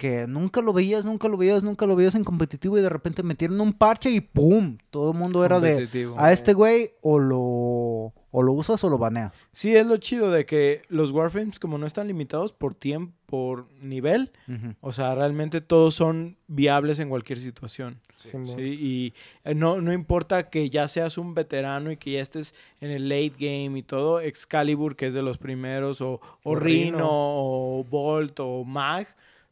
que 0.00 0.26
nunca 0.26 0.62
lo 0.62 0.72
veías, 0.72 1.04
nunca 1.04 1.28
lo 1.28 1.36
veías, 1.36 1.62
nunca 1.62 1.84
lo 1.84 1.94
veías 1.94 2.14
en 2.14 2.24
competitivo 2.24 2.78
y 2.78 2.80
de 2.80 2.88
repente 2.88 3.22
metieron 3.22 3.60
un 3.60 3.74
parche 3.74 4.10
y 4.10 4.22
¡pum! 4.22 4.78
Todo 4.88 5.12
el 5.12 5.18
mundo 5.18 5.44
era 5.44 5.60
de 5.60 5.86
a 6.16 6.32
este 6.32 6.54
güey 6.54 6.92
o 7.02 7.18
lo, 7.18 8.14
o 8.30 8.42
lo 8.42 8.52
usas 8.54 8.82
o 8.82 8.88
lo 8.88 8.96
baneas. 8.96 9.50
Sí, 9.52 9.76
es 9.76 9.86
lo 9.86 9.98
chido 9.98 10.30
de 10.30 10.46
que 10.46 10.80
los 10.88 11.10
Warframes, 11.10 11.60
como 11.60 11.76
no 11.76 11.84
están 11.84 12.06
limitados 12.06 12.54
por 12.54 12.74
tiempo, 12.74 13.12
por 13.26 13.70
nivel, 13.82 14.32
o 14.80 14.90
sea, 14.92 15.14
realmente 15.14 15.60
todos 15.60 15.96
son 15.96 16.38
viables 16.48 16.98
en 16.98 17.10
cualquier 17.10 17.36
situación. 17.38 18.00
Simón. 18.16 18.56
Sí, 18.56 18.62
y 18.62 19.14
eh, 19.44 19.54
no, 19.54 19.82
no 19.82 19.92
importa 19.92 20.48
que 20.48 20.70
ya 20.70 20.88
seas 20.88 21.18
un 21.18 21.34
veterano 21.34 21.92
y 21.92 21.98
que 21.98 22.12
ya 22.12 22.22
estés 22.22 22.54
en 22.80 22.90
el 22.90 23.10
late 23.10 23.34
game 23.38 23.78
y 23.78 23.82
todo, 23.82 24.22
Excalibur, 24.22 24.96
que 24.96 25.08
es 25.08 25.14
de 25.14 25.20
los 25.20 25.36
primeros, 25.36 26.00
o, 26.00 26.22
o 26.42 26.54
Rhino. 26.56 27.06
o 27.06 27.84
Bolt, 27.84 28.40
o 28.40 28.64
Mag, 28.64 29.06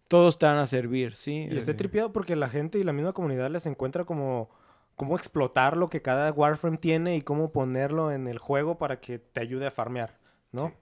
todos 0.08 0.38
te 0.38 0.46
van 0.46 0.58
a 0.58 0.66
servir, 0.66 1.14
¿sí? 1.14 1.48
Y 1.50 1.56
está 1.56 1.72
Eh, 1.72 1.74
tripeado 1.74 2.12
porque 2.12 2.34
la 2.36 2.48
gente 2.48 2.78
y 2.78 2.84
la 2.84 2.92
misma 2.92 3.12
comunidad 3.12 3.50
les 3.50 3.66
encuentra 3.66 4.04
como 4.04 4.50
cómo 4.96 5.16
explotar 5.16 5.76
lo 5.76 5.88
que 5.88 6.02
cada 6.02 6.32
Warframe 6.32 6.78
tiene 6.78 7.16
y 7.16 7.22
cómo 7.22 7.52
ponerlo 7.52 8.10
en 8.10 8.26
el 8.26 8.38
juego 8.38 8.78
para 8.78 9.00
que 9.00 9.18
te 9.20 9.40
ayude 9.40 9.66
a 9.66 9.70
farmear, 9.70 10.18
¿no? 10.50 10.72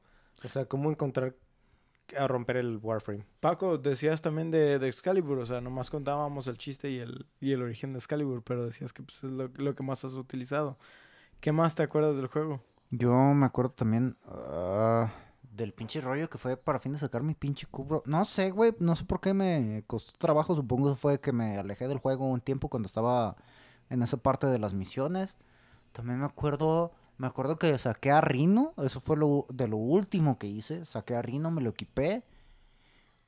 O 0.43 0.49
sea, 0.49 0.65
cómo 0.65 0.91
encontrar 0.91 1.35
a 2.17 2.27
romper 2.29 2.57
el 2.57 2.79
Warframe. 2.81 3.27
Paco, 3.41 3.79
decías 3.79 4.23
también 4.23 4.51
de, 4.51 4.79
de 4.79 4.87
Excalibur, 4.89 5.39
o 5.39 5.45
sea, 5.45 5.61
nomás 5.61 5.91
contábamos 5.91 6.47
el 6.47 6.57
chiste 6.57 6.89
y 6.89 6.99
el, 7.01 7.27
y 7.41 7.53
el 7.53 7.63
origen 7.63 7.93
de 7.93 7.99
Excalibur, 7.99 8.43
pero 8.43 8.65
decías 8.65 8.93
que 8.93 9.03
pues, 9.03 9.25
es 9.25 9.31
lo, 9.31 9.49
lo 9.57 9.75
que 9.75 9.83
más 9.83 10.05
has 10.05 10.15
utilizado. 10.15 10.79
¿Qué 11.41 11.53
más 11.53 11.75
te 11.75 11.83
acuerdas 11.83 12.17
del 12.17 12.29
juego? 12.29 12.63
Yo 12.91 13.13
me 13.13 13.45
acuerdo 13.45 13.73
también 13.73 14.17
ah, 14.29 15.11
del 15.57 15.73
pinche 15.73 16.01
rollo 16.01 16.29
que 16.29 16.39
fue 16.39 16.57
para 16.57 16.79
fin 16.79 16.93
de 16.93 16.99
sacar 16.99 17.23
mi 17.23 17.35
pinche 17.35 17.67
cubro. 17.67 18.03
No 18.07 18.25
sé, 18.25 18.51
güey, 18.51 18.75
no 18.79 18.95
sé 18.95 19.05
por 19.05 19.21
qué 19.21 19.35
me 19.35 19.85
costó 19.87 20.13
trabajo. 20.19 20.55
Supongo 20.55 20.91
que 20.95 21.01
fue 21.01 21.21
que 21.21 21.33
me 21.33 21.57
alejé 21.59 21.89
del 21.89 21.99
juego 21.99 22.27
un 22.29 22.41
tiempo 22.41 22.69
cuando 22.69 22.87
estaba 22.87 23.37
en 23.89 24.03
esa 24.03 24.19
parte 24.19 24.47
de 24.47 24.59
las 24.59 24.75
misiones. 24.75 25.37
También 25.93 26.19
me 26.21 26.27
acuerdo, 26.27 26.93
me 27.17 27.27
acuerdo 27.27 27.59
que 27.59 27.77
saqué 27.79 28.11
a 28.11 28.21
Rino. 28.21 28.75
Eso 28.77 29.01
fue 29.01 29.17
lo, 29.17 29.47
de 29.49 29.67
lo 29.69 29.77
último 29.79 30.39
que 30.39 30.47
hice. 30.47 30.85
Saqué 30.85 31.17
a 31.17 31.23
Rino, 31.23 31.51
me 31.51 31.63
lo 31.63 31.71
equipé. 31.71 32.23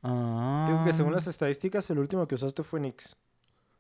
Digo 0.02 0.84
que 0.84 0.90
Ah, 0.90 0.92
según 0.94 1.12
las 1.12 1.26
estadísticas, 1.26 1.90
el 1.90 1.98
último 1.98 2.28
que 2.28 2.36
usaste 2.36 2.62
fue 2.62 2.78
Nix, 2.78 3.16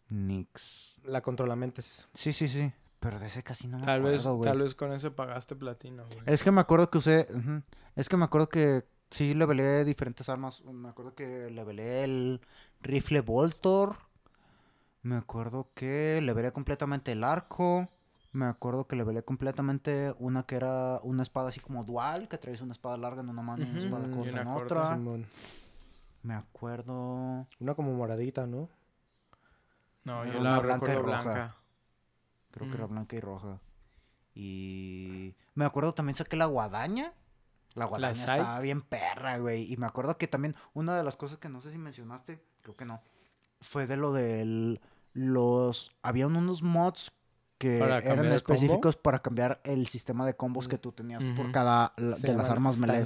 Nix. 0.08 0.96
la 1.04 1.20
controlamentes. 1.20 2.08
Sí, 2.14 2.32
sí, 2.32 2.48
sí. 2.48 2.72
Pero 3.00 3.18
de 3.18 3.26
ese 3.26 3.42
casi 3.44 3.68
no 3.68 3.78
me 3.78 3.84
Tal 3.84 4.02
vez, 4.02 4.22
acuerdo, 4.22 4.36
güey. 4.38 4.50
tal 4.50 4.62
vez 4.62 4.74
con 4.74 4.92
ese 4.92 5.10
pagaste 5.10 5.54
platino, 5.54 6.04
güey. 6.06 6.18
Es 6.26 6.42
que 6.42 6.50
me 6.50 6.60
acuerdo 6.60 6.90
que 6.90 6.98
usé. 6.98 7.28
Es 7.94 8.08
que 8.08 8.16
me 8.16 8.24
acuerdo 8.24 8.48
que 8.48 8.84
sí 9.10 9.34
levelé 9.34 9.84
diferentes 9.84 10.28
armas. 10.28 10.64
Me 10.64 10.88
acuerdo 10.88 11.14
que 11.14 11.48
levelé 11.50 12.02
el 12.04 12.40
rifle 12.80 13.20
Voltor. 13.20 13.96
Me 15.02 15.16
acuerdo 15.16 15.70
que 15.74 16.20
levelé 16.22 16.52
completamente 16.52 17.12
el 17.12 17.22
arco. 17.22 17.88
Me 18.32 18.46
acuerdo 18.46 18.86
que 18.88 18.96
levelé 18.96 19.22
completamente 19.22 20.12
una 20.18 20.42
que 20.42 20.56
era 20.56 21.00
una 21.02 21.22
espada 21.22 21.48
así 21.48 21.60
como 21.60 21.82
dual, 21.84 22.28
que 22.28 22.36
traes 22.36 22.60
una 22.60 22.72
espada 22.72 22.96
larga 22.96 23.22
en 23.22 23.28
una 23.30 23.42
mano 23.42 23.64
y 23.64 23.70
una 23.70 23.78
espada 23.78 24.10
corta 24.10 24.30
una 24.32 24.42
en 24.42 24.48
corta, 24.48 24.74
otra. 24.80 24.94
Simón. 24.96 25.26
Me 26.24 26.34
acuerdo. 26.34 27.46
Una 27.60 27.74
como 27.74 27.94
moradita, 27.94 28.46
¿no? 28.46 28.68
No, 30.04 30.24
Era 30.24 30.32
yo 30.34 30.40
una 30.40 30.50
la 30.56 30.58
blanca 30.60 30.86
y 30.92 30.94
recuerdo 30.96 31.16
roja. 31.16 31.22
blanca. 31.22 31.56
Creo 32.50 32.68
que 32.68 32.76
era 32.76 32.86
Mm. 32.86 32.90
blanca 32.90 33.16
y 33.16 33.20
roja. 33.20 33.60
Y 34.34 35.34
me 35.54 35.64
acuerdo 35.64 35.92
también 35.92 36.14
saqué 36.16 36.36
la 36.36 36.46
guadaña. 36.46 37.12
La 37.74 37.84
guadaña 37.86 38.12
estaba 38.20 38.60
bien 38.60 38.82
perra, 38.82 39.38
güey. 39.38 39.70
Y 39.72 39.76
me 39.76 39.86
acuerdo 39.86 40.16
que 40.18 40.26
también 40.28 40.54
una 40.74 40.96
de 40.96 41.02
las 41.04 41.16
cosas 41.16 41.38
que 41.38 41.48
no 41.48 41.60
sé 41.60 41.70
si 41.70 41.78
mencionaste, 41.78 42.40
creo 42.62 42.76
que 42.76 42.84
no, 42.84 43.02
fue 43.60 43.86
de 43.86 43.96
lo 43.96 44.12
del 44.12 44.80
los 45.12 45.90
habían 46.02 46.36
unos 46.36 46.62
mods 46.62 47.10
que 47.58 47.78
¿Para 47.80 47.98
eran 47.98 48.18
combo? 48.18 48.34
específicos 48.34 48.96
para 48.96 49.18
cambiar 49.18 49.60
el 49.64 49.88
sistema 49.88 50.24
de 50.24 50.34
combos 50.36 50.66
Mm. 50.66 50.70
que 50.70 50.78
tú 50.78 50.92
tenías 50.92 51.24
por 51.36 51.50
cada 51.50 51.92
la- 51.96 52.16
de 52.16 52.34
las 52.34 52.48
armas 52.50 52.78
melee. 52.78 53.02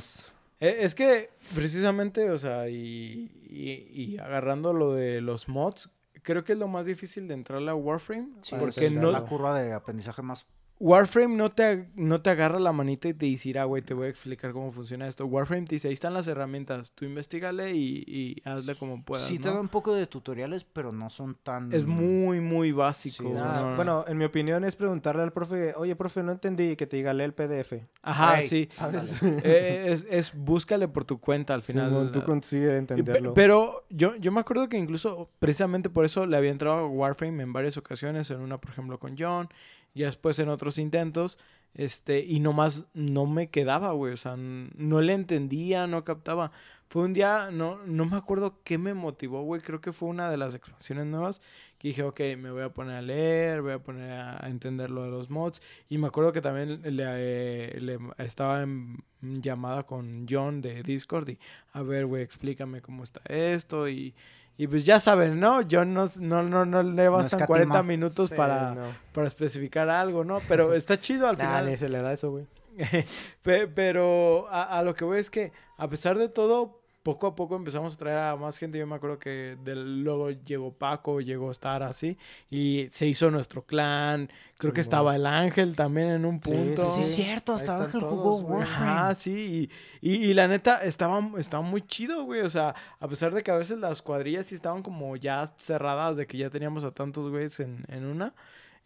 Eh, 0.60 0.77
Es 0.81 0.94
que 0.94 1.31
precisamente, 1.55 2.31
o 2.31 2.39
sea, 2.39 2.69
y, 2.69 3.32
y- 3.51 4.02
y 4.14 4.19
agarrando 4.19 4.73
lo 4.74 4.93
de 4.93 5.20
los 5.23 5.48
mods, 5.48 5.89
creo 6.23 6.44
que 6.44 6.53
es 6.53 6.59
lo 6.59 6.69
más 6.69 6.86
difícil 6.86 7.28
de 7.28 7.35
entrarle 7.35 7.70
a 7.70 7.74
Warframe. 7.74 8.28
Sí, 8.40 8.57
porque 8.59 8.86
es 8.86 8.93
no, 8.93 9.11
la 9.11 9.24
curva 9.24 9.59
de 9.61 9.73
aprendizaje 9.73 10.23
más 10.23 10.47
Warframe 10.87 11.37
no 11.37 11.53
te, 11.53 11.87
no 11.95 12.23
te 12.23 12.31
agarra 12.31 12.59
la 12.59 12.73
manita 12.73 13.07
y 13.09 13.15
te 13.15 13.27
dice, 13.27 13.57
ah, 13.57 13.63
güey, 13.67 13.83
te 13.83 13.95
voy 13.95 14.07
a 14.07 14.11
explicar 14.11 14.51
cómo 14.53 14.73
funciona 14.73 15.07
esto. 15.07 15.25
Warframe 15.27 15.65
te 15.69 15.77
dice, 15.77 15.87
ahí 15.87 15.95
están 15.95 16.13
las 16.13 16.27
herramientas, 16.27 16.91
tú 16.91 17.05
investigale 17.05 17.73
y, 17.73 18.03
y 18.05 18.43
hazle 18.45 18.75
como 18.75 19.01
puedas. 19.05 19.25
Sí 19.25 19.39
te 19.39 19.49
da 19.49 19.61
un 19.61 19.69
poco 19.69 19.95
de 19.95 20.09
tutoriales, 20.09 20.65
pero 20.65 20.91
no 20.91 21.09
son 21.09 21.37
tan 21.37 21.73
Es 21.73 21.87
muy, 21.87 22.41
muy 22.41 22.73
básico. 22.73 23.23
Sí, 23.23 23.29
Ah, 23.39 23.59
no- 23.61 23.71
no- 23.71 23.77
Bueno, 23.77 24.05
en 24.09 24.19
mi 24.19 24.25
opinión 24.25 24.65
es 24.65 24.75
preguntarle 24.75 25.23
al 25.23 25.33
profe, 25.33 25.73
oye, 25.77 25.95
profe, 25.95 26.25
no 26.25 26.33
entendí, 26.33 26.75
que 26.75 26.89
te 26.89 26.97
diga, 26.97 27.15
lee 27.15 27.23
el 27.25 27.33
PDF. 27.33 27.87
Ajá, 28.03 28.43
sí. 28.43 28.69
¿Sabes? 28.73 29.05
Eh, 29.45 29.85
es, 29.87 30.05
es 30.11 30.35
búscale 30.35 30.89
por 30.89 31.05
tu 31.05 31.21
cuenta 31.21 31.55
al 31.55 31.63
final. 31.63 32.11
Tú 32.11 32.25
consigues 32.25 32.73
entenderlo. 32.73 33.35
Pero 33.35 33.85
yo, 33.89 34.17
yo 34.17 34.33
me 34.33 34.41
acuerdo 34.41 34.69
que 34.69 34.79
incluso 34.79 35.31
precisamente 35.39 35.91
por 35.91 36.05
eso 36.05 36.27
le 36.27 36.37
había 36.37 36.51
entrado 36.51 36.79
a 36.79 36.87
Warframe 36.89 37.41
en 37.45 37.53
varias 37.53 37.77
ocasiones, 37.77 38.33
en 38.33 38.41
una 38.41 38.59
por 38.61 38.73
ejemplo 38.73 38.99
con 38.99 39.15
John 39.17 39.49
y 39.95 40.05
después 40.05 40.39
en 40.39 40.49
otros 40.49 40.72
intentos. 40.78 41.39
Este, 41.74 42.20
y 42.20 42.40
nomás 42.40 42.86
no 42.93 43.27
me 43.27 43.49
quedaba, 43.49 43.93
güey. 43.93 44.12
O 44.12 44.16
sea, 44.16 44.36
no 44.36 45.01
le 45.01 45.15
entendía, 45.15 45.86
no 45.86 46.05
captaba. 46.05 46.53
Fue 46.89 47.05
un 47.05 47.15
día, 47.15 47.49
no, 47.51 47.78
no 47.86 48.05
me 48.05 48.19
acuerdo 48.19 48.59
qué 48.65 48.77
me 48.77 48.93
motivó, 48.93 49.43
güey. 49.43 49.62
Creo 49.62 49.81
que 49.81 49.93
fue 49.94 50.11
una 50.11 50.31
de 50.31 50.36
las 50.36 50.55
expansiones 50.55 51.07
nuevas. 51.07 51.40
Que 51.78 51.89
dije, 51.89 52.03
ok, 52.03 52.20
me 52.39 52.51
voy 52.51 52.62
a 52.62 52.69
poner 52.74 52.97
a 52.97 53.03
leer, 53.03 53.62
voy 53.62 53.73
a 53.73 53.78
poner 53.82 54.11
a 54.12 54.47
entender 54.49 54.90
lo 54.90 55.03
de 55.05 55.11
los 55.11 55.31
mods. 55.31 55.62
Y 55.89 55.97
me 55.97 56.09
acuerdo 56.09 56.32
que 56.32 56.43
también 56.43 56.82
le, 56.85 57.05
eh, 57.07 57.81
le- 57.81 57.99
estaba 58.19 58.62
en 58.62 59.03
llamada 59.20 59.85
con 59.85 60.27
John 60.28 60.61
de 60.61 60.82
Discord. 60.82 61.31
Y, 61.31 61.39
a 61.73 61.82
ver, 61.82 62.05
güey, 62.05 62.23
explícame 62.23 62.82
cómo 62.82 63.03
está 63.05 63.23
esto. 63.27 63.89
Y, 63.89 64.15
y 64.59 64.66
pues 64.66 64.85
ya 64.85 65.01
saben, 65.01 65.41
¿no? 65.41 65.61
John 65.69 65.95
no, 65.95 66.05
no, 66.19 66.43
no, 66.43 66.65
no 66.65 66.83
le 66.83 67.09
bastan 67.09 67.41
escatima. 67.41 67.47
40 67.47 67.83
minutos 67.83 68.29
Sí, 68.31 68.35
para, 68.37 68.74
no. 68.74 68.83
para 69.12 69.27
especificar 69.29 69.89
algo, 69.89 70.24
¿no? 70.24 70.41
Pero 70.49 70.74
está 70.74 70.99
chido 70.99 71.29
al 71.29 71.37
final. 71.37 71.66
ni 71.70 71.77
se 71.77 71.89
le 71.89 72.01
da 72.03 72.12
eso, 72.12 72.31
güey. 72.31 72.47
Pe- 73.43 73.69
Pero 73.69 74.47
a, 74.51 74.79
a 74.79 74.83
lo 74.83 74.95
que 74.95 75.05
voy 75.05 75.19
es 75.19 75.31
que, 75.31 75.53
a 75.77 75.89
pesar 75.89 76.19
de 76.19 76.29
todo, 76.29 76.82
poco 77.03 77.27
a 77.27 77.35
poco 77.35 77.57
empezamos 77.57 77.95
a 77.95 77.97
traer 77.97 78.19
a 78.19 78.37
más 78.37 78.59
gente. 78.59 78.79
Yo 78.79 78.87
me 78.87 78.95
acuerdo 78.95 79.19
que 79.19 79.57
del, 79.65 80.03
luego 80.05 80.31
llegó 80.31 80.73
Paco, 80.73 81.20
llegó 81.20 81.51
Star 81.51 81.83
así, 81.83 82.16
y 82.51 82.87
se 82.91 83.07
hizo 83.07 83.31
nuestro 83.31 83.65
clan. 83.65 84.31
Creo 84.59 84.73
que 84.73 84.81
estaba 84.81 85.16
el 85.16 85.27
Ángel 85.27 85.74
también 85.74 86.09
en 86.09 86.24
un 86.24 86.39
punto. 86.39 86.87
Sí, 86.87 87.01
es 87.01 87.07
sí. 87.09 87.23
cierto, 87.24 87.55
hasta 87.55 87.83
Ángel 87.85 88.01
jugó 88.03 88.41
güey. 88.43 88.61
Warframe. 88.61 88.85
Ajá, 88.91 89.15
sí, 89.16 89.69
y, 90.01 90.09
y, 90.12 90.24
y 90.31 90.35
la 90.35 90.47
neta 90.47 90.85
estaba, 90.85 91.20
estaba 91.39 91.62
muy 91.62 91.83
chido, 91.83 92.23
güey. 92.24 92.43
O 92.43 92.51
sea, 92.51 92.74
a 93.01 93.09
pesar 93.09 93.35
de 93.35 93.43
que 93.43 93.51
a 93.51 93.57
veces 93.57 93.79
las 93.79 94.01
cuadrillas 94.03 94.47
sí 94.47 94.55
estaban 94.55 94.83
como 94.83 95.16
ya 95.16 95.47
cerradas, 95.59 96.16
de 96.16 96.27
que 96.27 96.39
ya 96.39 96.51
teníamos 96.51 96.85
a 96.85 96.93
tantos 96.93 97.29
güeyes 97.31 97.59
en, 97.61 97.85
en 97.89 98.05
una. 98.07 98.35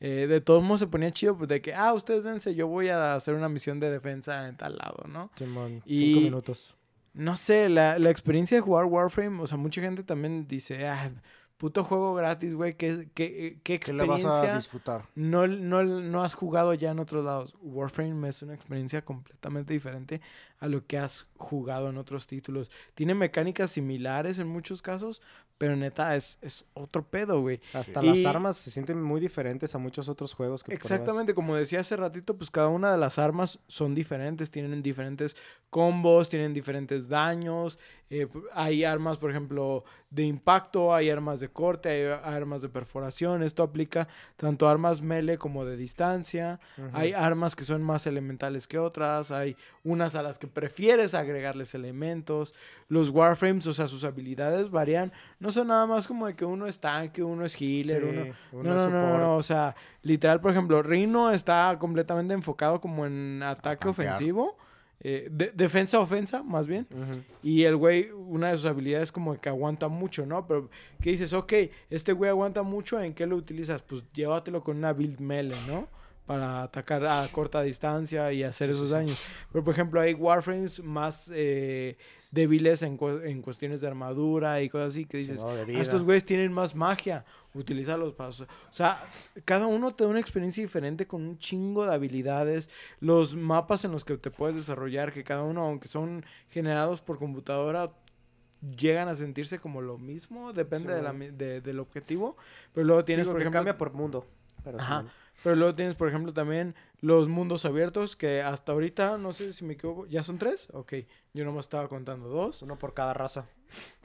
eh, 0.00 0.26
de 0.28 0.40
todos 0.40 0.62
modos 0.62 0.80
se 0.80 0.86
ponía 0.86 1.10
chido, 1.10 1.36
pues 1.36 1.48
de 1.48 1.60
que, 1.60 1.74
ah, 1.74 1.92
ustedes 1.92 2.24
dense, 2.24 2.54
yo 2.54 2.66
voy 2.68 2.88
a 2.88 3.14
hacer 3.14 3.34
una 3.34 3.48
misión 3.48 3.78
de 3.80 3.90
defensa 3.90 4.48
en 4.48 4.56
tal 4.56 4.76
lado, 4.76 5.04
¿no? 5.08 5.30
Simón, 5.34 5.82
Y- 5.84 5.98
cinco 5.98 6.20
minutos. 6.20 6.74
No 7.16 7.34
sé, 7.36 7.68
la, 7.68 7.98
la 7.98 8.10
experiencia 8.10 8.56
de 8.56 8.60
jugar 8.60 8.84
Warframe, 8.84 9.42
o 9.42 9.46
sea, 9.46 9.56
mucha 9.56 9.80
gente 9.80 10.02
también 10.02 10.46
dice, 10.46 10.86
ah, 10.86 11.10
puto 11.56 11.82
juego 11.82 12.14
gratis, 12.14 12.54
güey, 12.54 12.74
¿qué, 12.76 13.08
qué, 13.14 13.58
qué 13.62 13.80
¿Qué 13.80 13.92
le 13.92 14.04
vas 14.04 14.24
a 14.24 14.28
experiencia 14.28 14.56
disfrutar? 14.56 15.08
no, 15.14 15.46
no, 15.46 15.82
no 15.82 16.22
has 16.22 16.34
jugado 16.34 16.74
ya 16.74 16.90
en 16.90 16.98
otros 16.98 17.24
lados? 17.24 17.54
Warframe 17.62 18.28
es 18.28 18.42
una 18.42 18.54
experiencia 18.54 19.02
completamente 19.02 19.72
diferente 19.72 20.20
a 20.58 20.68
lo 20.68 20.84
que 20.86 20.98
has 20.98 21.26
jugado 21.36 21.88
en 21.88 21.96
otros 21.96 22.26
títulos. 22.26 22.70
Tiene 22.94 23.14
mecánicas 23.14 23.70
similares 23.70 24.38
en 24.38 24.48
muchos 24.48 24.82
casos, 24.82 25.22
pero 25.58 25.76
neta 25.76 26.14
es, 26.16 26.38
es 26.42 26.64
otro 26.74 27.02
pedo, 27.02 27.40
güey. 27.40 27.60
Hasta 27.72 28.02
las 28.02 28.24
armas 28.24 28.56
se 28.56 28.70
sienten 28.70 29.02
muy 29.02 29.20
diferentes 29.20 29.74
a 29.74 29.78
muchos 29.78 30.08
otros 30.08 30.34
juegos 30.34 30.62
que 30.62 30.76
pruebas. 30.76 30.90
Exactamente, 30.90 31.34
como 31.34 31.56
decía 31.56 31.80
hace 31.80 31.96
ratito, 31.96 32.36
pues 32.36 32.50
cada 32.50 32.68
una 32.68 32.92
de 32.92 32.98
las 32.98 33.18
armas 33.18 33.58
son 33.68 33.94
diferentes, 33.94 34.50
tienen 34.50 34.82
diferentes 34.82 35.36
combos, 35.70 36.28
tienen 36.28 36.52
diferentes 36.52 37.08
daños. 37.08 37.78
Eh, 38.08 38.28
hay 38.52 38.84
armas, 38.84 39.18
por 39.18 39.30
ejemplo, 39.30 39.84
de 40.10 40.24
impacto, 40.24 40.94
hay 40.94 41.10
armas 41.10 41.40
de 41.40 41.48
corte, 41.48 41.88
hay 41.88 42.20
armas 42.22 42.62
de 42.62 42.68
perforación. 42.68 43.42
Esto 43.42 43.64
aplica 43.64 44.06
tanto 44.36 44.68
a 44.68 44.70
armas 44.70 45.00
melee 45.00 45.38
como 45.38 45.64
de 45.64 45.76
distancia. 45.76 46.60
Hay 46.92 47.12
armas 47.12 47.56
que 47.56 47.64
son 47.64 47.82
más 47.82 48.06
elementales 48.06 48.68
que 48.68 48.78
otras. 48.78 49.32
Hay 49.32 49.56
unas 49.82 50.14
a 50.14 50.22
las 50.22 50.38
que 50.38 50.46
prefieres 50.46 51.14
agregarles 51.14 51.74
elementos. 51.74 52.54
Los 52.88 53.10
Warframes, 53.10 53.66
o 53.66 53.74
sea, 53.74 53.88
sus 53.88 54.04
habilidades 54.04 54.70
varían. 54.70 55.12
No 55.40 55.50
son 55.50 55.68
nada 55.68 55.86
más 55.86 56.06
como 56.06 56.26
de 56.26 56.36
que 56.36 56.44
uno 56.44 56.66
es 56.66 56.78
tanque, 56.78 57.24
uno 57.24 57.44
es 57.44 57.60
healer, 57.60 58.02
Sí, 58.02 58.08
uno, 58.08 58.34
uno 58.52 58.74
no, 58.74 58.88
no, 58.88 58.90
no, 58.90 59.18
no, 59.18 59.36
o 59.36 59.42
sea, 59.42 59.74
literal, 60.02 60.40
por 60.40 60.52
ejemplo, 60.52 60.82
Rino 60.82 61.32
está 61.32 61.76
completamente 61.78 62.34
enfocado 62.34 62.80
como 62.80 63.04
en 63.04 63.42
ataque 63.42 63.88
ofensivo, 63.88 64.56
eh, 65.00 65.28
de- 65.30 65.52
defensa 65.54 66.00
ofensa, 66.00 66.42
más 66.42 66.66
bien. 66.66 66.86
Y 67.42 67.64
el 67.64 67.76
güey, 67.76 68.10
una 68.10 68.50
de 68.50 68.56
sus 68.56 68.66
habilidades 68.66 69.08
es 69.08 69.12
como 69.12 69.38
que 69.40 69.48
aguanta 69.48 69.88
mucho, 69.88 70.24
¿no? 70.26 70.46
Pero 70.46 70.70
que 71.00 71.10
dices, 71.10 71.32
ok, 71.32 71.52
este 71.90 72.12
güey 72.12 72.30
aguanta 72.30 72.62
mucho, 72.62 73.00
¿en 73.00 73.14
qué 73.14 73.26
lo 73.26 73.36
utilizas? 73.36 73.82
Pues 73.82 74.02
llévatelo 74.14 74.64
con 74.64 74.78
una 74.78 74.92
build 74.92 75.20
melee, 75.20 75.56
¿no? 75.66 75.88
Para 76.24 76.62
atacar 76.64 77.04
a 77.06 77.28
corta 77.30 77.62
distancia 77.62 78.32
y 78.32 78.42
hacer 78.42 78.70
esos 78.70 78.90
daños. 78.90 79.16
Pero, 79.52 79.62
por 79.62 79.72
ejemplo, 79.74 80.00
hay 80.00 80.14
Warframes 80.14 80.82
más 80.82 81.30
eh, 81.32 81.96
débiles 82.30 82.82
en, 82.82 82.96
cu- 82.96 83.20
en 83.24 83.40
cuestiones 83.42 83.80
de 83.80 83.86
armadura 83.86 84.60
y 84.62 84.68
cosas 84.68 84.88
así 84.94 85.04
que 85.06 85.18
dices, 85.18 85.42
"Ah, 85.44 85.62
vida". 85.64 85.80
estos 85.80 86.02
güeyes 86.02 86.24
tienen 86.24 86.52
más 86.52 86.74
magia, 86.74 87.24
utilízalos 87.54 88.12
para... 88.14 88.30
O 88.30 88.32
sea, 88.70 89.00
cada 89.44 89.66
uno 89.66 89.94
te 89.94 90.04
da 90.04 90.10
una 90.10 90.20
experiencia 90.20 90.62
diferente 90.62 91.06
con 91.06 91.22
un 91.22 91.38
chingo 91.38 91.86
de 91.86 91.94
habilidades, 91.94 92.68
los 93.00 93.36
mapas 93.36 93.84
en 93.84 93.92
los 93.92 94.04
que 94.04 94.16
te 94.18 94.30
puedes 94.30 94.56
desarrollar, 94.56 95.12
que 95.12 95.24
cada 95.24 95.42
uno, 95.44 95.62
aunque 95.62 95.88
son 95.88 96.24
generados 96.50 97.00
por 97.00 97.18
computadora, 97.18 97.92
llegan 98.76 99.08
a 99.08 99.14
sentirse 99.14 99.58
como 99.58 99.80
lo 99.80 99.96
mismo, 99.98 100.52
depende 100.52 100.88
Sí, 100.88 100.94
de 100.96 101.02
la 101.02 101.12
de- 101.12 101.60
del 101.60 101.78
objetivo, 101.78 102.36
pero 102.74 102.86
luego 102.86 103.04
tienes, 103.04 103.24
Digo 103.26 103.32
por 103.34 103.38
que 103.38 103.42
ejemplo... 103.44 103.58
cambia 103.58 103.78
por 103.78 103.92
mundo. 103.92 104.26
Pero 104.66 104.80
Ajá. 104.80 105.04
Pero 105.44 105.54
luego 105.54 105.74
tienes, 105.76 105.94
por 105.94 106.08
ejemplo, 106.08 106.32
también 106.32 106.74
los 107.00 107.28
mundos 107.28 107.64
abiertos, 107.66 108.16
que 108.16 108.40
hasta 108.42 108.72
ahorita, 108.72 109.16
no 109.18 109.32
sé 109.32 109.52
si 109.52 109.64
me 109.64 109.74
equivoco, 109.74 110.06
¿ya 110.06 110.22
son 110.24 110.38
tres? 110.38 110.68
Ok, 110.72 110.94
yo 111.34 111.44
nomás 111.44 111.66
estaba 111.66 111.86
contando 111.88 112.28
dos. 112.28 112.62
Uno 112.62 112.78
por 112.78 112.94
cada 112.94 113.12
raza. 113.14 113.46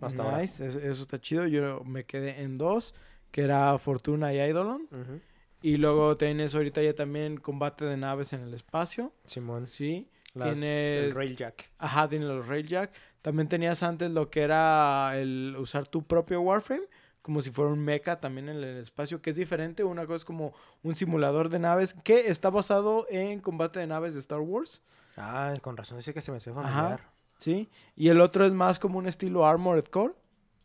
Hasta 0.01 0.39
nice, 0.39 0.65
eso, 0.67 0.79
eso 0.79 1.01
está 1.01 1.19
chido. 1.19 1.47
Yo 1.47 1.83
me 1.83 2.05
quedé 2.05 2.41
en 2.41 2.57
dos, 2.57 2.93
que 3.31 3.41
era 3.41 3.75
Fortuna 3.79 4.33
y 4.33 4.39
Eidolon. 4.39 4.87
Ujú. 4.91 5.19
Y 5.63 5.77
luego 5.77 6.17
tienes 6.17 6.53
ahorita 6.53 6.81
ya 6.83 6.93
también 6.93 7.37
combate 7.37 7.85
de 7.85 7.95
naves 7.97 8.33
en 8.33 8.41
el 8.41 8.53
espacio, 8.53 9.13
Simón. 9.25 9.67
¿sí? 9.67 10.09
Las, 10.33 10.49
Tienes- 10.59 10.95
El 11.05 11.15
Railjack. 11.15 11.71
Ajá, 11.77 12.07
tienes 12.09 12.27
los 12.27 12.47
Railjack. 12.47 12.91
También 13.21 13.47
tenías 13.47 13.83
antes 13.83 14.11
lo 14.11 14.29
que 14.29 14.41
era 14.41 15.11
el 15.17 15.55
usar 15.57 15.87
tu 15.87 16.03
propio 16.03 16.41
Warframe, 16.41 16.83
como 17.21 17.41
si 17.41 17.51
fuera 17.51 17.71
un 17.71 17.79
mecha 17.79 18.19
también 18.19 18.49
en 18.49 18.57
el 18.57 18.77
espacio, 18.77 19.21
que 19.21 19.31
es 19.31 19.35
diferente. 19.35 19.83
Una 19.83 20.05
cosa 20.05 20.17
es 20.17 20.25
como 20.25 20.53
un 20.83 20.95
simulador 20.95 21.49
de 21.49 21.59
naves 21.59 21.93
que 22.03 22.29
está 22.29 22.49
basado 22.49 23.05
en 23.09 23.39
combate 23.39 23.79
de 23.79 23.87
naves 23.87 24.13
de 24.13 24.19
Star 24.19 24.39
Wars. 24.39 24.81
Ah, 25.17 25.53
con 25.61 25.77
razón 25.77 25.97
dice 25.97 26.13
que 26.13 26.21
se 26.21 26.31
me 26.31 26.37
hace 26.37 26.51
Ajá. 26.51 26.61
familiar. 26.61 27.11
¿sí? 27.41 27.69
Y 27.95 28.09
el 28.09 28.21
otro 28.21 28.45
es 28.45 28.53
más 28.53 28.77
como 28.77 28.99
un 28.99 29.07
estilo 29.07 29.47
Armored 29.47 29.85
Core, 29.85 30.13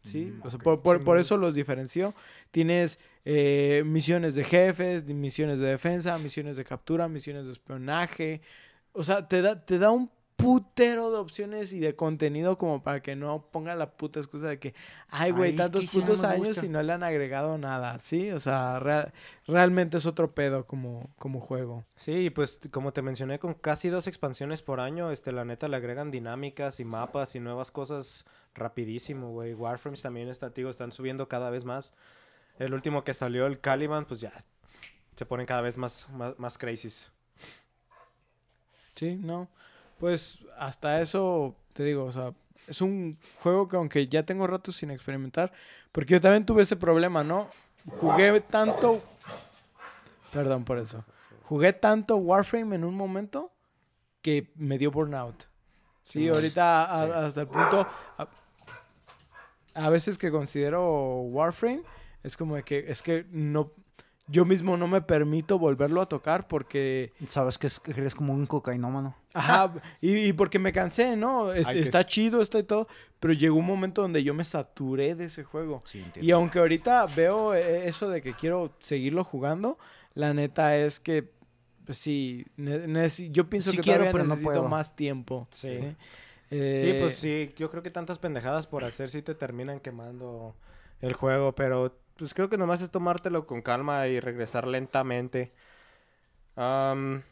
¿sí? 0.05 0.27
Mm, 0.27 0.47
o 0.47 0.51
sea, 0.51 0.59
por, 0.61 1.19
eso 1.19 1.39
los 1.39 1.55
diferenció. 1.55 2.15
Tienes 2.51 3.01
eh, 3.25 3.83
misiones 3.87 4.35
de 4.35 4.45
jefes, 4.45 5.07
misiones 5.07 5.59
de 5.59 5.69
defensa, 5.69 6.19
misiones 6.19 6.59
de 6.59 6.65
captura, 6.67 7.09
misiones 7.09 7.47
de 7.47 7.53
espionaje. 7.53 8.43
O 8.93 9.03
sea, 9.03 9.27
te 9.27 9.41
da, 9.41 9.65
te 9.65 9.79
da 9.79 9.91
un 9.91 10.11
putero 10.37 11.11
de 11.11 11.17
opciones 11.17 11.73
y 11.73 11.81
de 11.81 11.95
contenido 11.95 12.59
como 12.59 12.83
para 12.83 13.01
que 13.03 13.17
no 13.17 13.47
ponga 13.51 13.75
la 13.75 13.93
puta 13.97 14.21
excusa 14.21 14.49
de 14.49 14.59
que, 14.59 14.75
ay, 15.09 15.31
güey, 15.33 15.57
tantos 15.57 15.81
que 15.81 15.87
ya 15.87 16.01
no 16.01 16.07
putos 16.07 16.25
años 16.25 16.49
gusta". 16.49 16.67
y 16.67 16.69
no 16.69 16.83
le 16.83 16.93
han 16.93 17.03
agregado 17.03 17.57
nada, 17.59 17.99
¿sí? 18.01 18.31
O 18.31 18.39
sea, 18.41 18.79
rea- 18.79 19.13
realmente 19.47 19.97
es 19.97 20.05
otro 20.07 20.35
pedo 20.35 20.67
como, 20.67 21.05
como 21.19 21.41
juego. 21.41 21.85
Sí, 21.97 22.31
pues 22.31 22.61
como 22.71 22.93
te 22.93 23.01
mencioné, 23.03 23.39
con 23.39 23.55
casi 23.55 23.89
dos 23.89 24.07
expansiones 24.07 24.61
por 24.63 24.81
año, 24.81 25.11
este, 25.11 25.33
la 25.33 25.45
neta 25.45 25.69
le 25.69 25.77
agregan 25.77 26.11
dinámicas 26.11 26.81
y 26.81 26.85
mapas 26.85 27.35
y 27.35 27.41
nuevas 27.41 27.71
cosas 27.71 28.25
rapidísimo, 28.55 29.31
güey. 29.31 29.55
Warframes 29.55 30.03
también 30.03 30.29
está, 30.29 30.51
digo, 30.51 30.69
están 30.71 30.93
subiendo 30.93 31.29
cada 31.29 31.51
vez 31.51 31.65
más. 31.65 31.93
El 32.59 32.75
último 32.75 33.05
que 33.05 33.15
salió, 33.15 33.47
el 33.47 33.61
Caliban, 33.61 34.05
pues 34.05 34.21
ya 34.21 34.33
se 35.17 35.25
ponen 35.27 35.47
cada 35.47 35.63
vez 35.63 35.79
más, 35.79 36.09
más, 36.11 36.39
más 36.39 36.59
crazies. 36.59 37.11
Sí, 38.95 39.17
no. 39.17 39.49
Pues 39.99 40.41
hasta 40.59 41.01
eso, 41.01 41.55
te 41.73 41.83
digo, 41.85 42.05
o 42.05 42.13
sea, 42.13 42.33
es 42.67 42.81
un 42.81 43.19
juego 43.43 43.69
que 43.69 43.77
aunque 43.77 44.09
ya 44.09 44.25
tengo 44.25 44.47
rato 44.47 44.73
sin 44.73 44.91
experimentar, 44.91 45.53
porque 45.93 46.15
yo 46.15 46.21
también 46.21 46.45
tuve 46.45 46.63
ese 46.63 46.77
problema, 46.77 47.25
¿no? 47.25 47.49
Jugué 48.01 48.41
tanto... 48.41 49.03
Perdón 50.33 50.65
por 50.65 50.79
eso. 50.79 51.05
Jugué 51.45 51.73
tanto 51.73 52.17
Warframe 52.17 52.75
en 52.77 52.85
un 52.85 52.95
momento 52.95 53.53
que 54.21 54.51
me 54.57 54.77
dio 54.79 54.91
burnout. 54.91 55.45
Sí, 56.05 56.29
ahorita 56.29 56.85
a- 56.85 57.07
sí. 57.07 57.13
hasta 57.27 57.41
el 57.43 57.47
punto... 57.47 57.87
A, 58.19 58.29
a 59.75 59.91
veces 59.91 60.19
que 60.19 60.31
considero 60.31 61.21
Warframe, 61.21 61.83
es 62.23 62.37
como 62.37 62.57
de 62.57 62.63
que 62.65 62.85
es 62.89 63.03
que 63.03 63.27
no... 63.31 63.71
Yo 64.29 64.45
mismo 64.45 64.77
no 64.77 64.89
me 64.89 65.01
permito 65.03 65.59
volverlo 65.59 66.01
a 66.03 66.07
tocar 66.09 66.49
porque... 66.49 67.13
Sabes 67.27 67.59
que 67.59 67.69
es- 67.69 67.79
que 67.79 67.93
eres 67.93 68.15
como 68.15 68.33
un 68.33 68.47
cocainómano. 68.47 69.15
Ajá, 69.35 69.73
y, 70.01 70.17
y 70.17 70.33
porque 70.33 70.59
me 70.59 70.73
cansé, 70.73 71.15
¿no? 71.17 71.53
Es- 71.53 71.69
Hay 71.69 71.75
que- 71.77 71.83
está 71.83 72.05
chido, 72.05 72.41
está 72.43 72.59
y 72.59 72.65
todo, 72.65 72.89
pero 73.21 73.33
llegó 73.35 73.57
un 73.57 73.67
momento 73.67 74.03
donde 74.03 74.25
yo 74.25 74.35
me 74.35 74.45
saturé 74.45 75.15
de 75.15 75.27
ese 75.27 75.45
juego. 75.45 75.83
Sí, 75.85 76.05
Y 76.21 76.31
aunque 76.33 76.59
ahorita 76.59 77.07
veo 77.15 77.55
eh, 77.55 77.87
eso 77.87 78.09
de 78.09 78.21
que 78.23 78.35
quiero 78.35 78.73
seguirlo 78.79 79.23
jugando, 79.25 79.79
la 80.15 80.35
neta 80.35 80.77
es 80.77 80.99
que, 80.99 81.31
pues 81.85 81.99
sí, 81.99 82.45
yo 83.31 83.49
pienso 83.49 83.71
Sí 83.71 83.77
que 83.77 83.83
quiero, 83.83 83.99
todavía 83.99 84.13
pero 84.13 84.25
no 84.25 84.31
necesito 84.31 84.51
puedo. 84.51 84.69
más 84.69 84.97
tiempo. 84.97 85.47
Sí. 85.51 85.75
Sí, 85.75 85.81
Sí, 85.81 86.57
Eh, 86.59 86.99
pues 87.01 87.17
sí, 87.17 87.53
yo 87.57 87.71
creo 87.71 87.83
que 87.83 87.91
tantas 87.91 88.19
pendejadas 88.21 88.67
por 88.69 88.85
hacer 88.85 89.11
sí 89.11 89.21
te 89.21 89.35
terminan 89.35 89.81
quemando 89.81 90.55
el 91.01 91.13
juego, 91.13 91.55
pero 91.57 91.99
pues 92.17 92.35
creo 92.35 92.49
que 92.49 92.59
nomás 92.59 92.81
es 92.83 92.91
tomártelo 92.91 93.47
con 93.47 93.63
calma 93.63 94.07
y 94.09 94.21
regresar 94.21 94.67
lentamente. 94.67 95.53
Am, 96.57 97.23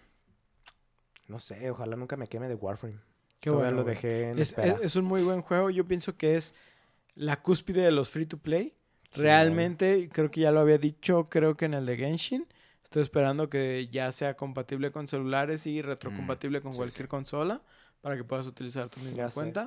No 1.29 1.39
sé, 1.39 1.71
ojalá 1.71 1.97
nunca 1.97 2.17
me 2.17 2.27
queme 2.29 2.49
de 2.49 2.55
Warframe. 2.55 2.99
Qué 3.41 3.51
Todavía 3.51 3.71
bueno, 3.71 3.83
lo 3.83 3.85
dejé 3.85 4.31
en 4.31 4.39
Es, 4.39 4.51
espera. 4.51 4.75
es- 4.75 4.81
es 4.81 4.97
un 4.97 5.05
muy 5.05 5.23
buen 5.23 5.43
juego. 5.43 5.71
Yo 5.71 5.87
pienso 5.87 6.17
que 6.17 6.37
es 6.37 6.55
la 7.17 7.43
cúspide 7.43 7.83
de 7.83 7.93
los 7.93 8.11
free 8.11 8.27
to 8.27 8.39
play. 8.39 8.75
Sí, 9.11 9.21
Realmente, 9.23 10.09
creo 10.13 10.31
que 10.31 10.41
ya 10.43 10.53
lo 10.53 10.61
había 10.61 10.79
dicho, 10.79 11.29
creo 11.31 11.57
que 11.57 11.67
en 11.67 11.75
el 11.75 11.87
de 11.87 11.97
Genshin. 11.97 12.47
Estoy 12.83 13.03
esperando 13.03 13.51
que 13.51 13.89
ya 13.93 14.13
sea 14.13 14.37
compatible 14.37 14.93
con 14.93 15.09
celulares 15.09 15.67
y 15.67 15.83
retrocompatible 15.83 16.61
con 16.63 16.73
sí, 16.73 16.79
cualquier 16.79 17.09
consola 17.09 17.63
para 18.03 18.17
que 18.17 18.25
puedas 18.25 18.47
utilizar 18.47 18.89
tu 18.91 19.01
misma 19.01 19.17
Ya 19.17 19.31
sé. 19.31 19.59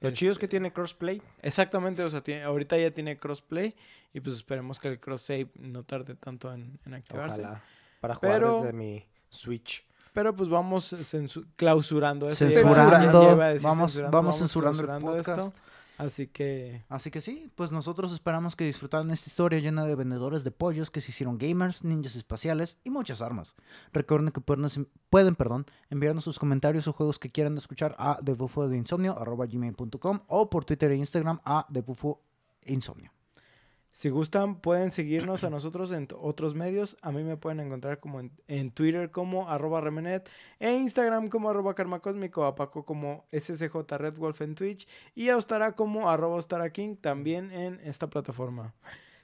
Lo 0.00 0.08
Este, 0.08 0.18
chido 0.18 0.32
es 0.32 0.38
que 0.38 0.48
tiene 0.48 0.72
crossplay. 0.72 1.20
Exactamente, 1.42 2.02
o 2.02 2.10
sea, 2.10 2.22
tiene- 2.22 2.42
ahorita 2.42 2.76
ya 2.78 2.90
tiene 2.90 3.18
crossplay 3.18 3.74
y 4.14 4.20
pues 4.20 4.36
esperemos 4.36 4.80
que 4.80 4.88
el 4.88 4.98
cross 5.00 5.22
save 5.22 5.48
no 5.58 5.82
tarde 5.84 6.14
tanto 6.14 6.52
en, 6.52 6.78
en 6.86 6.94
activarse. 6.94 7.42
Ojalá. 7.42 7.62
Para 8.00 8.14
jugar 8.14 8.34
Pero- 8.40 8.60
desde 8.62 8.72
mi 8.72 9.04
Switch. 9.28 9.84
Pero 10.12 10.34
pues 10.34 10.48
vamos 10.48 10.92
clausurando 11.56 12.28
esto. 12.28 12.44
Censurando, 12.44 13.36
decir 13.36 13.62
vamos- 13.62 14.00
vamos 14.10 14.38
censurando 14.38 14.80
el 14.80 14.86
clausurando 14.86 15.22
podcast. 15.24 15.58
Así 16.00 16.28
que 16.28 16.82
Así 16.88 17.10
que 17.10 17.20
sí, 17.20 17.52
pues 17.54 17.72
nosotros 17.72 18.12
esperamos 18.12 18.56
que 18.56 18.64
disfrutaran 18.64 19.10
esta 19.10 19.28
historia 19.28 19.58
llena 19.58 19.84
de 19.84 19.94
vendedores 19.94 20.44
de 20.44 20.50
pollos 20.50 20.90
que 20.90 21.02
se 21.02 21.10
hicieron 21.10 21.36
gamers, 21.36 21.84
ninjas 21.84 22.16
espaciales 22.16 22.78
y 22.84 22.90
muchas 22.90 23.20
armas. 23.20 23.54
Recuerden 23.92 24.30
que 24.30 24.40
pueden, 24.40 24.88
pueden 25.10 25.36
perdón, 25.36 25.66
enviarnos 25.90 26.24
sus 26.24 26.38
comentarios 26.38 26.88
o 26.88 26.94
juegos 26.94 27.18
que 27.18 27.30
quieran 27.30 27.58
escuchar 27.58 27.94
a 27.98 28.18
debufo 28.22 28.66
de 28.66 28.82
o 30.28 30.50
por 30.50 30.64
Twitter 30.64 30.90
e 30.90 30.96
Instagram 30.96 31.40
a 31.44 31.66
debufo 31.68 32.22
insomnio. 32.64 33.12
Si 33.92 34.08
gustan 34.08 34.60
pueden 34.60 34.92
seguirnos 34.92 35.44
a 35.44 35.50
nosotros 35.50 35.92
en 35.92 36.08
otros 36.18 36.54
medios. 36.54 36.96
A 37.02 37.12
mí 37.12 37.22
me 37.22 37.36
pueden 37.36 37.60
encontrar 37.60 38.00
como 38.00 38.20
en, 38.20 38.30
en 38.48 38.70
Twitter 38.70 39.10
como 39.10 39.48
arroba 39.48 39.80
remenet, 39.80 40.30
e 40.58 40.72
Instagram 40.72 41.28
como 41.28 41.50
arroba 41.50 41.74
karmacósmico, 41.74 42.44
a 42.44 42.54
Paco 42.54 42.84
como 42.84 43.26
SSJ 43.32 43.74
Redwolf 43.98 44.40
en 44.40 44.54
Twitch 44.54 44.86
y 45.14 45.28
a 45.28 45.36
Ostara 45.36 45.72
como 45.72 46.10
arroba 46.10 46.36
Ostara 46.36 46.70
King 46.70 46.96
también 46.96 47.52
en 47.52 47.80
esta 47.84 48.08
plataforma. 48.08 48.74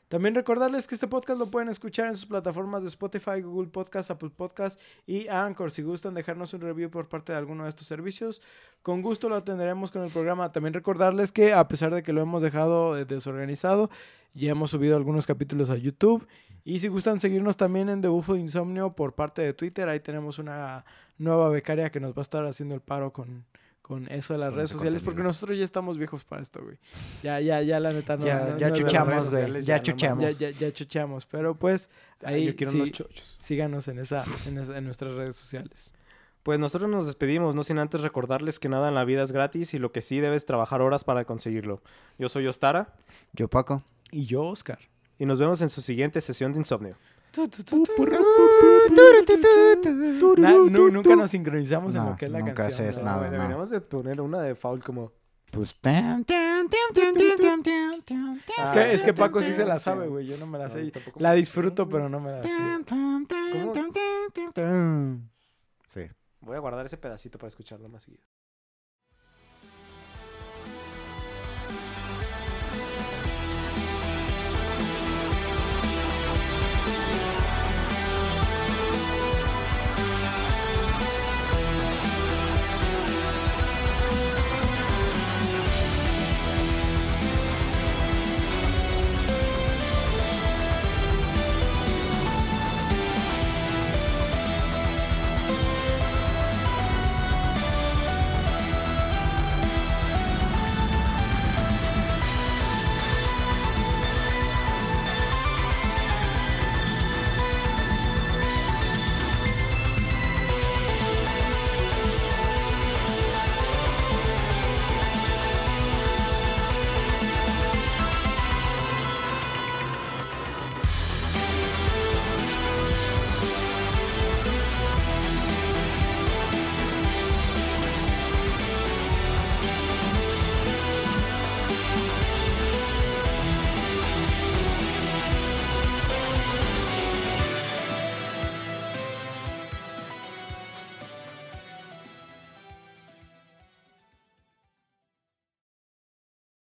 También 0.08 0.36
recordarles 0.36 0.86
que 0.86 0.94
este 0.94 1.08
podcast 1.08 1.40
lo 1.40 1.50
pueden 1.50 1.68
escuchar 1.68 2.06
en 2.06 2.16
sus 2.16 2.26
plataformas 2.26 2.82
de 2.82 2.88
Spotify, 2.88 3.40
Google 3.42 3.68
Podcast, 3.68 4.08
Apple 4.12 4.30
Podcast 4.30 4.78
y 5.04 5.26
Anchor. 5.26 5.72
Si 5.72 5.82
gustan 5.82 6.14
dejarnos 6.14 6.54
un 6.54 6.60
review 6.60 6.90
por 6.90 7.08
parte 7.08 7.32
de 7.32 7.38
alguno 7.38 7.64
de 7.64 7.70
estos 7.70 7.88
servicios, 7.88 8.40
con 8.82 9.02
gusto 9.02 9.28
lo 9.28 9.34
atenderemos 9.34 9.90
con 9.90 10.04
el 10.04 10.10
programa. 10.10 10.52
También 10.52 10.74
recordarles 10.74 11.32
que 11.32 11.52
a 11.52 11.66
pesar 11.66 11.92
de 11.92 12.04
que 12.04 12.12
lo 12.12 12.22
hemos 12.22 12.40
dejado 12.40 12.96
eh, 12.96 13.04
desorganizado, 13.04 13.90
ya 14.32 14.52
hemos 14.52 14.70
subido 14.70 14.96
algunos 14.96 15.26
capítulos 15.26 15.70
a 15.70 15.76
YouTube. 15.76 16.24
Y 16.64 16.78
si 16.78 16.86
gustan 16.86 17.18
seguirnos 17.18 17.56
también 17.56 17.88
en 17.88 18.00
Debufo 18.00 18.34
de 18.34 18.40
Insomnio 18.40 18.92
por 18.92 19.14
parte 19.14 19.42
de 19.42 19.54
Twitter, 19.54 19.88
ahí 19.88 19.98
tenemos 19.98 20.38
una 20.38 20.84
nueva 21.18 21.48
becaria 21.48 21.90
que 21.90 21.98
nos 21.98 22.12
va 22.12 22.18
a 22.18 22.22
estar 22.22 22.44
haciendo 22.44 22.76
el 22.76 22.80
paro 22.80 23.12
con, 23.12 23.44
con 23.86 24.10
eso 24.10 24.34
de 24.34 24.40
las 24.40 24.48
Con 24.48 24.56
redes 24.56 24.70
sociales, 24.70 25.00
porque 25.00 25.22
nosotros 25.22 25.56
ya 25.56 25.64
estamos 25.64 25.96
viejos 25.96 26.24
para 26.24 26.42
esto, 26.42 26.60
güey. 26.60 26.76
Ya, 27.22 27.38
ya, 27.40 27.62
ya, 27.62 27.78
la 27.78 27.92
neta, 27.92 28.16
no. 28.16 28.26
ya 28.26 28.44
no- 28.44 28.58
ya 28.58 28.68
no 28.70 28.74
chuchamos, 28.74 29.30
güey. 29.30 29.46
Ya 29.52 29.60
ya 29.60 29.76
no 29.76 29.82
chuchamos. 29.84 30.38
ya, 30.38 30.50
ya, 30.50 30.50
ya 30.50 30.72
chuchamos, 30.72 31.26
pero 31.26 31.54
pues 31.54 31.88
ahí 32.24 32.46
Yo 32.46 32.56
quiero 32.56 32.72
sí, 32.72 32.78
unos 32.78 32.90
chochos. 32.90 33.36
síganos 33.38 33.86
en 33.86 34.00
esa, 34.00 34.24
en 34.46 34.58
esa- 34.58 34.76
en 34.76 34.84
nuestras 34.84 35.14
redes 35.14 35.36
sociales. 35.36 35.94
Pues 36.42 36.58
nosotros 36.58 36.90
nos 36.90 37.06
despedimos, 37.06 37.54
no 37.54 37.62
sin 37.62 37.78
antes 37.78 38.00
recordarles 38.00 38.58
que 38.58 38.68
nada 38.68 38.88
en 38.88 38.94
la 38.96 39.04
vida 39.04 39.22
es 39.22 39.30
gratis 39.30 39.72
y 39.74 39.78
lo 39.78 39.92
que 39.92 40.02
sí 40.02 40.18
debes 40.18 40.46
trabajar 40.46 40.80
horas 40.82 41.04
para 41.04 41.24
conseguirlo. 41.24 41.80
Yo 42.18 42.28
soy 42.28 42.46
Ostara 42.48 42.94
Yo, 43.34 43.46
Paco. 43.48 43.82
Y 44.10 44.26
yo, 44.26 44.44
Oscar. 44.46 44.78
y 45.18 45.26
nos 45.26 45.38
vemos 45.38 45.60
en 45.60 45.68
su 45.68 45.80
siguiente 45.80 46.20
sesión 46.20 46.52
de 46.52 46.58
insomnio. 46.58 46.96
No, 50.38 50.90
nunca 50.90 51.16
nos 51.16 51.30
sincronizamos 51.30 51.94
no, 51.94 52.02
en 52.02 52.10
lo 52.10 52.16
que 52.16 52.26
es 52.26 52.32
la 52.32 52.40
nunca 52.40 52.54
canción. 52.54 52.88
Haces 52.88 52.98
no, 53.02 53.04
nada, 53.04 53.30
deberíamos 53.30 53.70
de 53.70 53.80
poner 53.80 54.20
una 54.20 54.42
de 54.42 54.54
Foul 54.54 54.82
como. 54.82 55.12
Pues 55.52 55.78
es, 58.58 58.70
que, 58.72 58.92
es 58.92 59.02
que 59.02 59.14
Paco 59.14 59.40
sí 59.40 59.54
se 59.54 59.64
la 59.64 59.78
sabe, 59.78 60.08
güey. 60.08 60.26
Yo 60.26 60.36
no 60.38 60.46
me 60.46 60.58
la 60.58 60.68
sé. 60.68 60.92
La 61.16 61.32
disfruto, 61.32 61.88
pero 61.88 62.08
no 62.08 62.20
me 62.20 62.32
la 62.32 62.42
sé. 62.42 62.48
¿Cómo? 62.88 63.72
Sí. 65.88 66.02
Voy 66.40 66.56
a 66.56 66.58
guardar 66.58 66.84
ese 66.86 66.96
pedacito 66.96 67.38
para 67.38 67.48
escucharlo 67.48 67.88
más 67.88 68.02
seguido. 68.02 68.24